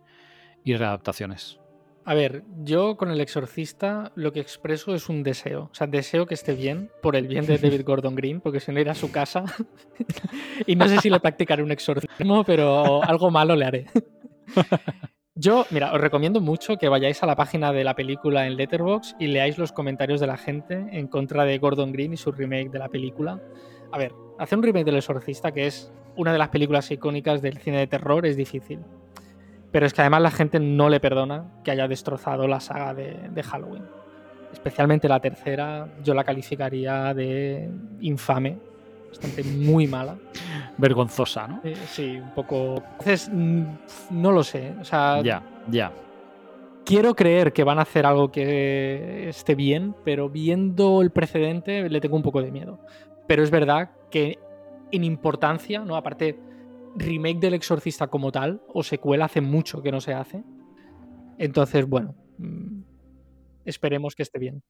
y 0.63 0.75
readaptaciones. 0.75 1.61
A 2.03 2.15
ver, 2.15 2.43
yo 2.63 2.97
con 2.97 3.11
el 3.11 3.21
exorcista 3.21 4.11
lo 4.15 4.33
que 4.33 4.39
expreso 4.39 4.95
es 4.95 5.07
un 5.07 5.21
deseo. 5.21 5.69
O 5.71 5.75
sea, 5.75 5.85
deseo 5.85 6.25
que 6.25 6.33
esté 6.33 6.55
bien 6.55 6.89
por 7.01 7.15
el 7.15 7.27
bien 7.27 7.45
de 7.45 7.57
David 7.59 7.83
Gordon 7.85 8.15
Green, 8.15 8.41
porque 8.41 8.59
si 8.59 8.71
no 8.71 8.79
irá 8.79 8.93
a 8.93 8.95
su 8.95 9.11
casa. 9.11 9.45
y 10.65 10.75
no 10.75 10.87
sé 10.87 10.97
si 10.97 11.09
le 11.09 11.19
practicaré 11.19 11.61
un 11.61 11.71
exorcismo, 11.71 12.43
pero 12.43 13.03
algo 13.03 13.29
malo 13.29 13.55
le 13.55 13.65
haré. 13.65 13.85
Yo, 15.35 15.65
mira, 15.69 15.93
os 15.93 16.01
recomiendo 16.01 16.41
mucho 16.41 16.77
que 16.77 16.89
vayáis 16.89 17.23
a 17.23 17.25
la 17.25 17.35
página 17.35 17.71
de 17.71 17.83
la 17.83 17.95
película 17.95 18.45
en 18.45 18.57
Letterboxd 18.57 19.15
y 19.19 19.27
leáis 19.27 19.57
los 19.57 19.71
comentarios 19.71 20.19
de 20.19 20.27
la 20.27 20.37
gente 20.37 20.87
en 20.91 21.07
contra 21.07 21.45
de 21.45 21.57
Gordon 21.57 21.93
Green 21.93 22.13
y 22.13 22.17
su 22.17 22.31
remake 22.31 22.69
de 22.69 22.79
la 22.79 22.89
película. 22.89 23.41
A 23.91 23.97
ver, 23.97 24.13
hacer 24.39 24.57
un 24.57 24.63
remake 24.63 24.85
del 24.85 24.97
exorcista, 24.97 25.51
que 25.51 25.67
es 25.67 25.91
una 26.17 26.33
de 26.33 26.37
las 26.37 26.49
películas 26.49 26.91
icónicas 26.91 27.41
del 27.41 27.57
cine 27.59 27.77
de 27.77 27.87
terror, 27.87 28.25
es 28.25 28.35
difícil. 28.35 28.79
Pero 29.71 29.85
es 29.85 29.93
que 29.93 30.01
además 30.01 30.21
la 30.21 30.31
gente 30.31 30.59
no 30.59 30.89
le 30.89 30.99
perdona 30.99 31.45
que 31.63 31.71
haya 31.71 31.87
destrozado 31.87 32.47
la 32.47 32.59
saga 32.59 32.93
de, 32.93 33.43
Halloween. 33.43 33.83
Especialmente 34.51 35.07
la 35.07 35.19
tercera, 35.19 35.87
yo 36.03 36.13
la 36.13 36.25
calificaría 36.25 37.13
de 37.13 37.69
infame, 38.01 38.57
bastante 39.07 39.43
muy 39.43 39.87
mala. 39.87 40.17
Vergonzosa, 40.77 41.47
¿no? 41.47 41.61
Eh, 41.63 41.75
sí, 41.87 42.17
un 42.17 42.31
poco. 42.31 42.83
Entonces, 42.91 43.29
mm, 43.31 43.63
no 44.11 44.31
lo 44.31 44.43
sé. 44.43 44.73
O 44.81 44.83
sea. 44.83 45.21
Ya, 45.23 45.41
ya. 45.69 45.91
Quiero 46.83 47.15
creer 47.15 47.53
que 47.53 47.63
van 47.63 47.79
a 47.79 47.83
hacer 47.83 48.05
algo 48.05 48.31
que 48.31 49.29
esté 49.29 49.55
bien, 49.55 49.95
pero 50.03 50.29
viendo 50.29 51.01
el 51.01 51.11
precedente 51.11 51.87
le 51.89 52.01
tengo 52.01 52.17
un 52.17 52.23
poco 52.23 52.41
de 52.41 52.51
miedo. 52.51 52.79
Pero 53.27 53.43
es 53.43 53.51
verdad 53.51 53.91
que 54.09 54.39
en 54.91 55.03
importancia, 55.05 55.85
¿no? 55.85 55.95
Aparte 55.95 56.37
remake 56.95 57.39
del 57.39 57.53
Exorcista 57.53 58.07
como 58.07 58.31
tal, 58.31 58.61
o 58.67 58.83
secuela, 58.83 59.25
hace 59.25 59.41
mucho 59.41 59.81
que 59.81 59.91
no 59.91 60.01
se 60.01 60.13
hace. 60.13 60.43
Entonces, 61.37 61.87
bueno, 61.87 62.15
mm, 62.37 62.81
esperemos 63.65 64.15
que 64.15 64.23
esté 64.23 64.39
bien. 64.39 64.63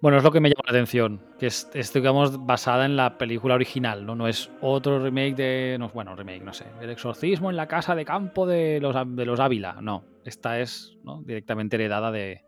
Bueno, 0.00 0.18
es 0.18 0.24
lo 0.24 0.32
que 0.32 0.40
me 0.40 0.50
llama 0.50 0.64
la 0.66 0.72
atención, 0.72 1.22
que 1.38 1.46
es, 1.46 1.92
digamos, 1.94 2.44
basada 2.44 2.84
en 2.84 2.96
la 2.96 3.16
película 3.16 3.54
original, 3.54 4.04
¿no? 4.04 4.14
No 4.14 4.28
es 4.28 4.50
otro 4.60 4.98
remake 4.98 5.34
de. 5.34 5.76
No, 5.78 5.88
bueno, 5.88 6.14
remake, 6.14 6.42
no 6.42 6.52
sé. 6.52 6.66
El 6.80 6.90
exorcismo 6.90 7.48
en 7.48 7.56
la 7.56 7.68
casa 7.68 7.94
de 7.94 8.04
campo 8.04 8.46
de 8.46 8.80
los, 8.80 8.94
de 9.16 9.24
los 9.24 9.40
Ávila. 9.40 9.78
No, 9.80 10.04
esta 10.24 10.60
es 10.60 10.98
directamente 11.24 11.76
heredada 11.76 12.10
de, 12.10 12.42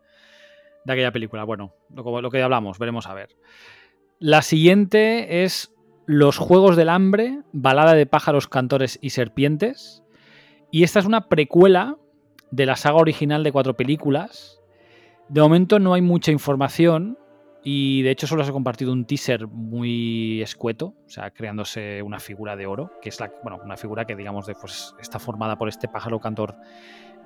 de 0.85 0.93
aquella 0.93 1.11
película. 1.11 1.45
Bueno, 1.45 1.73
lo, 1.95 2.21
lo 2.21 2.29
que 2.29 2.43
hablamos, 2.43 2.77
veremos 2.77 3.07
a 3.07 3.15
ver. 3.15 3.29
La 4.19 4.41
siguiente 4.41 5.43
es 5.43 5.73
los 6.07 6.37
Juegos 6.37 6.77
del 6.77 6.89
Hambre, 6.89 7.41
balada 7.51 7.93
de 7.93 8.05
pájaros, 8.05 8.47
cantores 8.47 8.97
y 9.01 9.11
serpientes. 9.11 10.03
Y 10.71 10.83
esta 10.83 10.99
es 10.99 11.05
una 11.05 11.27
precuela 11.27 11.97
de 12.49 12.65
la 12.65 12.77
saga 12.77 12.97
original 12.97 13.43
de 13.43 13.51
cuatro 13.51 13.75
películas. 13.75 14.61
De 15.27 15.41
momento 15.41 15.79
no 15.79 15.93
hay 15.93 16.01
mucha 16.01 16.31
información 16.31 17.17
y 17.61 18.01
de 18.03 18.11
hecho 18.11 18.25
solo 18.25 18.45
se 18.45 18.51
ha 18.51 18.53
compartido 18.53 18.93
un 18.93 19.03
teaser 19.03 19.47
muy 19.47 20.41
escueto, 20.41 20.93
o 21.05 21.09
sea, 21.09 21.31
creándose 21.31 22.01
una 22.01 22.21
figura 22.21 22.55
de 22.55 22.65
oro, 22.65 22.93
que 23.01 23.09
es 23.09 23.19
la, 23.19 23.29
bueno, 23.43 23.59
una 23.61 23.75
figura 23.75 24.05
que 24.05 24.15
digamos 24.15 24.47
de, 24.47 24.55
pues, 24.55 24.95
está 25.01 25.19
formada 25.19 25.57
por 25.57 25.67
este 25.67 25.89
pájaro 25.89 26.21
cantor 26.21 26.55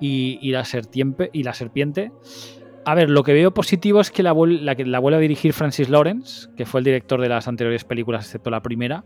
y, 0.00 0.50
la, 0.50 0.64
serpiente, 0.64 1.30
y 1.32 1.44
la 1.44 1.54
serpiente. 1.54 2.10
A 2.84 2.94
ver, 2.96 3.10
lo 3.10 3.22
que 3.22 3.32
veo 3.32 3.54
positivo 3.54 4.00
es 4.00 4.10
que 4.10 4.24
la, 4.24 4.32
vuelve 4.32 5.16
a 5.16 5.20
dirigir 5.20 5.52
Francis 5.52 5.88
Lawrence, 5.88 6.48
que 6.56 6.66
fue 6.66 6.80
el 6.80 6.84
director 6.84 7.20
de 7.20 7.28
las 7.28 7.46
anteriores 7.46 7.84
películas, 7.84 8.24
excepto 8.24 8.50
la 8.50 8.60
primera. 8.60 9.04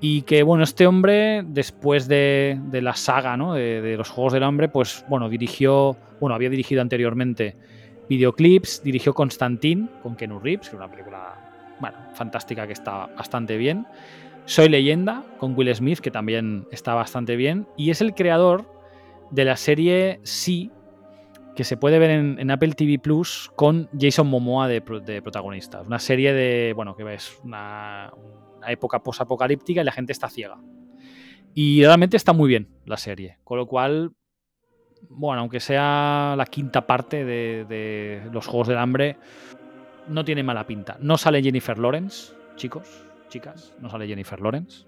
Y 0.00 0.22
que, 0.22 0.42
bueno, 0.42 0.64
este 0.64 0.86
hombre, 0.86 1.44
después 1.46 2.08
de, 2.08 2.58
la 2.72 2.94
saga 2.94 3.36
¿no? 3.36 3.54
de, 3.54 3.94
los 3.96 4.10
Juegos 4.10 4.32
del 4.32 4.42
Hambre, 4.42 4.68
pues, 4.68 5.04
bueno, 5.08 5.28
dirigió, 5.28 5.96
bueno, 6.20 6.34
había 6.34 6.50
dirigido 6.50 6.82
anteriormente 6.82 7.56
videoclips, 8.08 8.82
dirigió 8.82 9.14
Constantine 9.14 9.88
con 10.02 10.16
Kenu 10.16 10.40
Reeves, 10.40 10.68
que 10.68 10.76
es 10.76 10.80
una 10.80 10.90
película 10.90 11.76
bueno, 11.78 11.96
fantástica 12.14 12.66
que 12.66 12.72
está 12.72 13.06
bastante 13.06 13.56
bien. 13.56 13.86
Soy 14.44 14.68
leyenda 14.68 15.24
con 15.38 15.56
Will 15.56 15.72
Smith, 15.74 15.98
que 15.98 16.10
también 16.10 16.66
está 16.72 16.94
bastante 16.94 17.36
bien. 17.36 17.66
Y 17.76 17.90
es 17.90 18.00
el 18.00 18.14
creador 18.14 18.64
de 19.30 19.44
la 19.44 19.56
serie 19.56 20.20
Sí, 20.22 20.70
que 21.58 21.64
se 21.64 21.76
puede 21.76 21.98
ver 21.98 22.10
en, 22.10 22.50
Apple 22.52 22.74
TV 22.74 23.00
Plus 23.00 23.50
con 23.56 23.88
Jason 23.98 24.28
Momoa 24.28 24.68
de, 24.68 24.80
de 25.04 25.20
protagonista. 25.20 25.80
Una 25.80 25.98
serie 25.98 26.32
de, 26.32 26.72
bueno, 26.72 26.94
que 26.94 27.02
ves 27.02 27.36
una, 27.42 28.12
una 28.58 28.70
época 28.70 29.02
posapocalíptica 29.02 29.80
y 29.80 29.84
la 29.84 29.90
gente 29.90 30.12
está 30.12 30.28
ciega. 30.28 30.60
Y 31.54 31.84
realmente 31.84 32.16
está 32.16 32.32
muy 32.32 32.48
bien 32.48 32.68
la 32.84 32.96
serie. 32.96 33.38
Con 33.42 33.58
lo 33.58 33.66
cual, 33.66 34.12
bueno, 35.10 35.40
aunque 35.40 35.58
sea 35.58 36.36
la 36.38 36.46
quinta 36.46 36.86
parte 36.86 37.24
de, 37.24 38.22
los 38.30 38.46
Juegos 38.46 38.68
del 38.68 38.78
Hambre, 38.78 39.16
no 40.06 40.24
tiene 40.24 40.44
mala 40.44 40.64
pinta. 40.64 40.96
No 41.00 41.18
sale 41.18 41.42
Jennifer 41.42 41.76
Lawrence, 41.76 42.36
chicos, 42.54 43.04
chicas, 43.30 43.74
no 43.80 43.90
sale 43.90 44.06
Jennifer 44.06 44.40
Lawrence. 44.40 44.86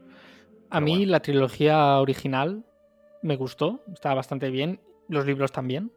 A 0.71 0.81
mí 0.81 1.05
la 1.05 1.19
trilogía 1.19 1.99
original 1.99 2.65
me 3.23 3.35
gustó, 3.35 3.83
estaba 3.93 4.15
bastante 4.15 4.51
bien, 4.51 4.79
los 5.09 5.27
libros 5.27 5.51
también. 5.51 5.91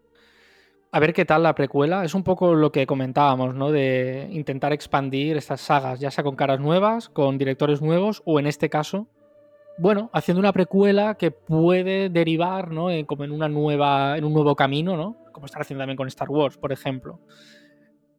A 0.95 0.99
ver 0.99 1.11
qué 1.11 1.26
tal 1.26 1.41
la 1.41 1.56
precuela. 1.56 2.06
Es 2.06 2.14
un 2.14 2.22
poco 2.22 2.53
lo 2.53 2.72
que 2.72 2.86
comentábamos, 2.86 3.56
¿no? 3.56 3.72
De 3.72 4.28
intentar 4.30 4.74
expandir 4.74 5.36
estas 5.38 5.60
sagas, 5.60 5.99
ya 5.99 6.11
sea 6.11 6.24
con 6.24 6.36
caras 6.36 6.60
nuevas, 6.60 7.10
con 7.10 7.40
directores 7.40 7.82
nuevos, 7.82 8.22
o 8.26 8.40
en 8.40 8.45
este 8.45 8.70
caso, 8.70 9.07
bueno, 9.80 10.11
haciendo 10.14 10.40
una 10.40 10.53
precuela 10.53 11.15
que 11.15 11.32
puede 11.32 12.10
derivar, 12.10 12.70
¿no? 12.70 12.90
Como 13.07 13.24
en 13.24 13.32
una 13.32 13.49
nueva, 13.49 14.20
en 14.20 14.24
un 14.24 14.34
nuevo 14.34 14.56
camino, 14.56 14.95
¿no? 14.95 15.18
Como 15.32 15.48
están 15.48 15.64
haciendo 15.64 15.82
también 15.82 15.98
con 15.98 16.07
Star 16.10 16.30
Wars, 16.30 16.57
por 16.57 16.72
ejemplo. 16.72 17.20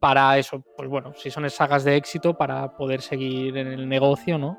Para 0.01 0.37
eso, 0.37 0.65
pues 0.77 0.89
bueno, 0.89 1.13
si 1.15 1.31
son 1.31 1.49
sagas 1.51 1.85
de 1.85 1.95
éxito, 1.95 2.37
para 2.37 2.77
poder 2.77 3.03
seguir 3.03 3.57
en 3.57 3.69
el 3.69 3.89
negocio, 3.89 4.37
¿no? 4.37 4.59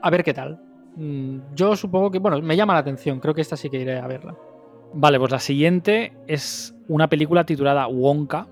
A 0.00 0.10
ver 0.10 0.22
qué 0.22 0.32
tal. 0.32 0.62
Mm, 0.94 1.56
yo 1.56 1.74
supongo 1.74 2.12
que, 2.12 2.20
bueno, 2.20 2.40
me 2.40 2.56
llama 2.56 2.74
la 2.74 2.78
atención. 2.78 3.18
Creo 3.18 3.34
que 3.34 3.40
esta 3.40 3.56
sí 3.56 3.68
que 3.68 3.80
iré 3.80 3.98
a 3.98 4.06
verla. 4.06 4.36
Vale, 4.92 5.18
pues 5.18 5.30
la 5.30 5.38
siguiente 5.38 6.12
es 6.26 6.74
una 6.88 7.08
película 7.08 7.44
titulada 7.44 7.86
Wonka. 7.86 8.46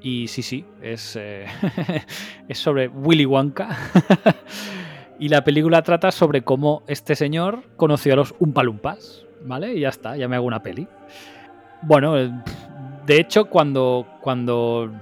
Y 0.00 0.28
sí, 0.28 0.42
sí, 0.42 0.64
es, 0.82 1.16
eh, 1.16 1.46
es 2.48 2.58
sobre 2.58 2.88
Willy 2.88 3.26
Wonka. 3.26 3.76
Y 5.18 5.28
la 5.30 5.44
película 5.44 5.80
trata 5.82 6.10
sobre 6.12 6.42
cómo 6.42 6.82
este 6.86 7.16
señor 7.16 7.62
conoció 7.76 8.12
a 8.12 8.16
los 8.16 8.34
Umpalumpas, 8.38 9.24
¿vale? 9.44 9.72
Y 9.72 9.80
ya 9.80 9.88
está, 9.88 10.16
ya 10.16 10.28
me 10.28 10.36
hago 10.36 10.46
una 10.46 10.62
peli. 10.62 10.86
Bueno, 11.82 12.18
eh, 12.18 12.30
de 13.06 13.18
hecho, 13.18 13.46
cuando, 13.46 14.06
cuando 14.20 14.92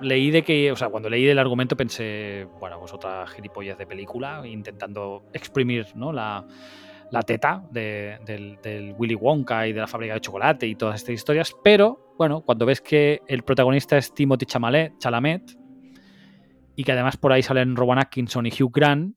leí 0.00 0.32
de 0.32 0.42
que, 0.42 0.72
o 0.72 0.76
sea, 0.76 0.88
cuando 0.88 1.08
leí 1.08 1.24
del 1.24 1.38
argumento 1.38 1.76
pensé, 1.76 2.48
bueno, 2.58 2.80
pues 2.80 2.92
otra 2.92 3.24
gilipollas 3.28 3.78
de 3.78 3.86
película, 3.86 4.42
intentando 4.44 5.22
exprimir, 5.32 5.86
¿no? 5.94 6.12
La, 6.12 6.44
la 7.10 7.22
teta 7.22 7.64
del, 7.70 8.58
del, 8.62 8.94
Willy 8.98 9.14
Wonka 9.14 9.66
y 9.66 9.72
de 9.72 9.80
la 9.80 9.86
fábrica 9.86 10.14
de 10.14 10.20
chocolate 10.20 10.66
y 10.66 10.74
todas 10.74 10.96
estas 10.96 11.14
historias, 11.14 11.54
pero 11.62 12.14
bueno, 12.18 12.42
cuando 12.42 12.66
ves 12.66 12.80
que 12.80 13.20
el 13.26 13.42
protagonista 13.42 13.96
es 13.96 14.12
Timothy 14.14 14.46
Chalamet 14.46 15.58
y 16.74 16.84
que 16.84 16.92
además 16.92 17.16
por 17.16 17.32
ahí 17.32 17.42
salen 17.42 17.76
Rowan 17.76 17.98
Atkinson 17.98 18.46
y 18.46 18.50
Hugh 18.50 18.72
Grant, 18.72 19.16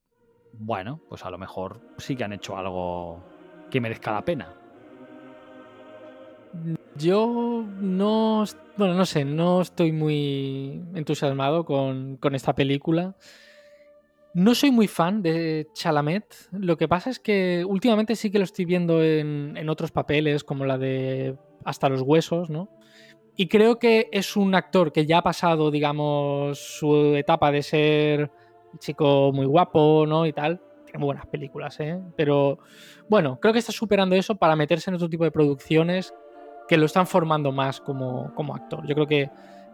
bueno, 0.54 1.02
pues 1.08 1.24
a 1.26 1.30
lo 1.30 1.38
mejor 1.38 1.82
sí 1.98 2.16
que 2.16 2.24
han 2.24 2.34
hecho 2.34 2.58
algo 2.58 3.24
que 3.70 3.82
merezca 3.82 4.12
la 4.12 4.24
pena. 4.24 4.54
Yo 6.96 7.64
no, 7.80 8.44
bueno, 8.76 8.94
no 8.96 9.06
sé, 9.06 9.24
no 9.24 9.62
estoy 9.62 9.92
muy 9.92 10.82
entusiasmado 10.96 11.64
con, 11.64 12.20
esta 12.34 12.54
película. 12.54 13.16
No 14.34 14.54
soy 14.54 14.72
muy 14.72 14.88
fan 14.88 15.22
de 15.22 15.68
Chalamet. 15.74 16.36
Lo 16.52 16.78
que 16.78 16.88
pasa 16.88 17.10
es 17.10 17.20
que 17.20 17.66
últimamente 17.68 18.16
sí 18.16 18.30
que 18.30 18.38
lo 18.38 18.44
estoy 18.44 18.66
viendo 18.66 19.04
en, 19.04 19.58
en 19.58 19.70
otros 19.70 19.92
papeles, 19.92 20.44
como 20.44 20.66
la 20.66 20.78
de 20.78 21.36
Hasta 21.66 21.90
los 21.90 22.02
Huesos, 22.02 22.50
¿no? 22.50 22.70
Y 23.36 23.48
creo 23.48 23.80
que 23.80 24.10
es 24.12 24.36
un 24.36 24.54
actor 24.54 24.92
que 24.92 25.06
ya 25.06 25.20
ha 25.20 25.24
pasado, 25.24 25.72
digamos, 25.72 26.60
su 26.60 27.16
etapa 27.16 27.52
de 27.52 27.64
ser 27.64 28.32
chico 28.80 29.32
muy 29.34 29.46
guapo, 29.46 30.06
¿no? 30.06 30.26
Y 30.26 30.34
tal. 30.34 30.62
Tiene 30.86 31.06
buenas 31.06 31.26
películas, 31.28 31.80
¿eh? 31.80 32.00
Pero 32.16 32.60
bueno, 33.10 33.40
creo 33.40 33.54
que 33.54 33.60
está 33.60 33.72
superando 33.72 34.16
eso 34.16 34.36
para 34.36 34.56
meterse 34.56 34.90
en 34.90 34.96
otro 34.96 35.10
tipo 35.10 35.24
de 35.24 35.32
producciones 35.32 36.14
que 36.68 36.78
lo 36.78 36.86
están 36.86 37.08
formando 37.08 37.52
más 37.52 37.80
como, 37.80 38.34
como 38.36 38.56
actor. 38.56 38.86
Yo 38.86 38.94
creo 38.94 39.08
que 39.08 39.30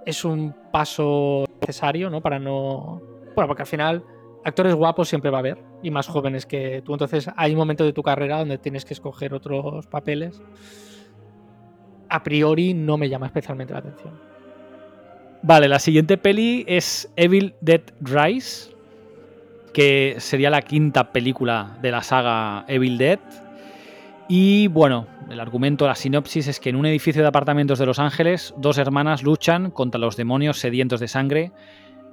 es 0.05 0.23
un 0.23 0.55
paso 0.71 1.45
necesario, 1.61 2.09
¿no? 2.09 2.21
Para 2.21 2.39
no. 2.39 3.01
Bueno, 3.35 3.47
porque 3.47 3.63
al 3.63 3.67
final 3.67 4.03
actores 4.45 4.75
guapos 4.75 5.09
siempre 5.09 5.31
va 5.31 5.39
a 5.39 5.39
haber 5.39 5.57
y 5.83 5.91
más 5.91 6.07
jóvenes 6.07 6.45
que 6.45 6.81
tú. 6.85 6.93
Entonces 6.93 7.29
hay 7.35 7.51
un 7.51 7.57
momento 7.57 7.83
de 7.83 7.91
tu 7.91 8.03
carrera 8.03 8.39
donde 8.39 8.57
tienes 8.57 8.85
que 8.85 8.93
escoger 8.93 9.33
otros 9.33 9.87
papeles. 9.87 10.41
A 12.07 12.23
priori 12.23 12.73
no 12.73 12.97
me 12.97 13.09
llama 13.09 13.25
especialmente 13.25 13.73
la 13.73 13.79
atención. 13.79 14.13
Vale, 15.41 15.67
la 15.67 15.79
siguiente 15.79 16.17
peli 16.17 16.63
es 16.67 17.11
Evil 17.17 17.55
Dead 17.61 17.81
Rise 17.99 18.75
que 19.73 20.15
sería 20.19 20.49
la 20.49 20.61
quinta 20.61 21.11
película 21.11 21.77
de 21.81 21.91
la 21.91 22.01
saga 22.01 22.63
Evil 22.69 22.97
Dead. 22.97 23.19
Y 24.29 24.67
bueno, 24.67 25.05
el 25.29 25.39
argumento, 25.39 25.85
la 25.85 25.95
sinopsis 25.95 26.47
es 26.47 26.59
que 26.61 26.69
en 26.69 26.77
un 26.77 26.85
edificio 26.85 27.21
de 27.21 27.27
apartamentos 27.27 27.77
de 27.77 27.85
Los 27.85 27.99
Ángeles, 27.99 28.53
dos 28.57 28.77
hermanas 28.77 29.21
luchan 29.21 29.71
contra 29.71 29.99
los 29.99 30.15
demonios 30.15 30.59
sedientos 30.59 31.01
de 31.01 31.09
sangre 31.09 31.51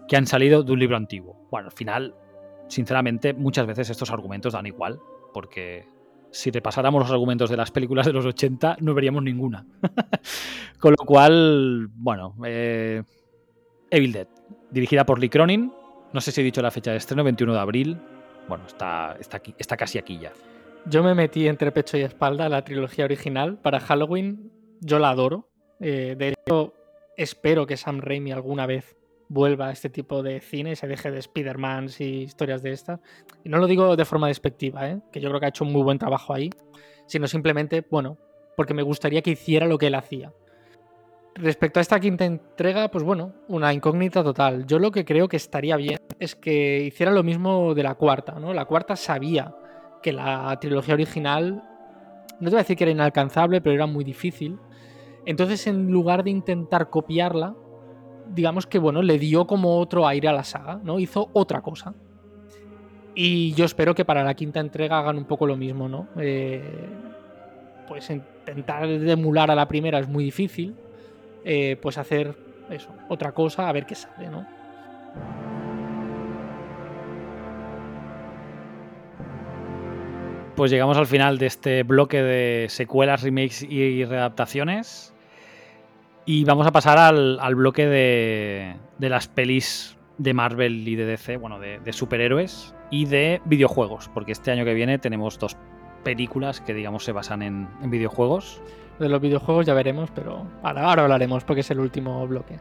que 0.08 0.16
han 0.16 0.26
salido 0.26 0.64
de 0.64 0.72
un 0.72 0.80
libro 0.80 0.96
antiguo. 0.96 1.46
Bueno, 1.52 1.68
al 1.68 1.72
final, 1.72 2.14
sinceramente, 2.72 3.34
muchas 3.34 3.66
veces 3.66 3.90
estos 3.90 4.10
argumentos 4.10 4.54
dan 4.54 4.66
igual, 4.66 4.98
porque 5.34 5.84
si 6.30 6.50
repasáramos 6.50 7.02
los 7.02 7.10
argumentos 7.10 7.50
de 7.50 7.58
las 7.58 7.70
películas 7.70 8.06
de 8.06 8.14
los 8.14 8.24
80, 8.24 8.78
no 8.80 8.94
veríamos 8.94 9.22
ninguna. 9.22 9.66
Con 10.80 10.94
lo 10.98 11.04
cual, 11.04 11.88
bueno, 11.94 12.34
eh, 12.46 13.02
Evil 13.90 14.12
Dead, 14.12 14.26
dirigida 14.70 15.04
por 15.04 15.20
Lee 15.20 15.28
Cronin, 15.28 15.70
no 16.14 16.20
sé 16.22 16.32
si 16.32 16.40
he 16.40 16.44
dicho 16.44 16.62
la 16.62 16.70
fecha 16.70 16.92
de 16.92 16.96
estreno, 16.96 17.22
21 17.24 17.52
de 17.52 17.60
abril. 17.60 17.98
Bueno, 18.48 18.64
está, 18.66 19.16
está, 19.20 19.36
aquí, 19.36 19.54
está 19.58 19.76
casi 19.76 19.98
aquí 19.98 20.18
ya. 20.18 20.32
Yo 20.86 21.02
me 21.02 21.14
metí 21.14 21.46
entre 21.48 21.72
pecho 21.72 21.98
y 21.98 22.00
espalda 22.00 22.48
la 22.48 22.64
trilogía 22.64 23.04
original 23.04 23.58
para 23.58 23.80
Halloween. 23.80 24.50
Yo 24.80 24.98
la 24.98 25.10
adoro. 25.10 25.50
Eh, 25.78 26.16
de 26.18 26.28
hecho, 26.30 26.72
espero 27.16 27.66
que 27.66 27.76
Sam 27.76 28.00
Raimi 28.00 28.32
alguna 28.32 28.66
vez 28.66 28.96
vuelva 29.32 29.68
a 29.68 29.72
este 29.72 29.88
tipo 29.88 30.22
de 30.22 30.40
cine 30.40 30.72
y 30.72 30.76
se 30.76 30.86
deje 30.86 31.10
de 31.10 31.18
Spider-Man 31.18 31.88
y 31.98 32.22
historias 32.22 32.62
de 32.62 32.72
estas. 32.72 33.00
Y 33.42 33.48
no 33.48 33.58
lo 33.58 33.66
digo 33.66 33.96
de 33.96 34.04
forma 34.04 34.28
despectiva, 34.28 34.88
¿eh? 34.88 35.00
que 35.10 35.20
yo 35.20 35.30
creo 35.30 35.40
que 35.40 35.46
ha 35.46 35.48
hecho 35.48 35.64
un 35.64 35.72
muy 35.72 35.82
buen 35.82 35.98
trabajo 35.98 36.34
ahí, 36.34 36.50
sino 37.06 37.26
simplemente, 37.26 37.84
bueno, 37.90 38.18
porque 38.56 38.74
me 38.74 38.82
gustaría 38.82 39.22
que 39.22 39.30
hiciera 39.30 39.66
lo 39.66 39.78
que 39.78 39.86
él 39.86 39.94
hacía. 39.94 40.32
Respecto 41.34 41.80
a 41.80 41.82
esta 41.82 41.98
quinta 41.98 42.26
entrega, 42.26 42.90
pues 42.90 43.04
bueno, 43.04 43.32
una 43.48 43.72
incógnita 43.72 44.22
total. 44.22 44.66
Yo 44.66 44.78
lo 44.78 44.90
que 44.90 45.06
creo 45.06 45.28
que 45.28 45.38
estaría 45.38 45.76
bien 45.76 45.98
es 46.18 46.36
que 46.36 46.82
hiciera 46.84 47.10
lo 47.10 47.22
mismo 47.22 47.74
de 47.74 47.82
la 47.82 47.94
cuarta, 47.94 48.38
¿no? 48.38 48.52
La 48.52 48.66
cuarta 48.66 48.96
sabía 48.96 49.54
que 50.02 50.12
la 50.12 50.58
trilogía 50.60 50.92
original, 50.92 51.62
no 52.38 52.50
te 52.50 52.50
voy 52.50 52.56
a 52.56 52.64
decir 52.64 52.76
que 52.76 52.84
era 52.84 52.90
inalcanzable, 52.90 53.62
pero 53.62 53.74
era 53.74 53.86
muy 53.86 54.04
difícil. 54.04 54.58
Entonces, 55.24 55.66
en 55.66 55.90
lugar 55.90 56.22
de 56.22 56.30
intentar 56.30 56.90
copiarla, 56.90 57.54
digamos 58.28 58.66
que 58.66 58.78
bueno, 58.78 59.02
le 59.02 59.18
dio 59.18 59.46
como 59.46 59.78
otro 59.78 60.06
aire 60.06 60.28
a 60.28 60.32
la 60.32 60.44
saga, 60.44 60.80
¿no? 60.82 60.98
Hizo 60.98 61.30
otra 61.32 61.60
cosa. 61.60 61.94
Y 63.14 63.52
yo 63.54 63.64
espero 63.64 63.94
que 63.94 64.04
para 64.04 64.24
la 64.24 64.34
quinta 64.34 64.60
entrega 64.60 64.98
hagan 64.98 65.18
un 65.18 65.24
poco 65.24 65.46
lo 65.46 65.56
mismo, 65.56 65.88
¿no? 65.88 66.08
Eh, 66.18 66.88
pues 67.86 68.08
intentar 68.10 68.88
emular 68.88 69.50
a 69.50 69.54
la 69.54 69.68
primera 69.68 69.98
es 69.98 70.08
muy 70.08 70.24
difícil 70.24 70.74
eh, 71.44 71.76
pues 71.82 71.98
hacer 71.98 72.34
eso, 72.70 72.88
otra 73.08 73.32
cosa, 73.32 73.68
a 73.68 73.72
ver 73.72 73.84
qué 73.84 73.94
sale, 73.94 74.28
¿no? 74.30 74.46
Pues 80.56 80.70
llegamos 80.70 80.96
al 80.96 81.06
final 81.06 81.38
de 81.38 81.46
este 81.46 81.82
bloque 81.82 82.22
de 82.22 82.66
secuelas, 82.68 83.22
remakes 83.22 83.62
y 83.62 84.04
readaptaciones. 84.04 85.11
Y 86.24 86.44
vamos 86.44 86.66
a 86.66 86.72
pasar 86.72 86.98
al, 86.98 87.54
bloque 87.54 87.86
de, 87.86 88.76
las 88.98 89.28
pelis 89.28 89.96
de 90.18 90.34
Marvel 90.34 90.86
y 90.86 90.94
de 90.94 91.04
DC, 91.04 91.36
bueno, 91.36 91.58
de, 91.58 91.92
superhéroes 91.92 92.74
y 92.90 93.06
de 93.06 93.40
videojuegos, 93.44 94.08
porque 94.14 94.32
este 94.32 94.50
año 94.50 94.64
que 94.64 94.74
viene 94.74 94.98
tenemos 94.98 95.38
dos 95.38 95.56
películas 96.04 96.60
que 96.60 96.74
digamos 96.74 97.04
se 97.04 97.12
basan 97.12 97.42
en 97.42 97.90
videojuegos 97.90 98.60
de 99.02 99.08
los 99.08 99.20
videojuegos 99.20 99.66
ya 99.66 99.74
veremos, 99.74 100.10
pero 100.14 100.46
ahora, 100.62 100.88
ahora 100.88 101.02
hablaremos 101.02 101.44
porque 101.44 101.60
es 101.60 101.70
el 101.70 101.80
último 101.80 102.26
bloque. 102.26 102.58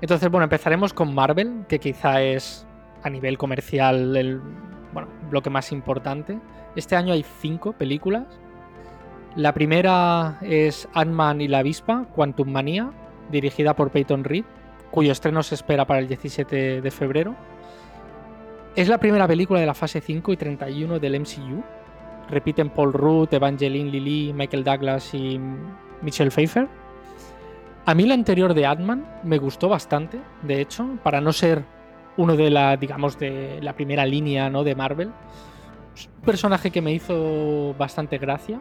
Entonces, 0.00 0.30
bueno, 0.30 0.44
empezaremos 0.44 0.92
con 0.92 1.14
Marvel, 1.14 1.64
que 1.68 1.78
quizá 1.78 2.22
es 2.22 2.66
a 3.02 3.10
nivel 3.10 3.38
comercial 3.38 4.16
el 4.16 4.40
bueno, 4.92 5.08
bloque 5.30 5.50
más 5.50 5.72
importante. 5.72 6.38
Este 6.76 6.96
año 6.96 7.12
hay 7.12 7.24
cinco 7.40 7.72
películas. 7.72 8.26
La 9.36 9.54
primera 9.54 10.38
es 10.42 10.88
Ant-Man 10.92 11.40
y 11.40 11.48
la 11.48 11.58
avispa, 11.58 12.06
Quantum 12.14 12.50
Manía. 12.50 12.90
dirigida 13.30 13.76
por 13.76 13.90
Peyton 13.92 14.24
Reed, 14.24 14.44
cuyo 14.90 15.12
estreno 15.12 15.44
se 15.44 15.54
espera 15.54 15.86
para 15.86 16.00
el 16.00 16.08
17 16.08 16.80
de 16.80 16.90
febrero. 16.90 17.36
Es 18.74 18.88
la 18.88 18.98
primera 18.98 19.28
película 19.28 19.60
de 19.60 19.66
la 19.66 19.74
fase 19.74 20.00
5 20.00 20.32
y 20.32 20.36
31 20.36 20.98
del 20.98 21.20
MCU. 21.20 21.62
Repiten 22.28 22.70
Paul 22.70 22.92
Rudd, 22.92 23.32
Evangeline 23.32 23.90
Lilly, 23.90 24.32
Michael 24.32 24.64
Douglas 24.64 25.14
y 25.14 25.40
Michelle 26.02 26.30
Pfeiffer. 26.30 26.68
A 27.86 27.94
mí 27.94 28.04
la 28.06 28.14
anterior 28.14 28.52
de 28.52 28.66
Ant-Man 28.66 29.20
me 29.22 29.38
gustó 29.38 29.68
bastante, 29.68 30.20
de 30.42 30.60
hecho, 30.60 30.98
para 31.04 31.20
no 31.20 31.32
ser 31.32 31.64
uno 32.16 32.36
de 32.36 32.50
la, 32.50 32.76
digamos, 32.76 33.18
de 33.18 33.60
la 33.62 33.74
primera 33.74 34.04
línea 34.04 34.50
¿no? 34.50 34.64
de 34.64 34.74
Marvel. 34.74 35.08
un 35.08 36.22
personaje 36.24 36.70
que 36.70 36.82
me 36.82 36.92
hizo 36.92 37.74
bastante 37.78 38.18
gracia. 38.18 38.60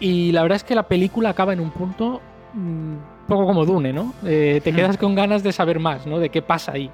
Y 0.00 0.32
la 0.32 0.42
verdad 0.42 0.56
es 0.56 0.64
que 0.64 0.74
la 0.74 0.84
película 0.84 1.30
acaba 1.30 1.52
en 1.52 1.60
un 1.60 1.70
punto 1.70 2.20
un 2.54 2.94
mm, 2.94 3.26
poco 3.26 3.46
como 3.46 3.64
Dune, 3.64 3.92
¿no? 3.92 4.14
Eh, 4.24 4.60
te 4.62 4.72
quedas 4.72 4.96
con 4.96 5.14
ganas 5.14 5.42
de 5.42 5.52
saber 5.52 5.78
más, 5.80 6.06
¿no? 6.06 6.18
De 6.18 6.28
qué 6.28 6.42
pasa 6.42 6.72
ahí, 6.72 6.90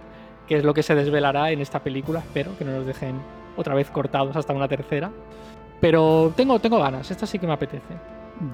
qué 0.46 0.56
es 0.56 0.64
lo 0.64 0.74
que 0.74 0.82
se 0.82 0.94
desvelará 0.94 1.50
en 1.50 1.60
esta 1.60 1.80
película. 1.80 2.20
Espero 2.20 2.56
que 2.56 2.64
no 2.64 2.72
nos 2.72 2.86
dejen 2.86 3.16
otra 3.56 3.74
vez 3.74 3.90
cortados 3.90 4.36
hasta 4.36 4.52
una 4.52 4.68
tercera. 4.68 5.10
Pero 5.80 6.32
tengo, 6.36 6.58
tengo 6.58 6.78
ganas, 6.78 7.10
esta 7.10 7.26
sí 7.26 7.38
que 7.38 7.46
me 7.46 7.54
apetece. 7.54 7.94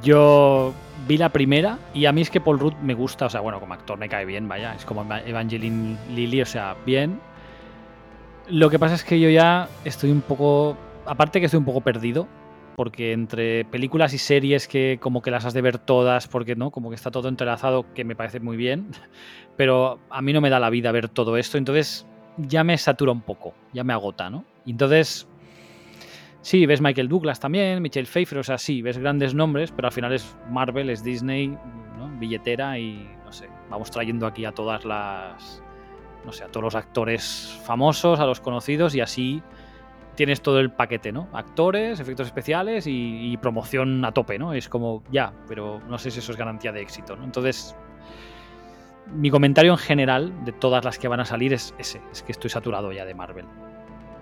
Yo 0.02 0.72
vi 1.06 1.16
la 1.16 1.28
primera 1.28 1.78
y 1.94 2.06
a 2.06 2.12
mí 2.12 2.20
es 2.20 2.30
que 2.30 2.40
Paul 2.40 2.58
Rudd 2.58 2.74
me 2.82 2.94
gusta, 2.94 3.26
o 3.26 3.30
sea, 3.30 3.40
bueno, 3.40 3.60
como 3.60 3.74
actor 3.74 3.98
me 3.98 4.08
cae 4.08 4.24
bien, 4.24 4.48
vaya, 4.48 4.74
es 4.74 4.84
como 4.84 5.02
Evangeline 5.02 5.96
Lilly, 6.10 6.42
o 6.42 6.46
sea, 6.46 6.76
bien. 6.84 7.20
Lo 8.48 8.70
que 8.70 8.78
pasa 8.78 8.94
es 8.94 9.04
que 9.04 9.18
yo 9.20 9.28
ya 9.28 9.68
estoy 9.84 10.10
un 10.10 10.22
poco, 10.22 10.76
aparte 11.04 11.40
que 11.40 11.46
estoy 11.46 11.58
un 11.58 11.64
poco 11.64 11.80
perdido, 11.80 12.26
porque 12.76 13.12
entre 13.12 13.64
películas 13.64 14.12
y 14.12 14.18
series 14.18 14.68
que 14.68 14.98
como 15.00 15.22
que 15.22 15.30
las 15.30 15.46
has 15.46 15.54
de 15.54 15.62
ver 15.62 15.78
todas, 15.78 16.28
porque 16.28 16.54
no, 16.54 16.70
como 16.70 16.90
que 16.90 16.94
está 16.94 17.10
todo 17.10 17.28
entrelazado, 17.28 17.92
que 17.94 18.04
me 18.04 18.14
parece 18.14 18.38
muy 18.38 18.56
bien, 18.56 18.90
pero 19.56 19.98
a 20.10 20.22
mí 20.22 20.32
no 20.32 20.42
me 20.42 20.50
da 20.50 20.60
la 20.60 20.70
vida 20.70 20.92
ver 20.92 21.08
todo 21.08 21.38
esto, 21.38 21.56
entonces 21.58 22.06
ya 22.36 22.62
me 22.62 22.76
satura 22.76 23.12
un 23.12 23.22
poco, 23.22 23.54
ya 23.72 23.82
me 23.82 23.92
agota, 23.92 24.30
¿no? 24.30 24.44
entonces 24.66 25.26
Sí, 26.42 26.64
ves 26.64 26.80
Michael 26.80 27.08
Douglas 27.08 27.40
también, 27.40 27.82
Michelle 27.82 28.06
Pfeiffer, 28.06 28.38
o 28.38 28.44
sea, 28.44 28.56
sí, 28.56 28.80
ves 28.80 28.98
grandes 28.98 29.34
nombres, 29.34 29.72
pero 29.72 29.88
al 29.88 29.92
final 29.92 30.12
es 30.12 30.36
Marvel, 30.48 30.90
es 30.90 31.02
Disney, 31.02 31.58
billetera 32.20 32.78
y 32.78 33.08
no 33.24 33.32
sé, 33.32 33.48
vamos 33.68 33.90
trayendo 33.90 34.28
aquí 34.28 34.44
a 34.44 34.52
todas 34.52 34.84
las, 34.84 35.60
no 36.24 36.30
sé, 36.30 36.44
a 36.44 36.46
todos 36.46 36.62
los 36.62 36.74
actores 36.76 37.60
famosos, 37.64 38.20
a 38.20 38.26
los 38.26 38.40
conocidos 38.40 38.94
y 38.94 39.00
así 39.00 39.42
tienes 40.16 40.40
todo 40.40 40.58
el 40.58 40.70
paquete, 40.70 41.12
¿no? 41.12 41.28
Actores, 41.32 42.00
efectos 42.00 42.26
especiales 42.26 42.86
y, 42.88 43.36
promoción 43.36 44.04
a 44.04 44.12
tope, 44.12 44.38
¿no? 44.38 44.54
Es 44.54 44.68
como, 44.68 45.02
ya, 45.12 45.32
pero 45.46 45.80
no 45.88 45.98
sé 45.98 46.10
si 46.10 46.18
eso 46.18 46.32
es 46.32 46.38
garantía 46.38 46.72
de 46.72 46.80
éxito, 46.80 47.14
¿no? 47.14 47.24
Entonces, 47.24 47.76
mi 49.14 49.30
comentario 49.30 49.72
en 49.72 49.78
general 49.78 50.44
de 50.44 50.52
todas 50.52 50.84
las 50.84 50.98
que 50.98 51.06
van 51.06 51.20
a 51.20 51.24
salir 51.24 51.52
es 51.52 51.74
ese, 51.78 52.00
es 52.10 52.22
que 52.22 52.32
estoy 52.32 52.50
saturado 52.50 52.92
ya 52.92 53.04
de 53.04 53.14
Marvel. 53.14 53.44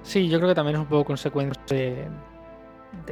Sí, 0.02 0.28
yo 0.28 0.38
creo 0.38 0.50
que 0.50 0.54
también 0.54 0.76
es 0.76 0.82
un 0.82 0.88
poco 0.88 1.04
consecuencia 1.04 1.62
de, 1.68 2.08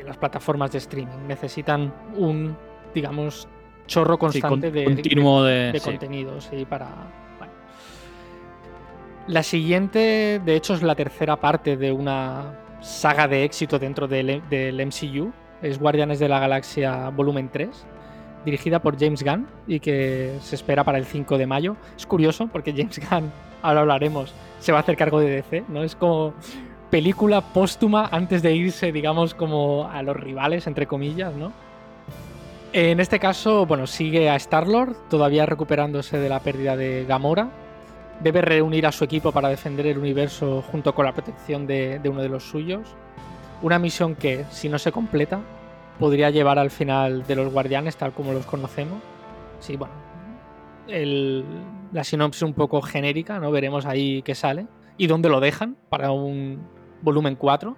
las 0.04 0.18
plataformas 0.18 0.72
de 0.72 0.78
streaming. 0.78 1.26
Necesitan 1.26 1.94
un, 2.16 2.56
digamos, 2.92 3.48
chorro 3.86 4.18
constante 4.18 4.70
de, 4.70 4.84
continuo 4.84 5.44
de, 5.44 5.80
contenidos 5.82 6.50
para. 6.68 6.88
La 9.28 9.44
siguiente, 9.44 10.42
de 10.44 10.56
hecho, 10.56 10.74
es 10.74 10.82
la 10.82 10.96
tercera 10.96 11.36
parte 11.36 11.76
de 11.76 11.92
una 11.92 12.59
saga 12.82 13.28
de 13.28 13.44
éxito 13.44 13.78
dentro 13.78 14.06
del, 14.06 14.42
MCU. 14.50 15.32
Es 15.62 15.78
Guardianes 15.78 16.18
de 16.18 16.28
la 16.28 16.40
Galaxia 16.40 17.09
Volumen 17.10 17.48
3 17.50 17.86
dirigida 18.44 18.82
por 18.82 18.98
James 18.98 19.22
Gunn 19.22 19.46
y 19.68 19.78
que 19.78 20.36
se 20.42 20.56
espera 20.56 20.82
para 20.82 20.98
el 20.98 21.06
5 21.06 21.38
de 21.38 21.46
mayo. 21.46 21.76
Es 21.96 22.06
curioso 22.06 22.48
porque 22.48 22.72
James 22.72 23.00
Gunn, 23.10 23.30
ahora 23.62 23.80
hablaremos, 23.80 24.34
se 24.59 24.72
va 24.72 24.78
a 24.78 24.80
hacer 24.80 24.96
cargo 24.96 25.20
de 25.20 25.30
DC, 25.30 25.64
¿no? 25.68 25.84
Es 25.84 25.94
como 25.94 26.34
película 26.90 27.40
póstuma 27.40 28.09
antes 28.10 28.42
de 28.42 28.54
irse, 28.54 28.90
digamos, 28.90 29.34
como 29.34 29.88
a 29.88 30.02
los 30.02 30.16
rivales, 30.16 30.66
entre 30.66 30.88
comillas, 30.88 31.32
¿no? 31.34 31.52
En 32.72 33.00
este 33.00 33.18
caso, 33.18 33.64
bueno, 33.66 33.86
sigue 33.86 34.28
a 34.30 34.36
Star-Lord, 34.36 34.96
todavía 35.09 35.46
recuperándose 35.46 36.18
de 36.18 36.28
la 36.28 36.40
pérdida 36.40 36.76
de 36.76 37.04
Gamora. 37.06 37.50
Debe 38.23 38.40
reunir 38.40 38.86
a 38.86 38.93
su 38.93 39.05
equipo 39.05 39.32
para 39.32 39.49
defender 39.49 39.86
el 39.86 39.99
universo 39.99 40.62
junto 40.70 40.94
con 40.94 41.05
la 41.05 41.12
protección 41.12 41.66
de, 41.66 42.01
uno 42.05 42.23
de 42.23 42.28
los 42.28 42.44
suyos. 42.44 42.94
Una 43.62 43.78
misión 43.78 44.15
que, 44.15 44.44
si 44.51 44.69
no 44.69 44.78
se 44.78 44.93
completa, 44.93 45.40
podría 45.99 46.31
llevar 46.31 46.59
al 46.59 46.70
final 46.70 47.27
de 47.27 47.36
los 47.36 47.53
guardianes 47.53 47.97
tal 47.97 48.12
como 48.12 48.32
los 48.32 48.47
conocemos. 48.47 49.01
Sí, 49.61 49.77
bueno. 49.77 49.94
la 51.93 52.05
sinopsis 52.05 52.43
un 52.43 52.55
poco 52.55 52.81
genérica, 52.82 53.39
¿no? 53.39 53.51
Veremos 53.51 53.86
ahí 53.86 54.23
qué 54.23 54.35
sale 54.35 54.66
y 54.97 55.07
dónde 55.07 55.28
lo 55.28 55.40
dejan 55.40 55.77
para 55.89 56.12
un 56.12 56.61
volumen 57.03 57.36
4. 57.36 57.77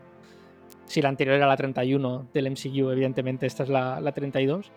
Si 0.86 1.00
la 1.00 1.08
anterior 1.08 1.36
era 1.36 1.46
la 1.46 1.56
31 1.56 2.28
del 2.32 2.50
MCU, 2.50 2.90
evidentemente 2.90 3.46
esta 3.46 3.62
es 3.62 3.68
la, 3.68 4.12
32. 4.12 4.70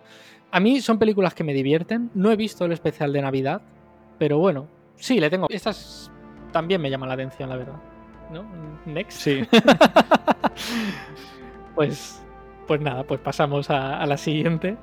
A 0.52 0.60
mí 0.60 0.80
son 0.80 0.99
películas 0.99 1.34
que 1.34 1.44
me 1.44 1.53
divierten. 1.53 2.10
No 2.14 2.31
he 2.31 2.35
visto 2.35 2.65
el 2.65 2.72
especial 2.72 3.11
de 3.11 3.22
Navidad, 3.22 3.61
pero 4.18 4.39
bueno, 4.39 4.68
sí, 4.98 5.19
le 5.19 5.30
tengo. 5.30 5.48
Estas 5.49 6.11
también 6.52 6.82
me 6.82 6.90
llaman 6.90 7.10
la 7.10 7.15
atención, 7.15 7.49
la 7.49 7.56
verdad. 7.56 7.80
¿No? 8.32 8.45
Next. 8.86 9.19
Sí. 9.19 9.48
pues, 11.76 12.22
pues 12.65 12.82
nada, 12.82 13.03
pues 13.03 13.19
pasamos 13.22 13.69
a, 13.69 14.06
la 14.06 14.18
siguiente. 14.18 14.78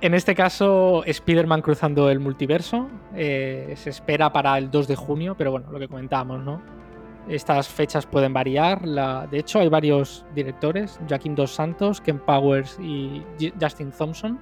En 0.00 0.12
este 0.12 0.34
caso, 0.34 1.02
Spider-Man 1.04 1.62
cruzando 1.62 2.10
el 2.10 2.20
multiverso. 2.20 2.88
Eh, 3.14 3.72
se 3.76 3.90
espera 3.90 4.32
para 4.32 4.58
el 4.58 4.70
2 4.70 4.88
de 4.88 4.96
junio, 4.96 5.34
pero 5.36 5.50
bueno, 5.50 5.70
lo 5.70 5.78
que 5.78 5.88
comentábamos, 5.88 6.40
¿no? 6.40 6.60
Estas 7.28 7.68
fechas 7.68 8.04
pueden 8.04 8.34
variar. 8.34 8.86
La, 8.86 9.26
de 9.26 9.38
hecho, 9.38 9.60
hay 9.60 9.68
varios 9.68 10.26
directores: 10.34 11.00
Joaquín 11.08 11.34
Dos 11.34 11.52
Santos, 11.52 12.02
Ken 12.02 12.18
Powers 12.18 12.78
y 12.78 13.22
Justin 13.58 13.92
Thompson. 13.92 14.38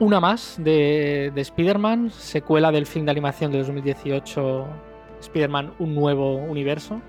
Una 0.00 0.20
más 0.20 0.54
de, 0.58 1.32
de 1.34 1.40
Spider-Man, 1.40 2.10
secuela 2.10 2.70
del 2.70 2.86
film 2.86 3.04
de 3.04 3.10
animación 3.10 3.50
de 3.50 3.58
2018, 3.58 4.64
Spider-Man 5.20 5.72
Un 5.80 5.96
Nuevo 5.96 6.36
Universo. 6.36 7.00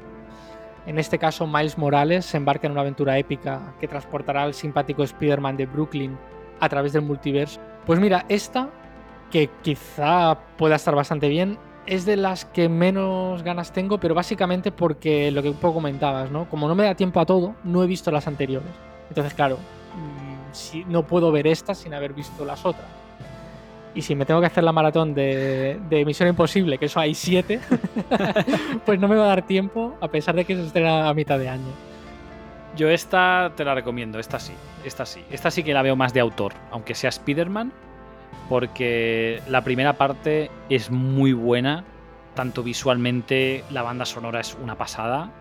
En 0.87 0.97
este 0.97 1.19
caso, 1.19 1.45
Miles 1.45 1.77
Morales 1.77 2.25
se 2.25 2.37
embarca 2.37 2.65
en 2.65 2.71
una 2.71 2.81
aventura 2.81 3.19
épica 3.19 3.75
que 3.79 3.87
transportará 3.87 4.41
al 4.41 4.55
simpático 4.55 5.03
Spider-Man 5.03 5.55
de 5.57 5.67
Brooklyn 5.67 6.17
a 6.59 6.67
través 6.67 6.91
del 6.93 7.03
multiverso. 7.03 7.61
Pues 7.85 7.99
mira, 7.99 8.25
esta, 8.27 8.69
que 9.29 9.51
quizá 9.61 10.39
pueda 10.57 10.75
estar 10.75 10.95
bastante 10.95 11.29
bien, 11.29 11.59
es 11.85 12.05
de 12.05 12.17
las 12.17 12.45
que 12.45 12.69
menos 12.69 13.43
ganas 13.43 13.71
tengo, 13.71 13.99
pero 13.99 14.15
básicamente 14.15 14.71
porque 14.71 15.29
lo 15.29 15.43
que 15.43 15.49
un 15.49 15.57
poco 15.57 15.75
comentabas, 15.75 16.31
¿no? 16.31 16.49
Como 16.49 16.67
no 16.67 16.73
me 16.73 16.85
da 16.85 16.95
tiempo 16.95 17.19
a 17.19 17.27
todo, 17.27 17.53
no 17.63 17.83
he 17.83 17.87
visto 17.87 18.09
las 18.09 18.25
anteriores. 18.25 18.71
Entonces, 19.09 19.35
claro, 19.35 19.59
si, 20.51 20.85
no 20.85 21.03
puedo 21.03 21.31
ver 21.31 21.47
estas 21.47 21.79
sin 21.79 21.93
haber 21.93 22.13
visto 22.13 22.45
las 22.45 22.65
otras. 22.65 22.87
Y 23.95 24.01
si 24.03 24.15
me 24.15 24.25
tengo 24.25 24.39
que 24.39 24.47
hacer 24.47 24.63
la 24.63 24.71
maratón 24.71 25.13
de, 25.13 25.79
de 25.89 26.05
Misión 26.05 26.29
Imposible, 26.29 26.77
que 26.77 26.85
eso 26.85 26.99
hay 26.99 27.15
siete, 27.15 27.59
pues 28.85 28.99
no 28.99 29.07
me 29.07 29.15
va 29.15 29.25
a 29.25 29.27
dar 29.29 29.47
tiempo, 29.47 29.95
a 29.99 30.07
pesar 30.07 30.35
de 30.35 30.45
que 30.45 30.55
se 30.55 30.65
estrena 30.65 31.09
a 31.09 31.13
mitad 31.13 31.39
de 31.39 31.49
año. 31.49 31.71
Yo 32.75 32.89
esta 32.89 33.51
te 33.55 33.65
la 33.65 33.73
recomiendo, 33.73 34.19
esta 34.19 34.39
sí, 34.39 34.53
esta 34.85 35.05
sí. 35.05 35.23
Esta 35.31 35.49
sí 35.49 35.63
que 35.63 35.73
la 35.73 35.81
veo 35.81 35.95
más 35.95 36.13
de 36.13 36.19
autor, 36.19 36.53
aunque 36.71 36.93
sea 36.93 37.09
Spider-Man, 37.09 37.73
porque 38.47 39.41
la 39.49 39.63
primera 39.63 39.93
parte 39.93 40.51
es 40.69 40.91
muy 40.91 41.33
buena, 41.33 41.83
tanto 42.35 42.61
visualmente, 42.63 43.63
la 43.71 43.81
banda 43.81 44.05
sonora 44.05 44.39
es 44.39 44.55
una 44.61 44.75
pasada. 44.75 45.31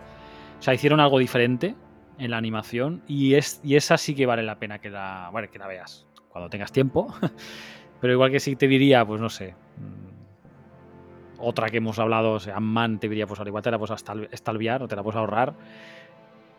O 0.59 0.61
sea, 0.63 0.73
hicieron 0.73 0.99
algo 0.99 1.19
diferente 1.19 1.75
en 2.19 2.31
la 2.31 2.37
animación 2.37 3.01
y, 3.07 3.35
es, 3.35 3.61
y 3.63 3.75
esa 3.75 3.97
sí 3.97 4.13
que 4.13 4.25
vale 4.25 4.43
la 4.43 4.59
pena 4.59 4.79
que 4.79 4.89
la, 4.89 5.31
que 5.51 5.59
la 5.59 5.67
veas 5.67 6.07
cuando 6.29 6.49
tengas 6.49 6.71
tiempo. 6.71 7.13
Pero 8.01 8.13
igual 8.13 8.31
que 8.31 8.39
sí 8.39 8.55
te 8.55 8.67
diría, 8.67 9.05
pues 9.05 9.19
no 9.19 9.29
sé, 9.29 9.55
mm, 9.77 11.39
otra 11.39 11.69
que 11.69 11.77
hemos 11.77 11.99
hablado, 11.99 12.33
o 12.33 12.39
sea, 12.39 12.57
te 12.99 13.09
diría, 13.09 13.27
pues 13.27 13.39
al 13.39 13.47
igual 13.47 13.63
te 13.63 13.71
la 13.71 13.79
puedes 13.79 14.03
estalviar 14.31 14.83
o 14.83 14.87
te 14.87 14.95
la 14.95 15.03
puedes 15.03 15.17
ahorrar. 15.17 15.55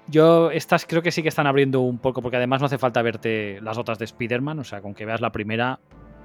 Yo, 0.07 0.51
estas 0.51 0.87
creo 0.87 1.03
que 1.03 1.13
sí 1.13 1.23
que 1.23 1.29
están 1.29 1.47
abriendo 1.47 1.81
un 1.81 1.99
poco, 1.99 2.21
porque 2.21 2.37
además 2.37 2.61
no 2.61 2.67
hace 2.67 2.79
falta 2.79 3.01
verte 3.01 3.61
las 3.61 3.79
otras 3.79 3.99
de 3.99 4.07
Spider-Man, 4.07 4.59
o 4.59 4.65
sea, 4.65 4.81
con 4.81 4.95
que 4.95 5.05
veas 5.05 5.21
la 5.21 5.31
primera, 5.31 5.79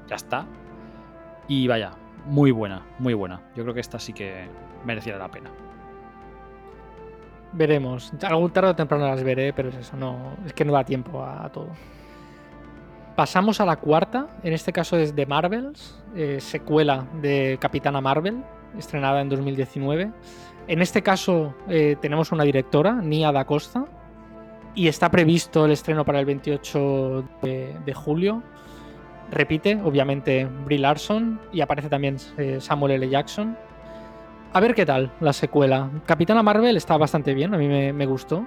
ya 0.07 0.15
está. 0.15 0.47
Y 1.47 1.67
vaya, 1.67 1.91
muy 2.25 2.51
buena, 2.51 2.85
muy 2.99 3.13
buena. 3.13 3.41
Yo 3.55 3.63
creo 3.63 3.73
que 3.73 3.81
esta 3.81 3.99
sí 3.99 4.13
que 4.13 4.47
mereciera 4.85 5.19
la 5.19 5.29
pena. 5.29 5.51
Veremos. 7.55 8.11
Algún 8.21 8.51
tarde 8.51 8.71
o 8.71 8.75
temprano 8.75 9.07
las 9.07 9.23
veré, 9.23 9.53
pero 9.53 9.69
es 9.69 9.75
eso, 9.75 9.95
no, 9.95 10.35
es 10.45 10.53
que 10.53 10.65
no 10.65 10.73
da 10.73 10.83
tiempo 10.83 11.23
a, 11.23 11.49
todo. 11.49 11.69
Pasamos 13.15 13.61
a 13.61 13.65
la 13.65 13.77
cuarta, 13.77 14.27
en 14.43 14.51
este 14.51 14.73
caso 14.73 14.97
es 14.97 15.15
de 15.15 15.25
Marvels, 15.25 15.97
eh, 16.15 16.39
secuela 16.41 17.07
de 17.21 17.57
Capitana 17.61 18.01
Marvel, 18.01 18.43
estrenada 18.77 19.21
en 19.21 19.29
2019. 19.29 20.11
En 20.67 20.81
este 20.81 21.01
caso 21.01 21.55
eh, 21.69 21.95
tenemos 22.01 22.33
una 22.33 22.43
directora, 22.43 22.93
Nia 22.93 23.31
da 23.31 23.45
Costa, 23.45 23.85
y 24.73 24.89
está 24.89 25.09
previsto 25.09 25.63
el 25.63 25.71
estreno 25.71 26.03
para 26.03 26.19
el 26.19 26.25
28 26.25 27.23
de 27.41 27.93
julio 27.93 28.43
repite, 29.31 29.79
obviamente, 29.83 30.45
Brie 30.65 30.79
Larson 30.79 31.39
y 31.51 31.61
aparece 31.61 31.89
también 31.89 32.17
eh, 32.37 32.57
Samuel 32.59 32.93
L. 32.93 33.09
Jackson. 33.09 33.57
A 34.55 34.61
ver 34.61 34.73
qué 34.73 34.85
tal 34.85 35.11
la 35.19 35.33
secuela. 35.33 35.89
Capitana 36.05 36.41
Marvel 36.41 36.77
está 36.77 36.95
bastante 36.95 37.33
bien, 37.33 37.53
a 37.53 37.57
mí 37.57 37.67
me, 37.67 38.05
gustó. 38.05 38.45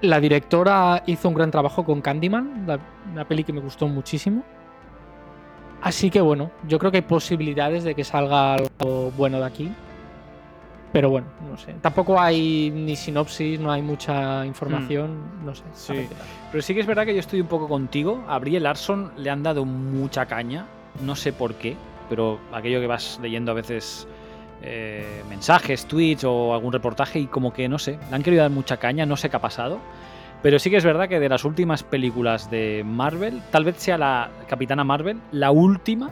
La 0.00 0.20
directora 0.20 1.02
hizo 1.06 1.28
un 1.28 1.34
gran 1.34 1.50
trabajo 1.50 1.84
con 1.84 2.00
Candyman, 2.00 2.68
una 3.10 3.24
peli 3.26 3.42
que 3.42 3.52
me 3.52 3.60
gustó 3.60 3.88
muchísimo. 3.88 4.44
Así 5.82 6.08
que 6.08 6.20
bueno, 6.20 6.52
yo 6.68 6.78
creo 6.78 6.92
que 6.92 6.98
hay 6.98 7.02
posibilidades 7.02 7.82
de 7.82 7.96
que 7.96 8.04
salga 8.04 8.54
algo 8.54 9.10
bueno 9.16 9.40
de 9.40 9.44
aquí. 9.46 9.72
Pero 10.92 11.10
bueno, 11.10 11.26
no 11.50 11.56
sé. 11.56 11.74
Tampoco 11.82 12.20
hay 12.20 12.70
ni 12.70 12.94
sinopsis, 12.94 13.58
no 13.58 13.72
hay 13.72 13.82
mucha 13.82 14.46
información, 14.46 15.16
hmm. 15.40 15.46
no 15.46 15.54
sé. 15.56 15.64
Sí. 15.72 16.08
Pero 16.52 16.62
sí 16.62 16.74
que 16.74 16.80
es 16.80 16.86
verdad 16.86 17.06
que 17.06 17.12
yo 17.12 17.18
estoy 17.18 17.40
un 17.40 17.48
poco 17.48 17.66
contigo. 17.66 18.22
A 18.28 18.38
Brie 18.38 18.60
Larson 18.60 19.10
le 19.16 19.30
han 19.30 19.42
dado 19.42 19.64
mucha 19.64 20.26
caña, 20.26 20.66
no 21.00 21.16
sé 21.16 21.32
por 21.32 21.54
qué, 21.54 21.76
pero 22.08 22.38
aquello 22.52 22.78
que 22.78 22.86
vas 22.86 23.18
leyendo 23.20 23.50
a 23.50 23.54
veces 23.54 24.06
eh, 24.66 25.22
mensajes, 25.28 25.86
tweets 25.86 26.24
o 26.24 26.54
algún 26.54 26.72
reportaje 26.72 27.18
y 27.18 27.26
como 27.26 27.52
que 27.52 27.68
no 27.68 27.78
sé, 27.78 27.98
le 28.08 28.16
han 28.16 28.22
querido 28.22 28.42
dar 28.42 28.50
mucha 28.50 28.78
caña, 28.78 29.04
no 29.04 29.16
sé 29.16 29.28
qué 29.28 29.36
ha 29.36 29.40
pasado. 29.40 29.78
Pero 30.42 30.58
sí 30.58 30.70
que 30.70 30.76
es 30.76 30.84
verdad 30.84 31.08
que 31.08 31.20
de 31.20 31.28
las 31.28 31.44
últimas 31.44 31.82
películas 31.82 32.50
de 32.50 32.82
Marvel, 32.84 33.42
tal 33.50 33.64
vez 33.64 33.76
sea 33.76 33.96
la 33.96 34.30
Capitana 34.48 34.84
Marvel, 34.84 35.18
la 35.32 35.50
última, 35.50 36.10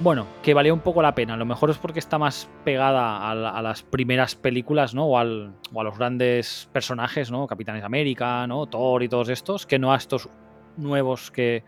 bueno, 0.00 0.26
que 0.42 0.54
valía 0.54 0.72
un 0.72 0.80
poco 0.80 1.02
la 1.02 1.14
pena. 1.14 1.34
A 1.34 1.36
lo 1.36 1.44
mejor 1.44 1.70
es 1.70 1.78
porque 1.78 1.98
está 1.98 2.18
más 2.18 2.48
pegada 2.64 3.30
a, 3.30 3.62
las 3.62 3.82
primeras 3.82 4.34
películas, 4.34 4.94
¿no? 4.94 5.06
O, 5.06 5.18
a 5.18 5.24
los 5.24 5.98
grandes 5.98 6.68
personajes, 6.72 7.30
¿no? 7.30 7.46
Capitanes 7.46 7.84
América, 7.84 8.46
¿no? 8.46 8.66
Thor 8.66 9.02
y 9.02 9.08
todos 9.08 9.28
estos, 9.28 9.66
que 9.66 9.78
no 9.78 9.92
a 9.92 9.96
estos 9.96 10.28
nuevos 10.76 11.30
que, 11.30 11.64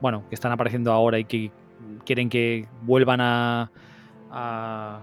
bueno, 0.00 0.24
que 0.28 0.34
están 0.34 0.52
apareciendo 0.52 0.92
ahora 0.92 1.18
y 1.18 1.24
que 1.24 1.52
quieren 2.04 2.28
que 2.28 2.66
vuelvan 2.82 3.20
a, 3.20 3.70
a, 4.30 5.00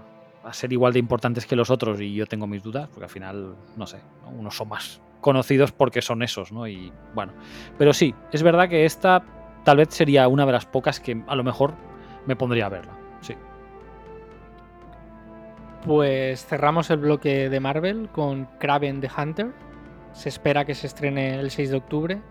ser 0.51 0.71
igual 0.71 0.93
de 0.93 0.99
importantes 0.99 1.45
que 1.45 1.55
los 1.55 1.69
otros. 1.69 1.99
Y 1.99 2.13
yo 2.13 2.25
tengo 2.25 2.47
mis 2.47 2.63
dudas, 2.63 2.87
porque 2.87 3.05
al 3.05 3.09
final, 3.09 3.55
no 3.75 3.87
sé, 3.87 3.99
unos 4.37 4.55
son 4.55 4.69
más 4.69 5.01
conocidos 5.21 5.71
porque 5.71 6.01
son 6.01 6.23
esos, 6.23 6.51
¿no? 6.51 6.67
Y 6.67 6.91
bueno, 7.13 7.33
pero 7.77 7.93
sí, 7.93 8.13
es 8.31 8.43
verdad 8.43 8.69
que 8.69 8.85
esta 8.85 9.23
tal 9.63 9.77
vez 9.77 9.89
sería 9.89 10.27
una 10.27 10.45
de 10.45 10.51
las 10.51 10.65
pocas 10.65 10.99
que 10.99 11.21
a 11.27 11.35
lo 11.35 11.43
mejor 11.43 11.73
me 12.25 12.35
pondría 12.35 12.67
a 12.67 12.69
verla, 12.69 12.93
sí. 13.21 13.35
Pues 15.85 16.45
cerramos 16.45 16.89
el 16.89 16.97
bloque 16.97 17.49
de 17.49 17.59
Marvel 17.59 18.09
con 18.11 18.45
Kraven 18.59 19.01
the 19.01 19.09
Hunter. 19.15 19.53
Se 20.13 20.29
espera 20.29 20.65
que 20.65 20.75
se 20.75 20.87
estrene 20.87 21.39
el 21.39 21.51
6 21.51 21.69
de 21.69 21.77
octubre. 21.77 22.21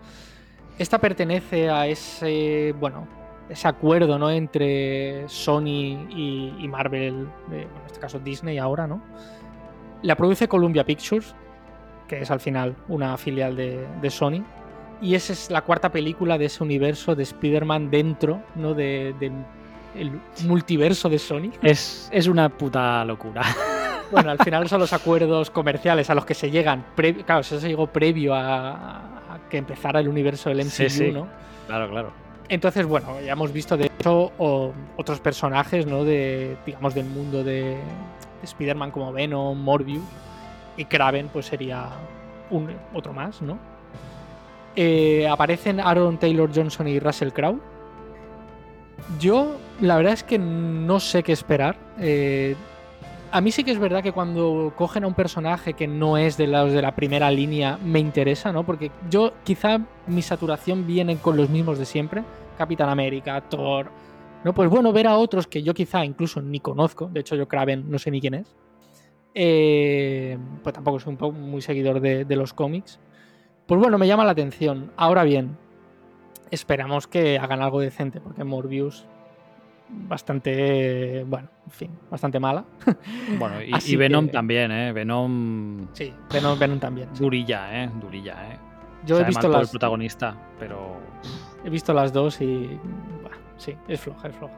Esta 0.77 0.99
pertenece 0.99 1.69
a 1.69 1.87
ese, 1.87 2.75
bueno, 2.79 3.07
ese 3.49 3.67
acuerdo, 3.67 4.19
¿no? 4.19 4.29
Entre 4.29 5.27
Sony 5.27 6.07
y, 6.09 6.67
Marvel, 6.69 7.27
en 7.51 7.67
este 7.85 7.99
caso 7.99 8.19
Disney 8.19 8.57
ahora, 8.57 8.87
¿no? 8.87 9.01
La 10.01 10.15
produce 10.15 10.47
Columbia 10.47 10.85
Pictures, 10.85 11.33
que 12.07 12.21
es 12.21 12.31
al 12.31 12.39
final 12.39 12.75
una 12.87 13.17
filial 13.17 13.55
de, 13.55 14.09
Sony. 14.09 14.43
Y 15.01 15.15
esa 15.15 15.33
es 15.33 15.51
la 15.51 15.61
cuarta 15.61 15.91
película 15.91 16.37
de 16.37 16.45
ese 16.45 16.63
universo 16.63 17.15
de 17.15 17.23
Spider-Man 17.23 17.91
dentro 17.91 18.41
¿no? 18.55 18.73
del 18.73 19.31
multiverso 20.45 21.09
de 21.09 21.19
Sony. 21.19 21.51
Es, 21.61 22.09
es 22.11 22.27
una 22.27 22.49
puta 22.49 23.03
locura. 23.05 23.43
Bueno, 24.09 24.31
al 24.31 24.39
final 24.39 24.67
son 24.69 24.79
los 24.79 24.93
acuerdos 24.93 25.49
comerciales 25.49 26.09
a 26.09 26.15
los 26.15 26.25
que 26.25 26.33
se 26.33 26.49
llegan. 26.49 26.85
claro, 27.25 27.41
eso 27.41 27.59
se 27.59 27.67
llegó 27.67 27.87
previo 27.87 28.33
a, 28.33 29.39
que 29.49 29.57
empezara 29.57 29.99
el 29.99 30.07
universo 30.07 30.49
del 30.49 30.65
MCU, 30.65 31.11
¿no? 31.11 31.27
Claro, 31.67 31.89
claro. 31.89 32.26
Entonces, 32.49 32.85
bueno, 32.85 33.19
ya 33.21 33.33
hemos 33.33 33.51
visto 33.51 33.75
de 33.75 33.87
hecho 33.87 34.31
otros 34.37 35.19
personajes, 35.19 35.85
¿no? 35.85 36.03
De, 36.03 36.57
digamos, 36.65 36.93
del 36.93 37.05
mundo 37.05 37.43
de, 37.43 37.61
de 37.61 38.43
Spider-Man 38.43 38.91
como 38.91 39.11
Venom, 39.11 39.57
Morbius 39.59 40.03
y 40.77 40.85
Kraven 40.85 41.27
pues 41.27 41.47
sería 41.47 41.89
un, 42.49 42.69
otro 42.93 43.11
más, 43.11 43.41
¿no? 43.41 43.57
Eh, 44.75 45.27
aparecen 45.27 45.79
Aaron 45.79 46.19
Taylor 46.19 46.49
Johnson 46.53 46.87
y 46.87 46.99
Russell 46.99 47.29
Crowe. 47.29 47.59
Yo, 49.19 49.57
la 49.81 49.97
verdad 49.97 50.13
es 50.13 50.23
que 50.23 50.37
no 50.37 50.99
sé 50.99 51.23
qué 51.23 51.31
esperar. 51.31 51.75
Eh, 51.99 52.55
a 53.31 53.41
mí 53.41 53.51
sí 53.51 53.63
que 53.63 53.71
es 53.71 53.79
verdad 53.79 54.03
que 54.03 54.11
cuando 54.11 54.73
cogen 54.75 55.03
a 55.03 55.07
un 55.07 55.13
personaje 55.13 55.73
que 55.73 55.87
no 55.87 56.17
es 56.17 56.37
de 56.37 56.47
los 56.47 56.71
de 56.71 56.81
la 56.81 56.95
primera 56.95 57.29
línea, 57.31 57.77
me 57.83 57.99
interesa, 57.99 58.51
¿no? 58.51 58.65
Porque 58.65 58.91
yo 59.09 59.33
quizá 59.43 59.79
mi 60.07 60.21
saturación 60.21 60.87
viene 60.87 61.17
con 61.17 61.37
los 61.37 61.49
mismos 61.49 61.79
de 61.79 61.85
siempre. 61.85 62.23
Capitán 62.57 62.89
América, 62.89 63.41
Thor. 63.41 63.89
¿No? 64.43 64.53
Pues 64.53 64.69
bueno, 64.69 64.93
ver 64.93 65.07
a 65.07 65.17
otros 65.17 65.47
que 65.47 65.63
yo 65.63 65.73
quizá 65.73 66.05
incluso 66.05 66.41
ni 66.41 66.59
conozco. 66.59 67.09
De 67.11 67.19
hecho, 67.19 67.35
yo 67.35 67.47
Kraven 67.47 67.89
no 67.89 67.99
sé 67.99 68.11
ni 68.11 68.21
quién 68.21 68.35
es. 68.35 68.55
Eh, 69.33 70.37
pues 70.63 70.73
tampoco 70.73 70.99
soy 70.99 71.15
un 71.19 71.51
muy 71.51 71.61
seguidor 71.61 71.99
de, 71.99 72.35
los 72.35 72.53
cómics. 72.53 72.99
Pues 73.65 73.79
bueno, 73.79 73.97
me 73.97 74.07
llama 74.07 74.25
la 74.25 74.31
atención. 74.31 74.91
Ahora 74.95 75.23
bien, 75.23 75.57
esperamos 76.51 77.07
que 77.07 77.37
hagan 77.37 77.61
algo 77.61 77.79
decente, 77.79 78.21
porque 78.21 78.43
Morbius 78.43 79.05
bastante, 79.89 81.23
bueno, 81.27 81.49
en 81.65 81.71
fin, 81.71 81.91
bastante 82.09 82.39
mala. 82.39 82.65
Bueno, 83.37 83.55
y, 83.61 83.95
Venom 83.95 84.29
también, 84.29 84.71
¿eh? 84.71 84.91
Venom... 84.93 85.87
Sí, 85.93 86.13
Venom, 86.31 86.57
Venom 86.57 86.79
también. 86.79 87.09
Durilla, 87.17 87.83
¿eh? 87.83 87.89
Durilla, 87.99 88.51
¿eh? 88.51 88.57
Yo 89.05 89.19
he 89.19 89.23
visto 89.23 89.47
las... 89.47 89.63
el 89.63 89.69
protagonista, 89.69 90.35
pero... 90.59 90.97
He 91.63 91.69
visto 91.69 91.93
las 91.93 92.13
dos 92.13 92.41
y... 92.41 92.79
sí, 93.57 93.75
es 93.87 93.99
floja, 93.99 94.29
es 94.29 94.35
floja. 94.35 94.55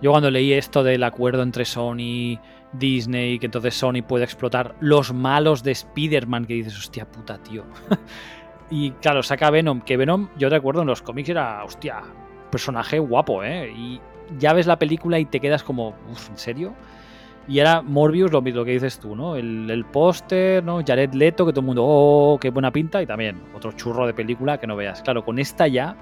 Yo 0.00 0.12
cuando 0.12 0.30
leí 0.30 0.52
esto 0.52 0.82
del 0.82 1.02
acuerdo 1.02 1.42
entre 1.42 1.64
Sony 1.64 2.38
Disney, 2.72 3.38
que 3.38 3.46
entonces 3.46 3.74
Sony 3.74 4.02
puede 4.06 4.24
explotar 4.24 4.76
los 4.80 5.12
malos 5.12 5.62
de 5.62 5.72
Spider-Man, 5.72 6.46
que 6.46 6.54
dices, 6.54 6.78
hostia 6.78 7.10
puta, 7.10 7.38
tío. 7.38 7.64
y 8.70 8.92
claro, 8.92 9.22
saca 9.22 9.50
Venom, 9.50 9.80
que 9.80 9.96
Venom, 9.96 10.28
yo 10.36 10.48
recuerdo 10.48 10.82
en 10.82 10.88
los 10.88 11.02
cómics 11.02 11.28
era, 11.30 11.64
hostia, 11.64 12.02
personaje 12.50 12.98
guapo, 12.98 13.42
¿eh? 13.42 13.70
Y 13.70 14.00
ya 14.38 14.52
ves 14.52 14.66
la 14.66 14.78
película 14.78 15.18
y 15.18 15.24
te 15.24 15.40
quedas 15.40 15.62
como, 15.62 15.94
¿en 16.30 16.38
serio? 16.38 16.74
Y 17.48 17.60
era 17.60 17.80
Morbius 17.80 18.30
lo, 18.30 18.42
lo 18.42 18.64
que 18.64 18.72
dices 18.72 18.98
tú, 18.98 19.16
¿no? 19.16 19.34
El, 19.34 19.84
póster, 19.90 20.62
¿no? 20.62 20.80
Jared 20.86 21.14
Leto, 21.14 21.46
que 21.46 21.52
todo 21.52 21.60
el 21.60 21.66
mundo, 21.66 21.82
oh, 21.86 22.38
qué 22.38 22.50
buena 22.50 22.70
pinta, 22.70 23.02
y 23.02 23.06
también 23.06 23.40
otro 23.54 23.72
churro 23.72 24.06
de 24.06 24.12
película 24.12 24.58
que 24.58 24.66
no 24.66 24.76
veas. 24.76 25.00
Claro, 25.00 25.24
con 25.24 25.38
esta 25.38 25.66
ya 25.66 25.96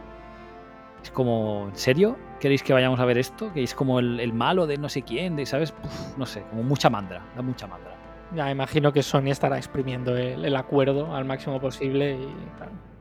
es 1.05 1.11
como, 1.13 1.69
¿en 1.71 1.77
serio? 1.77 2.17
¿Queréis 2.41 2.65
que 2.65 2.73
vayamos 2.73 2.99
a 2.99 3.05
ver 3.05 3.17
esto? 3.17 3.53
Que 3.53 3.63
es 3.63 3.75
como 3.75 4.01
el, 4.01 4.33
malo 4.33 4.67
de 4.67 4.77
no 4.77 4.89
sé 4.89 5.03
quién, 5.03 5.37
de, 5.37 5.47
¿sabes? 5.47 5.73
no 6.17 6.27
sé, 6.27 6.43
como 6.51 6.65
mucha 6.65 6.91
mandra, 6.91 7.23
da 7.37 7.43
mucha 7.43 7.69
mandra. 7.69 7.95
Ya 8.35 8.51
imagino 8.51 8.93
que 8.93 9.05
Sony 9.05 9.31
estará 9.31 9.57
exprimiendo 9.57 10.17
el, 10.17 10.57
acuerdo 10.57 11.15
al 11.15 11.25
máximo 11.27 11.61
posible 11.61 12.19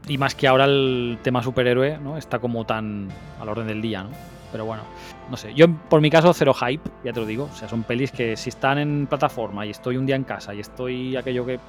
y, 0.08 0.14
y 0.14 0.18
más 0.20 0.36
que 0.36 0.48
ahora 0.48 0.66
el 0.66 1.18
tema 1.24 1.42
superhéroe, 1.42 1.98
¿no? 1.98 2.16
Está 2.16 2.38
como 2.38 2.64
tan 2.64 3.10
al 3.42 3.50
orden 3.50 3.66
del 3.66 3.82
día, 3.82 4.04
¿no? 4.04 4.10
Pero 4.56 4.64
bueno, 4.64 4.84
no 5.30 5.36
sé. 5.36 5.54
Yo, 5.54 5.68
por 5.70 6.00
mi 6.00 6.10
caso, 6.10 6.34
cero 6.34 6.54
hype, 6.54 6.90
ya 7.04 7.12
te 7.12 7.20
lo 7.20 7.26
digo. 7.26 7.50
O 7.52 7.56
sea, 7.58 7.68
son 7.68 7.84
pelis 7.84 8.10
que 8.10 8.38
si 8.38 8.48
están 8.48 8.78
en 8.78 9.06
plataforma 9.06 9.66
y 9.66 9.72
estoy 9.72 9.98
un 9.98 10.06
día 10.06 10.16
en 10.16 10.24
casa 10.24 10.54
y 10.54 10.62
estoy 10.62 11.18
aquello 11.18 11.46
que 11.46 11.60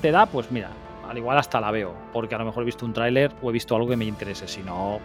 te 0.00 0.12
da, 0.12 0.26
pues 0.26 0.52
mira, 0.52 0.70
al 1.08 1.18
igual 1.18 1.36
hasta 1.36 1.60
la 1.60 1.72
veo. 1.72 1.92
Porque 2.12 2.36
a 2.36 2.38
lo 2.38 2.44
mejor 2.44 2.62
he 2.62 2.66
visto 2.66 2.86
un 2.86 2.92
tráiler 2.92 3.32
o 3.42 3.50
he 3.50 3.52
visto 3.52 3.74
algo 3.74 3.88
que 3.88 3.96
me 3.96 4.04
interese. 4.04 4.46
Si 4.46 4.62
no, 4.62 5.00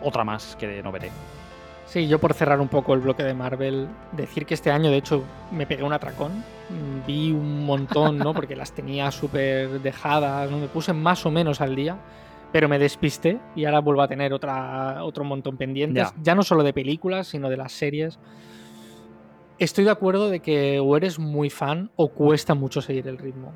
otra 0.00 0.24
más 0.24 0.56
que 0.58 0.82
no 0.82 0.90
veré. 0.90 1.10
Sí, 1.84 2.08
yo 2.08 2.18
por 2.18 2.32
cerrar 2.32 2.62
un 2.62 2.68
poco 2.68 2.94
el 2.94 3.00
bloque 3.00 3.24
de 3.24 3.34
Marvel, 3.34 3.86
decir 4.12 4.46
que 4.46 4.54
este 4.54 4.70
año 4.70 4.90
de 4.90 4.96
hecho 4.96 5.24
me 5.50 5.66
pegué 5.66 5.82
un 5.82 5.92
atracón, 5.92 6.42
vi 7.06 7.30
un 7.30 7.66
montón, 7.66 8.16
¿no? 8.16 8.32
Porque 8.32 8.56
las 8.56 8.72
tenía 8.72 9.10
súper 9.10 9.82
dejadas, 9.82 10.50
¿no? 10.50 10.56
me 10.56 10.68
puse 10.68 10.94
más 10.94 11.26
o 11.26 11.30
menos 11.30 11.60
al 11.60 11.76
día, 11.76 11.98
pero 12.52 12.68
me 12.68 12.78
despisté 12.78 13.40
y 13.56 13.64
ahora 13.64 13.80
vuelvo 13.80 14.02
a 14.02 14.08
tener 14.08 14.32
otra, 14.32 15.04
otro 15.04 15.24
montón 15.24 15.56
pendientes, 15.56 16.12
ya. 16.22 16.34
no 16.34 16.42
solo 16.42 16.62
de 16.62 16.72
películas, 16.72 17.28
sino 17.28 17.48
de 17.48 17.56
las 17.56 17.72
series. 17.72 18.18
Estoy 19.58 19.84
de 19.84 19.90
acuerdo 19.90 20.28
de 20.28 20.40
que 20.40 20.80
o 20.80 20.96
eres 20.96 21.18
muy 21.18 21.50
fan 21.50 21.90
o 21.96 22.08
cuesta 22.08 22.54
mucho 22.54 22.80
seguir 22.80 23.08
el 23.08 23.18
ritmo 23.18 23.52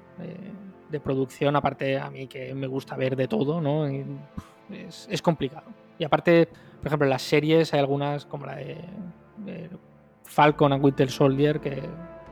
de 0.91 1.01
producción, 1.01 1.57
aparte 1.57 1.99
a 1.99 2.11
mí 2.11 2.27
que 2.27 2.55
me 2.55 2.67
gusta 2.67 2.97
ver 2.97 3.17
de 3.17 3.29
todo, 3.29 3.61
¿no? 3.61 3.87
es, 3.87 5.09
es 5.11 5.23
complicado. 5.23 5.67
Y 5.99 6.05
aparte, 6.05 6.49
por 6.79 6.87
ejemplo, 6.87 7.09
las 7.09 7.23
series 7.23 7.73
hay 7.73 7.81
algunas 7.81 8.27
como 8.27 8.47
la 8.47 8.57
de, 8.57 9.71
Falcon 10.25 10.73
and 10.73 10.85
Winter 10.85 11.11
Soldier 11.11 11.61
que, 11.61 11.83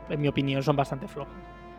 en 0.09 0.21
mi 0.21 0.29
opinión, 0.29 0.63
son 0.63 0.77
bastante 0.77 1.07
flojas. 1.07 1.35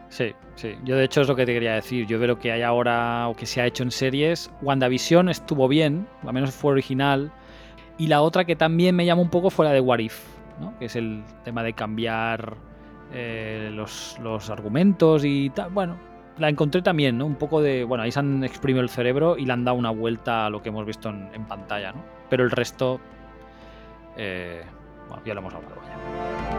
Sí, 0.09 0.33
sí. 0.55 0.75
Yo 0.83 0.95
de 0.95 1.05
hecho 1.05 1.21
es 1.21 1.27
lo 1.27 1.35
que 1.35 1.45
te 1.45 1.53
quería 1.53 1.73
decir. 1.73 2.05
Yo 2.07 2.19
veo 2.19 2.29
lo 2.29 2.39
que 2.39 2.51
hay 2.51 2.61
ahora 2.61 3.27
o 3.27 3.35
que 3.35 3.45
se 3.45 3.61
ha 3.61 3.65
hecho 3.65 3.83
en 3.83 3.91
series. 3.91 4.51
WandaVision 4.61 5.29
estuvo 5.29 5.67
bien, 5.67 6.07
al 6.25 6.33
menos 6.33 6.51
fue 6.51 6.71
original. 6.71 7.31
Y 7.97 8.07
la 8.07 8.21
otra 8.21 8.45
que 8.45 8.55
también 8.55 8.95
me 8.95 9.05
llama 9.05 9.21
un 9.21 9.29
poco 9.29 9.49
fue 9.49 9.65
la 9.65 9.71
de 9.71 9.79
What 9.79 9.99
If, 9.99 10.19
¿no? 10.59 10.77
que 10.79 10.85
es 10.85 10.95
el 10.95 11.23
tema 11.43 11.63
de 11.63 11.73
cambiar 11.73 12.55
eh, 13.13 13.69
los, 13.73 14.17
los, 14.21 14.49
argumentos 14.49 15.23
y 15.23 15.49
tal. 15.51 15.69
Bueno, 15.71 15.97
la 16.37 16.49
encontré 16.49 16.81
también, 16.81 17.17
¿no? 17.17 17.25
Un 17.25 17.35
poco 17.35 17.61
de. 17.61 17.83
Bueno, 17.83 18.03
ahí 18.03 18.11
se 18.11 18.19
han 18.19 18.43
exprimido 18.43 18.81
el 18.81 18.89
cerebro 18.89 19.37
y 19.37 19.45
le 19.45 19.53
han 19.53 19.63
dado 19.63 19.77
una 19.77 19.91
vuelta 19.91 20.47
a 20.47 20.49
lo 20.49 20.61
que 20.61 20.69
hemos 20.69 20.85
visto 20.85 21.09
en, 21.09 21.45
pantalla, 21.45 21.93
¿no? 21.93 22.03
pero 22.29 22.43
el 22.43 22.51
resto, 22.51 22.99
eh, 24.17 24.63
bueno, 25.07 25.23
ya 25.25 25.33
lo 25.33 25.39
hemos 25.41 25.53
hablado 25.53 25.75
ya. 25.75 26.54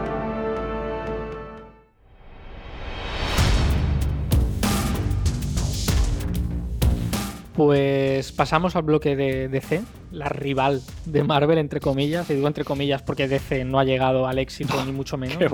Pues 7.57 8.33
pasamos 8.33 8.75
al 8.75 8.83
bloque 8.83 9.15
de 9.15 9.47
DC, 9.47 9.81
la 10.11 10.29
rival 10.29 10.79
de 11.05 11.23
Marvel, 11.23 11.57
entre 11.57 11.79
comillas. 11.79 12.29
Y 12.29 12.35
digo 12.35 12.47
entre 12.47 12.63
comillas 12.63 13.01
porque 13.01 13.27
DC 13.27 13.65
no 13.65 13.79
ha 13.79 13.83
llegado 13.83 14.27
al 14.27 14.37
éxito, 14.37 14.75
ni 14.85 14.91
mucho 14.91 15.17
menos, 15.17 15.39
de, 15.39 15.49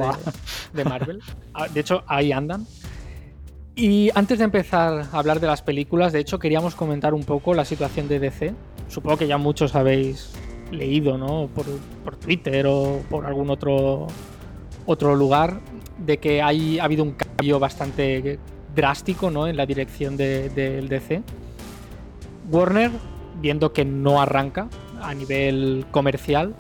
de, 0.74 0.84
Marvel. 0.84 1.22
Ah, 1.54 1.70
de 1.70 1.80
hecho, 1.80 2.04
ahí 2.08 2.34
andan. 2.34 2.68
Y 3.74 4.10
antes 4.16 4.40
de 4.40 4.44
empezar 4.44 5.08
a 5.14 5.18
hablar 5.18 5.40
de 5.40 5.48
las 5.48 5.62
películas, 5.62 6.12
de 6.12 6.20
hecho, 6.20 6.40
queríamos 6.40 6.76
comentar 6.76 7.14
un 7.14 7.24
poco 7.24 7.54
la 7.54 7.64
situación 7.64 8.10
de 8.10 8.20
DC. 8.20 8.54
Supongo 8.90 9.16
que 9.16 9.28
ya 9.28 9.38
muchos 9.38 9.74
habéis 9.74 10.34
leído, 10.74 11.18
¿no? 11.18 11.48
Por, 11.56 11.66
por 12.04 12.18
Twitter 12.18 12.66
o 12.68 13.02
por 13.10 13.26
algún 13.26 13.50
otro, 13.50 14.08
otro 14.86 15.16
lugar, 15.16 15.62
de 16.00 16.18
que 16.18 16.42
hay, 16.42 16.80
ha 16.80 16.84
habido 16.84 17.06
un 17.06 17.14
cambio 17.14 17.60
bastante 17.60 18.40
drástico, 18.76 19.32
¿no? 19.32 19.48
En 19.48 19.56
la 19.56 19.66
dirección 19.66 20.18
del 20.18 20.54
de, 20.54 20.82
DC 20.82 21.24
Warner, 22.54 22.92
viendo 23.42 23.74
que 23.74 23.84
no 23.84 24.22
arranca 24.22 24.70
a 25.02 25.14
nivel 25.16 25.86
comercial, 25.90 26.54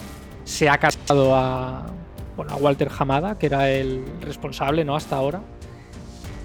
se 0.44 0.68
ha 0.68 0.80
casado 0.80 1.36
a, 1.36 1.86
bueno, 2.36 2.54
a 2.54 2.56
Walter 2.56 2.90
Hamada, 2.98 3.38
que 3.38 3.46
era 3.46 3.70
el 3.70 4.04
responsable 4.20 4.84
¿no? 4.84 4.96
hasta 4.96 5.16
ahora, 5.16 5.42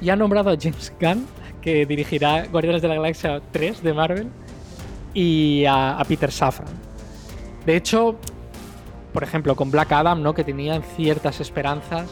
y 0.02 0.10
ha 0.10 0.16
nombrado 0.16 0.50
a 0.50 0.56
James 0.60 0.92
Gunn, 1.00 1.26
que 1.62 1.86
dirigirá 1.86 2.46
Guardianes 2.46 2.82
de 2.82 2.88
la 2.88 2.94
Galaxia 2.96 3.40
3 3.50 3.82
de 3.82 3.94
Marvel, 3.94 4.28
y 5.14 5.64
a, 5.64 5.98
a 5.98 6.04
Peter 6.04 6.30
Safran. 6.30 6.68
De 7.64 7.74
hecho, 7.74 8.16
por 9.14 9.22
ejemplo, 9.22 9.56
con 9.56 9.70
Black 9.70 9.90
Adam, 9.92 10.22
¿no? 10.22 10.34
que 10.34 10.44
tenían 10.44 10.82
ciertas 10.82 11.40
esperanzas, 11.40 12.06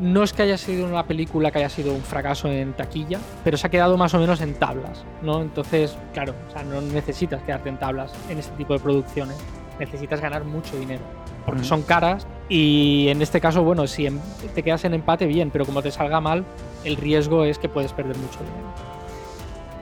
no 0.00 0.22
es 0.22 0.32
que 0.32 0.42
haya 0.42 0.56
sido 0.56 0.86
una 0.86 1.06
película 1.06 1.50
que 1.50 1.58
haya 1.58 1.68
sido 1.68 1.92
un 1.92 2.02
fracaso 2.02 2.48
en 2.48 2.72
taquilla, 2.72 3.18
pero 3.44 3.56
se 3.56 3.66
ha 3.66 3.70
quedado 3.70 3.96
más 3.96 4.14
o 4.14 4.18
menos 4.18 4.40
en 4.40 4.54
tablas, 4.54 5.04
¿no? 5.22 5.42
Entonces, 5.42 5.96
claro, 6.12 6.34
o 6.48 6.52
sea, 6.52 6.62
no 6.62 6.80
necesitas 6.80 7.42
quedarte 7.42 7.68
en 7.68 7.78
tablas 7.78 8.12
en 8.28 8.38
este 8.38 8.56
tipo 8.56 8.74
de 8.74 8.80
producciones, 8.80 9.36
necesitas 9.78 10.20
ganar 10.20 10.44
mucho 10.44 10.78
dinero, 10.78 11.02
porque 11.44 11.64
son 11.64 11.82
caras 11.82 12.26
y 12.48 13.08
en 13.08 13.22
este 13.22 13.40
caso, 13.40 13.62
bueno, 13.64 13.86
si 13.86 14.06
em, 14.06 14.18
te 14.54 14.62
quedas 14.62 14.84
en 14.84 14.94
empate, 14.94 15.26
bien, 15.26 15.50
pero 15.50 15.66
como 15.66 15.82
te 15.82 15.90
salga 15.90 16.20
mal, 16.20 16.44
el 16.84 16.96
riesgo 16.96 17.44
es 17.44 17.58
que 17.58 17.68
puedes 17.68 17.92
perder 17.92 18.16
mucho 18.16 18.38
dinero. 18.38 18.74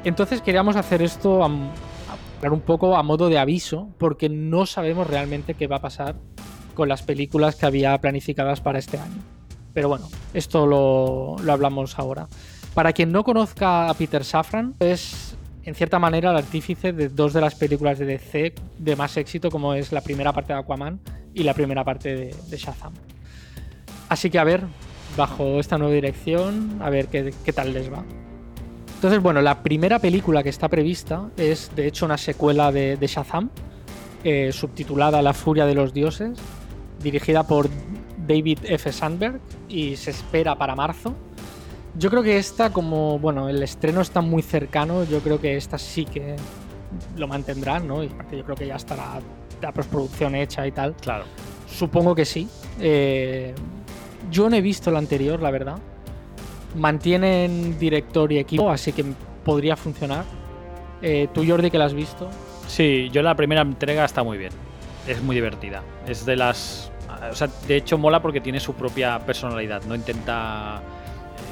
Entonces 0.05 0.41
queríamos 0.41 0.77
hacer 0.77 1.03
esto 1.03 1.45
a, 1.45 1.47
a, 1.47 2.51
un 2.51 2.61
poco 2.61 2.97
a 2.97 3.03
modo 3.03 3.29
de 3.29 3.39
aviso, 3.39 3.89
porque 3.99 4.29
no 4.29 4.65
sabemos 4.65 5.07
realmente 5.07 5.55
qué 5.55 5.67
va 5.67 5.77
a 5.77 5.83
pasar 5.83 6.17
con 6.75 6.89
las 6.89 7.03
películas 7.03 7.57
que 7.57 7.67
había 7.67 7.99
planificadas 7.99 8.61
para 8.61 8.79
este 8.79 8.99
año. 8.99 9.36
Pero 9.77 9.91
bueno, 9.91 10.09
esto 10.33 10.67
lo, 10.67 11.37
lo 11.43 11.53
hablamos 11.53 11.99
ahora. 11.99 12.29
Para 12.73 12.95
quien 12.95 13.13
no 13.13 13.23
conozca 13.25 13.91
a 13.91 13.93
Peter 13.93 14.25
Safran, 14.25 14.75
es 14.81 15.37
en 15.65 15.75
cierta 15.75 15.99
manera 15.99 16.31
el 16.31 16.37
artífice 16.39 16.95
de 16.95 17.11
dos 17.11 17.35
de 17.35 17.43
las 17.43 17.57
películas 17.57 17.99
de 17.99 18.07
DC 18.07 18.55
de 18.79 18.97
más 18.97 19.19
éxito, 19.19 19.51
como 19.51 19.75
es 19.75 19.93
la 19.93 20.01
primera 20.01 20.33
parte 20.33 20.55
de 20.55 20.61
Aquaman 20.61 20.99
y 21.35 21.43
la 21.43 21.53
primera 21.53 21.85
parte 21.85 22.33
de, 22.49 22.57
Shazam. 22.57 22.95
Así 24.09 24.31
que 24.31 24.39
a 24.39 24.45
ver, 24.45 24.65
bajo 25.15 25.61
esta 25.61 25.77
nueva 25.77 25.93
dirección, 25.93 26.79
a 26.81 26.89
ver 26.89 27.09
qué, 27.09 27.35
qué, 27.45 27.53
tal 27.53 27.75
les 27.75 27.93
va. 27.93 28.03
Entonces, 28.95 29.21
bueno, 29.21 29.43
la 29.43 29.63
primera 29.63 29.99
película 29.99 30.43
que 30.43 30.49
está 30.49 30.71
prevista 30.71 31.29
es 31.37 31.71
de 31.77 31.87
hecho 31.87 32.07
una 32.07 32.17
secuela 32.17 32.73
de, 32.73 32.97
de 32.97 33.07
Shazam, 33.09 33.51
eh, 34.25 34.53
subtitulada 34.53 35.21
La 35.21 35.35
Furia 35.35 35.67
de 35.67 35.75
los 35.75 35.93
Dioses, 35.93 36.39
dirigida 37.03 37.47
por 37.47 37.69
David 38.27 38.59
F. 38.65 38.93
Sandberg 38.93 39.41
y 39.69 39.97
se 39.97 40.11
espera 40.11 40.57
para 40.57 40.75
marzo. 40.75 41.15
Yo 41.99 42.11
creo 42.11 42.23
que 42.23 42.37
esta, 42.37 42.71
como 42.71 43.19
bueno, 43.19 43.49
el 43.49 43.63
estreno 43.63 44.01
está 44.01 44.21
muy 44.21 44.43
cercano, 44.43 45.05
yo 45.05 45.21
creo 45.21 45.41
que 45.41 45.57
esta 45.57 45.79
sí 45.79 46.05
que 46.05 46.37
lo 47.17 47.27
mantendrán, 47.27 47.89
¿no? 47.89 48.03
Y 48.03 48.09
aparte 48.09 48.37
yo 48.37 48.45
creo 48.45 48.57
que 48.57 48.67
ya 48.67 48.77
estará 48.77 49.21
la 49.61 49.73
postproducción 49.73 50.35
hecha 50.35 50.67
y 50.67 50.73
tal. 50.73 50.95
Claro. 50.97 51.25
Supongo 51.67 52.15
que 52.15 52.25
sí. 52.25 52.49
Eh, 52.81 53.55
yo 54.31 54.51
no 54.51 54.57
he 54.57 54.61
visto 54.61 54.91
la 54.91 54.99
anterior, 54.99 55.41
la 55.41 55.51
verdad. 55.51 55.79
Mantienen 56.75 57.79
director 57.79 58.31
y 58.33 58.39
equipo, 58.39 58.71
así 58.71 58.93
que 58.93 59.05
podría 59.45 59.77
funcionar. 59.77 60.25
Eh, 61.01 61.29
¿Tú, 61.33 61.45
Jordi, 61.47 61.71
que 61.71 61.79
la 61.79 61.87
has 61.87 61.95
visto? 61.95 62.29
Sí, 62.69 63.09
yo 63.13 63.23
la 63.23 63.35
primera 63.35 63.63
entrega 63.63 64.05
está 64.05 64.23
muy 64.23 64.39
bien. 64.39 64.53
Es 65.07 65.23
muy 65.23 65.37
divertida. 65.37 65.83
Es 66.07 66.27
de 66.27 66.37
las 66.37 66.91
de 67.67 67.77
hecho 67.77 67.99
mola 67.99 68.21
porque 68.21 68.41
tiene 68.41 68.61
su 68.61 68.75
propia 68.75 69.19
personalidad. 69.21 69.83
No 69.85 69.95
intenta 69.95 70.83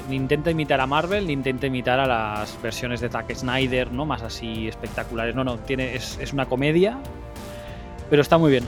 ni 0.09 0.17
intenta 0.17 0.51
imitar 0.51 0.81
a 0.81 0.87
Marvel, 0.87 1.27
ni 1.27 1.33
intenta 1.33 1.67
imitar 1.67 1.99
a 1.99 2.07
las 2.07 2.61
versiones 2.63 3.01
de 3.01 3.09
Zack 3.09 3.35
Snyder, 3.35 3.93
¿no? 3.93 4.05
Más 4.05 4.23
así 4.23 4.69
espectaculares. 4.69 5.35
No, 5.35 5.45
no, 5.45 5.59
es, 5.69 6.19
es 6.19 6.33
una 6.33 6.47
comedia, 6.47 6.99
pero 8.11 8.23
está 8.23 8.39
muy 8.39 8.51
bien. 8.51 8.65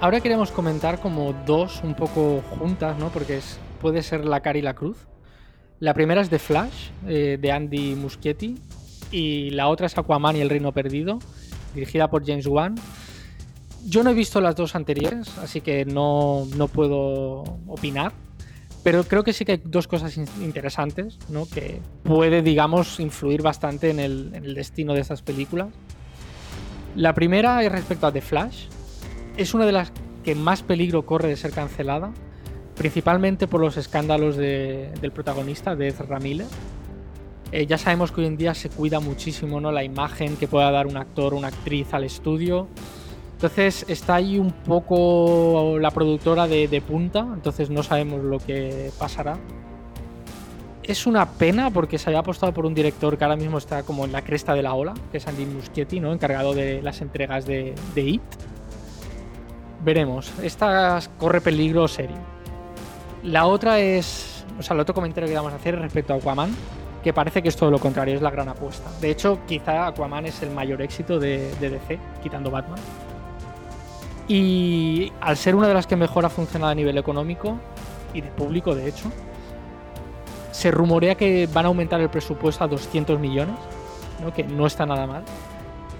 Ahora 0.00 0.20
queremos 0.20 0.50
comentar 0.50 1.00
como 1.00 1.32
dos 1.46 1.80
un 1.82 1.94
poco 1.94 2.42
juntas, 2.58 2.98
¿no? 2.98 3.08
Porque 3.08 3.38
es, 3.38 3.58
puede 3.80 4.02
ser 4.02 4.24
la 4.24 4.40
cara 4.40 4.58
y 4.58 4.62
la 4.62 4.74
cruz. 4.74 5.06
La 5.80 5.94
primera 5.94 6.20
es 6.20 6.30
The 6.30 6.38
Flash, 6.38 6.90
eh, 7.06 7.38
de 7.40 7.52
Andy 7.52 7.94
Muschietti, 7.94 8.56
y 9.10 9.50
la 9.50 9.68
otra 9.68 9.86
es 9.86 9.96
Aquaman 9.98 10.36
y 10.36 10.40
el 10.40 10.50
Reino 10.50 10.72
Perdido, 10.72 11.18
dirigida 11.74 12.08
por 12.08 12.24
James 12.24 12.46
Wan. 12.46 12.74
Yo 13.86 14.02
no 14.02 14.10
he 14.10 14.14
visto 14.14 14.40
las 14.40 14.56
dos 14.56 14.74
anteriores, 14.74 15.36
así 15.38 15.60
que 15.60 15.84
no, 15.84 16.46
no 16.56 16.68
puedo 16.68 17.44
opinar. 17.66 18.12
Pero 18.82 19.04
creo 19.04 19.24
que 19.24 19.32
sí 19.32 19.44
que 19.44 19.52
hay 19.52 19.62
dos 19.64 19.88
cosas 19.88 20.16
interesantes, 20.16 21.18
¿no? 21.30 21.46
Que 21.46 21.80
puede, 22.02 22.42
digamos, 22.42 23.00
influir 23.00 23.40
bastante 23.40 23.90
en 23.90 23.98
el, 23.98 24.32
en 24.34 24.44
el 24.44 24.54
destino 24.54 24.92
de 24.92 25.00
estas 25.00 25.22
películas. 25.22 25.68
La 26.94 27.14
primera 27.14 27.62
es 27.64 27.72
respecto 27.72 28.06
a 28.06 28.12
The 28.12 28.20
Flash. 28.20 28.66
Es 29.36 29.54
una 29.54 29.64
de 29.66 29.72
las 29.72 29.90
que 30.22 30.34
más 30.34 30.62
peligro 30.62 31.04
corre 31.06 31.28
de 31.28 31.36
ser 31.36 31.52
cancelada, 31.52 32.12
principalmente 32.76 33.46
por 33.46 33.60
los 33.60 33.76
escándalos 33.76 34.36
de, 34.36 34.90
del 35.00 35.12
protagonista, 35.12 35.74
de 35.74 35.88
Ezra 35.88 36.18
Miller. 36.18 36.46
Eh, 37.52 37.66
ya 37.66 37.78
sabemos 37.78 38.10
que 38.10 38.22
hoy 38.22 38.26
en 38.26 38.36
día 38.36 38.54
se 38.54 38.68
cuida 38.68 39.00
muchísimo 39.00 39.60
¿no? 39.60 39.70
la 39.70 39.84
imagen 39.84 40.36
que 40.36 40.48
pueda 40.48 40.70
dar 40.70 40.86
un 40.86 40.96
actor 40.96 41.34
o 41.34 41.36
una 41.36 41.48
actriz 41.48 41.94
al 41.94 42.04
estudio. 42.04 42.68
Entonces 43.44 43.84
está 43.88 44.14
ahí 44.14 44.38
un 44.38 44.52
poco 44.52 45.76
la 45.78 45.90
productora 45.90 46.48
de, 46.48 46.80
punta, 46.80 47.26
entonces 47.34 47.68
no 47.68 47.82
sabemos 47.82 48.24
lo 48.24 48.38
que 48.38 48.90
pasará. 48.98 49.36
Es 50.82 51.06
una 51.06 51.28
pena 51.32 51.70
porque 51.70 51.98
se 51.98 52.08
había 52.08 52.20
apostado 52.20 52.54
por 52.54 52.64
un 52.64 52.72
director 52.74 53.18
que 53.18 53.24
ahora 53.24 53.36
mismo 53.36 53.58
está 53.58 53.82
como 53.82 54.06
en 54.06 54.12
la 54.12 54.22
cresta 54.22 54.54
de 54.54 54.62
la 54.62 54.72
ola, 54.72 54.94
que 55.12 55.18
es 55.18 55.28
Andy 55.28 55.44
Muschietti, 55.44 56.00
¿no? 56.00 56.14
encargado 56.14 56.54
de 56.54 56.80
las 56.80 57.02
entregas 57.02 57.44
de, 57.44 57.74
de 57.94 58.00
It. 58.00 58.22
Veremos, 59.84 60.32
esta 60.42 60.98
corre 61.18 61.42
peligro 61.42 61.86
serio. 61.86 62.16
La 63.24 63.44
otra 63.44 63.78
es, 63.78 64.46
o 64.58 64.62
sea, 64.62 64.72
el 64.72 64.80
otro 64.80 64.94
comentario 64.94 65.28
que 65.28 65.36
vamos 65.36 65.52
a 65.52 65.56
hacer 65.56 65.78
respecto 65.78 66.14
a 66.14 66.16
Aquaman, 66.16 66.48
que 67.02 67.12
parece 67.12 67.42
que 67.42 67.50
es 67.50 67.56
todo 67.56 67.70
lo 67.70 67.78
contrario, 67.78 68.14
es 68.14 68.22
la 68.22 68.30
gran 68.30 68.48
apuesta. 68.48 68.88
De 69.02 69.10
hecho, 69.10 69.40
quizá 69.46 69.88
Aquaman 69.88 70.24
es 70.24 70.42
el 70.42 70.50
mayor 70.50 70.80
éxito 70.80 71.18
de 71.18 71.54
DC, 71.60 71.98
quitando 72.22 72.50
Batman. 72.50 72.80
Y 74.26 75.12
al 75.20 75.36
ser 75.36 75.54
una 75.54 75.68
de 75.68 75.74
las 75.74 75.86
que 75.86 75.96
mejor 75.96 76.24
ha 76.24 76.30
funcionado 76.30 76.72
a 76.72 76.74
nivel 76.74 76.96
económico 76.96 77.58
y 78.14 78.20
de 78.20 78.28
público, 78.30 78.74
de 78.74 78.88
hecho, 78.88 79.10
se 80.50 80.70
rumorea 80.70 81.14
que 81.16 81.48
van 81.52 81.66
a 81.66 81.68
aumentar 81.68 82.00
el 82.00 82.08
presupuesto 82.08 82.64
a 82.64 82.68
200 82.68 83.18
millones, 83.18 83.56
que 84.34 84.44
no 84.44 84.66
está 84.66 84.86
nada 84.86 85.06
mal. 85.06 85.24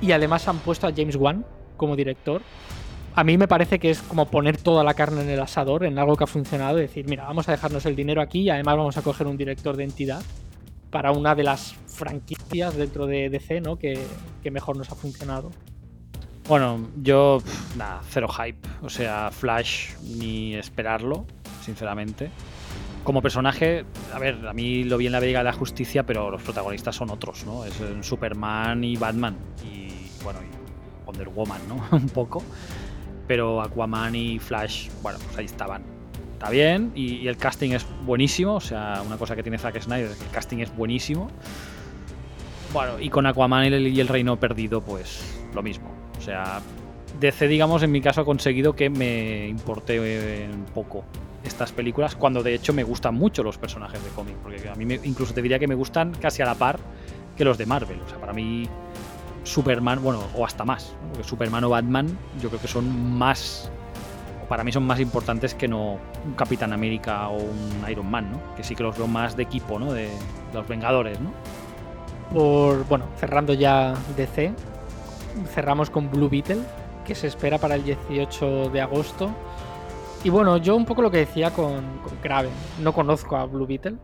Y 0.01 0.13
además 0.13 0.49
han 0.49 0.59
puesto 0.59 0.87
a 0.87 0.93
James 0.95 1.17
Wan 1.17 1.45
como 1.77 1.97
director. 1.97 2.41
A 3.15 3.25
mí 3.25 3.37
me 3.37 3.47
parece 3.47 3.79
que 3.79 3.91
es 3.91 4.01
como 4.01 4.27
poner 4.27 4.57
toda 4.57 4.83
la 4.83 4.95
carne 4.95 5.23
en 5.23 5.31
el 5.31 5.41
asador, 5.41 5.85
en 5.85 5.99
algo 5.99 6.17
que 6.17 6.25
ha 6.25 6.27
funcionado, 6.27 6.79
y 6.79 6.83
decir, 6.83 7.07
mira, 7.09 7.25
vamos 7.25 7.49
a 7.49 7.53
dejarnos 7.53 7.85
el 7.87 7.95
dinero 7.95 8.23
aquí 8.23 8.43
y 8.43 8.51
además 8.51 8.77
vamos 8.77 8.97
a 8.97 9.03
coger 9.03 9.27
un 9.27 9.37
director 9.37 9.77
de 9.77 9.85
entidad 9.85 10.23
para 10.91 11.13
una 11.13 11.35
de 11.35 11.43
las 11.43 11.75
franquicias 11.87 12.77
dentro 12.77 13.07
de 13.07 13.29
DC 13.29 13.61
¿no? 13.61 13.77
que, 13.77 13.99
que 14.43 14.51
mejor 14.51 14.77
nos 14.77 14.91
ha 14.91 14.95
funcionado. 14.95 15.51
Bueno, 16.47 16.89
yo, 17.03 17.39
nada, 17.77 18.03
cero 18.11 18.29
hype. 18.29 18.69
O 18.83 18.91
sea, 18.91 19.31
Flash 19.31 19.95
ni 20.03 20.55
esperarlo, 20.55 21.27
sinceramente. 21.63 22.31
Como 23.03 23.23
personaje, 23.23 23.85
a 24.13 24.19
ver, 24.19 24.47
a 24.47 24.53
mí 24.53 24.85
lo 24.85 24.99
vi 24.99 25.07
en 25.07 25.13
la 25.13 25.21
Liga 25.21 25.39
de 25.41 25.45
la 25.45 25.53
Justicia, 25.55 26.05
pero 26.05 26.31
los 26.31 26.43
protagonistas 26.43 26.97
son 26.97 27.11
otros, 27.11 27.47
¿no? 27.47 27.65
Es 27.65 27.75
Superman 28.03 28.85
y 28.85 28.97
Batman. 28.97 29.37
Y, 29.65 29.89
bueno, 30.23 30.41
y 30.43 31.07
Wonder 31.07 31.29
Woman, 31.31 31.61
¿no? 31.67 31.83
Un 31.97 32.09
poco. 32.11 32.43
Pero 33.27 33.63
Aquaman 33.63 34.15
y 34.15 34.39
Flash, 34.39 34.91
bueno, 35.03 35.19
pues 35.25 35.39
ahí 35.39 35.47
estaban. 35.47 35.83
Está 36.35 36.51
bien, 36.51 36.93
y, 36.95 37.27
el 37.27 37.39
casting 37.39 37.71
es 37.71 37.87
buenísimo. 38.05 38.57
O 38.57 38.61
sea, 38.61 39.03
una 39.07 39.17
cosa 39.17 39.35
que 39.35 39.43
tiene 39.43 39.57
Zack 39.57 39.81
Snyder 39.81 40.11
es 40.11 40.19
que 40.19 40.25
el 40.25 40.31
casting 40.31 40.59
es 40.59 40.77
buenísimo. 40.77 41.31
Bueno, 42.75 43.01
y 43.01 43.09
con 43.09 43.25
Aquaman 43.25 43.73
y 43.73 44.01
el 44.01 44.09
Reino 44.09 44.39
Perdido, 44.39 44.83
pues 44.83 45.41
lo 45.55 45.63
mismo. 45.63 46.04
O 46.25 46.27
sea, 46.27 46.63
DC, 47.21 47.47
digamos, 47.49 47.83
en 47.83 47.93
mi 47.93 48.01
caso 48.01 48.23
ha 48.23 48.25
conseguido 48.25 48.75
que 48.75 48.89
me 48.89 49.47
importe 49.47 50.01
un 50.01 50.65
poco 50.73 51.05
estas 51.45 51.71
películas, 51.71 52.17
cuando 52.17 52.43
de 52.43 52.55
hecho 52.55 52.73
me 52.73 52.83
gustan 52.83 53.15
mucho 53.15 53.43
los 53.43 53.59
personajes 53.59 54.03
de 54.03 54.09
cómic, 54.09 54.35
porque 54.37 54.67
a 54.71 54.75
mí 54.75 54.99
incluso 55.05 55.35
te 55.35 55.43
diría 55.43 55.59
que 55.59 55.69
me 55.69 55.75
gustan 55.75 56.13
casi 56.15 56.41
a 56.41 56.47
la 56.47 56.55
par 56.55 56.79
que 57.37 57.45
los 57.45 57.59
de 57.59 57.67
Marvel. 57.67 58.01
O 58.01 58.09
sea, 58.09 58.19
para 58.19 58.33
mí 58.33 58.67
Superman, 59.43 60.03
bueno, 60.03 60.23
o 60.35 60.47
hasta 60.47 60.65
más, 60.65 60.97
porque 61.11 61.29
Superman 61.29 61.65
o 61.65 61.69
Batman 61.69 62.07
yo 62.41 62.49
creo 62.49 62.61
que 62.63 62.69
son 62.69 63.13
más, 63.19 63.71
para 64.49 64.65
mí 64.65 64.73
son 64.73 64.87
más 64.87 64.99
importantes 64.99 65.55
que 65.55 65.69
no 65.69 65.99
un 66.25 66.33
Capitán 66.37 66.73
América 66.73 67.29
o 67.29 67.37
un 67.37 67.91
Iron 67.91 68.11
Man, 68.11 68.33
¿no? 68.33 68.57
Que 68.57 68.65
sí 68.65 68.75
que 68.75 68.83
los 68.83 68.97
veo 68.97 69.09
más 69.09 69.37
de 69.37 69.43
equipo, 69.43 69.79
¿no? 69.79 69.93
De, 69.93 70.09
los 70.55 70.67
Vengadores, 70.67 71.21
¿no? 71.21 71.33
Por, 72.33 72.87
bueno, 72.87 73.05
cerrando 73.19 73.53
ya 73.53 73.95
DC, 74.17 74.55
cerramos 75.53 75.91
con 75.91 76.11
Blue 76.11 76.29
Beetle, 76.29 76.61
que 77.07 77.15
se 77.15 77.27
espera 77.27 77.59
para 77.59 77.75
el 77.75 77.85
18 77.85 78.71
de 78.71 78.81
agosto. 78.81 79.31
Y 80.23 80.31
bueno, 80.31 80.57
yo 80.57 80.75
un 80.75 80.87
poco 80.87 81.03
lo 81.03 81.11
que 81.11 81.19
decía 81.19 81.51
con, 81.51 81.99
con 81.99 82.17
Kraven, 82.23 82.53
no 82.83 82.93
conozco 82.93 83.37
a 83.37 83.45
Blue 83.45 83.67
Beetle, 83.67 83.97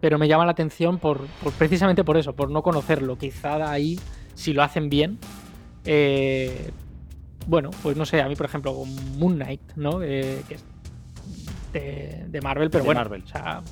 pero 0.00 0.18
me 0.18 0.28
llama 0.28 0.44
la 0.44 0.52
atención 0.52 0.98
por, 0.98 1.26
precisamente 1.56 2.04
por 2.04 2.18
eso, 2.18 2.34
por 2.34 2.50
no 2.50 2.62
conocerlo. 2.62 3.16
Quizá 3.16 3.70
ahí, 3.70 3.98
si 4.34 4.52
lo 4.52 4.62
hacen 4.62 4.90
bien, 4.90 5.18
eh, 5.86 6.70
bueno, 7.46 7.70
pues 7.82 7.96
no 7.96 8.04
sé, 8.04 8.20
a 8.20 8.28
mí 8.28 8.36
por 8.36 8.46
ejemplo, 8.46 8.74
Moon 9.16 9.36
Knight, 9.36 9.62
¿no? 9.76 10.02
Eh, 10.02 10.42
que 10.48 10.54
es 10.54 10.64
de, 11.72 12.40
Marvel, 12.42 12.70
pero 12.70 12.84
bueno, 12.84 13.00
Marvel. 13.00 13.22
O 13.24 13.28
sea, 13.28 13.62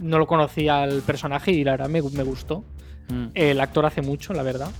no 0.00 0.18
lo 0.18 0.26
conocía 0.26 0.82
al 0.82 1.02
personaje 1.02 1.52
y 1.52 1.64
la 1.64 1.72
verdad 1.72 1.88
me, 1.88 2.00
gustó. 2.00 2.64
Mm. 3.08 3.28
El 3.34 3.60
actor 3.60 3.86
hace 3.86 4.02
mucho, 4.02 4.32
la 4.32 4.42
verdad. 4.42 4.70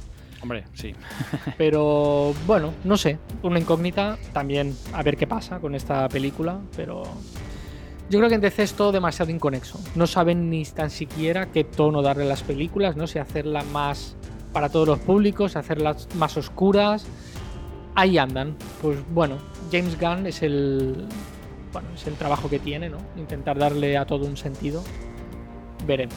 Hombre, 0.42 0.64
sí. 0.74 0.94
pero 1.58 2.34
bueno, 2.46 2.74
no 2.84 2.96
sé, 2.96 3.18
una 3.42 3.58
incógnita 3.58 4.18
también 4.32 4.76
a 4.92 5.02
ver 5.02 5.16
qué 5.16 5.26
pasa 5.26 5.60
con 5.60 5.74
esta 5.74 6.08
película, 6.08 6.58
pero 6.76 7.04
yo 8.10 8.18
creo 8.18 8.28
que 8.28 8.34
en 8.34 8.40
DC 8.40 8.62
es 8.62 8.74
todo 8.74 8.92
demasiado 8.92 9.30
inconexo. 9.30 9.80
No 9.94 10.06
saben 10.06 10.50
ni 10.50 10.64
tan 10.64 10.90
siquiera 10.90 11.46
qué 11.52 11.64
tono 11.64 12.02
darle 12.02 12.24
a 12.24 12.26
las 12.26 12.42
películas, 12.42 12.96
no 12.96 13.06
sé, 13.06 13.20
hacerla 13.20 13.62
más 13.64 14.16
para 14.52 14.68
todos 14.68 14.86
los 14.86 14.98
públicos, 14.98 15.56
hacerlas 15.56 16.08
más 16.16 16.36
oscuras. 16.36 17.06
Ahí 17.94 18.18
andan. 18.18 18.56
Pues 18.80 18.98
bueno, 19.12 19.38
James 19.70 19.98
Gunn 19.98 20.26
es 20.26 20.42
el 20.42 21.06
bueno, 21.72 21.88
es 21.94 22.06
el 22.06 22.14
trabajo 22.14 22.50
que 22.50 22.58
tiene, 22.58 22.90
¿no? 22.90 22.98
Intentar 23.16 23.58
darle 23.58 23.96
a 23.96 24.04
todo 24.04 24.26
un 24.26 24.36
sentido. 24.36 24.82
Veremos. 25.86 26.14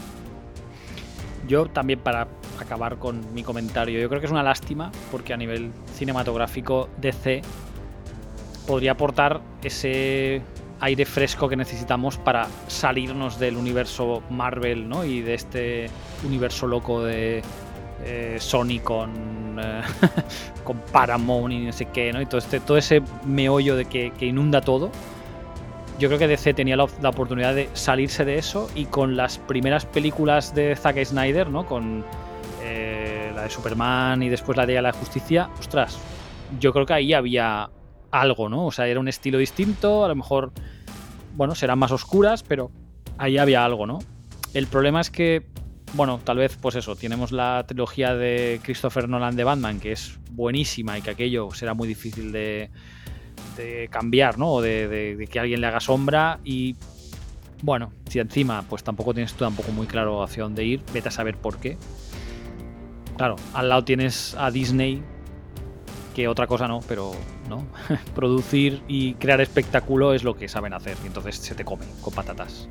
Yo 1.47 1.65
también 1.67 1.99
para 1.99 2.27
acabar 2.59 2.97
con 2.97 3.34
mi 3.34 3.43
comentario, 3.43 3.99
yo 3.99 4.09
creo 4.09 4.19
que 4.19 4.26
es 4.26 4.31
una 4.31 4.43
lástima 4.43 4.91
porque 5.11 5.34
a 5.34 5.38
nivel 5.38 5.72
cinematográfico 5.93 6.89
DC 6.97 7.41
podría 8.65 8.93
aportar 8.93 9.41
ese 9.63 10.41
aire 10.80 11.05
fresco 11.05 11.47
que 11.47 11.55
necesitamos 11.55 12.17
para 12.17 12.47
salirnos 12.67 13.39
del 13.39 13.57
universo 13.57 14.23
Marvel, 14.30 14.89
¿no? 14.89 15.05
Y 15.05 15.22
de 15.22 15.34
este 15.34 15.89
universo 16.23 16.67
loco 16.67 17.03
de 17.03 17.41
eh, 18.03 18.38
Sony 18.39 18.80
con, 18.84 19.57
eh, 19.59 19.81
con 20.63 20.77
Paramount 20.91 21.53
y 21.53 21.59
no 21.59 21.72
sé 21.72 21.85
qué, 21.85 22.11
¿no? 22.11 22.22
Y 22.22 22.26
todo, 22.26 22.39
este, 22.39 22.59
todo 22.59 22.77
ese 22.77 23.01
meollo 23.23 23.76
de 23.76 23.85
que, 23.85 24.11
inunda 24.22 24.61
todo. 24.61 24.91
Yo 25.97 26.09
creo 26.09 26.19
que 26.19 26.27
DC 26.27 26.53
tenía 26.53 26.76
la, 26.76 26.84
oportunidad 26.84 27.55
de 27.55 27.69
salirse 27.73 28.26
de 28.26 28.38
eso 28.38 28.69
y 28.76 28.85
con 28.85 29.15
las 29.15 29.38
primeras 29.38 29.85
películas 29.85 30.53
de 30.53 30.76
Zack 30.76 31.01
Snyder, 31.05 31.49
¿no? 31.49 31.65
Con 31.65 32.03
eh, 32.61 33.31
la 33.34 33.43
de 33.43 33.49
Superman 33.49 34.22
y 34.22 34.27
después 34.27 34.57
la 34.57 34.65
de 34.65 34.81
la 34.81 34.91
Justicia, 34.91 35.49
ostras, 35.57 35.97
yo 36.59 36.73
creo 36.73 36.85
que 36.85 36.93
ahí 36.93 37.13
había 37.13 37.69
algo, 38.11 38.49
¿no? 38.49 38.65
O 38.65 38.72
sea, 38.73 38.88
era 38.88 38.99
un 38.99 39.07
estilo 39.07 39.38
distinto, 39.38 40.03
a 40.03 40.09
lo 40.09 40.15
mejor, 40.15 40.51
bueno, 41.34 41.55
serán 41.55 41.80
más 41.80 41.91
oscuras, 41.91 42.43
pero 42.43 42.72
ahí 43.17 43.38
había 43.38 43.63
algo, 43.63 43.88
¿no? 43.88 43.99
El 44.53 44.67
problema 44.67 44.99
es 44.99 45.09
que, 45.09 45.45
bueno, 45.93 46.19
tal 46.22 46.38
vez, 46.38 46.57
pues 46.61 46.76
eso, 46.76 46.97
tenemos 46.97 47.31
la 47.31 47.63
trilogía 47.65 48.15
de 48.15 48.59
Christopher 48.63 49.07
Nolan 49.07 49.38
de 49.38 49.45
Batman, 49.45 49.80
que 49.80 49.93
es 49.93 50.19
buenísima 50.31 50.97
y 50.97 51.01
que 51.01 51.11
aquello 51.11 51.51
será 51.51 51.73
muy 51.73 51.88
difícil 51.88 52.34
de, 52.34 52.69
cambiar, 53.90 54.38
¿no? 54.38 54.53
O 54.53 54.62
de, 54.62 55.28
que 55.30 55.40
alguien 55.40 55.62
le 55.62 55.68
haga 55.68 55.80
sombra 55.80 56.40
y 56.44 56.76
bueno, 57.62 57.91
si 58.10 58.20
encima 58.20 58.64
pues 58.70 58.84
tampoco 58.84 59.14
tienes 59.14 59.34
tú 59.34 59.44
tampoco 59.45 59.72
muy 59.72 59.88
claro 59.88 60.24
hacia 60.24 60.44
dónde 60.44 60.64
ir, 60.66 60.82
vete 60.94 61.10
a 61.10 61.12
saber 61.12 61.38
por 61.38 61.57
qué. 61.57 61.78
Claro, 63.18 63.38
al 63.53 63.70
lado 63.70 63.84
tienes 63.86 64.36
a 64.38 64.52
Disney 64.52 65.02
que 66.14 66.28
otra 66.28 66.48
cosa 66.48 66.68
no, 66.68 66.80
pero 66.88 67.12
no. 67.49 67.66
Producir 68.16 68.82
y 68.88 69.16
crear 69.16 69.41
espectáculo 69.41 70.14
es 70.14 70.24
lo 70.24 70.36
que 70.36 70.48
saben 70.48 70.74
hacer 70.74 70.98
y 71.03 71.07
entonces 71.07 71.36
se 71.38 71.56
te 71.56 71.66
come 71.66 71.86
con 72.02 72.14
patatas. 72.14 72.68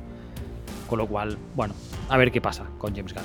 Con 0.87 0.99
lo 0.99 1.07
cual, 1.07 1.37
bueno, 1.55 1.73
a 2.09 2.17
ver 2.17 2.31
qué 2.31 2.41
pasa 2.41 2.65
con 2.77 2.95
James 2.95 3.13
Gunn. 3.13 3.23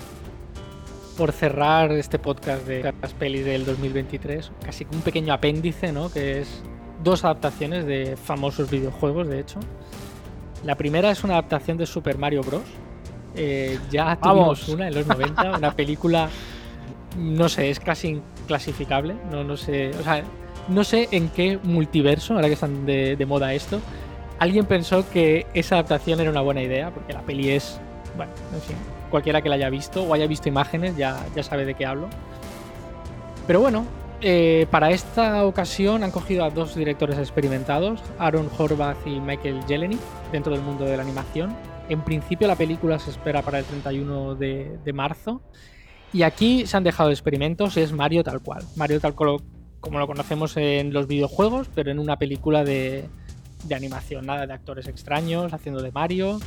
Por 1.16 1.32
cerrar 1.32 1.92
este 1.92 2.18
podcast 2.18 2.66
de 2.66 2.94
las 3.02 3.12
pelis 3.12 3.44
del 3.44 3.66
2023, 3.66 4.50
casi 4.64 4.86
un 4.90 5.02
pequeño 5.02 5.34
apéndice, 5.34 5.92
¿no? 5.92 6.10
Que 6.10 6.40
es 6.40 6.62
dos 7.02 7.24
adaptaciones 7.24 7.86
de 7.86 8.16
famosos 8.16 8.70
videojuegos, 8.70 9.28
de 9.28 9.40
hecho. 9.40 9.60
La 10.64 10.76
primera 10.76 11.10
es 11.10 11.24
una 11.24 11.34
adaptación 11.34 11.76
de 11.78 11.86
Super 11.86 12.18
Mario 12.18 12.42
Bros. 12.42 12.62
Eh, 13.34 13.78
ya 13.90 14.16
tuvimos 14.16 14.68
una 14.68 14.88
en 14.88 14.94
los 14.94 15.06
90, 15.06 15.56
una 15.56 15.72
película, 15.72 16.28
no 17.16 17.48
sé, 17.48 17.70
es 17.70 17.80
casi 17.80 18.20
clasificable. 18.46 19.16
No, 19.30 19.44
no 19.44 19.56
sé. 19.56 19.90
O 19.98 20.02
sea, 20.02 20.22
no 20.68 20.84
sé 20.84 21.08
en 21.12 21.28
qué 21.30 21.58
multiverso, 21.62 22.34
ahora 22.34 22.48
que 22.48 22.54
están 22.54 22.84
de, 22.84 23.24
moda 23.26 23.54
esto, 23.54 23.80
alguien 24.38 24.66
pensó 24.66 25.08
que 25.08 25.46
esa 25.54 25.76
adaptación 25.76 26.20
era 26.20 26.30
una 26.30 26.42
buena 26.42 26.62
idea, 26.62 26.90
porque 26.90 27.12
la 27.12 27.22
peli 27.22 27.50
es. 27.50 27.80
Bueno, 28.16 28.32
en 28.52 28.60
fin. 28.60 28.76
Cualquiera 29.10 29.42
que 29.42 29.48
la 29.48 29.56
haya 29.56 29.70
visto 29.70 30.02
o 30.04 30.14
haya 30.14 30.26
visto 30.26 30.48
imágenes 30.48 30.96
ya, 30.96 31.18
ya 31.34 31.42
sabe 31.42 31.64
de 31.64 31.74
qué 31.74 31.86
hablo. 31.86 32.08
Pero 33.46 33.60
bueno, 33.60 33.84
eh, 34.20 34.66
para 34.70 34.90
esta 34.90 35.44
ocasión 35.44 36.04
han 36.04 36.10
cogido 36.10 36.44
a 36.44 36.50
dos 36.50 36.74
directores 36.74 37.18
experimentados, 37.18 38.00
Aaron 38.18 38.48
Horvath 38.56 39.06
y 39.06 39.20
Michael 39.20 39.60
Jelenic, 39.66 40.00
dentro 40.32 40.52
del 40.52 40.62
mundo 40.62 40.84
de 40.84 40.96
la 40.96 41.02
animación. 41.02 41.56
En 41.88 42.02
principio 42.02 42.46
la 42.46 42.56
película 42.56 42.98
se 42.98 43.10
espera 43.10 43.42
para 43.42 43.58
el 43.58 43.64
31 43.64 44.34
de, 44.36 44.78
de 44.84 44.92
marzo 44.92 45.42
y 46.12 46.22
aquí 46.22 46.66
se 46.66 46.76
han 46.76 46.84
dejado 46.84 47.10
experimentos, 47.10 47.76
es 47.76 47.92
Mario 47.92 48.22
tal 48.24 48.40
cual. 48.40 48.64
Mario 48.76 49.00
tal 49.00 49.14
cual 49.14 49.38
como 49.80 49.98
lo 49.98 50.06
conocemos 50.06 50.56
en 50.56 50.92
los 50.92 51.06
videojuegos, 51.06 51.68
pero 51.74 51.90
en 51.90 51.98
una 51.98 52.18
película 52.18 52.64
de, 52.64 53.08
animación, 53.74 54.26
nada 54.26 54.46
de 54.46 54.52
actores 54.52 54.86
extraños 54.86 55.52
haciendo 55.52 55.82
de 55.82 55.90
Mario. 55.90 56.38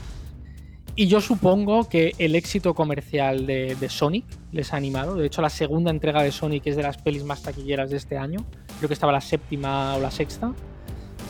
Y 0.96 1.08
yo 1.08 1.22
supongo 1.22 1.90
que 1.90 2.14
el 2.20 2.36
éxito 2.36 2.76
comercial 2.76 3.48
de, 3.48 3.88
Sonic 3.90 4.26
les 4.52 4.74
ha 4.74 4.78
animado. 4.78 5.16
De 5.16 5.26
hecho, 5.26 5.42
la 5.42 5.50
segunda 5.50 5.90
entrega 5.90 6.22
de 6.22 6.32
Sonic 6.32 6.68
es 6.68 6.76
de 6.76 6.84
las 6.84 6.98
pelis 6.98 7.24
más 7.24 7.42
taquilleras 7.42 7.90
de 7.90 7.98
este 7.98 8.16
año. 8.18 8.46
Creo 8.78 8.88
que 8.88 8.94
estaba 8.94 9.12
la 9.12 9.22
séptima 9.22 9.96
o 9.96 10.00
la 10.00 10.12
sexta. 10.12 10.54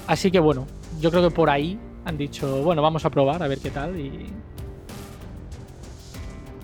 Así 0.05 0.31
que 0.31 0.39
bueno, 0.39 0.67
yo 0.99 1.11
creo 1.11 1.29
que 1.29 1.33
por 1.33 1.49
ahí 1.49 1.79
han 2.03 2.17
dicho, 2.17 2.61
bueno, 2.61 2.81
vamos 2.81 3.05
a 3.05 3.09
probar 3.09 3.41
a 3.41 3.47
ver 3.47 3.59
qué 3.59 3.69
tal. 3.69 3.97
Y, 3.97 4.29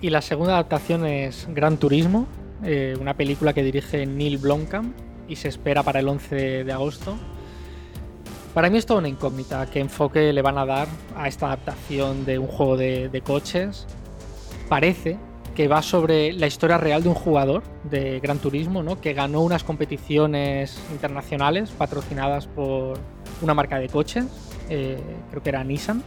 la 0.02 0.20
segunda 0.20 0.54
adaptación 0.54 1.06
es 1.06 1.46
Gran 1.50 1.78
Turismo, 1.78 2.26
eh, 2.64 2.96
una 3.00 3.14
película 3.14 3.52
que 3.52 3.62
dirige 3.62 4.04
Neil 4.06 4.38
Blomkamp 4.38 4.94
y 5.28 5.36
se 5.36 5.48
espera 5.48 5.82
para 5.82 6.00
el 6.00 6.08
11 6.08 6.64
de 6.64 6.72
agosto. 6.72 7.16
Para 8.54 8.68
mí 8.68 8.78
es 8.78 8.86
toda 8.86 8.98
una 8.98 9.08
incógnita 9.08 9.64
qué 9.66 9.78
enfoque 9.78 10.32
le 10.32 10.42
van 10.42 10.58
a 10.58 10.66
dar 10.66 10.88
a 11.16 11.28
esta 11.28 11.46
adaptación 11.46 12.24
de 12.24 12.38
un 12.38 12.48
juego 12.48 12.76
de, 12.76 13.22
coches. 13.24 13.86
Parece 14.68 15.18
que 15.54 15.68
va 15.68 15.82
sobre 15.82 16.32
la 16.32 16.48
historia 16.48 16.76
real 16.76 17.02
de 17.02 17.10
un 17.10 17.14
jugador 17.14 17.62
de 17.84 18.18
Gran 18.18 18.38
Turismo, 18.38 18.82
¿no? 18.82 19.00
que 19.00 19.12
ganó 19.12 19.42
unas 19.42 19.62
competiciones 19.62 20.80
internacionales 20.90 21.70
patrocinadas 21.70 22.48
por 22.48 22.98
una 23.40 23.54
marca 23.54 23.78
de 23.78 23.88
coches, 23.88 24.24
eh, 24.68 24.98
creo 25.30 25.42
que 25.42 25.48
era 25.48 25.62
Nissan, 25.62 26.02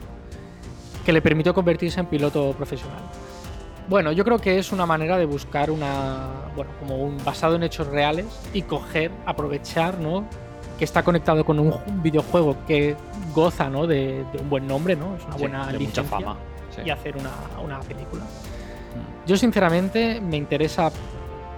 que 1.05 1.13
le 1.13 1.21
permitió 1.21 1.53
convertirse 1.53 1.99
en 1.99 2.07
piloto 2.07 2.53
profesional. 2.53 3.01
Bueno, 3.89 4.11
yo 4.11 4.23
creo 4.23 4.39
que 4.39 4.59
es 4.59 4.71
una 4.71 4.85
manera 4.85 5.17
de 5.17 5.25
buscar 5.25 5.69
una, 5.69 6.29
bueno, 6.55 6.71
como 6.79 6.97
un 6.97 7.17
basado 7.23 7.55
en 7.55 7.63
hechos 7.63 7.87
reales 7.87 8.25
y 8.53 8.61
coger, 8.61 9.11
aprovechar, 9.25 9.99
¿no? 9.99 10.25
Que 10.77 10.85
está 10.85 11.03
conectado 11.03 11.45
con 11.45 11.59
un 11.59 11.73
videojuego 12.01 12.57
que 12.65 12.95
goza, 13.33 13.69
¿no? 13.69 13.87
De, 13.87 14.25
un 14.39 14.49
buen 14.49 14.67
nombre, 14.67 14.95
¿no? 14.95 15.15
Es 15.15 15.25
una 15.25 15.35
buena 15.35 15.71
licencia 15.71 16.03
fama. 16.03 16.37
Y 16.83 16.89
hacer 16.89 17.15
una, 17.17 17.79
película. 17.81 18.23
Mm. 18.23 19.27
Yo 19.27 19.37
sinceramente 19.37 20.19
me 20.19 20.37
interesa 20.37 20.91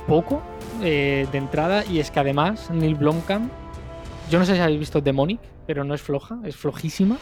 poco 0.08 0.42
eh, 0.82 1.28
de 1.32 1.38
entrada 1.38 1.86
y 1.86 2.00
es 2.00 2.12
que 2.12 2.20
además 2.20 2.70
Neil 2.70 2.96
Blomkamp, 2.96 3.52
yo 4.30 4.40
no 4.40 4.46
sé 4.46 4.56
si 4.56 4.60
habéis 4.60 4.80
visto 4.80 5.00
Demonic, 5.02 5.40
pero 5.66 5.84
no 5.84 5.94
es 5.94 6.02
floja, 6.02 6.38
es 6.44 6.56
flojísima. 6.56 7.18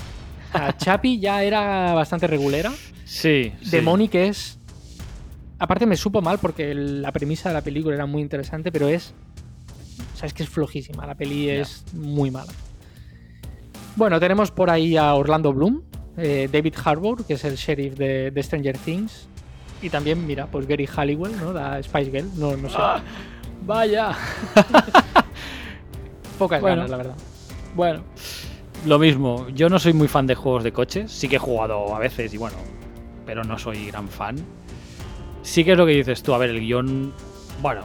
Chapi 0.77 1.19
ya 1.19 1.43
era 1.43 1.93
bastante 1.93 2.27
regulera. 2.27 2.71
Sí. 3.05 3.53
Demonic 3.69 4.15
es 4.15 4.59
aparte 5.63 5.85
me 5.85 5.95
supo 5.95 6.21
mal 6.21 6.39
porque 6.39 6.73
la 6.73 7.11
premisa 7.13 7.49
de 7.49 7.53
la 7.55 7.61
película 7.61 7.95
era 7.95 8.05
muy 8.05 8.21
interesante, 8.21 8.71
pero 8.71 8.87
es 8.89 9.13
O 10.13 10.17
sea, 10.17 10.27
es 10.27 10.33
que 10.33 10.43
es 10.43 10.49
flojísima. 10.49 11.05
La 11.05 11.15
peli 11.15 11.49
es 11.49 11.85
muy 11.93 12.31
mala. 12.31 12.51
Bueno, 13.95 14.19
tenemos 14.19 14.51
por 14.51 14.69
ahí 14.69 14.97
a 14.97 15.13
Orlando 15.13 15.53
Bloom, 15.53 15.81
eh, 16.17 16.49
David 16.51 16.75
Harbour, 16.83 17.25
que 17.25 17.33
es 17.33 17.43
el 17.43 17.55
sheriff 17.55 17.95
de, 17.95 18.33
Stranger 18.41 18.77
Things. 18.77 19.27
Y 19.81 19.89
también, 19.89 20.25
mira, 20.25 20.47
pues 20.47 20.67
Gary 20.67 20.87
Halliwell, 20.87 21.37
¿no? 21.37 21.53
La 21.53 21.81
Spice 21.83 22.09
Girl, 22.09 22.29
no, 22.37 22.55
no 22.55 22.69
sé. 22.69 22.75
Ah, 22.79 23.01
vaya. 23.65 24.15
Pocas 26.39 26.61
ganas, 26.61 26.89
la 26.89 26.97
verdad. 26.97 27.15
Bueno, 27.75 28.03
lo 28.85 28.99
mismo. 28.99 29.47
Yo 29.49 29.69
no 29.69 29.79
soy 29.79 29.93
muy 29.93 30.07
fan 30.07 30.27
de 30.27 30.35
juegos 30.35 30.63
de 30.63 30.71
coches. 30.71 31.11
Sí 31.11 31.27
que 31.27 31.35
he 31.35 31.39
jugado 31.39 31.95
a 31.95 31.99
veces 31.99 32.33
y 32.33 32.37
bueno, 32.37 32.57
pero 33.25 33.43
no 33.43 33.59
soy 33.59 33.87
gran 33.87 34.07
fan. 34.09 34.37
Sí 35.41 35.63
que 35.63 35.73
es 35.73 35.77
lo 35.77 35.85
que 35.85 35.93
dices 35.93 36.23
tú. 36.23 36.33
A 36.33 36.37
ver, 36.37 36.49
el 36.49 36.61
guion, 36.61 37.13
bueno, 37.61 37.81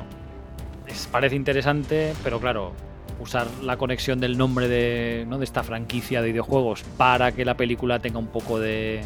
parece 1.11 1.37
interesante, 1.37 2.15
pero 2.23 2.41
claro, 2.41 2.73
usar 3.21 3.47
la 3.63 3.77
conexión 3.77 4.21
del 4.21 4.39
nombre 4.39 4.69
de, 4.69 5.27
¿no? 5.29 5.39
de 5.39 5.45
esta 5.45 5.63
franquicia 5.63 6.23
de 6.23 6.29
videojuegos 6.29 6.85
para 6.97 7.33
que 7.33 7.45
la 7.45 7.57
película 7.57 7.99
tenga 7.99 8.19
un 8.19 8.29
poco 8.29 8.59
de, 8.59 9.03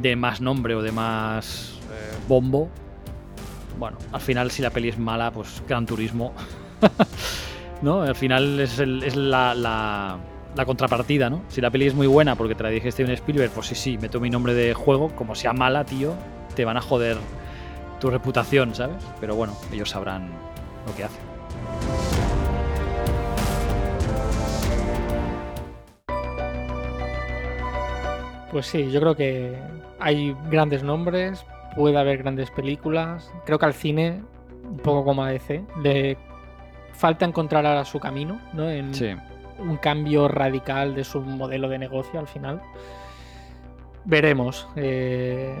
de 0.00 0.16
más 0.16 0.40
nombre 0.40 0.74
o 0.74 0.82
de 0.82 0.92
más 0.92 1.78
eh, 1.92 2.16
bombo. 2.28 2.68
Bueno, 3.78 3.98
al 4.12 4.20
final 4.20 4.50
si 4.50 4.62
la 4.62 4.70
peli 4.70 4.88
es 4.88 4.98
mala, 4.98 5.30
pues 5.30 5.62
Gran 5.68 5.86
Turismo. 5.86 6.32
¿No? 7.82 8.02
Al 8.02 8.16
final 8.16 8.58
es, 8.60 8.78
la, 8.78 9.54
la, 9.54 10.18
la, 10.54 10.64
contrapartida, 10.64 11.28
¿no? 11.28 11.42
Si 11.48 11.60
la 11.60 11.70
peli 11.70 11.86
es 11.86 11.94
muy 11.94 12.06
buena 12.06 12.34
porque 12.34 12.54
te 12.54 12.62
la 12.62 12.70
dije 12.70 12.90
Steven 12.90 13.12
Spielberg, 13.12 13.50
pues 13.52 13.66
sí, 13.66 13.74
sí, 13.74 13.98
meto 13.98 14.18
mi 14.18 14.30
nombre 14.30 14.54
de 14.54 14.72
juego. 14.72 15.10
Como 15.14 15.34
sea 15.34 15.52
mala, 15.52 15.84
tío, 15.84 16.14
te 16.54 16.64
van 16.64 16.78
a 16.78 16.80
joder 16.80 17.18
tu 18.00 18.10
reputación, 18.10 18.74
¿sabes? 18.74 19.04
Pero 19.20 19.36
bueno, 19.36 19.54
ellos 19.72 19.90
sabrán 19.90 20.30
lo 20.86 20.94
que 20.94 21.04
hacen. 21.04 21.26
Pues 28.50 28.66
sí, 28.66 28.90
yo 28.90 29.00
creo 29.00 29.16
que 29.16 29.58
hay 29.98 30.34
grandes 30.50 30.82
nombres, 30.82 31.44
puede 31.74 31.98
haber 31.98 32.18
grandes 32.18 32.50
películas. 32.50 33.30
Creo 33.44 33.58
que 33.58 33.66
al 33.66 33.74
cine, 33.74 34.22
un 34.64 34.78
poco 34.78 35.04
como 35.04 35.24
a 35.24 35.30
DC, 35.30 35.64
le 35.82 36.16
falta 36.92 37.26
encontrar 37.26 37.66
ahora 37.66 37.84
su 37.84 38.00
camino, 38.00 38.40
¿no? 38.52 38.70
En 38.70 38.92
un 39.58 39.76
cambio 39.76 40.28
radical 40.28 40.94
de 40.94 41.04
su 41.04 41.20
modelo 41.20 41.68
de 41.68 41.78
negocio 41.78 42.18
al 42.18 42.28
final. 42.28 42.62
Veremos. 44.04 44.68
Eh, 44.76 45.54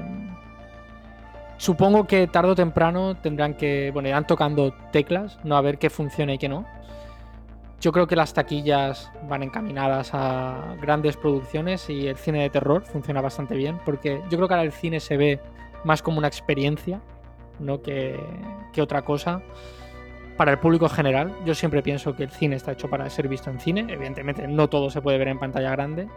supongo 1.56 2.06
que 2.06 2.26
tarde 2.26 2.50
o 2.50 2.54
temprano 2.54 3.16
tendrán 3.16 3.54
que. 3.54 3.90
Bueno, 3.92 4.08
irán 4.08 4.26
tocando 4.26 4.72
teclas, 4.92 5.38
¿no? 5.44 5.56
A 5.56 5.60
ver 5.60 5.78
qué 5.78 5.90
funciona 5.90 6.34
y 6.34 6.38
qué 6.38 6.48
no. 6.48 6.66
Yo 7.80 7.92
creo 7.92 8.06
que 8.06 8.16
las 8.16 8.32
taquillas 8.32 9.12
van 9.28 9.42
encaminadas 9.42 10.10
a 10.14 10.76
grandes 10.80 11.16
producciones 11.16 11.88
y 11.90 12.08
el 12.08 12.16
cine 12.16 12.42
de 12.42 12.50
terror 12.50 12.82
funciona 12.84 13.20
bastante 13.20 13.54
bien 13.54 13.78
porque 13.84 14.22
yo 14.30 14.38
creo 14.38 14.48
que 14.48 14.54
ahora 14.54 14.64
el 14.64 14.72
cine 14.72 14.98
se 14.98 15.16
ve 15.16 15.40
más 15.84 16.02
como 16.02 16.18
una 16.18 16.26
experiencia 16.26 17.00
¿no? 17.58 17.82
que, 17.82 18.18
otra 18.80 19.02
cosa. 19.02 19.42
Para 20.36 20.52
el 20.52 20.58
público 20.58 20.88
general, 20.88 21.34
yo 21.46 21.54
siempre 21.54 21.82
pienso 21.82 22.14
que 22.14 22.24
el 22.24 22.30
cine 22.30 22.56
está 22.56 22.72
hecho 22.72 22.90
para 22.90 23.08
ser 23.08 23.26
visto 23.28 23.50
en 23.50 23.58
cine. 23.58 23.86
Evidentemente, 23.88 24.46
no 24.46 24.68
todo 24.68 24.90
se 24.90 25.00
puede 25.00 25.16
ver 25.16 25.28
en 25.28 25.38
pantalla 25.38 25.70
grande, 25.70 26.08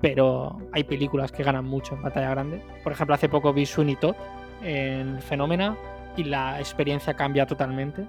pero 0.00 0.56
hay 0.72 0.84
películas 0.84 1.32
que 1.32 1.42
ganan 1.42 1.64
mucho 1.64 1.94
en 1.94 2.02
pantalla 2.02 2.30
grande. 2.30 2.62
Por 2.84 2.92
ejemplo, 2.92 3.14
hace 3.14 3.28
poco 3.28 3.52
vi 3.52 3.66
Sweeney 3.66 3.96
Todd 3.96 4.14
en 4.62 5.20
Fenómena 5.20 5.76
y 6.16 6.24
la 6.24 6.58
experiencia 6.58 7.14
cambia 7.14 7.46
totalmente. 7.46 8.04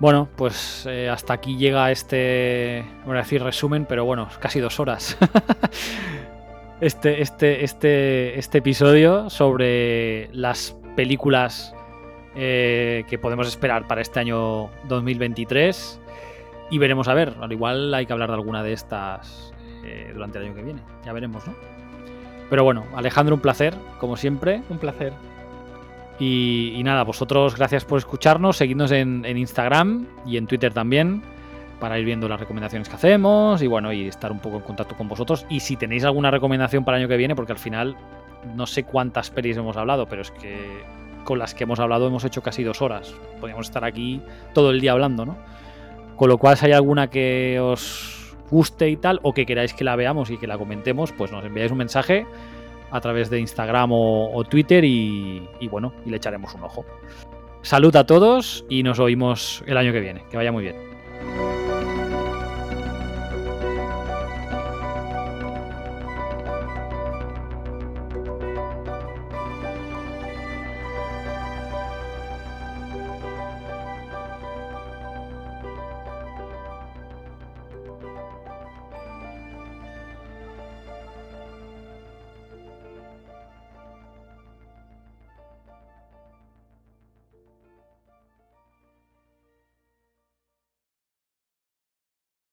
Bueno, 0.00 0.28
pues 0.34 0.86
eh, 0.88 1.10
hasta 1.10 1.34
aquí 1.34 1.56
llega 1.58 1.90
este, 1.90 2.84
voy 3.04 3.16
a 3.16 3.20
decir 3.20 3.42
resumen, 3.42 3.84
pero 3.86 4.04
bueno, 4.06 4.28
casi 4.40 4.58
dos 4.58 4.80
horas. 4.80 5.18
este, 6.80 7.20
este, 7.20 7.64
este, 7.64 8.38
este 8.38 8.58
episodio 8.58 9.28
sobre 9.28 10.30
las 10.32 10.74
películas 10.96 11.74
eh, 12.34 13.04
que 13.08 13.18
podemos 13.18 13.46
esperar 13.46 13.86
para 13.86 14.00
este 14.00 14.20
año 14.20 14.70
2023. 14.88 16.00
Y 16.70 16.78
veremos 16.78 17.08
a 17.08 17.14
ver, 17.14 17.34
al 17.40 17.52
igual 17.52 17.92
hay 17.92 18.06
que 18.06 18.12
hablar 18.14 18.30
de 18.30 18.36
alguna 18.36 18.62
de 18.62 18.72
estas 18.72 19.52
eh, 19.84 20.12
durante 20.14 20.38
el 20.38 20.46
año 20.46 20.54
que 20.54 20.62
viene. 20.62 20.82
Ya 21.04 21.12
veremos, 21.12 21.46
¿no? 21.46 21.79
Pero 22.50 22.64
bueno, 22.64 22.84
Alejandro, 22.94 23.36
un 23.36 23.40
placer, 23.40 23.74
como 23.98 24.16
siempre. 24.16 24.62
Un 24.68 24.78
placer. 24.78 25.12
Y, 26.18 26.78
nada, 26.84 27.02
vosotros 27.04 27.56
gracias 27.56 27.86
por 27.86 27.96
escucharnos, 27.96 28.58
seguidnos 28.58 28.90
en, 28.90 29.24
Instagram 29.24 30.06
y 30.26 30.36
en 30.36 30.46
Twitter 30.46 30.74
también 30.74 31.22
para 31.78 31.98
ir 31.98 32.04
viendo 32.04 32.28
las 32.28 32.38
recomendaciones 32.38 32.90
que 32.90 32.94
hacemos 32.94 33.62
y 33.62 33.66
bueno, 33.66 33.90
y 33.90 34.06
estar 34.06 34.30
un 34.30 34.38
poco 34.38 34.56
en 34.56 34.62
contacto 34.62 34.94
con 34.96 35.08
vosotros. 35.08 35.46
Y 35.48 35.60
si 35.60 35.76
tenéis 35.76 36.04
alguna 36.04 36.30
recomendación 36.30 36.84
para 36.84 36.98
el 36.98 37.04
año 37.04 37.08
que 37.08 37.16
viene, 37.16 37.34
porque 37.34 37.52
al 37.52 37.58
final 37.58 37.96
no 38.54 38.66
sé 38.66 38.84
cuántas 38.84 39.30
pelis 39.30 39.56
hemos 39.56 39.78
hablado, 39.78 40.06
pero 40.06 40.20
es 40.20 40.30
que 40.30 40.82
con 41.24 41.38
las 41.38 41.54
que 41.54 41.64
hemos 41.64 41.80
hablado 41.80 42.08
hemos 42.08 42.24
hecho 42.24 42.42
casi 42.42 42.64
dos 42.64 42.82
horas. 42.82 43.14
Podríamos 43.40 43.68
estar 43.68 43.84
aquí 43.86 44.20
todo 44.52 44.72
el 44.72 44.80
día 44.82 44.92
hablando, 44.92 45.24
¿no? 45.24 45.38
Con 46.16 46.28
lo 46.28 46.36
cual, 46.36 46.58
si 46.58 46.66
hay 46.66 46.72
alguna 46.72 47.08
que 47.08 47.58
os 47.60 48.19
guste 48.50 48.88
y 48.88 48.96
tal, 48.96 49.20
o 49.22 49.32
que 49.32 49.46
queráis 49.46 49.72
que 49.74 49.84
la 49.84 49.96
veamos 49.96 50.30
y 50.30 50.38
que 50.38 50.46
la 50.46 50.58
comentemos, 50.58 51.12
pues 51.12 51.32
nos 51.32 51.44
enviáis 51.44 51.72
un 51.72 51.78
mensaje 51.78 52.26
a 52.90 53.00
través 53.00 53.30
de 53.30 53.38
Instagram 53.38 53.90
o, 53.92 54.44
Twitter 54.48 54.84
y, 54.84 55.48
y 55.60 55.68
bueno, 55.68 55.92
y 56.04 56.10
le 56.10 56.16
echaremos 56.16 56.54
un 56.54 56.64
ojo. 56.64 56.84
Salud 57.62 57.94
a 57.96 58.04
todos 58.04 58.64
y 58.68 58.82
nos 58.82 58.98
oímos 58.98 59.62
el 59.66 59.76
año 59.76 59.92
que 59.92 60.00
viene. 60.00 60.24
Que 60.30 60.36
vaya 60.36 60.50
muy 60.50 60.64
bien. 60.64 61.59